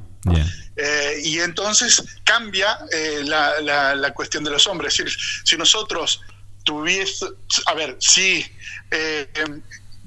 Eh, 0.81 1.21
y 1.25 1.41
entonces 1.41 2.05
cambia 2.23 2.79
eh, 2.93 3.23
la, 3.25 3.61
la- 3.61 3.95
la 3.97 4.15
cuestión 4.15 4.45
de 4.45 4.51
los 4.51 4.67
hombres. 4.69 4.93
Es 4.99 5.05
decir, 5.07 5.21
si 5.45 5.57
nosotros 5.57 6.21
tuviese, 6.65 7.27
a 7.67 7.75
ver, 7.75 7.97
si 7.99 8.47
eh, 8.91 9.29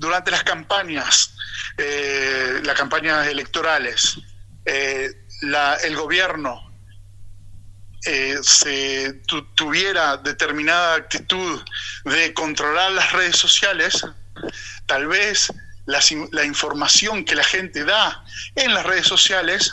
durante 0.02 0.32
las 0.32 0.44
campañas, 0.44 1.36
eh, 1.78 2.60
las 2.64 2.76
campañas 2.76 3.28
electorales, 3.28 4.18
eh, 4.66 5.12
la- 5.42 5.76
el 5.76 5.96
gobierno 5.96 6.70
eh, 8.04 8.40
se 8.42 9.14
tu- 9.28 9.46
tuviera 9.54 10.18
determinada 10.18 10.96
actitud 10.96 11.62
de 12.06 12.34
controlar 12.34 12.92
las 12.94 13.12
redes 13.12 13.38
sociales, 13.38 14.04
tal 14.88 15.06
vez 15.06 15.54
la 15.86 16.44
información 16.44 17.24
que 17.24 17.36
la 17.36 17.44
gente 17.44 17.84
da 17.84 18.24
en 18.56 18.74
las 18.74 18.84
redes 18.88 19.06
sociales 19.06 19.70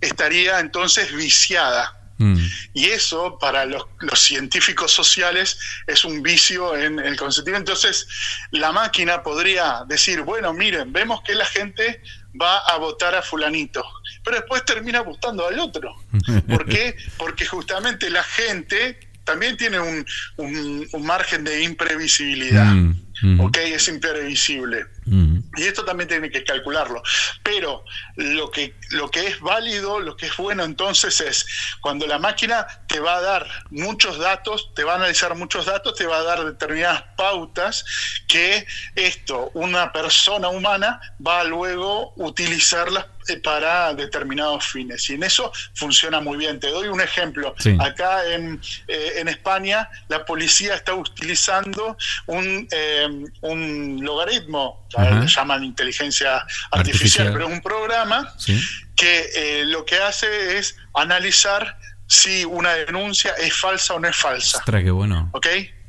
estaría 0.00 0.60
entonces 0.60 1.12
viciada. 1.12 2.01
Mm, 2.22 2.38
Y 2.74 2.84
eso 2.86 3.38
para 3.38 3.64
los, 3.66 3.84
los 4.00 4.18
científicos 4.20 4.92
sociales 4.92 5.58
es 5.86 6.04
un 6.04 6.22
vicio 6.22 6.76
en 6.76 6.98
el 6.98 7.16
consentimiento. 7.16 7.72
Entonces, 7.72 8.06
la 8.50 8.70
máquina 8.72 9.22
podría 9.22 9.82
decir, 9.88 10.22
bueno, 10.22 10.52
miren, 10.52 10.92
vemos 10.92 11.20
que 11.22 11.34
la 11.34 11.46
gente 11.46 12.00
va 12.40 12.58
a 12.58 12.76
votar 12.78 13.14
a 13.14 13.22
fulanito, 13.22 13.84
pero 14.24 14.36
después 14.38 14.64
termina 14.64 15.00
votando 15.02 15.46
al 15.46 15.58
otro. 15.58 15.94
¿Por 16.48 16.66
qué? 16.66 16.96
Porque 17.18 17.44
justamente 17.46 18.08
la 18.10 18.22
gente 18.22 18.98
también 19.24 19.56
tiene 19.56 19.78
un, 19.78 20.04
un- 20.36 20.88
un 20.92 21.06
margen 21.06 21.44
de 21.44 21.62
imprevisibilidad. 21.62 22.72
mm, 22.72 22.94
mm, 23.22 23.40
¿Ok? 23.40 23.56
Es 23.58 23.88
imprevisible. 23.88 24.86
mm. 25.06 25.38
Y 25.56 25.64
esto 25.64 25.84
también 25.84 26.08
tiene 26.08 26.30
que 26.30 26.44
calcularlo. 26.44 27.02
Pero 27.42 27.84
lo 28.16 28.50
que, 28.50 28.74
lo 28.90 29.10
que 29.10 29.26
es 29.26 29.40
válido, 29.40 30.00
lo 30.00 30.16
que 30.16 30.26
es 30.26 30.36
bueno 30.36 30.64
entonces 30.64 31.20
es 31.20 31.46
cuando 31.80 32.06
la 32.06 32.18
máquina 32.18 32.66
te 32.86 33.00
va 33.00 33.16
a 33.16 33.20
dar 33.20 33.46
muchos 33.70 34.18
datos, 34.18 34.72
te 34.74 34.84
va 34.84 34.92
a 34.92 34.96
analizar 34.96 35.34
muchos 35.34 35.66
datos, 35.66 35.94
te 35.94 36.06
va 36.06 36.18
a 36.18 36.22
dar 36.22 36.44
determinadas 36.44 37.04
pautas 37.16 37.84
que 38.28 38.66
esto, 38.94 39.50
una 39.54 39.92
persona 39.92 40.48
humana 40.48 41.00
va 41.24 41.40
a 41.40 41.44
luego 41.44 42.14
utilizarlas 42.16 43.06
para 43.42 43.94
determinados 43.94 44.66
fines. 44.66 45.08
Y 45.10 45.14
en 45.14 45.22
eso 45.22 45.52
funciona 45.74 46.20
muy 46.20 46.36
bien. 46.38 46.60
Te 46.60 46.68
doy 46.68 46.88
un 46.88 47.00
ejemplo. 47.00 47.54
Sí. 47.58 47.76
Acá 47.80 48.24
en, 48.32 48.60
eh, 48.88 49.12
en 49.16 49.28
España 49.28 49.88
la 50.08 50.24
policía 50.24 50.74
está 50.74 50.94
utilizando 50.94 51.96
un, 52.26 52.66
eh, 52.70 53.08
un 53.42 53.98
logaritmo, 54.02 54.86
Ajá. 54.96 55.20
le 55.20 55.26
llaman 55.26 55.64
inteligencia 55.64 56.36
artificial, 56.70 57.28
Artificial. 57.28 57.32
pero 57.32 57.46
es 57.48 57.52
un 57.52 57.60
programa 57.62 58.34
Sí. 58.38 58.60
que 58.96 59.30
eh, 59.34 59.64
lo 59.66 59.84
que 59.84 59.96
hace 59.98 60.58
es 60.58 60.76
analizar 60.94 61.78
si 62.06 62.44
una 62.44 62.72
denuncia 62.74 63.32
es 63.38 63.54
falsa 63.54 63.94
o 63.94 64.00
no 64.00 64.08
es 64.08 64.16
falsa. 64.16 64.58
Ostras, 64.58 64.82
qué 64.82 64.90
bueno. 64.90 65.30
¿Ok? 65.32 65.46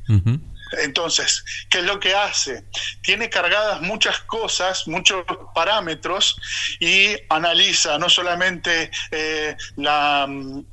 Ujú. 0.10 0.40
Entonces, 0.80 1.44
¿qué 1.70 1.80
es 1.80 1.86
lo 1.86 2.00
que 2.00 2.14
hace? 2.14 2.64
Tiene 3.02 3.30
cargadas 3.30 3.82
muchas 3.82 4.20
cosas, 4.22 4.88
muchos 4.88 5.24
parámetros 5.54 6.36
y 6.80 7.16
analiza 7.30 7.98
no 7.98 8.10
solamente 8.10 8.92
eh, 9.12 9.56
la, 9.78 10.26
mm, 10.28 10.66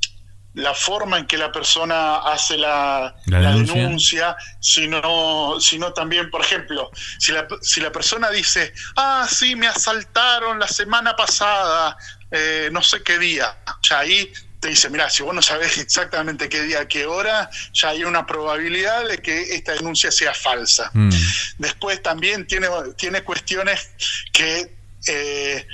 la 0.55 0.74
forma 0.74 1.18
en 1.18 1.27
que 1.27 1.36
la 1.39 1.52
persona 1.52 2.16
hace 2.18 2.56
la, 2.59 3.14
La 3.27 3.40
la 3.40 3.51
denuncia. 3.52 3.74
denuncia, 3.74 4.36
sino, 4.60 5.60
sino 5.60 5.93
también, 5.93 6.31
por 6.31 6.40
ejemplo, 6.43 6.90
si 7.18 7.32
la, 7.32 7.47
si 7.62 7.81
la 7.81 7.93
persona 7.93 8.31
dice, 8.31 8.72
ah, 8.97 9.27
sí, 9.31 9.55
me 9.55 9.68
asaltaron 9.68 10.59
la 10.59 10.68
semana 10.68 11.14
pasada, 11.14 11.97
eh, 12.31 12.68
no 12.72 12.82
sé 12.82 13.02
qué 13.02 13.18
día, 13.18 13.56
ya 13.89 14.01
ahí 14.01 14.32
te 14.60 14.68
dice, 14.68 14.90
mira, 14.90 15.08
si 15.08 15.22
vos 15.22 15.34
no 15.34 15.42
sabés 15.42 15.78
exactamente 15.78 16.48
qué 16.48 16.62
día, 16.62 16.86
qué 16.86 17.06
hora, 17.06 17.50
ya 17.72 17.88
hay 17.88 18.04
una 18.04 18.26
probabilidad 18.26 19.08
de 19.08 19.18
que 19.18 19.54
esta 19.54 19.72
denuncia 19.72 20.12
sea 20.12 20.34
falsa. 20.34 20.90
Mm. 20.92 21.10
Después 21.58 22.02
también 22.02 22.46
tiene, 22.46 22.68
tiene 22.96 23.22
cuestiones 23.22 23.90
que 24.32 24.76
eh, 25.06 25.66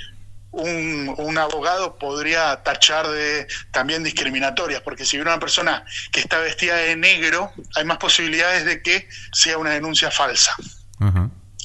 un, 0.51 1.13
un 1.17 1.37
abogado 1.37 1.97
podría 1.97 2.63
tachar 2.63 3.07
de 3.09 3.47
también 3.71 4.03
discriminatorias, 4.03 4.81
porque 4.81 5.05
si 5.05 5.17
viene 5.17 5.31
una 5.31 5.39
persona 5.39 5.85
que 6.11 6.21
está 6.21 6.39
vestida 6.39 6.77
de 6.77 6.95
negro, 6.95 7.51
hay 7.75 7.83
más 7.83 7.97
posibilidades 7.97 8.65
de 8.65 8.81
que 8.81 9.07
sea 9.33 9.57
una 9.57 9.71
denuncia 9.71 10.09
falsa. 10.09 10.55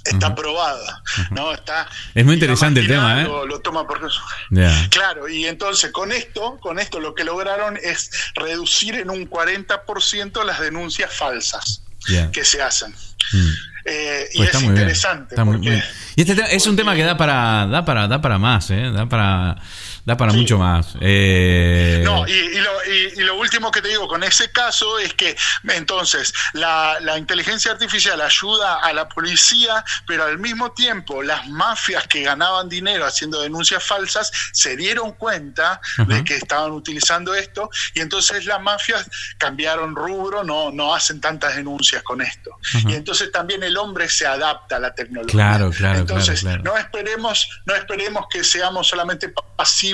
Está 0.04 0.28
Ujú. 0.28 0.36
probada, 0.36 1.02
¿no? 1.30 1.52
Está, 1.52 1.88
Es 2.14 2.24
muy 2.24 2.34
interesante 2.34 2.80
el 2.80 2.88
tema, 2.88 3.22
¿eh? 3.22 3.24
Lo, 3.24 3.60
toma 3.60 3.86
por 3.86 4.00
Ya. 4.50 4.88
Claro, 4.90 5.28
y 5.28 5.46
entonces 5.46 5.92
con 5.92 6.10
esto, 6.12 6.58
con 6.60 6.78
esto 6.80 6.98
lo 7.00 7.14
que 7.14 7.22
lograron 7.24 7.78
es 7.80 8.10
reducir 8.34 8.96
en 8.96 9.10
un 9.10 9.28
40% 9.30 10.44
las 10.44 10.60
denuncias 10.60 11.12
falsas 11.14 11.82
que 12.32 12.44
se 12.44 12.60
hacen. 12.60 12.92
Mm. 13.32 13.48
Eh, 13.84 14.28
y 14.32 14.36
Pues 14.38 14.48
es 14.50 14.54
muy 14.56 14.62
bien. 14.64 14.72
interesante. 14.76 15.34
Está 15.34 15.44
muy 15.44 15.54
porque- 15.56 15.70
bien. 15.70 15.84
Y 16.16 16.20
este 16.22 16.34
tema- 16.34 16.48
es 16.48 16.66
un 16.66 16.76
tema 16.76 16.94
que 16.96 17.02
da 17.04 17.16
para, 17.16 17.66
da 17.66 17.84
para, 17.84 18.08
da 18.08 18.20
para 18.20 18.38
más, 18.38 18.70
¿eh? 18.70 18.90
Da 18.92 19.08
para, 19.08 19.56
da 20.04 20.16
para 20.16 20.32
Sí. 20.32 20.38
mucho 20.38 20.58
más. 20.58 20.94
Eh, 21.00 22.02
No, 22.04 22.26
y, 22.26 22.32
y 22.32 22.58
lo, 22.58 22.70
y- 22.92 23.20
y 23.20 23.22
lo 23.24 23.36
último 23.36 23.70
que 23.70 23.80
te 23.80 23.88
digo 23.88 24.08
con 24.08 24.22
ese 24.24 24.50
caso 24.50 24.98
es 24.98 25.14
que 25.14 25.36
entonces 25.68 26.32
la, 26.54 26.98
la 27.00 27.18
inteligencia 27.18 27.70
artificial 27.72 28.20
ayuda 28.20 28.76
a 28.82 28.92
la 28.92 29.08
policía, 29.08 29.84
pero 30.06 30.24
al 30.24 30.38
mismo 30.38 30.72
tiempo 30.72 31.22
las 31.22 31.48
mafias 31.48 32.06
que 32.08 32.22
ganaban 32.22 32.68
dinero 32.68 33.04
haciendo 33.04 33.40
denuncias 33.40 33.82
falsas 33.84 34.30
se 34.52 34.76
dieron 34.76 35.12
cuenta 35.12 35.80
de 36.08 36.24
que 36.24 36.36
estaban 36.36 36.72
utilizando 36.72 37.34
esto 37.34 37.70
y 37.94 38.00
entonces 38.00 38.44
las 38.44 38.60
mafias 38.60 39.08
cambiaron 39.38 39.94
rubro, 39.94 40.42
no, 40.44 40.70
no 40.72 40.94
hacen 40.94 41.20
tantas 41.20 41.54
denuncias 41.56 42.02
con 42.02 42.20
esto. 42.20 42.50
Y 42.88 42.94
entonces 42.94 43.30
también 43.30 43.62
el 43.62 43.76
hombre 43.76 44.08
se 44.08 44.26
adapta 44.26 44.76
a 44.76 44.80
la 44.80 44.94
tecnología. 44.94 45.32
Claro, 45.32 45.70
claro, 45.70 45.98
Entonces, 46.00 46.40
claro, 46.40 46.62
claro. 46.62 46.76
no 46.76 46.80
esperemos, 46.82 47.48
no 47.66 47.74
esperemos 47.74 48.26
que 48.30 48.42
seamos 48.42 48.88
solamente 48.88 49.32
pasivos 49.56 49.91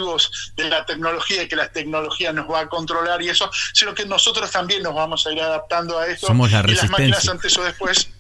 de 0.57 0.69
la 0.69 0.85
tecnología 0.87 1.43
y 1.43 1.49
que 1.49 1.57
la 1.57 1.69
tecnología 1.71 2.33
nos 2.33 2.51
va 2.51 2.61
a 2.61 2.69
controlar 2.69 3.21
y 3.23 3.29
eso, 3.29 3.51
sino 3.73 3.95
que 3.95 4.07
nosotros 4.07 4.51
también 4.51 4.83
nos 4.83 4.95
vamos 4.95 5.27
a 5.27 5.33
ir 5.33 5.41
adaptando 5.41 5.99
a 5.99 6.07
eso. 6.07 6.27
Somos 6.27 6.51
la 6.53 6.61
y 6.67 6.75
las 6.75 6.89
máquinas 6.91 7.25
resistencia. 7.25 7.33
antes 7.33 7.59
o 7.59 7.65
después. 7.65 8.11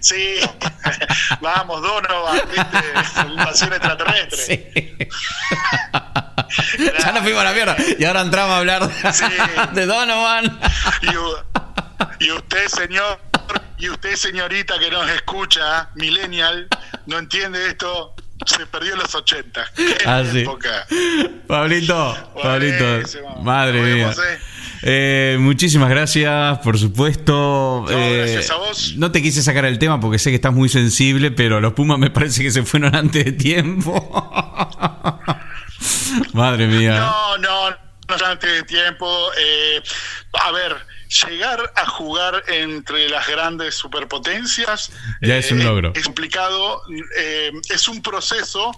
Sí, 0.00 0.34
vamos, 1.40 1.80
Donovan, 1.80 2.40
¿viste? 2.50 3.28
Invasión 3.30 3.72
extraterrestre. 3.72 5.08
ya 7.02 7.12
nos 7.12 7.22
fuimos 7.22 7.40
a 7.40 7.44
la 7.44 7.52
mierda. 7.52 7.76
Y 7.98 8.04
ahora 8.04 8.20
entramos 8.22 8.52
a 8.54 8.58
hablar 8.58 8.90
Sí. 9.12 9.24
de 9.72 9.86
Donovan. 9.86 10.60
Y 12.18 12.30
usted, 12.32 12.68
señor, 12.68 13.18
y 13.78 13.88
usted, 13.88 14.16
señorita 14.16 14.78
que 14.78 14.90
nos 14.90 15.08
escucha, 15.10 15.88
millennial, 15.94 16.68
no 17.06 17.18
entiende 17.18 17.66
esto, 17.68 18.14
se 18.46 18.66
perdió 18.66 18.92
en 18.94 18.98
los 19.00 19.14
80. 19.14 19.64
Qué 19.76 19.94
Ah, 20.06 20.22
sí. 20.30 20.40
época. 20.40 20.86
Pablito, 21.46 22.32
Pablito, 22.42 22.84
madre 23.42 23.78
Nos 23.80 23.86
mía. 23.88 23.94
vemos, 24.08 24.18
eh. 24.18 24.38
Eh, 24.82 25.36
muchísimas 25.38 25.90
gracias, 25.90 26.58
por 26.60 26.78
supuesto. 26.78 27.84
No, 27.86 27.90
Eh, 27.90 28.16
gracias 28.18 28.50
a 28.50 28.56
vos. 28.56 28.94
no 28.96 29.12
te 29.12 29.20
quise 29.22 29.42
sacar 29.42 29.66
el 29.66 29.78
tema 29.78 30.00
porque 30.00 30.18
sé 30.18 30.30
que 30.30 30.36
estás 30.36 30.54
muy 30.54 30.68
sensible, 30.70 31.30
pero 31.30 31.60
los 31.60 31.74
Pumas 31.74 31.98
me 31.98 32.10
parece 32.10 32.42
que 32.42 32.50
se 32.50 32.62
fueron 32.62 32.94
antes 32.96 33.24
de 33.26 33.32
tiempo. 33.32 33.92
Madre 36.32 36.66
mía. 36.66 36.98
No, 36.98 37.38
no, 37.38 37.70
no 38.08 38.14
es 38.16 38.22
antes 38.22 38.50
de 38.52 38.62
tiempo. 38.64 39.30
Eh, 39.38 39.82
a 40.44 40.50
ver, 40.52 40.76
llegar 41.24 41.72
a 41.74 41.86
jugar 41.86 42.42
entre 42.48 43.08
las 43.08 43.26
grandes 43.26 43.74
superpotencias 43.74 44.92
Ya 45.20 45.36
es 45.36 45.50
un 45.50 45.64
logro. 45.64 45.92
Es 45.94 46.04
complicado, 46.04 46.82
eh, 47.18 47.52
es 47.68 47.88
un 47.88 48.00
proceso. 48.02 48.70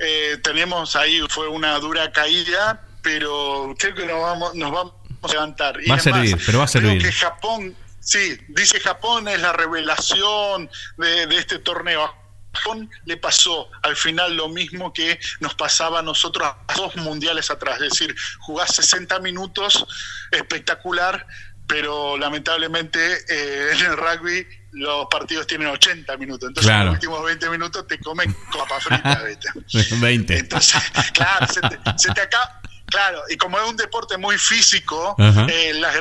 eh, 0.00 0.38
tenemos 0.42 0.94
ahí, 0.96 1.20
fue 1.28 1.48
una 1.48 1.78
dura 1.78 2.12
caída, 2.12 2.84
pero 3.02 3.74
creo 3.78 3.94
que 3.94 4.06
nos 4.06 4.20
vamos, 4.20 4.54
nos 4.54 4.70
vamos 4.70 4.94
a 5.22 5.28
levantar. 5.28 5.80
Y 5.82 5.88
Va 5.88 5.96
a 5.96 6.00
servir, 6.00 6.36
pero 6.46 6.58
va 6.58 6.64
a 6.64 6.68
creo 6.68 6.82
servir. 6.82 7.02
que 7.02 7.12
Japón, 7.12 7.76
sí, 8.00 8.38
dice 8.48 8.78
Japón 8.80 9.26
es 9.28 9.40
la 9.40 9.52
revelación 9.52 10.70
de, 10.98 11.26
de 11.26 11.36
este 11.38 11.58
torneo. 11.58 12.14
Japón 12.54 12.90
le 13.04 13.16
pasó 13.16 13.68
al 13.82 13.94
final 13.94 14.36
lo 14.36 14.48
mismo 14.48 14.92
que 14.92 15.18
nos 15.40 15.54
pasaba 15.54 15.98
a 15.98 16.02
nosotros 16.02 16.48
a 16.48 16.74
dos 16.74 16.96
mundiales 16.96 17.50
atrás, 17.50 17.80
es 17.80 17.90
decir, 17.90 18.14
jugás 18.40 18.74
60 18.74 19.18
minutos, 19.20 19.84
espectacular, 20.30 21.26
pero 21.68 22.16
lamentablemente 22.18 22.98
eh, 23.28 23.70
en 23.78 23.86
el 23.86 23.96
rugby 23.96 24.46
los 24.72 25.06
partidos 25.10 25.46
tienen 25.46 25.68
80 25.68 26.16
minutos, 26.16 26.48
entonces 26.48 26.68
Claro. 26.70 26.86
los 26.86 26.94
últimos 26.94 27.24
20 27.24 27.50
minutos 27.50 27.86
te 27.86 27.98
comen 28.00 28.34
papa 28.52 28.80
frita, 28.80 29.22
¿viste? 29.66 29.94
20. 29.96 30.38
Entonces, 30.38 30.82
claro, 31.12 31.46
se 31.46 31.60
te, 31.60 31.78
se 31.96 32.12
te 32.12 32.20
acaba. 32.20 32.60
Claro, 32.86 33.22
y 33.28 33.36
como 33.36 33.58
es 33.58 33.68
un 33.68 33.76
deporte 33.76 34.16
muy 34.16 34.38
físico, 34.38 35.14
Ajá. 35.18 35.46
eh, 35.50 35.74
las 35.74 35.94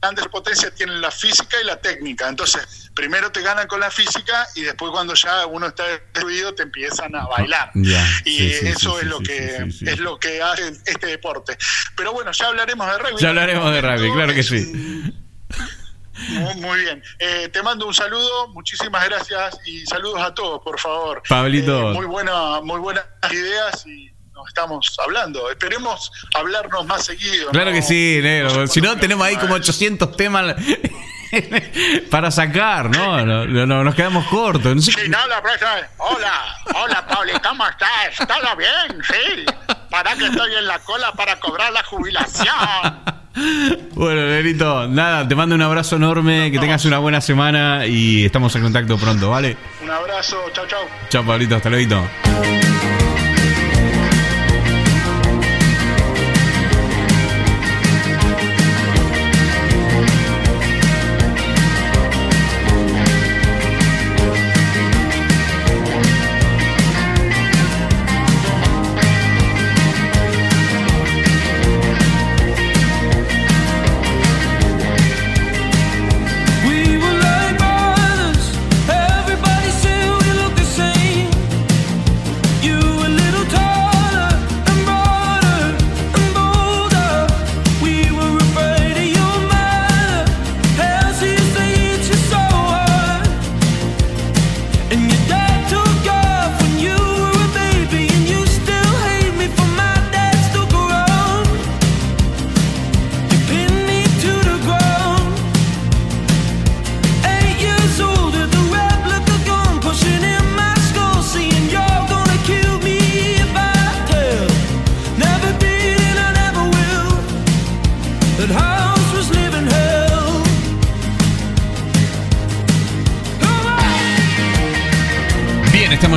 grandes 0.00 0.26
potencias 0.28 0.74
tienen 0.74 1.00
la 1.00 1.10
física 1.10 1.56
y 1.62 1.66
la 1.66 1.80
técnica. 1.80 2.28
Entonces, 2.28 2.90
primero 2.94 3.30
te 3.30 3.42
ganan 3.42 3.66
con 3.66 3.80
la 3.80 3.90
física 3.90 4.46
y 4.54 4.62
después, 4.62 4.90
cuando 4.92 5.14
ya 5.14 5.46
uno 5.46 5.66
está 5.66 5.84
destruido, 5.86 6.54
te 6.54 6.62
empiezan 6.62 7.14
a 7.14 7.26
bailar. 7.26 7.70
Ya, 7.74 8.06
Y 8.24 8.30
sí, 8.30 8.52
sí, 8.52 8.66
eso 8.68 8.92
sí, 8.92 8.98
es 9.02 9.06
lo 9.06 9.20
que 9.20 9.56
es 9.80 9.98
lo 9.98 10.18
que 10.18 10.42
hace 10.42 10.72
este 10.86 11.06
deporte. 11.06 11.56
Pero 11.96 12.12
bueno, 12.12 12.32
ya 12.32 12.46
hablaremos 12.46 12.86
de 12.86 12.98
rugby. 12.98 13.20
Ya 13.20 13.28
hablaremos 13.28 13.72
de 13.72 13.80
rugby, 13.80 14.12
claro 14.12 14.34
que 14.34 14.42
sí. 14.42 14.72
Muy, 16.28 16.54
muy 16.56 16.80
bien. 16.80 17.02
Eh, 17.18 17.48
te 17.48 17.62
mando 17.62 17.86
un 17.86 17.94
saludo, 17.94 18.48
muchísimas 18.48 19.04
gracias 19.06 19.58
y 19.64 19.84
saludos 19.86 20.20
a 20.20 20.34
todos, 20.34 20.60
por 20.62 20.78
favor. 20.78 21.22
Pablito. 21.28 21.92
Eh, 21.92 21.94
muy, 21.94 22.06
buena, 22.06 22.60
muy 22.60 22.78
buenas 22.78 23.04
ideas 23.30 23.86
y 23.86 24.09
nos 24.40 24.48
estamos 24.48 24.96
hablando. 25.02 25.50
Esperemos 25.50 26.10
hablarnos 26.34 26.86
más 26.86 27.04
seguido. 27.04 27.50
Claro 27.50 27.70
¿no? 27.70 27.76
que 27.76 27.82
sí, 27.82 28.20
negro. 28.22 28.60
No 28.60 28.66
Si 28.66 28.80
no, 28.80 28.96
tenemos 28.96 29.26
ahí 29.26 29.36
como 29.36 29.54
próxima 29.54 29.54
800 29.54 30.16
temas 30.16 30.56
para 32.10 32.30
sacar, 32.30 32.90
¿no? 32.90 33.24
No, 33.24 33.46
no, 33.46 33.66
no, 33.66 33.84
nos 33.84 33.94
quedamos 33.94 34.26
cortos. 34.26 34.74
No 34.74 34.82
sé-. 34.82 34.92
Sí, 34.92 35.08
no, 35.08 35.26
la 35.26 35.42
próxima 35.42 35.74
vez. 35.76 35.86
Hola, 35.98 36.56
hola, 36.74 37.06
Pablo, 37.06 37.32
¿cómo 37.42 37.66
estás? 37.68 38.16
¿Todo 38.26 38.56
bien? 38.56 39.02
Sí. 39.06 39.44
Para 39.90 40.14
que 40.16 40.26
estoy 40.26 40.54
en 40.54 40.66
la 40.66 40.78
cola 40.80 41.12
para 41.12 41.38
cobrar 41.38 41.72
la 41.72 41.82
jubilación. 41.82 43.20
Bueno, 43.92 44.22
Negrito, 44.22 44.88
nada, 44.88 45.26
te 45.26 45.34
mando 45.34 45.54
un 45.54 45.62
abrazo 45.62 45.96
enorme, 45.96 46.50
que 46.50 46.58
tengas 46.58 46.84
una 46.84 46.98
buena 46.98 47.20
semana 47.20 47.86
y 47.86 48.24
estamos 48.24 48.54
en 48.56 48.62
contacto 48.62 48.98
pronto, 48.98 49.30
¿vale? 49.30 49.56
Un 49.82 49.90
abrazo, 49.90 50.36
chao, 50.52 50.66
chao. 50.66 50.80
Chao, 51.08 51.24
Pablito, 51.24 51.56
hasta 51.56 51.70
luego. 51.70 52.08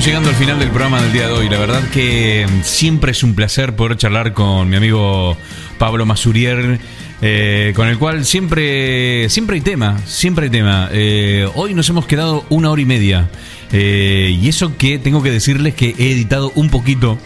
Llegando 0.05 0.30
al 0.30 0.35
final 0.35 0.59
del 0.59 0.69
programa 0.69 1.01
del 1.01 1.13
día 1.13 1.27
de 1.27 1.34
hoy. 1.34 1.47
La 1.47 1.59
verdad 1.59 1.81
que 1.89 2.45
siempre 2.63 3.11
es 3.11 3.23
un 3.23 3.35
placer 3.35 3.73
poder 3.73 3.95
charlar 3.95 4.34
con 4.34 4.69
mi 4.69 4.75
amigo 4.75 5.38
Pablo 5.77 6.05
Masurier, 6.05 6.80
eh, 7.21 7.71
con 7.73 7.88
el 7.88 7.97
cual 7.97 8.25
siempre, 8.25 9.30
siempre 9.30 9.55
hay 9.55 9.61
tema, 9.61 10.01
siempre 10.05 10.49
tema. 10.49 10.89
Eh, 10.91 11.47
hoy 11.55 11.73
nos 11.73 11.88
hemos 11.89 12.05
quedado 12.05 12.43
una 12.49 12.69
hora 12.69 12.81
y 12.81 12.85
media. 12.85 13.30
Eh, 13.71 14.38
y 14.41 14.49
eso 14.49 14.75
que 14.77 14.99
tengo 14.99 15.23
que 15.23 15.31
decirles 15.31 15.73
que 15.73 15.95
he 15.97 16.11
editado 16.11 16.51
un 16.55 16.69
poquito 16.69 17.17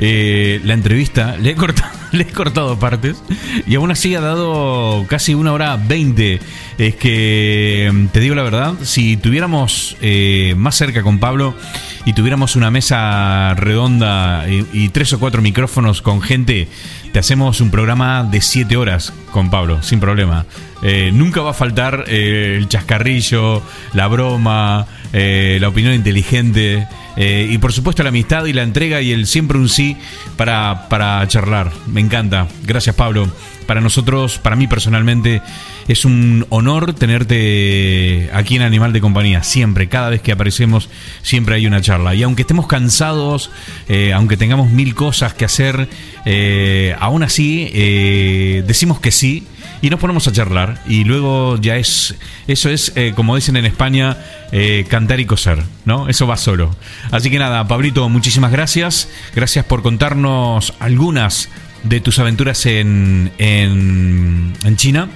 la 0.00 0.74
entrevista, 0.74 1.36
le 1.36 1.50
he, 1.50 1.54
cortado, 1.54 1.92
le 2.12 2.22
he 2.22 2.26
cortado 2.26 2.78
partes 2.78 3.22
y 3.66 3.74
aún 3.74 3.90
así 3.90 4.14
ha 4.14 4.20
dado 4.20 5.04
casi 5.08 5.34
una 5.34 5.52
hora 5.52 5.76
veinte. 5.76 6.40
Es 6.78 6.96
que, 6.96 8.08
te 8.12 8.20
digo 8.20 8.34
la 8.34 8.42
verdad, 8.42 8.74
si 8.82 9.16
tuviéramos 9.18 9.96
más 10.56 10.74
cerca 10.74 11.02
con 11.02 11.18
Pablo, 11.18 11.54
y 12.04 12.12
tuviéramos 12.12 12.56
una 12.56 12.70
mesa 12.70 13.54
redonda 13.54 14.46
y, 14.48 14.88
tres 14.88 15.12
o 15.12 15.20
cuatro 15.20 15.42
micrófonos 15.42 16.02
con 16.02 16.20
gente, 16.20 16.68
te 17.12 17.18
hacemos 17.18 17.60
un 17.60 17.70
programa 17.70 18.24
de 18.24 18.40
siete 18.40 18.76
horas 18.76 19.12
con 19.32 19.50
Pablo, 19.50 19.82
sin 19.82 20.00
problema. 20.00 20.46
Eh, 20.82 21.10
nunca 21.12 21.42
va 21.42 21.50
a 21.50 21.54
faltar 21.54 22.04
eh, 22.08 22.56
el 22.56 22.68
chascarrillo, 22.68 23.62
la 23.92 24.06
broma, 24.06 24.86
eh, 25.12 25.58
la 25.60 25.68
opinión 25.68 25.94
inteligente 25.94 26.86
y 27.16 27.58
por 27.58 27.74
supuesto 27.74 28.02
la 28.02 28.08
amistad 28.08 28.46
y 28.46 28.54
la 28.54 28.62
entrega 28.62 29.02
y 29.02 29.12
el 29.12 29.26
siempre 29.26 29.58
un 29.58 29.68
sí 29.68 29.94
para, 30.38 30.88
para 30.88 31.26
charlar. 31.28 31.70
Me 31.86 32.00
encanta. 32.00 32.46
Gracias 32.62 32.96
Pablo 32.96 33.28
para 33.70 33.80
nosotros, 33.80 34.40
para 34.40 34.56
mí 34.56 34.66
personalmente, 34.66 35.42
es 35.86 36.04
un 36.04 36.44
honor 36.48 36.92
tenerte 36.92 38.28
aquí 38.32 38.56
en 38.56 38.62
Animal 38.62 38.92
de 38.92 39.00
Compañía. 39.00 39.44
Siempre, 39.44 39.88
cada 39.88 40.10
vez 40.10 40.20
que 40.20 40.32
aparecemos, 40.32 40.88
siempre 41.22 41.54
hay 41.54 41.68
una 41.68 41.80
charla. 41.80 42.16
Y 42.16 42.24
aunque 42.24 42.42
estemos 42.42 42.66
cansados, 42.66 43.52
eh, 43.88 44.12
aunque 44.12 44.36
tengamos 44.36 44.70
mil 44.70 44.96
cosas 44.96 45.34
que 45.34 45.44
hacer, 45.44 45.88
eh, 46.24 46.96
aún 46.98 47.22
así 47.22 47.70
eh, 47.72 48.64
decimos 48.66 48.98
que 48.98 49.12
sí 49.12 49.46
y 49.82 49.88
nos 49.88 50.00
ponemos 50.00 50.26
a 50.26 50.32
charlar. 50.32 50.82
Y 50.88 51.04
luego 51.04 51.56
ya 51.60 51.76
es, 51.76 52.16
eso 52.48 52.70
es, 52.70 52.92
como 53.14 53.36
dicen 53.36 53.54
en 53.56 53.66
España, 53.66 54.16
cantar 54.88 55.20
y 55.20 55.26
coser, 55.26 55.62
¿no? 55.84 56.08
Eso 56.08 56.26
va 56.26 56.36
solo. 56.36 56.74
Así 57.12 57.30
que 57.30 57.38
nada, 57.38 57.68
Pablito, 57.68 58.08
muchísimas 58.08 58.50
gracias. 58.50 59.08
Gracias 59.32 59.64
por 59.64 59.82
contarnos 59.82 60.74
algunas 60.80 61.48
de 61.82 62.00
tus 62.00 62.18
aventuras 62.18 62.66
en, 62.66 63.32
en, 63.38 64.52
en 64.64 64.76
China. 64.76 65.08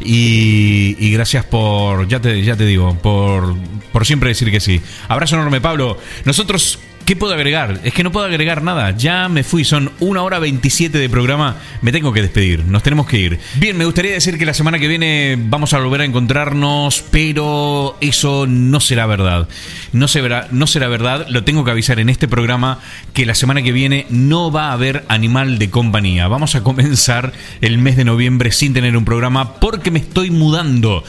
Y, 0.00 0.96
y, 0.98 1.10
gracias 1.12 1.44
por, 1.44 2.06
ya 2.06 2.20
te, 2.20 2.42
ya 2.42 2.54
te 2.54 2.66
digo, 2.66 2.96
por, 2.98 3.56
por 3.92 4.04
siempre 4.04 4.28
decir 4.28 4.50
que 4.50 4.60
sí. 4.60 4.80
Abrazo 5.08 5.36
enorme, 5.36 5.60
Pablo. 5.60 5.98
Nosotros 6.24 6.78
¿Qué 7.06 7.14
puedo 7.14 7.34
agregar? 7.34 7.78
Es 7.84 7.94
que 7.94 8.02
no 8.02 8.10
puedo 8.10 8.26
agregar 8.26 8.64
nada. 8.64 8.90
Ya 8.90 9.28
me 9.28 9.44
fui, 9.44 9.64
son 9.64 9.92
una 10.00 10.24
hora 10.24 10.40
27 10.40 10.98
de 10.98 11.08
programa. 11.08 11.54
Me 11.80 11.92
tengo 11.92 12.12
que 12.12 12.20
despedir, 12.20 12.64
nos 12.64 12.82
tenemos 12.82 13.06
que 13.06 13.16
ir. 13.20 13.38
Bien, 13.54 13.78
me 13.78 13.84
gustaría 13.84 14.10
decir 14.10 14.36
que 14.38 14.44
la 14.44 14.52
semana 14.52 14.80
que 14.80 14.88
viene 14.88 15.38
vamos 15.38 15.72
a 15.72 15.78
volver 15.78 16.00
a 16.00 16.04
encontrarnos, 16.04 17.04
pero 17.12 17.96
eso 18.00 18.48
no 18.48 18.80
será 18.80 19.06
verdad. 19.06 19.48
No 19.92 20.08
será, 20.08 20.48
no 20.50 20.66
será 20.66 20.88
verdad, 20.88 21.26
lo 21.28 21.44
tengo 21.44 21.64
que 21.64 21.70
avisar 21.70 22.00
en 22.00 22.08
este 22.08 22.26
programa 22.26 22.80
que 23.12 23.24
la 23.24 23.36
semana 23.36 23.62
que 23.62 23.70
viene 23.70 24.06
no 24.10 24.50
va 24.50 24.70
a 24.70 24.72
haber 24.72 25.04
animal 25.06 25.60
de 25.60 25.70
compañía. 25.70 26.26
Vamos 26.26 26.56
a 26.56 26.64
comenzar 26.64 27.32
el 27.60 27.78
mes 27.78 27.96
de 27.96 28.04
noviembre 28.04 28.50
sin 28.50 28.74
tener 28.74 28.96
un 28.96 29.04
programa 29.04 29.60
porque 29.60 29.92
me 29.92 30.00
estoy 30.00 30.32
mudando. 30.32 31.04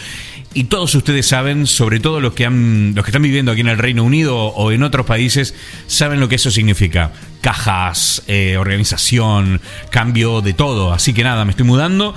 Y 0.58 0.64
todos 0.64 0.96
ustedes 0.96 1.28
saben, 1.28 1.68
sobre 1.68 2.00
todo 2.00 2.20
los 2.20 2.34
que, 2.34 2.44
han, 2.44 2.96
los 2.96 3.06
que 3.06 3.12
están 3.12 3.22
viviendo 3.22 3.52
aquí 3.52 3.62
en 3.62 3.68
el 3.68 3.78
Reino 3.78 4.04
Unido 4.04 4.36
o 4.36 4.72
en 4.72 4.82
otros 4.82 5.06
países, 5.06 5.54
saben 5.86 6.20
lo 6.20 6.30
que 6.30 6.38
eso 6.38 6.50
significa. 6.50 7.12
Cajas, 7.42 8.24
eh, 8.26 8.58
organización, 8.58 9.62
cambio 9.92 10.42
de 10.42 10.54
todo. 10.54 10.94
Así 10.94 11.14
que 11.14 11.24
nada, 11.24 11.46
me 11.46 11.52
estoy 11.52 11.68
mudando. 11.68 12.16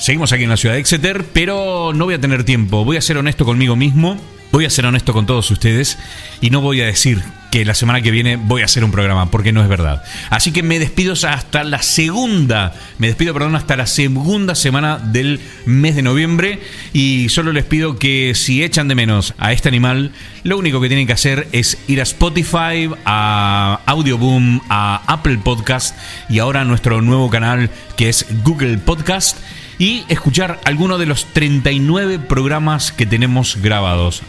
Seguimos 0.00 0.32
aquí 0.32 0.44
en 0.44 0.48
la 0.48 0.56
ciudad 0.56 0.76
de 0.76 0.80
Exeter, 0.80 1.26
pero 1.34 1.92
no 1.94 2.06
voy 2.06 2.14
a 2.14 2.20
tener 2.22 2.44
tiempo. 2.44 2.86
Voy 2.86 2.96
a 2.96 3.02
ser 3.02 3.18
honesto 3.18 3.44
conmigo 3.44 3.76
mismo. 3.76 4.18
Voy 4.50 4.64
a 4.64 4.70
ser 4.70 4.86
honesto 4.86 5.12
con 5.12 5.26
todos 5.26 5.50
ustedes 5.50 5.98
y 6.40 6.48
no 6.48 6.62
voy 6.62 6.80
a 6.80 6.86
decir 6.86 7.22
que 7.54 7.64
la 7.64 7.74
semana 7.74 8.02
que 8.02 8.10
viene 8.10 8.34
voy 8.34 8.62
a 8.62 8.64
hacer 8.64 8.82
un 8.82 8.90
programa, 8.90 9.30
porque 9.30 9.52
no 9.52 9.62
es 9.62 9.68
verdad. 9.68 10.02
Así 10.28 10.50
que 10.50 10.64
me 10.64 10.80
despido 10.80 11.12
hasta 11.12 11.62
la 11.62 11.82
segunda, 11.82 12.74
me 12.98 13.06
despido, 13.06 13.32
perdón, 13.32 13.54
hasta 13.54 13.76
la 13.76 13.86
segunda 13.86 14.56
semana 14.56 14.98
del 14.98 15.38
mes 15.64 15.94
de 15.94 16.02
noviembre 16.02 16.58
y 16.92 17.28
solo 17.28 17.52
les 17.52 17.62
pido 17.62 17.96
que 17.96 18.32
si 18.34 18.64
echan 18.64 18.88
de 18.88 18.96
menos 18.96 19.34
a 19.38 19.52
este 19.52 19.68
animal, 19.68 20.10
lo 20.42 20.58
único 20.58 20.80
que 20.80 20.88
tienen 20.88 21.06
que 21.06 21.12
hacer 21.12 21.46
es 21.52 21.78
ir 21.86 22.00
a 22.00 22.02
Spotify, 22.02 22.90
a 23.04 23.78
Audioboom, 23.86 24.60
a 24.68 25.04
Apple 25.06 25.38
Podcast 25.38 25.96
y 26.28 26.40
ahora 26.40 26.62
a 26.62 26.64
nuestro 26.64 27.02
nuevo 27.02 27.30
canal 27.30 27.70
que 27.96 28.08
es 28.08 28.26
Google 28.42 28.78
Podcast 28.78 29.38
y 29.78 30.04
escuchar 30.08 30.58
alguno 30.64 30.98
de 30.98 31.06
los 31.06 31.32
39 31.32 32.18
programas 32.18 32.90
que 32.90 33.06
tenemos 33.06 33.58
grabados. 33.62 34.24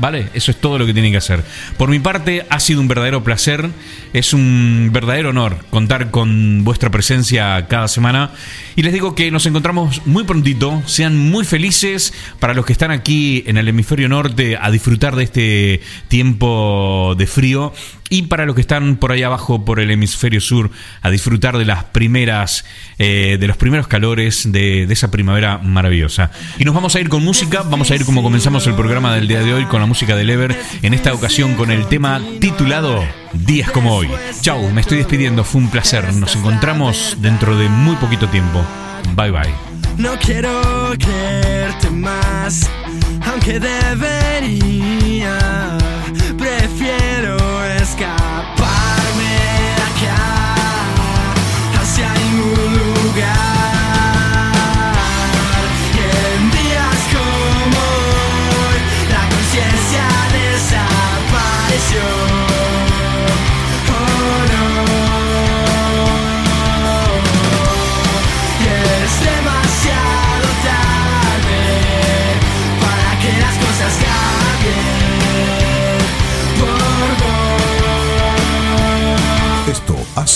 ¿Vale? 0.00 0.30
Eso 0.32 0.50
es 0.50 0.56
todo 0.56 0.78
lo 0.78 0.86
que 0.86 0.94
tienen 0.94 1.12
que 1.12 1.18
hacer. 1.18 1.44
Por 1.76 1.90
mi 1.90 1.98
parte, 1.98 2.46
ha 2.48 2.58
sido 2.58 2.80
un 2.80 2.88
verdadero 2.88 3.22
placer. 3.22 3.68
Es 4.14 4.32
un 4.32 4.90
verdadero 4.92 5.28
honor 5.28 5.58
contar 5.68 6.10
con 6.10 6.64
vuestra 6.64 6.90
presencia 6.90 7.66
cada 7.68 7.86
semana. 7.86 8.32
Y 8.76 8.82
les 8.82 8.94
digo 8.94 9.14
que 9.14 9.30
nos 9.30 9.44
encontramos 9.44 10.06
muy 10.06 10.24
prontito. 10.24 10.82
Sean 10.86 11.18
muy 11.18 11.44
felices 11.44 12.14
para 12.38 12.54
los 12.54 12.64
que 12.64 12.72
están 12.72 12.90
aquí 12.90 13.44
en 13.46 13.58
el 13.58 13.68
hemisferio 13.68 14.08
norte 14.08 14.56
a 14.60 14.70
disfrutar 14.70 15.16
de 15.16 15.24
este 15.24 15.80
tiempo 16.08 17.14
de 17.18 17.26
frío 17.26 17.74
y 18.10 18.22
para 18.22 18.44
los 18.44 18.54
que 18.54 18.60
están 18.60 18.96
por 18.96 19.12
ahí 19.12 19.22
abajo, 19.22 19.64
por 19.64 19.80
el 19.80 19.90
hemisferio 19.90 20.40
sur, 20.40 20.70
a 21.00 21.10
disfrutar 21.10 21.56
de 21.56 21.64
las 21.64 21.84
primeras, 21.84 22.64
eh, 22.98 23.38
de 23.40 23.46
los 23.46 23.56
primeros 23.56 23.86
calores 23.86 24.52
de, 24.52 24.86
de, 24.86 24.92
esa 24.92 25.10
primavera 25.10 25.58
maravillosa. 25.58 26.30
Y 26.58 26.64
nos 26.64 26.74
vamos 26.74 26.96
a 26.96 27.00
ir 27.00 27.08
con 27.08 27.24
música, 27.24 27.62
vamos 27.62 27.90
a 27.90 27.94
ir 27.94 28.04
como 28.04 28.22
comenzamos 28.22 28.66
el 28.66 28.74
programa 28.74 29.14
del 29.14 29.28
día 29.28 29.40
de 29.40 29.54
hoy 29.54 29.64
con 29.64 29.80
la 29.80 29.86
música 29.86 30.16
del 30.16 30.28
Ever, 30.28 30.54
en 30.82 30.92
esta 30.92 31.14
ocasión 31.14 31.54
con 31.54 31.70
el 31.70 31.86
tema 31.86 32.20
titulado 32.40 33.02
Días 33.32 33.70
como 33.70 33.94
hoy. 33.94 34.08
Chau, 34.40 34.70
me 34.70 34.80
estoy 34.80 34.98
despidiendo, 34.98 35.44
fue 35.44 35.60
un 35.60 35.70
placer, 35.70 36.12
nos 36.14 36.34
encontramos 36.34 37.16
dentro 37.20 37.56
de 37.56 37.68
muy 37.68 37.96
poquito 37.96 38.28
tiempo. 38.28 38.64
Bye 39.14 39.30
bye. 39.30 39.79
No 39.96 40.16
quiero 40.18 40.92
quererte 40.98 41.90
más, 41.90 42.68
aunque 43.26 43.60
debería. 43.60 45.38
Prefiero 46.38 47.36
escaparme 47.64 48.49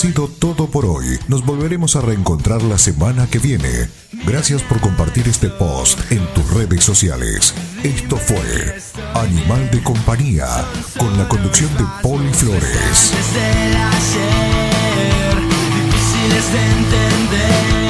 sido 0.05 0.27
todo 0.27 0.67
por 0.67 0.85
hoy. 0.85 1.17
Nos 1.27 1.43
volveremos 1.43 1.95
a 1.95 2.01
reencontrar 2.01 2.61
la 2.61 2.77
semana 2.77 3.27
que 3.27 3.39
viene. 3.39 3.89
Gracias 4.27 4.61
por 4.61 4.79
compartir 4.79 5.27
este 5.27 5.49
post 5.49 5.99
en 6.11 6.23
tus 6.35 6.47
redes 6.53 6.83
sociales. 6.83 7.55
Esto 7.81 8.15
fue 8.17 8.75
Animal 9.15 9.71
de 9.71 9.81
Compañía 9.81 10.45
con 10.99 11.17
la 11.17 11.27
conducción 11.27 11.75
de 11.75 11.85
Paul 12.03 12.21
Flores. 12.35 13.13
De 16.51 16.61
entender. 16.61 17.84